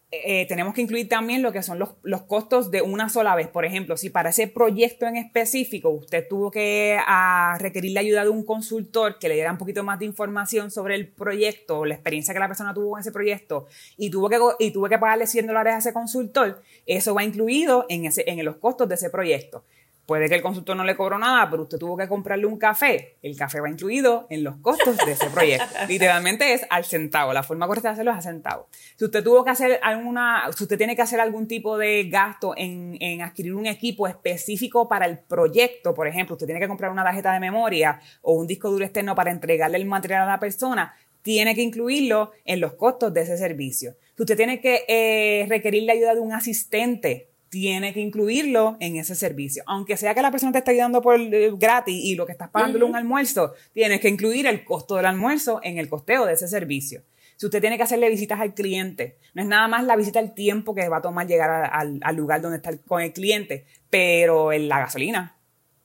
eh, 0.09 0.45
tenemos 0.47 0.73
que 0.73 0.81
incluir 0.81 1.09
también 1.09 1.41
lo 1.41 1.51
que 1.51 1.61
son 1.61 1.79
los, 1.79 1.89
los, 2.01 2.21
costos 2.21 2.71
de 2.71 2.81
una 2.81 3.09
sola 3.09 3.35
vez. 3.35 3.49
Por 3.49 3.65
ejemplo, 3.65 3.97
si 3.97 4.09
para 4.09 4.29
ese 4.29 4.47
proyecto 4.47 5.05
en 5.05 5.17
específico 5.17 5.89
usted 5.89 6.25
tuvo 6.29 6.49
que 6.49 6.97
ah, 7.05 7.57
requerir 7.59 7.91
la 7.91 7.99
ayuda 7.99 8.23
de 8.23 8.29
un 8.29 8.45
consultor 8.45 9.19
que 9.19 9.27
le 9.27 9.35
diera 9.35 9.51
un 9.51 9.57
poquito 9.57 9.83
más 9.83 9.99
de 9.99 10.05
información 10.05 10.71
sobre 10.71 10.95
el 10.95 11.09
proyecto, 11.09 11.83
la 11.83 11.95
experiencia 11.95 12.33
que 12.33 12.39
la 12.39 12.47
persona 12.47 12.73
tuvo 12.73 12.97
en 12.97 13.01
ese 13.01 13.11
proyecto, 13.11 13.67
y 13.97 14.09
tuvo 14.09 14.29
que, 14.29 14.39
y 14.59 14.71
tuvo 14.71 14.87
que 14.87 14.97
pagarle 14.97 15.27
100 15.27 15.47
dólares 15.47 15.73
a 15.73 15.77
ese 15.79 15.93
consultor, 15.93 16.63
eso 16.85 17.13
va 17.13 17.25
incluido 17.25 17.85
en, 17.89 18.05
ese, 18.05 18.23
en 18.27 18.45
los 18.45 18.55
costos 18.55 18.87
de 18.87 18.95
ese 18.95 19.09
proyecto. 19.09 19.65
Puede 20.07 20.29
que 20.29 20.35
el 20.35 20.41
consultor 20.41 20.77
no 20.77 20.85
le 20.85 20.95
cobró 20.95 21.19
nada, 21.19 21.49
pero 21.49 21.63
usted 21.63 21.77
tuvo 21.77 21.97
que 21.97 22.07
comprarle 22.07 22.45
un 22.45 22.57
café. 22.57 23.17
El 23.21 23.35
café 23.35 23.59
va 23.59 23.69
incluido 23.69 24.25
en 24.29 24.41
los 24.41 24.55
costos 24.55 24.95
de 25.05 25.11
ese 25.11 25.29
proyecto. 25.29 25.65
Literalmente 25.89 26.53
es 26.53 26.65
al 26.69 26.85
centavo. 26.85 27.33
La 27.33 27.43
forma 27.43 27.67
correcta 27.67 27.89
de 27.89 27.93
hacerlo 27.93 28.11
es 28.11 28.17
a 28.19 28.21
centavo. 28.21 28.69
Si 28.95 29.03
usted 29.03 29.21
tuvo 29.21 29.43
que 29.43 29.49
hacer 29.49 29.81
alguna, 29.83 30.49
si 30.55 30.63
usted 30.63 30.77
tiene 30.77 30.95
que 30.95 31.01
hacer 31.01 31.19
algún 31.19 31.45
tipo 31.45 31.77
de 31.77 32.05
gasto 32.05 32.53
en, 32.55 32.95
en 33.01 33.21
adquirir 33.21 33.53
un 33.53 33.65
equipo 33.65 34.07
específico 34.07 34.87
para 34.87 35.05
el 35.07 35.19
proyecto, 35.19 35.93
por 35.93 36.07
ejemplo, 36.07 36.35
usted 36.35 36.45
tiene 36.45 36.61
que 36.61 36.69
comprar 36.69 36.89
una 36.89 37.03
tarjeta 37.03 37.33
de 37.33 37.41
memoria 37.41 37.99
o 38.21 38.31
un 38.35 38.47
disco 38.47 38.71
duro 38.71 38.85
externo 38.85 39.13
para 39.13 39.31
entregarle 39.31 39.75
el 39.75 39.85
material 39.85 40.21
a 40.21 40.27
la 40.27 40.39
persona, 40.39 40.95
tiene 41.21 41.53
que 41.53 41.63
incluirlo 41.63 42.31
en 42.45 42.61
los 42.61 42.75
costos 42.75 43.13
de 43.13 43.23
ese 43.23 43.37
servicio. 43.37 43.97
Si 44.15 44.23
usted 44.23 44.37
tiene 44.37 44.61
que 44.61 44.85
eh, 44.87 45.45
requerir 45.49 45.83
la 45.83 45.91
ayuda 45.91 46.15
de 46.15 46.21
un 46.21 46.31
asistente 46.31 47.27
tiene 47.59 47.91
que 47.93 47.99
incluirlo 47.99 48.77
en 48.79 48.97
ese 48.97 49.15
servicio. 49.15 49.63
Aunque 49.65 49.97
sea 49.97 50.13
que 50.13 50.21
la 50.21 50.29
persona 50.29 50.51
te 50.51 50.59
está 50.59 50.71
ayudando 50.71 51.01
por 51.01 51.19
eh, 51.19 51.51
gratis 51.57 51.95
y 51.95 52.15
lo 52.15 52.25
que 52.25 52.33
estás 52.33 52.49
pagándole 52.49 52.85
un 52.85 52.95
almuerzo, 52.95 53.53
tienes 53.73 53.99
que 53.99 54.09
incluir 54.09 54.45
el 54.45 54.63
costo 54.63 54.95
del 54.95 55.07
almuerzo 55.07 55.59
en 55.63 55.79
el 55.79 55.89
costeo 55.89 56.25
de 56.27 56.33
ese 56.33 56.47
servicio. 56.47 57.01
Si 57.35 57.47
usted 57.47 57.59
tiene 57.59 57.77
que 57.77 57.83
hacerle 57.83 58.09
visitas 58.09 58.39
al 58.39 58.53
cliente, 58.53 59.17
no 59.33 59.41
es 59.41 59.47
nada 59.47 59.67
más 59.67 59.83
la 59.85 59.95
visita 59.95 60.19
el 60.19 60.33
tiempo 60.33 60.75
que 60.75 60.87
va 60.87 60.97
a 60.97 61.01
tomar 61.01 61.25
llegar 61.25 61.69
al, 61.71 61.99
al 62.01 62.15
lugar 62.15 62.41
donde 62.41 62.57
está 62.57 62.75
con 62.77 63.01
el 63.01 63.13
cliente, 63.13 63.65
pero 63.89 64.51
en 64.51 64.67
la 64.67 64.79
gasolina, 64.79 65.37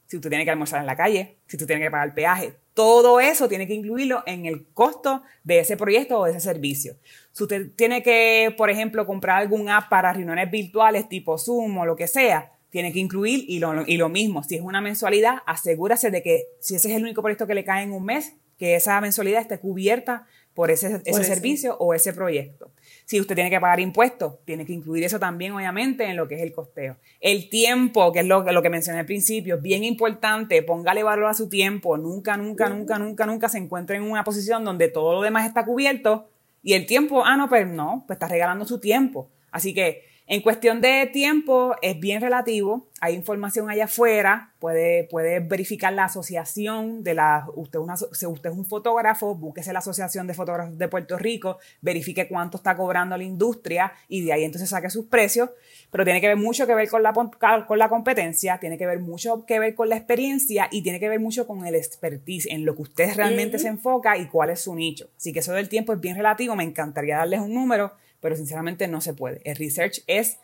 si 0.07 0.17
usted 0.17 0.29
tiene 0.29 0.45
que 0.45 0.51
almorzar 0.51 0.81
en 0.81 0.87
la 0.87 0.97
calle, 0.97 1.39
si 1.47 1.57
usted 1.57 1.67
tiene 1.67 1.83
que 1.83 1.91
pagar 1.91 2.09
el 2.09 2.15
peaje, 2.15 2.55
todo 2.75 3.21
eso 3.21 3.49
tiene 3.49 3.67
que 3.67 3.75
incluirlo 3.75 4.23
en 4.27 4.47
el 4.47 4.67
costo 4.73 5.23
de 5.45 5.61
ese 5.61 5.77
proyecto 5.77 6.19
o 6.19 6.25
de 6.25 6.31
ese 6.31 6.41
servicio. 6.41 6.97
Si 7.33 7.43
usted 7.43 7.71
tiene 7.77 8.03
que, 8.03 8.55
por 8.57 8.71
ejemplo, 8.71 9.07
comprar 9.07 9.39
algún 9.39 9.69
app 9.69 9.89
para 9.89 10.13
reuniones 10.13 10.51
virtuales 10.51 11.09
tipo 11.09 11.39
Zoom 11.39 11.79
o 11.79 11.87
lo 11.87 11.97
que 11.97 12.07
sea, 12.07 12.53
tiene 12.71 12.93
que 12.93 13.01
incluir 13.01 13.45
y 13.49 13.59
lo, 13.59 13.87
y 13.87 13.99
lo 13.99 14.09
mismo. 14.09 14.43
Si 14.43 14.55
es 14.55 14.63
una 14.63 14.81
mensualidad, 14.81 15.39
asegúrese 15.47 16.11
de 16.11 16.23
que 16.23 16.45
si 16.61 16.75
ese 16.75 16.89
es 16.91 16.97
el 16.97 17.03
único 17.03 17.21
proyecto 17.21 17.47
que 17.47 17.55
le 17.55 17.65
cae 17.65 17.83
en 17.83 17.93
un 17.93 18.05
mes, 18.05 18.33
que 18.59 18.77
esa 18.77 19.01
mensualidad 19.01 19.43
esté 19.43 19.59
cubierta 19.59 20.27
por 20.55 20.71
ese, 20.71 21.01
ese 21.05 21.25
servicio 21.25 21.77
o 21.79 21.95
ese 21.95 22.13
proyecto. 22.13 22.71
Si 23.05 23.21
usted 23.21 23.35
tiene 23.35 23.51
que 23.51 23.61
pagar 23.61 23.81
impuestos, 23.81 24.45
tiene 24.45 24.67
que 24.67 24.73
incluir 24.73 25.05
eso 25.05 25.19
también, 25.19 25.53
obviamente, 25.53 26.05
en 26.05 26.17
lo 26.17 26.29
que 26.29 26.37
es 26.37 26.43
el 26.43 26.53
costeo. 26.53 26.97
El 27.21 27.49
tiempo, 27.49 28.13
que 28.13 28.21
es 28.21 28.27
lo, 28.27 28.43
lo 28.43 28.63
que 28.63 28.71
mencioné 28.71 29.01
al 29.01 29.07
principio, 29.07 29.57
es 29.57 29.63
bien 29.63 29.85
importante. 29.85 30.63
Póngale 30.63 31.03
valor 31.03 31.27
a 31.27 31.35
su 31.35 31.49
tiempo. 31.49 31.97
Nunca, 31.97 32.37
nunca, 32.37 32.69
nunca, 32.69 32.99
nunca, 32.99 33.27
nunca 33.27 33.49
se 33.49 33.59
encuentre 33.59 33.97
en 33.97 34.03
una 34.03 34.25
posición 34.25 34.65
donde 34.65 34.89
todo 34.89 35.15
lo 35.15 35.23
demás 35.23 35.47
está 35.47 35.65
cubierto 35.65 36.29
y 36.63 36.75
el 36.75 36.87
tiempo, 36.87 37.25
ah, 37.25 37.37
no, 37.37 37.49
pero 37.49 37.67
pues 37.67 37.75
no, 37.75 38.05
pues 38.07 38.17
está 38.17 38.29
regalando 38.29 38.65
su 38.65 38.79
tiempo. 38.79 39.31
Así 39.51 39.75
que 39.75 40.05
en 40.27 40.41
cuestión 40.41 40.81
de 40.81 41.11
tiempo 41.13 41.75
es 41.83 41.99
bien 41.99 42.21
relativo, 42.21 42.87
hay 43.01 43.15
información 43.15 43.69
allá 43.69 43.85
afuera, 43.85 44.53
puede, 44.61 45.05
puede 45.11 45.41
verificar 45.41 45.93
la 45.93 46.05
asociación 46.05 47.03
de 47.03 47.15
la, 47.15 47.49
usted, 47.57 47.81
una, 47.81 47.97
si 47.97 48.27
usted 48.27 48.51
es 48.51 48.57
un 48.57 48.65
fotógrafo, 48.65 49.35
búsquese 49.35 49.73
la 49.73 49.81
Asociación 49.81 50.29
de 50.29 50.35
Fotógrafos 50.35 50.79
de 50.79 50.87
Puerto 50.87 51.19
Rico, 51.19 51.59
verifique 51.81 52.29
cuánto 52.29 52.59
está 52.59 52.77
cobrando 52.77 53.17
la 53.17 53.25
industria 53.25 53.93
y 54.07 54.25
de 54.25 54.33
ahí 54.33 54.45
entonces 54.45 54.71
saque 54.71 54.89
sus 54.89 55.07
precios, 55.07 55.51
pero 55.91 56.05
tiene 56.05 56.21
que 56.21 56.29
ver 56.29 56.37
mucho 56.37 56.67
que 56.67 56.77
ver 56.77 56.89
con 56.89 57.03
la, 57.03 57.13
con 57.13 57.79
la 57.79 57.89
competencia, 57.89 58.59
tiene 58.59 58.79
que 58.79 58.87
ver 58.87 59.01
mucho 59.01 59.45
que 59.45 59.59
ver 59.59 59.75
con 59.75 59.89
la 59.89 59.97
experiencia 59.97 60.69
y 60.71 60.83
tiene 60.83 61.01
que 61.01 61.09
ver 61.09 61.19
mucho 61.19 61.47
con 61.47 61.67
el 61.67 61.75
expertise, 61.75 62.47
en 62.47 62.65
lo 62.65 62.77
que 62.77 62.83
usted 62.83 63.17
realmente 63.17 63.59
se 63.59 63.67
enfoca 63.67 64.17
y 64.17 64.29
cuál 64.29 64.51
es 64.51 64.61
su 64.61 64.77
nicho. 64.77 65.09
Así 65.17 65.33
que 65.33 65.41
eso 65.41 65.53
del 65.53 65.69
tiempo 65.69 65.93
es 65.93 66.01
bien 66.01 66.15
relativo, 66.15 66.55
me 66.55 66.63
encantaría 66.63 67.17
darles 67.17 67.41
un 67.41 67.53
número, 67.53 67.93
pero 68.23 68.37
sinceramente 68.37 68.89
no 68.89 69.03
se 69.03 69.13
puede. 69.13 69.43
El 69.45 69.57
research 69.57 70.03
es 70.07 70.39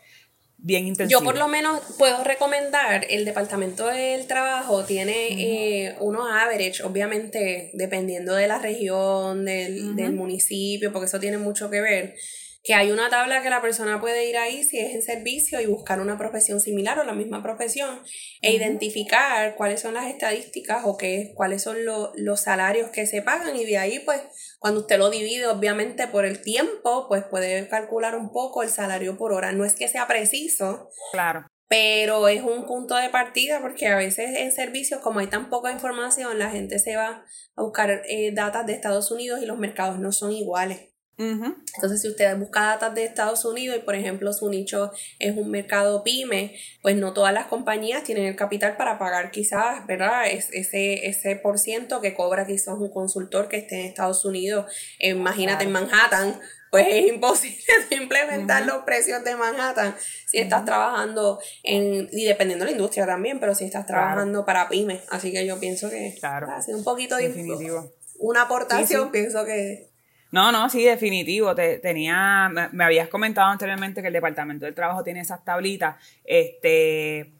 bien 0.58 0.86
intensivo. 0.86 1.20
Yo 1.20 1.24
por 1.24 1.38
lo 1.38 1.48
menos 1.48 1.80
puedo 1.96 2.22
recomendar, 2.24 3.06
el 3.08 3.24
Departamento 3.24 3.86
del 3.86 4.26
Trabajo 4.26 4.84
tiene 4.84 5.86
eh, 5.86 5.96
unos 6.00 6.28
average, 6.30 6.82
obviamente 6.82 7.70
dependiendo 7.74 8.34
de 8.34 8.48
la 8.48 8.58
región, 8.58 9.44
del, 9.44 9.94
del 9.96 10.12
municipio, 10.12 10.92
porque 10.92 11.06
eso 11.06 11.20
tiene 11.20 11.38
mucho 11.38 11.70
que 11.70 11.80
ver 11.80 12.16
que 12.64 12.74
hay 12.74 12.90
una 12.90 13.08
tabla 13.08 13.42
que 13.42 13.50
la 13.50 13.62
persona 13.62 14.00
puede 14.00 14.28
ir 14.28 14.36
ahí 14.36 14.62
si 14.64 14.78
es 14.78 14.94
en 14.94 15.00
servicio 15.00 15.60
y 15.60 15.66
buscar 15.66 16.00
una 16.00 16.18
profesión 16.18 16.60
similar 16.60 16.98
o 16.98 17.04
la 17.04 17.14
misma 17.14 17.42
profesión 17.42 18.02
e 18.42 18.52
identificar 18.52 19.54
cuáles 19.54 19.80
son 19.80 19.94
las 19.94 20.06
estadísticas 20.06 20.82
o 20.84 20.98
qué, 20.98 21.32
cuáles 21.34 21.62
son 21.62 21.78
los 21.84 22.40
salarios 22.40 22.90
que 22.90 23.06
se 23.06 23.22
pagan 23.22 23.56
y 23.56 23.64
de 23.64 23.78
ahí 23.78 24.00
pues 24.00 24.20
cuando 24.58 24.80
usted 24.80 24.98
lo 24.98 25.10
divide 25.10 25.46
obviamente 25.46 26.08
por 26.08 26.24
el 26.24 26.42
tiempo 26.42 27.06
pues 27.08 27.24
puede 27.24 27.68
calcular 27.68 28.16
un 28.16 28.32
poco 28.32 28.62
el 28.62 28.68
salario 28.68 29.16
por 29.16 29.32
hora. 29.32 29.52
No 29.52 29.64
es 29.64 29.74
que 29.74 29.88
sea 29.88 30.06
preciso. 30.06 30.90
Claro. 31.12 31.46
Pero 31.68 32.28
es 32.28 32.42
un 32.42 32.66
punto 32.66 32.96
de 32.96 33.10
partida 33.10 33.60
porque 33.60 33.88
a 33.88 33.96
veces 33.96 34.38
en 34.38 34.52
servicios, 34.52 35.02
como 35.02 35.20
hay 35.20 35.26
tan 35.26 35.50
poca 35.50 35.70
información, 35.70 36.38
la 36.38 36.50
gente 36.50 36.78
se 36.78 36.96
va 36.96 37.26
a 37.56 37.62
buscar 37.62 38.02
eh, 38.08 38.32
datos 38.32 38.64
de 38.64 38.72
Estados 38.72 39.10
Unidos 39.10 39.42
y 39.42 39.46
los 39.46 39.58
mercados 39.58 39.98
no 39.98 40.10
son 40.10 40.32
iguales. 40.32 40.87
Entonces, 41.18 42.00
si 42.00 42.08
usted 42.08 42.36
busca 42.36 42.60
datos 42.60 42.94
de 42.94 43.04
Estados 43.04 43.44
Unidos 43.44 43.76
y, 43.76 43.80
por 43.80 43.96
ejemplo, 43.96 44.32
su 44.32 44.48
nicho 44.48 44.92
es 45.18 45.36
un 45.36 45.50
mercado 45.50 46.04
pyme, 46.04 46.54
pues 46.80 46.94
no 46.94 47.12
todas 47.12 47.34
las 47.34 47.46
compañías 47.46 48.04
tienen 48.04 48.26
el 48.26 48.36
capital 48.36 48.76
para 48.76 48.98
pagar 48.98 49.32
quizás, 49.32 49.84
¿verdad? 49.86 50.28
Es, 50.28 50.48
ese, 50.52 51.08
ese 51.08 51.34
por 51.34 51.58
ciento 51.58 52.00
que 52.00 52.14
cobra 52.14 52.46
quizás 52.46 52.74
un 52.78 52.90
consultor 52.90 53.48
que 53.48 53.56
esté 53.56 53.80
en 53.80 53.86
Estados 53.86 54.24
Unidos, 54.24 54.72
imagínate 55.00 55.64
en 55.64 55.72
Manhattan, 55.72 56.40
pues 56.70 56.86
es 56.88 57.08
imposible 57.08 57.64
implementar 57.90 58.64
los 58.66 58.84
precios 58.84 59.24
de 59.24 59.34
Manhattan 59.34 59.96
si 60.26 60.38
estás 60.38 60.64
trabajando 60.64 61.40
en, 61.62 62.08
y 62.12 62.26
dependiendo 62.26 62.64
de 62.64 62.70
la 62.70 62.76
industria 62.76 63.06
también, 63.06 63.40
pero 63.40 63.54
si 63.54 63.64
estás 63.64 63.86
trabajando 63.86 64.44
para 64.44 64.68
pyme. 64.68 65.02
Así 65.10 65.32
que 65.32 65.44
yo 65.46 65.58
pienso 65.58 65.90
que 65.90 66.14
claro. 66.20 66.48
ha 66.50 66.62
sido 66.62 66.78
un 66.78 66.84
poquito 66.84 67.16
definitivo. 67.16 67.92
Una 68.20 68.42
aportación, 68.42 69.10
pienso 69.10 69.44
que 69.44 69.87
no, 70.30 70.52
no, 70.52 70.68
sí, 70.68 70.84
definitivo. 70.84 71.54
Te, 71.54 71.78
tenía, 71.78 72.50
me, 72.72 72.84
habías 72.84 73.08
comentado 73.08 73.48
anteriormente 73.48 74.02
que 74.02 74.08
el 74.08 74.12
Departamento 74.12 74.66
del 74.66 74.74
Trabajo 74.74 75.02
tiene 75.02 75.20
esas 75.20 75.44
tablitas. 75.44 75.96
Este, 76.24 77.32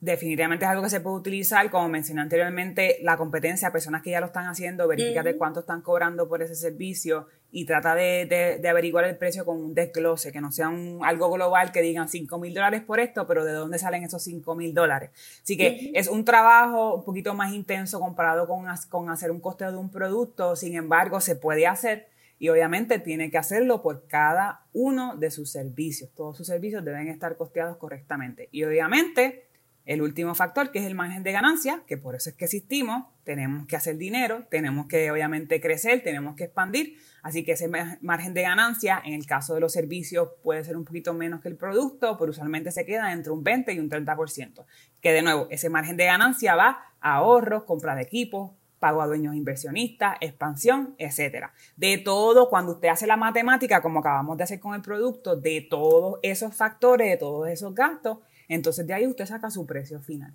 definitivamente 0.00 0.64
es 0.64 0.70
algo 0.70 0.84
que 0.84 0.90
se 0.90 1.00
puede 1.00 1.16
utilizar. 1.16 1.68
Como 1.70 1.88
mencioné 1.88 2.20
anteriormente, 2.20 2.98
la 3.02 3.16
competencia, 3.16 3.72
personas 3.72 4.02
que 4.02 4.10
ya 4.10 4.20
lo 4.20 4.26
están 4.26 4.46
haciendo, 4.46 4.86
verifícate 4.86 5.36
cuánto 5.36 5.60
están 5.60 5.82
cobrando 5.82 6.28
por 6.28 6.42
ese 6.42 6.54
servicio 6.54 7.26
y 7.50 7.64
trata 7.64 7.94
de, 7.94 8.60
averiguar 8.68 9.04
el 9.06 9.16
precio 9.16 9.44
con 9.44 9.56
un 9.56 9.74
desglose, 9.74 10.30
que 10.30 10.40
no 10.40 10.52
sea 10.52 10.68
un, 10.68 11.00
algo 11.02 11.30
global 11.30 11.72
que 11.72 11.80
digan 11.80 12.08
5 12.08 12.38
mil 12.38 12.52
dólares 12.52 12.82
por 12.82 13.00
esto, 13.00 13.26
pero 13.26 13.44
de 13.44 13.52
dónde 13.52 13.78
salen 13.78 14.04
esos 14.04 14.22
5 14.22 14.54
mil 14.54 14.74
dólares. 14.74 15.10
Así 15.42 15.56
que 15.56 15.90
es 15.94 16.08
un 16.08 16.24
trabajo 16.24 16.94
un 16.94 17.04
poquito 17.04 17.34
más 17.34 17.52
intenso 17.52 17.98
comparado 18.00 18.46
con, 18.46 18.66
con 18.90 19.10
hacer 19.10 19.30
un 19.30 19.40
costeo 19.40 19.72
de 19.72 19.78
un 19.78 19.90
producto, 19.90 20.56
sin 20.56 20.76
embargo 20.76 21.20
se 21.20 21.36
puede 21.36 21.66
hacer 21.66 22.06
y 22.38 22.48
obviamente 22.48 22.98
tiene 22.98 23.30
que 23.30 23.38
hacerlo 23.38 23.82
por 23.82 24.06
cada 24.06 24.66
uno 24.72 25.16
de 25.16 25.30
sus 25.30 25.50
servicios. 25.50 26.10
Todos 26.14 26.36
sus 26.36 26.46
servicios 26.46 26.84
deben 26.84 27.08
estar 27.08 27.36
costeados 27.36 27.76
correctamente. 27.76 28.48
Y 28.52 28.64
obviamente 28.64 29.48
el 29.88 30.02
último 30.02 30.34
factor, 30.34 30.70
que 30.70 30.80
es 30.80 30.84
el 30.84 30.94
margen 30.94 31.22
de 31.22 31.32
ganancia, 31.32 31.82
que 31.86 31.96
por 31.96 32.14
eso 32.14 32.28
es 32.28 32.36
que 32.36 32.44
existimos, 32.44 33.06
tenemos 33.24 33.66
que 33.66 33.74
hacer 33.74 33.96
dinero, 33.96 34.44
tenemos 34.50 34.86
que 34.86 35.10
obviamente 35.10 35.62
crecer, 35.62 36.02
tenemos 36.02 36.36
que 36.36 36.44
expandir, 36.44 36.98
así 37.22 37.42
que 37.42 37.52
ese 37.52 37.70
margen 38.02 38.34
de 38.34 38.42
ganancia, 38.42 39.00
en 39.02 39.14
el 39.14 39.24
caso 39.24 39.54
de 39.54 39.60
los 39.60 39.72
servicios, 39.72 40.28
puede 40.42 40.62
ser 40.62 40.76
un 40.76 40.84
poquito 40.84 41.14
menos 41.14 41.40
que 41.40 41.48
el 41.48 41.56
producto, 41.56 42.18
pero 42.18 42.32
usualmente 42.32 42.70
se 42.70 42.84
queda 42.84 43.14
entre 43.14 43.32
un 43.32 43.42
20 43.42 43.72
y 43.72 43.78
un 43.78 43.88
30%. 43.88 44.66
Que 45.00 45.12
de 45.12 45.22
nuevo, 45.22 45.46
ese 45.50 45.70
margen 45.70 45.96
de 45.96 46.04
ganancia 46.04 46.54
va 46.54 46.82
a 47.00 47.14
ahorros, 47.14 47.64
compra 47.64 47.94
de 47.94 48.02
equipos, 48.02 48.50
pago 48.78 49.02
a 49.02 49.06
dueños 49.06 49.34
inversionistas, 49.34 50.16
expansión, 50.20 50.94
etcétera. 50.98 51.52
De 51.76 51.98
todo, 51.98 52.48
cuando 52.48 52.72
usted 52.72 52.88
hace 52.88 53.06
la 53.06 53.16
matemática, 53.16 53.82
como 53.82 54.00
acabamos 54.00 54.36
de 54.36 54.44
hacer 54.44 54.60
con 54.60 54.74
el 54.74 54.82
producto, 54.82 55.36
de 55.36 55.66
todos 55.68 56.18
esos 56.22 56.54
factores, 56.54 57.08
de 57.10 57.16
todos 57.16 57.48
esos 57.48 57.74
gastos, 57.74 58.18
entonces 58.48 58.86
de 58.86 58.94
ahí 58.94 59.06
usted 59.06 59.26
saca 59.26 59.50
su 59.50 59.66
precio 59.66 60.00
final. 60.00 60.32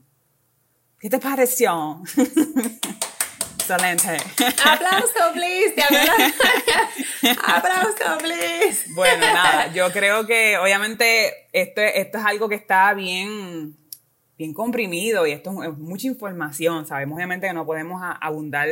¿Qué 0.99 1.09
te 1.09 1.19
pareció? 1.19 2.01
Excelente. 3.63 4.17
Aplauso, 4.65 5.33
please. 5.33 5.73
Aplauso, 7.45 8.17
please. 8.19 8.85
Bueno, 8.93 9.25
nada, 9.25 9.71
yo 9.71 9.89
creo 9.91 10.25
que 10.25 10.57
obviamente 10.57 11.47
esto, 11.53 11.79
esto 11.81 12.17
es 12.17 12.25
algo 12.25 12.49
que 12.49 12.55
está 12.55 12.93
bien, 12.93 13.77
bien 14.43 14.53
comprimido 14.53 15.25
y 15.25 15.31
esto 15.31 15.63
es 15.63 15.77
mucha 15.77 16.07
información. 16.07 16.85
Sabemos 16.85 17.15
obviamente 17.15 17.47
que 17.47 17.53
no 17.53 17.65
podemos 17.65 18.01
abundar 18.19 18.67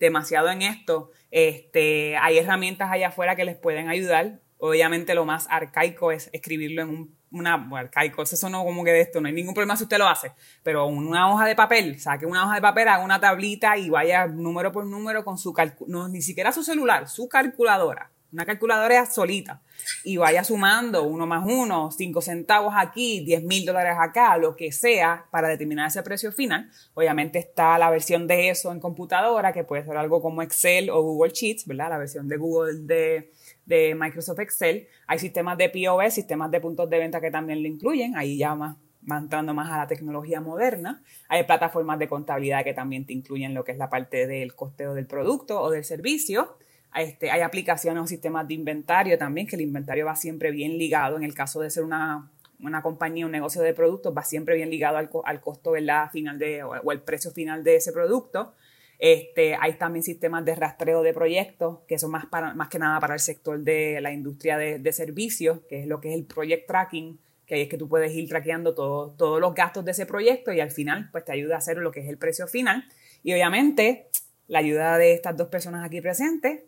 demasiado 0.00 0.50
en 0.50 0.62
esto. 0.62 1.10
Este, 1.30 2.16
hay 2.16 2.38
herramientas 2.38 2.90
allá 2.90 3.08
afuera 3.08 3.36
que 3.36 3.44
les 3.44 3.56
pueden 3.56 3.88
ayudar. 3.88 4.40
Obviamente 4.58 5.14
lo 5.14 5.24
más 5.24 5.46
arcaico 5.48 6.10
es 6.10 6.28
escribirlo 6.32 6.82
en 6.82 6.88
un 6.88 7.22
una, 7.34 7.56
bueno, 7.56 7.86
arcaico, 7.86 8.22
eso 8.22 8.48
no 8.50 8.62
como 8.62 8.84
que 8.84 8.90
de 8.90 9.00
esto, 9.00 9.18
no 9.18 9.26
hay 9.26 9.32
ningún 9.32 9.54
problema 9.54 9.74
si 9.74 9.84
usted 9.84 9.96
lo 9.96 10.06
hace, 10.06 10.32
pero 10.62 10.84
una 10.84 11.32
hoja 11.32 11.46
de 11.46 11.56
papel, 11.56 11.98
saque 11.98 12.26
una 12.26 12.44
hoja 12.44 12.56
de 12.56 12.60
papel, 12.60 12.88
haga 12.88 13.02
una 13.02 13.20
tablita 13.20 13.78
y 13.78 13.88
vaya 13.88 14.26
número 14.26 14.70
por 14.70 14.84
número 14.84 15.24
con 15.24 15.38
su 15.38 15.54
no, 15.86 16.10
ni 16.10 16.20
siquiera 16.20 16.52
su 16.52 16.62
celular, 16.62 17.08
su 17.08 17.30
calculadora, 17.30 18.10
una 18.32 18.46
calculadora 18.46 19.04
solita, 19.06 19.62
y 20.04 20.16
vaya 20.16 20.42
sumando 20.44 21.02
uno 21.04 21.26
más 21.26 21.44
uno, 21.46 21.90
cinco 21.90 22.20
centavos 22.20 22.74
aquí, 22.76 23.24
diez 23.24 23.42
mil 23.42 23.64
dólares 23.64 23.96
acá, 24.00 24.36
lo 24.38 24.56
que 24.56 24.72
sea, 24.72 25.26
para 25.30 25.48
determinar 25.48 25.88
ese 25.88 26.02
precio 26.02 26.32
final. 26.32 26.70
Obviamente 26.94 27.38
está 27.38 27.78
la 27.78 27.90
versión 27.90 28.26
de 28.26 28.48
eso 28.48 28.72
en 28.72 28.80
computadora, 28.80 29.52
que 29.52 29.64
puede 29.64 29.84
ser 29.84 29.96
algo 29.96 30.22
como 30.22 30.42
Excel 30.42 30.90
o 30.90 31.02
Google 31.02 31.32
Sheets, 31.32 31.66
¿verdad? 31.66 31.90
La 31.90 31.98
versión 31.98 32.28
de 32.28 32.36
Google 32.36 32.80
de 32.80 33.30
de 33.64 33.94
Microsoft 33.94 34.40
Excel. 34.40 34.88
Hay 35.06 35.18
sistemas 35.18 35.58
de 35.58 35.68
POS, 35.68 36.14
sistemas 36.14 36.50
de 36.50 36.60
puntos 36.60 36.88
de 36.90 36.98
venta 36.98 37.20
que 37.20 37.30
también 37.30 37.62
lo 37.62 37.68
incluyen. 37.68 38.16
Ahí 38.16 38.38
ya 38.38 38.54
más, 38.54 38.76
va 39.10 39.18
entrando 39.18 39.54
más 39.54 39.70
a 39.70 39.78
la 39.78 39.86
tecnología 39.86 40.40
moderna. 40.40 41.02
Hay 41.28 41.44
plataformas 41.44 41.98
de 41.98 42.08
contabilidad 42.08 42.64
que 42.64 42.74
también 42.74 43.06
te 43.06 43.12
incluyen 43.12 43.54
lo 43.54 43.64
que 43.64 43.72
es 43.72 43.78
la 43.78 43.90
parte 43.90 44.26
del 44.26 44.54
costeo 44.54 44.94
del 44.94 45.06
producto 45.06 45.60
o 45.60 45.70
del 45.70 45.84
servicio. 45.84 46.56
Este, 46.94 47.30
hay 47.30 47.40
aplicaciones 47.40 48.02
o 48.02 48.06
sistemas 48.06 48.46
de 48.46 48.54
inventario 48.54 49.16
también, 49.16 49.46
que 49.46 49.56
el 49.56 49.62
inventario 49.62 50.06
va 50.06 50.16
siempre 50.16 50.50
bien 50.50 50.78
ligado. 50.78 51.16
En 51.16 51.22
el 51.22 51.34
caso 51.34 51.60
de 51.60 51.70
ser 51.70 51.84
una, 51.84 52.30
una 52.62 52.82
compañía, 52.82 53.26
un 53.26 53.32
negocio 53.32 53.62
de 53.62 53.74
productos, 53.74 54.14
va 54.16 54.22
siempre 54.22 54.56
bien 54.56 54.70
ligado 54.70 54.96
al, 54.96 55.10
al 55.24 55.40
costo 55.40 55.72
final 56.12 56.38
de, 56.38 56.62
o, 56.62 56.92
el 56.92 57.00
precio 57.00 57.30
final 57.32 57.64
de 57.64 57.76
ese 57.76 57.92
producto. 57.92 58.54
Este, 58.98 59.56
hay 59.56 59.74
también 59.74 60.04
sistemas 60.04 60.44
de 60.44 60.54
rastreo 60.54 61.02
de 61.02 61.12
proyectos, 61.12 61.80
que 61.88 61.98
son 61.98 62.12
más, 62.12 62.26
para, 62.26 62.54
más 62.54 62.68
que 62.68 62.78
nada 62.78 63.00
para 63.00 63.14
el 63.14 63.20
sector 63.20 63.58
de 63.58 64.00
la 64.00 64.12
industria 64.12 64.58
de, 64.58 64.92
servicios, 64.92 65.60
que 65.68 65.80
es 65.80 65.86
lo 65.86 66.00
que 66.00 66.10
es 66.10 66.14
el 66.14 66.24
project 66.24 66.68
tracking, 66.68 67.18
que 67.46 67.56
ahí 67.56 67.62
es 67.62 67.68
que 67.68 67.78
tú 67.78 67.88
puedes 67.88 68.12
ir 68.14 68.28
traqueando 68.28 68.74
todos 68.74 69.40
los 69.40 69.54
gastos 69.54 69.84
de 69.84 69.90
ese 69.90 70.06
proyecto 70.06 70.52
y 70.52 70.60
al 70.60 70.70
final 70.70 71.08
pues 71.10 71.24
te 71.24 71.32
ayuda 71.32 71.56
a 71.56 71.58
hacer 71.58 71.78
lo 71.78 71.90
que 71.90 72.00
es 72.00 72.08
el 72.08 72.16
precio 72.16 72.46
final. 72.46 72.84
Y 73.24 73.32
obviamente 73.32 74.06
la 74.46 74.60
ayuda 74.60 74.96
de 74.98 75.14
estas 75.14 75.36
dos 75.36 75.48
personas 75.48 75.84
aquí 75.84 76.00
presentes, 76.00 76.62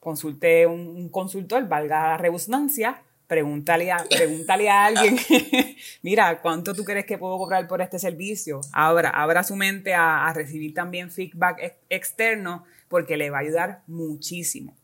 consulte 0.00 0.66
un, 0.66 0.80
un 0.80 1.08
consultor, 1.08 1.68
valga 1.68 2.08
la 2.08 2.16
redundancia, 2.16 3.02
Pregúntale 3.28 3.92
a, 3.92 3.98
pregúntale 4.08 4.70
a 4.70 4.86
alguien, 4.86 5.18
mira, 6.02 6.40
¿cuánto 6.40 6.74
tú 6.74 6.82
crees 6.82 7.04
que 7.04 7.18
puedo 7.18 7.36
cobrar 7.36 7.68
por 7.68 7.82
este 7.82 7.98
servicio? 7.98 8.62
Abra, 8.72 9.10
abra 9.10 9.44
su 9.44 9.54
mente 9.54 9.92
a, 9.92 10.26
a 10.26 10.32
recibir 10.32 10.72
también 10.72 11.10
feedback 11.10 11.76
externo 11.90 12.64
porque 12.88 13.18
le 13.18 13.28
va 13.28 13.36
a 13.36 13.40
ayudar 13.42 13.82
muchísimo 13.86 14.74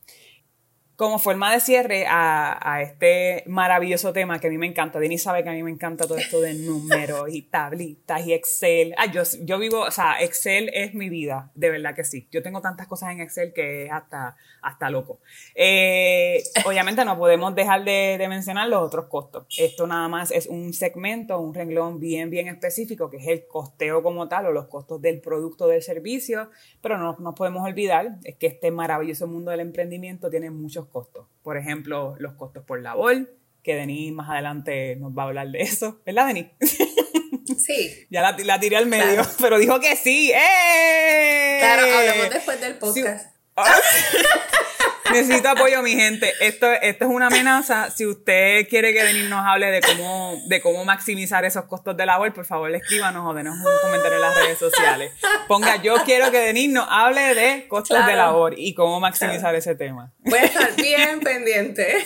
como 0.95 1.19
forma 1.19 1.53
de 1.53 1.59
cierre 1.59 2.05
a, 2.07 2.81
este 2.81 3.43
maravilloso 3.47 4.13
tema 4.13 4.39
que 4.39 4.47
a 4.47 4.49
mí 4.49 4.57
me 4.57 4.67
encanta. 4.67 4.99
Denis 4.99 5.23
sabe 5.23 5.43
que 5.43 5.49
a 5.49 5.53
mí 5.53 5.63
me 5.63 5.71
encanta 5.71 6.05
todo 6.05 6.17
esto 6.17 6.41
de 6.41 6.53
números 6.53 7.27
y 7.29 7.41
tablitas 7.43 8.25
y 8.25 8.33
Excel. 8.33 8.93
Ah, 8.97 9.11
yo, 9.11 9.23
yo 9.41 9.59
vivo, 9.59 9.81
o 9.81 9.91
sea, 9.91 10.21
Excel 10.21 10.69
es 10.73 10.93
mi 10.93 11.09
vida, 11.09 11.51
de 11.55 11.69
verdad 11.69 11.95
que 11.95 12.03
sí. 12.03 12.27
Yo 12.31 12.41
tengo 12.41 12.61
tantas 12.61 12.87
cosas 12.87 13.11
en 13.11 13.21
Excel 13.21 13.53
que 13.53 13.85
es 13.85 13.91
hasta, 13.91 14.37
hasta 14.61 14.89
loco. 14.89 15.19
Eh, 15.53 16.43
obviamente 16.65 17.03
no 17.03 17.17
podemos 17.17 17.53
dejar 17.55 17.83
de, 17.83 18.17
de, 18.17 18.27
mencionar 18.27 18.67
los 18.69 18.81
otros 18.81 19.05
costos. 19.05 19.45
Esto 19.57 19.87
nada 19.87 20.07
más 20.07 20.31
es 20.31 20.47
un 20.47 20.73
segmento, 20.73 21.39
un 21.39 21.53
renglón 21.53 21.99
bien, 21.99 22.29
bien 22.29 22.47
específico, 22.47 23.09
que 23.09 23.17
es 23.17 23.27
el 23.27 23.47
costeo 23.47 24.01
como 24.01 24.27
tal 24.27 24.47
o 24.47 24.51
los 24.51 24.67
costos 24.67 25.01
del 25.01 25.19
producto 25.19 25.67
del 25.67 25.81
servicio, 25.81 26.49
pero 26.81 26.97
no 26.97 27.15
nos 27.19 27.35
podemos 27.35 27.63
olvidar 27.63 28.17
es 28.23 28.35
que 28.35 28.47
este 28.47 28.71
maravilloso 28.71 29.27
mundo 29.27 29.51
del 29.51 29.59
emprendimiento 29.59 30.29
tiene 30.29 30.49
muchos 30.49 30.84
costos. 30.87 31.27
Por 31.43 31.57
ejemplo, 31.57 32.15
los 32.19 32.33
costos 32.33 32.63
por 32.63 32.81
labor, 32.81 33.29
que 33.63 33.75
Denis 33.75 34.13
más 34.13 34.29
adelante 34.29 34.95
nos 34.95 35.11
va 35.17 35.23
a 35.23 35.25
hablar 35.27 35.49
de 35.49 35.61
eso, 35.61 36.01
¿verdad, 36.05 36.27
Denis? 36.27 36.47
Sí. 37.57 38.07
ya 38.09 38.21
la, 38.21 38.35
la, 38.37 38.59
tiré 38.59 38.75
al 38.75 38.87
medio, 38.87 39.21
pero 39.39 39.57
dijo 39.59 39.79
que 39.79 39.95
sí. 39.95 40.31
¡Eh! 40.31 41.57
Claro, 41.59 41.83
hablamos 41.83 42.29
después 42.31 42.59
del 42.59 42.75
podcast. 42.75 43.35
Necesito 45.15 45.49
apoyo, 45.49 45.81
mi 45.81 45.93
gente. 45.93 46.33
Esto, 46.41 46.71
esto 46.71 47.05
es 47.05 47.11
una 47.11 47.27
amenaza. 47.27 47.89
Si 47.89 48.05
usted 48.05 48.67
quiere 48.67 48.93
que 48.93 49.03
Denis 49.03 49.29
nos 49.29 49.45
hable 49.45 49.67
de 49.67 49.81
cómo, 49.81 50.35
de 50.47 50.61
cómo 50.61 50.83
maximizar 50.83 51.45
esos 51.45 51.65
costos 51.65 51.95
de 51.95 52.05
labor, 52.05 52.33
por 52.33 52.45
favor, 52.45 52.73
escríbanos 52.73 53.25
o 53.25 53.33
denos 53.33 53.55
un 53.55 53.63
comentario 53.81 54.15
en 54.15 54.21
las 54.21 54.35
redes 54.35 54.57
sociales. 54.57 55.13
Ponga, 55.47 55.81
yo 55.81 55.95
quiero 56.05 56.31
que 56.31 56.39
Denis 56.39 56.69
nos 56.69 56.87
hable 56.89 57.33
de 57.33 57.67
costos 57.67 58.05
de 58.05 58.15
labor 58.15 58.55
y 58.57 58.73
cómo 58.73 58.99
maximizar 58.99 59.55
ese 59.55 59.75
tema. 59.75 60.11
Voy 60.19 60.39
a 60.39 60.43
estar 60.43 60.75
bien 60.75 61.19
pendiente. 61.21 62.05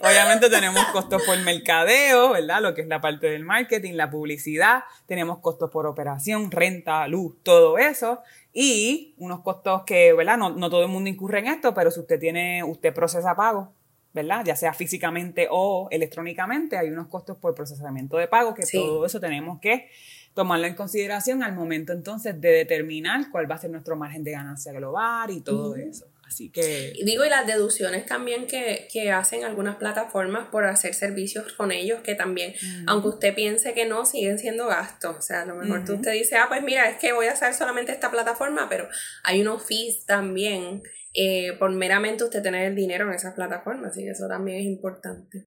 Obviamente 0.00 0.50
tenemos 0.50 0.84
costos 0.86 1.22
por 1.22 1.38
mercadeo, 1.38 2.32
¿verdad? 2.32 2.60
Lo 2.60 2.74
que 2.74 2.82
es 2.82 2.88
la 2.88 3.00
parte 3.00 3.28
del 3.30 3.44
marketing, 3.44 3.94
la 3.94 4.10
publicidad. 4.10 4.84
Tenemos 5.06 5.38
costos 5.38 5.70
por 5.70 5.86
operación, 5.86 6.50
renta, 6.50 7.08
luz, 7.08 7.36
todo 7.42 7.78
eso 7.78 8.22
y 8.58 9.14
unos 9.18 9.40
costos 9.40 9.82
que, 9.84 10.14
¿verdad? 10.14 10.38
No, 10.38 10.48
no 10.48 10.70
todo 10.70 10.82
el 10.82 10.88
mundo 10.88 11.10
incurre 11.10 11.40
en 11.40 11.48
esto, 11.48 11.74
pero 11.74 11.90
si 11.90 12.00
usted 12.00 12.18
tiene, 12.18 12.64
usted 12.64 12.94
procesa 12.94 13.36
pago, 13.36 13.74
¿verdad? 14.14 14.46
Ya 14.46 14.56
sea 14.56 14.72
físicamente 14.72 15.46
o 15.50 15.88
electrónicamente, 15.90 16.78
hay 16.78 16.88
unos 16.88 17.08
costos 17.08 17.36
por 17.36 17.54
procesamiento 17.54 18.16
de 18.16 18.28
pago 18.28 18.54
que 18.54 18.64
todo 18.72 19.04
eso 19.04 19.20
tenemos 19.20 19.60
que 19.60 19.90
tomarlo 20.32 20.66
en 20.66 20.74
consideración 20.74 21.42
al 21.42 21.54
momento 21.54 21.92
entonces 21.92 22.40
de 22.40 22.48
determinar 22.48 23.30
cuál 23.30 23.50
va 23.50 23.56
a 23.56 23.58
ser 23.58 23.70
nuestro 23.70 23.94
margen 23.94 24.24
de 24.24 24.30
ganancia 24.30 24.72
global 24.72 25.30
y 25.30 25.42
todo 25.42 25.76
eso. 25.76 26.06
Así 26.26 26.50
que... 26.50 26.92
Digo, 27.04 27.24
y 27.24 27.28
las 27.28 27.46
deducciones 27.46 28.04
también 28.04 28.46
que, 28.46 28.88
hacen 29.12 29.44
algunas 29.44 29.76
plataformas 29.76 30.48
por 30.48 30.64
hacer 30.64 30.94
servicios 30.94 31.52
con 31.52 31.70
ellos, 31.70 32.00
que 32.02 32.14
también, 32.14 32.54
aunque 32.86 33.08
usted 33.08 33.34
piense 33.34 33.74
que 33.74 33.86
no, 33.86 34.04
siguen 34.04 34.38
siendo 34.38 34.66
gastos. 34.66 35.16
O 35.16 35.22
sea, 35.22 35.42
a 35.42 35.46
lo 35.46 35.54
mejor 35.54 35.88
usted 35.88 36.12
dice, 36.12 36.36
ah, 36.36 36.46
pues 36.48 36.62
mira, 36.62 36.88
es 36.90 36.96
que 36.96 37.12
voy 37.12 37.26
a 37.26 37.32
hacer 37.32 37.54
solamente 37.54 37.92
esta 37.92 38.10
plataforma, 38.10 38.68
pero 38.68 38.88
hay 39.22 39.40
unos 39.40 39.64
fees 39.64 40.04
también 40.04 40.82
eh, 41.14 41.54
por 41.58 41.70
meramente 41.70 42.24
usted 42.24 42.42
tener 42.42 42.66
el 42.66 42.74
dinero 42.74 43.06
en 43.08 43.14
esas 43.14 43.34
plataformas, 43.34 43.92
así 43.92 44.04
que 44.04 44.10
eso 44.10 44.28
también 44.28 44.58
es 44.58 44.66
importante. 44.66 45.46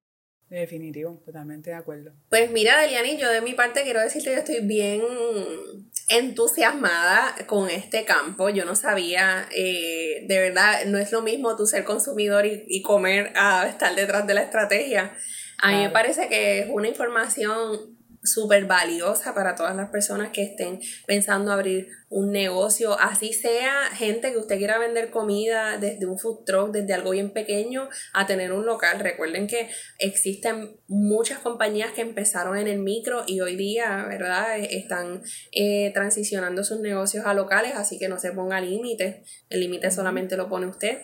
Definitivo, 0.50 1.22
totalmente 1.26 1.70
de 1.70 1.76
acuerdo. 1.76 2.12
Pues 2.30 2.52
mira, 2.52 2.80
Deliani, 2.82 3.18
yo 3.18 3.30
de 3.30 3.42
mi 3.42 3.54
parte 3.54 3.84
quiero 3.84 4.02
decirte 4.02 4.32
que 4.32 4.38
estoy 4.38 4.62
bien 4.62 5.02
entusiasmada 6.10 7.36
con 7.46 7.70
este 7.70 8.04
campo. 8.04 8.50
Yo 8.50 8.66
no 8.66 8.76
sabía, 8.76 9.48
eh, 9.56 10.26
de 10.28 10.40
verdad, 10.40 10.86
no 10.88 10.98
es 10.98 11.12
lo 11.12 11.22
mismo 11.22 11.56
tú 11.56 11.68
ser 11.68 11.84
consumidor 11.84 12.46
y, 12.48 12.82
comer 12.82 13.32
a 13.36 13.68
estar 13.68 13.96
detrás 13.96 14.26
de 14.26 14.34
la 14.34 14.42
estrategia. 14.42 15.14
A 15.60 15.72
mí 15.72 15.84
me 15.84 15.90
parece 15.90 16.28
que 16.30 16.60
es 16.60 16.68
una 16.72 16.88
información 16.88 17.99
súper 18.24 18.66
valiosa 18.66 19.34
para 19.34 19.56
todas 19.56 19.76
las 19.76 19.90
personas 19.90 20.30
que 20.32 20.44
estén 20.44 20.80
pensando 21.08 21.52
abrir 21.52 21.90
un 22.10 22.32
negocio, 22.32 23.00
así 23.00 23.34
sea 23.34 23.90
gente 23.94 24.32
que 24.32 24.38
usted 24.38 24.58
quiera 24.58 24.80
vender 24.80 25.12
comida 25.12 25.78
desde 25.78 26.08
un 26.08 26.18
food 26.18 26.44
truck, 26.44 26.72
desde 26.72 26.94
algo 26.94 27.12
bien 27.12 27.32
pequeño 27.32 27.88
a 28.14 28.26
tener 28.26 28.52
un 28.52 28.66
local. 28.66 29.00
Recuerden 29.00 29.48
que 29.48 29.70
existen 30.00 30.80
muchas 30.88 31.40
compañías 31.40 31.92
que 31.92 32.02
empezaron 32.02 32.58
en 32.58 32.68
el 32.68 32.80
micro 32.80 33.24
y 33.28 33.42
hoy 33.42 33.56
día, 33.56 34.06
¿verdad? 34.10 34.58
Están 34.58 35.22
eh, 35.52 35.92
transicionando 35.94 36.64
sus 36.64 36.80
negocios 36.80 37.26
a 37.26 37.34
locales, 37.34 37.74
así 37.76 38.00
que 38.00 38.10
no 38.10 38.20
se 38.20 38.32
ponga 38.32 38.60
límites, 38.60 39.18
el 39.50 39.60
límite 39.60 39.92
solamente 39.92 40.36
lo 40.36 40.50
pone 40.50 40.66
usted. 40.66 41.04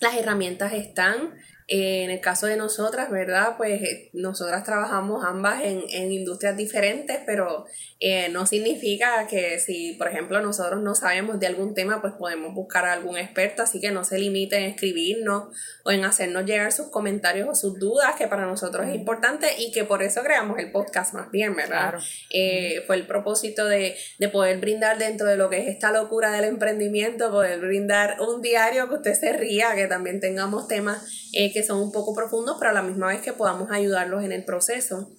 Las 0.00 0.16
herramientas 0.16 0.72
están, 0.72 1.34
en 1.66 2.10
el 2.10 2.20
caso 2.20 2.46
de 2.46 2.56
nosotras, 2.56 3.10
¿verdad? 3.10 3.56
Pues 3.56 3.80
eh, 3.82 4.10
nosotras 4.12 4.64
trabajamos 4.64 5.24
ambas 5.24 5.62
en, 5.62 5.82
en 5.88 6.12
industrias 6.12 6.56
diferentes, 6.56 7.20
pero 7.24 7.64
eh, 8.00 8.28
no 8.28 8.44
significa 8.44 9.26
que 9.26 9.58
si, 9.58 9.94
por 9.94 10.08
ejemplo, 10.08 10.42
nosotros 10.42 10.82
no 10.82 10.94
sabemos 10.94 11.40
de 11.40 11.46
algún 11.46 11.72
tema, 11.72 12.02
pues 12.02 12.12
podemos 12.18 12.52
buscar 12.52 12.84
a 12.84 12.92
algún 12.92 13.16
experto, 13.16 13.62
así 13.62 13.80
que 13.80 13.92
no 13.92 14.04
se 14.04 14.18
limite 14.18 14.58
en 14.58 14.64
escribirnos 14.64 15.44
o 15.84 15.90
en 15.90 16.04
hacernos 16.04 16.44
llegar 16.44 16.70
sus 16.70 16.90
comentarios 16.90 17.48
o 17.48 17.54
sus 17.54 17.78
dudas, 17.78 18.14
que 18.18 18.28
para 18.28 18.44
nosotros 18.44 18.86
es 18.86 18.94
importante 18.94 19.46
y 19.58 19.72
que 19.72 19.84
por 19.84 20.02
eso 20.02 20.22
creamos 20.22 20.58
el 20.58 20.70
podcast 20.70 21.14
más 21.14 21.30
bien, 21.30 21.56
¿verdad? 21.56 21.94
Eh, 22.30 22.82
fue 22.86 22.96
el 22.96 23.06
propósito 23.06 23.64
de, 23.64 23.96
de 24.18 24.28
poder 24.28 24.58
brindar 24.58 24.98
dentro 24.98 25.26
de 25.26 25.38
lo 25.38 25.48
que 25.48 25.60
es 25.60 25.68
esta 25.68 25.90
locura 25.90 26.30
del 26.32 26.44
emprendimiento, 26.44 27.30
poder 27.30 27.58
brindar 27.60 28.20
un 28.20 28.42
diario 28.42 28.86
que 28.90 28.96
usted 28.96 29.14
se 29.14 29.32
ría, 29.32 29.74
que 29.74 29.86
también 29.86 30.20
tengamos 30.20 30.68
temas 30.68 31.30
que 31.53 31.53
son 31.62 31.80
un 31.80 31.92
poco 31.92 32.14
profundos, 32.14 32.56
pero 32.58 32.70
a 32.70 32.74
la 32.74 32.82
misma 32.82 33.08
vez 33.08 33.20
que 33.20 33.32
podamos 33.32 33.70
ayudarlos 33.70 34.24
en 34.24 34.32
el 34.32 34.44
proceso. 34.44 35.10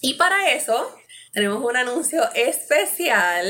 Y 0.00 0.14
para 0.14 0.52
eso 0.52 0.94
tenemos 1.32 1.64
un 1.64 1.74
anuncio 1.74 2.22
especial 2.34 3.46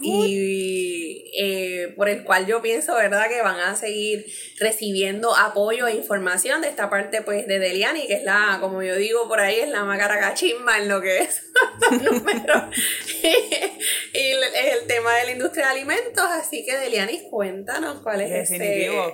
y 0.00 1.30
eh, 1.38 1.92
por 1.94 2.08
el 2.08 2.24
cual 2.24 2.46
yo 2.46 2.62
pienso, 2.62 2.94
¿verdad?, 2.94 3.28
que 3.28 3.42
van 3.42 3.60
a 3.60 3.76
seguir 3.76 4.24
recibiendo 4.58 5.36
apoyo 5.36 5.86
e 5.86 5.96
información 5.96 6.62
de 6.62 6.68
esta 6.68 6.88
parte, 6.88 7.20
pues, 7.20 7.46
de 7.46 7.58
Deliani, 7.58 8.06
que 8.06 8.14
es 8.14 8.22
la, 8.22 8.56
como 8.60 8.82
yo 8.82 8.96
digo 8.96 9.28
por 9.28 9.40
ahí, 9.40 9.60
es 9.60 9.68
la 9.68 9.84
macaracachimba 9.84 10.78
en 10.78 10.88
lo 10.88 11.02
que 11.02 11.18
es 11.18 11.42
número 12.02 12.70
y 13.22 14.18
el, 14.18 14.42
el, 14.42 14.86
tema 14.86 15.14
de 15.16 15.24
la 15.26 15.32
industria 15.32 15.66
de 15.66 15.72
alimentos. 15.72 16.24
Así 16.24 16.64
que, 16.64 16.78
Deliani, 16.78 17.28
cuéntanos 17.28 18.00
cuál 18.00 18.22
es 18.22 18.30
Definitivo. 18.30 19.12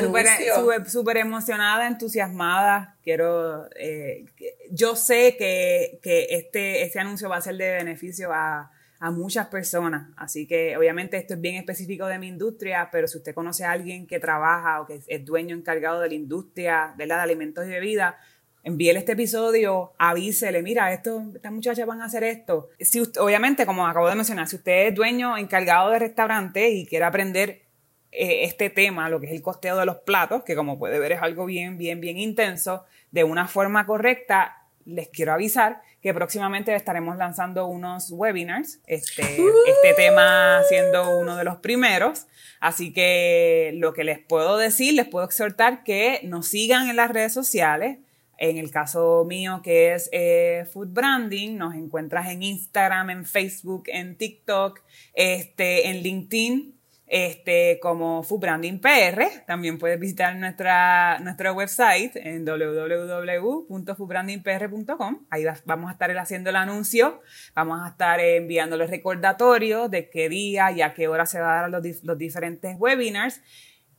Súper 0.00 0.88
super, 0.88 1.16
emocionada, 1.16 1.86
entusiasmada. 1.86 2.96
Quiero, 3.02 3.68
eh, 3.76 4.24
yo 4.70 4.96
sé 4.96 5.36
que, 5.38 5.98
que, 6.02 6.26
este, 6.30 6.82
este 6.82 6.98
anuncio 6.98 7.28
va 7.28 7.36
a 7.36 7.40
ser 7.40 7.56
de 7.56 7.72
beneficio 7.72 8.32
a, 8.32 8.70
a, 9.00 9.10
muchas 9.10 9.46
personas. 9.48 10.08
Así 10.16 10.46
que 10.46 10.76
obviamente 10.76 11.16
esto 11.16 11.34
es 11.34 11.40
bien 11.40 11.56
específico 11.56 12.06
de 12.06 12.18
mi 12.18 12.28
industria, 12.28 12.88
pero 12.92 13.08
si 13.08 13.18
usted 13.18 13.34
conoce 13.34 13.64
a 13.64 13.72
alguien 13.72 14.06
que 14.06 14.20
trabaja 14.20 14.80
o 14.80 14.86
que 14.86 15.00
es 15.06 15.24
dueño 15.24 15.56
encargado 15.56 16.00
de 16.00 16.08
la 16.08 16.14
industria 16.14 16.94
de, 16.96 17.06
la, 17.06 17.16
de 17.16 17.22
alimentos 17.22 17.66
y 17.66 17.70
bebidas, 17.70 18.14
envíele 18.62 18.98
este 18.98 19.12
episodio, 19.12 19.92
avísele, 19.98 20.62
mira, 20.62 20.92
esto, 20.92 21.24
estas 21.34 21.52
muchachas 21.52 21.86
van 21.86 22.02
a 22.02 22.06
hacer 22.06 22.24
esto. 22.24 22.68
Si 22.78 23.00
obviamente, 23.18 23.64
como 23.64 23.86
acabo 23.86 24.08
de 24.08 24.14
mencionar, 24.14 24.48
si 24.48 24.56
usted 24.56 24.88
es 24.88 24.94
dueño 24.94 25.36
encargado 25.38 25.90
de 25.90 25.98
restaurante 25.98 26.68
y 26.70 26.86
quiere 26.86 27.04
aprender 27.04 27.67
eh, 28.10 28.44
este 28.44 28.70
tema, 28.70 29.10
lo 29.10 29.20
que 29.20 29.26
es 29.26 29.32
el 29.32 29.42
costeo 29.42 29.76
de 29.76 29.84
los 29.86 29.98
platos, 29.98 30.42
que 30.42 30.56
como 30.56 30.78
puede 30.78 30.98
ver 30.98 31.12
es 31.12 31.22
algo 31.22 31.44
bien, 31.44 31.76
bien, 31.76 32.00
bien 32.00 32.18
intenso, 32.18 32.84
de 33.10 33.24
una 33.24 33.46
forma 33.48 33.86
correcta, 33.86 34.64
les 34.86 35.08
quiero 35.08 35.34
avisar 35.34 35.82
que 36.00 36.14
próximamente 36.14 36.74
estaremos 36.74 37.18
lanzando 37.18 37.66
unos 37.66 38.10
webinars, 38.10 38.80
este, 38.86 39.22
este 39.22 39.94
tema 39.96 40.62
siendo 40.68 41.18
uno 41.18 41.36
de 41.36 41.44
los 41.44 41.58
primeros. 41.58 42.26
Así 42.60 42.92
que 42.92 43.72
lo 43.74 43.92
que 43.92 44.04
les 44.04 44.18
puedo 44.18 44.56
decir, 44.56 44.94
les 44.94 45.06
puedo 45.06 45.26
exhortar 45.26 45.84
que 45.84 46.20
nos 46.24 46.48
sigan 46.48 46.88
en 46.88 46.96
las 46.96 47.10
redes 47.10 47.34
sociales. 47.34 47.98
En 48.38 48.56
el 48.56 48.70
caso 48.70 49.26
mío, 49.28 49.60
que 49.64 49.94
es 49.94 50.08
eh, 50.12 50.64
Food 50.72 50.92
Branding, 50.92 51.56
nos 51.56 51.74
encuentras 51.74 52.28
en 52.30 52.44
Instagram, 52.44 53.10
en 53.10 53.24
Facebook, 53.26 53.84
en 53.88 54.16
TikTok, 54.16 54.80
este, 55.12 55.88
en 55.88 56.02
LinkedIn 56.02 56.77
este, 57.08 57.80
como 57.80 58.22
Food 58.22 58.40
Branding 58.40 58.80
PR. 58.80 59.46
También 59.46 59.78
puedes 59.78 59.98
visitar 59.98 60.36
nuestra, 60.36 61.18
nuestro 61.20 61.54
website 61.54 62.14
en 62.16 62.44
www.foodbrandingpr.com. 62.44 65.26
Ahí 65.30 65.46
vamos 65.64 65.88
a 65.88 65.92
estar 65.92 66.18
haciendo 66.18 66.50
el 66.50 66.56
anuncio, 66.56 67.22
vamos 67.54 67.80
a 67.82 67.88
estar 67.88 68.20
enviándoles 68.20 68.90
recordatorios 68.90 69.90
de 69.90 70.10
qué 70.10 70.28
día 70.28 70.70
y 70.72 70.82
a 70.82 70.92
qué 70.94 71.08
hora 71.08 71.24
se 71.26 71.40
van 71.40 71.50
a 71.50 71.54
dar 71.62 71.70
los, 71.70 71.82
los 72.04 72.18
diferentes 72.18 72.76
webinars. 72.78 73.40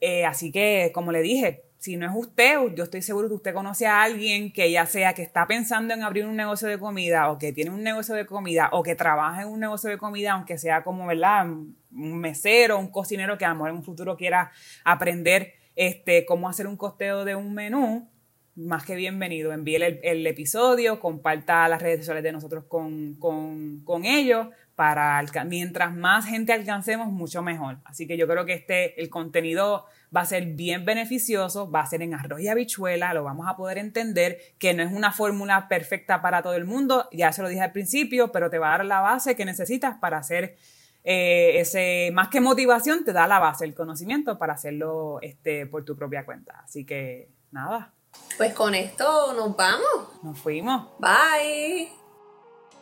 Eh, 0.02 0.24
así 0.26 0.50
que, 0.52 0.92
como 0.94 1.12
le 1.12 1.22
dije, 1.22 1.64
si 1.80 1.96
no 1.96 2.06
es 2.06 2.12
usted, 2.14 2.58
yo 2.76 2.84
estoy 2.84 3.02
seguro 3.02 3.30
que 3.30 3.36
usted 3.36 3.54
conoce 3.54 3.88
a 3.88 4.04
alguien 4.04 4.52
que 4.52 4.70
ya 4.70 4.86
sea 4.86 5.14
que 5.14 5.22
está 5.22 5.48
pensando 5.48 5.94
en 5.94 6.04
abrir 6.04 6.26
un 6.26 6.36
negocio 6.36 6.68
de 6.68 6.78
comida 6.78 7.32
o 7.32 7.38
que 7.38 7.54
tiene 7.54 7.72
un 7.72 7.84
negocio 7.84 8.16
de 8.16 8.26
comida 8.26 8.68
o 8.74 8.84
que 8.84 8.96
trabaja 8.96 9.44
en 9.44 9.48
un 9.48 9.62
negocio 9.62 9.90
de 9.90 9.98
comida, 9.98 10.34
aunque 10.34 10.58
sea 10.58 10.84
como, 10.84 11.08
¿verdad? 11.08 11.48
Un 11.92 12.20
mesero, 12.20 12.78
un 12.78 12.90
cocinero 12.90 13.38
que 13.38 13.46
a 13.46 13.50
lo 13.50 13.56
mejor 13.56 13.70
en 13.72 13.76
un 13.78 13.84
futuro 13.84 14.18
quiera 14.18 14.52
aprender 14.84 15.54
este, 15.76 16.26
cómo 16.26 16.50
hacer 16.50 16.68
un 16.68 16.78
costeo 16.78 17.26
de 17.26 17.36
un 17.36 17.54
menú, 17.54 18.10
más 18.56 18.86
que 18.86 18.96
bienvenido. 18.96 19.54
Envíe 19.54 19.76
el, 19.76 20.28
episodio, 20.28 21.00
comparta 21.00 21.68
las 21.68 21.82
redes 21.82 22.00
sociales 22.00 22.24
de 22.24 22.32
nosotros 22.32 22.66
con, 22.68 23.16
con, 23.16 23.84
con 23.86 24.06
ellos 24.06 24.48
para 24.76 25.22
mientras 25.46 25.94
más 25.94 26.26
gente 26.26 26.54
alcancemos, 26.54 27.08
mucho 27.08 27.42
mejor. 27.42 27.80
Así 27.84 28.08
que 28.08 28.16
yo 28.16 28.30
creo 28.30 28.46
que 28.46 28.54
este, 28.54 29.02
el 29.02 29.10
contenido 29.10 29.86
va 30.16 30.22
a 30.22 30.26
ser 30.26 30.46
bien 30.46 30.86
beneficioso, 30.86 31.70
va 31.70 31.82
a 31.82 31.86
ser 31.86 32.02
en 32.02 32.14
arroz 32.14 32.40
y 32.40 32.48
habichuela, 32.48 33.14
lo 33.14 33.26
vamos 33.26 33.46
a 33.50 33.58
poder 33.58 33.78
entender, 33.78 34.38
que 34.58 34.74
no 34.74 34.82
es 34.82 34.94
una 34.94 35.12
fórmula 35.12 35.68
perfecta 35.68 36.22
para 36.22 36.42
todo 36.42 36.56
el 36.56 36.64
mundo, 36.64 37.10
ya 37.12 37.34
se 37.34 37.42
lo 37.42 37.50
dije 37.50 37.62
al 37.62 37.74
principio, 37.74 38.32
pero 38.32 38.50
te 38.50 38.58
va 38.58 38.74
a 38.74 38.78
dar 38.78 38.86
la 38.86 39.02
base 39.02 39.36
que 39.36 39.44
necesitas 39.44 39.98
para 39.98 40.18
hacer 40.18 40.56
eh, 41.04 41.60
ese, 41.60 42.12
más 42.14 42.30
que 42.30 42.42
motivación, 42.42 43.04
te 43.04 43.14
da 43.14 43.28
la 43.28 43.40
base, 43.40 43.66
el 43.66 43.74
conocimiento 43.74 44.38
para 44.38 44.54
hacerlo 44.54 45.20
este, 45.22 45.66
por 45.66 45.86
tu 45.86 45.96
propia 45.96 46.26
cuenta. 46.26 46.62
Así 46.64 46.86
que 46.86 47.30
nada. 47.52 47.94
Pues 48.38 48.54
con 48.54 48.76
esto 48.76 49.34
nos 49.34 49.56
vamos. 49.56 50.24
Nos 50.24 50.40
fuimos. 50.40 50.88
Bye. 51.00 52.09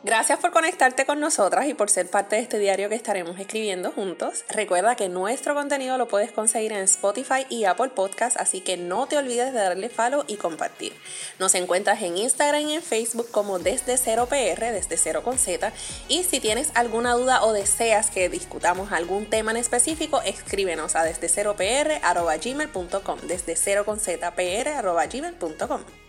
Gracias 0.08 0.40
por 0.40 0.52
conectarte 0.52 1.06
con 1.06 1.20
nosotras 1.20 1.68
y 1.68 1.74
por 1.74 1.90
ser 1.90 2.10
parte 2.10 2.38
de 2.38 2.42
este 2.42 2.60
diario 2.60 2.88
que 2.88 2.96
estaremos 2.96 3.38
escribiendo 3.42 3.92
juntos. 3.92 4.46
Recuerda 4.48 4.96
que 4.96 5.10
nuestro 5.10 5.54
contenido 5.54 5.98
lo 5.98 6.08
puedes 6.08 6.32
conseguir 6.32 6.72
en 6.72 6.84
Spotify 6.84 7.46
y 7.50 7.66
Apple 7.66 7.90
Podcast, 7.90 8.38
así 8.38 8.62
que 8.62 8.78
no 8.78 9.08
te 9.08 9.18
olvides 9.18 9.52
de 9.52 9.60
darle 9.60 9.90
follow 9.90 10.24
y 10.26 10.38
compartir. 10.38 10.94
Nos 11.40 11.56
encuentras 11.56 12.02
en 12.04 12.18
Instagram 12.18 12.70
y 12.70 12.76
en 12.76 12.82
Facebook 12.82 13.30
como 13.32 13.60
desde 13.60 13.98
cero 13.98 14.28
PR, 14.30 14.72
desde 14.72 14.96
cero 14.96 15.24
con 15.26 15.38
Z. 15.38 15.74
Y 16.08 16.24
si 16.24 16.40
tienes 16.40 16.72
alguna 16.74 17.12
duda 17.12 17.44
o 17.44 17.52
deseas 17.52 18.10
que 18.10 18.30
discutamos 18.30 18.94
algún 18.94 19.26
tema 19.26 19.52
en 19.52 19.58
específico, 19.58 20.22
escríbenos 20.22 20.96
a 20.96 21.04
desde 21.04 21.28
cero 21.28 21.58
PR 21.58 22.00
gmail.com, 22.42 23.20
desde 23.24 23.58
cero 23.58 23.84
con 23.84 24.00
Z 24.00 24.32
PR 24.32 25.10
gmail.com. 25.12 26.07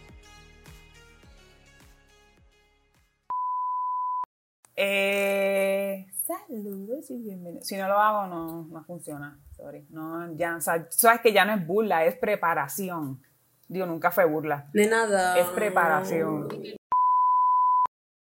Eh, 4.81 6.07
saludos 6.25 7.11
y 7.11 7.19
bienvenidos. 7.19 7.67
Si 7.67 7.77
no 7.77 7.89
lo 7.89 7.99
hago, 7.99 8.29
no, 8.29 8.69
no 8.71 8.85
funciona. 8.85 9.37
Sorry. 9.57 9.85
No, 9.91 10.33
ya, 10.37 10.61
sabes 10.61 11.21
que 11.21 11.33
ya 11.33 11.45
no 11.45 11.55
es 11.55 11.67
burla, 11.67 12.05
es 12.05 12.15
preparación. 12.15 13.21
Digo, 13.67 13.87
nunca 13.87 14.13
fue 14.13 14.25
burla. 14.25 14.69
De 14.73 14.87
nada. 14.87 15.37
Es 15.37 15.49
preparación. 15.49 16.49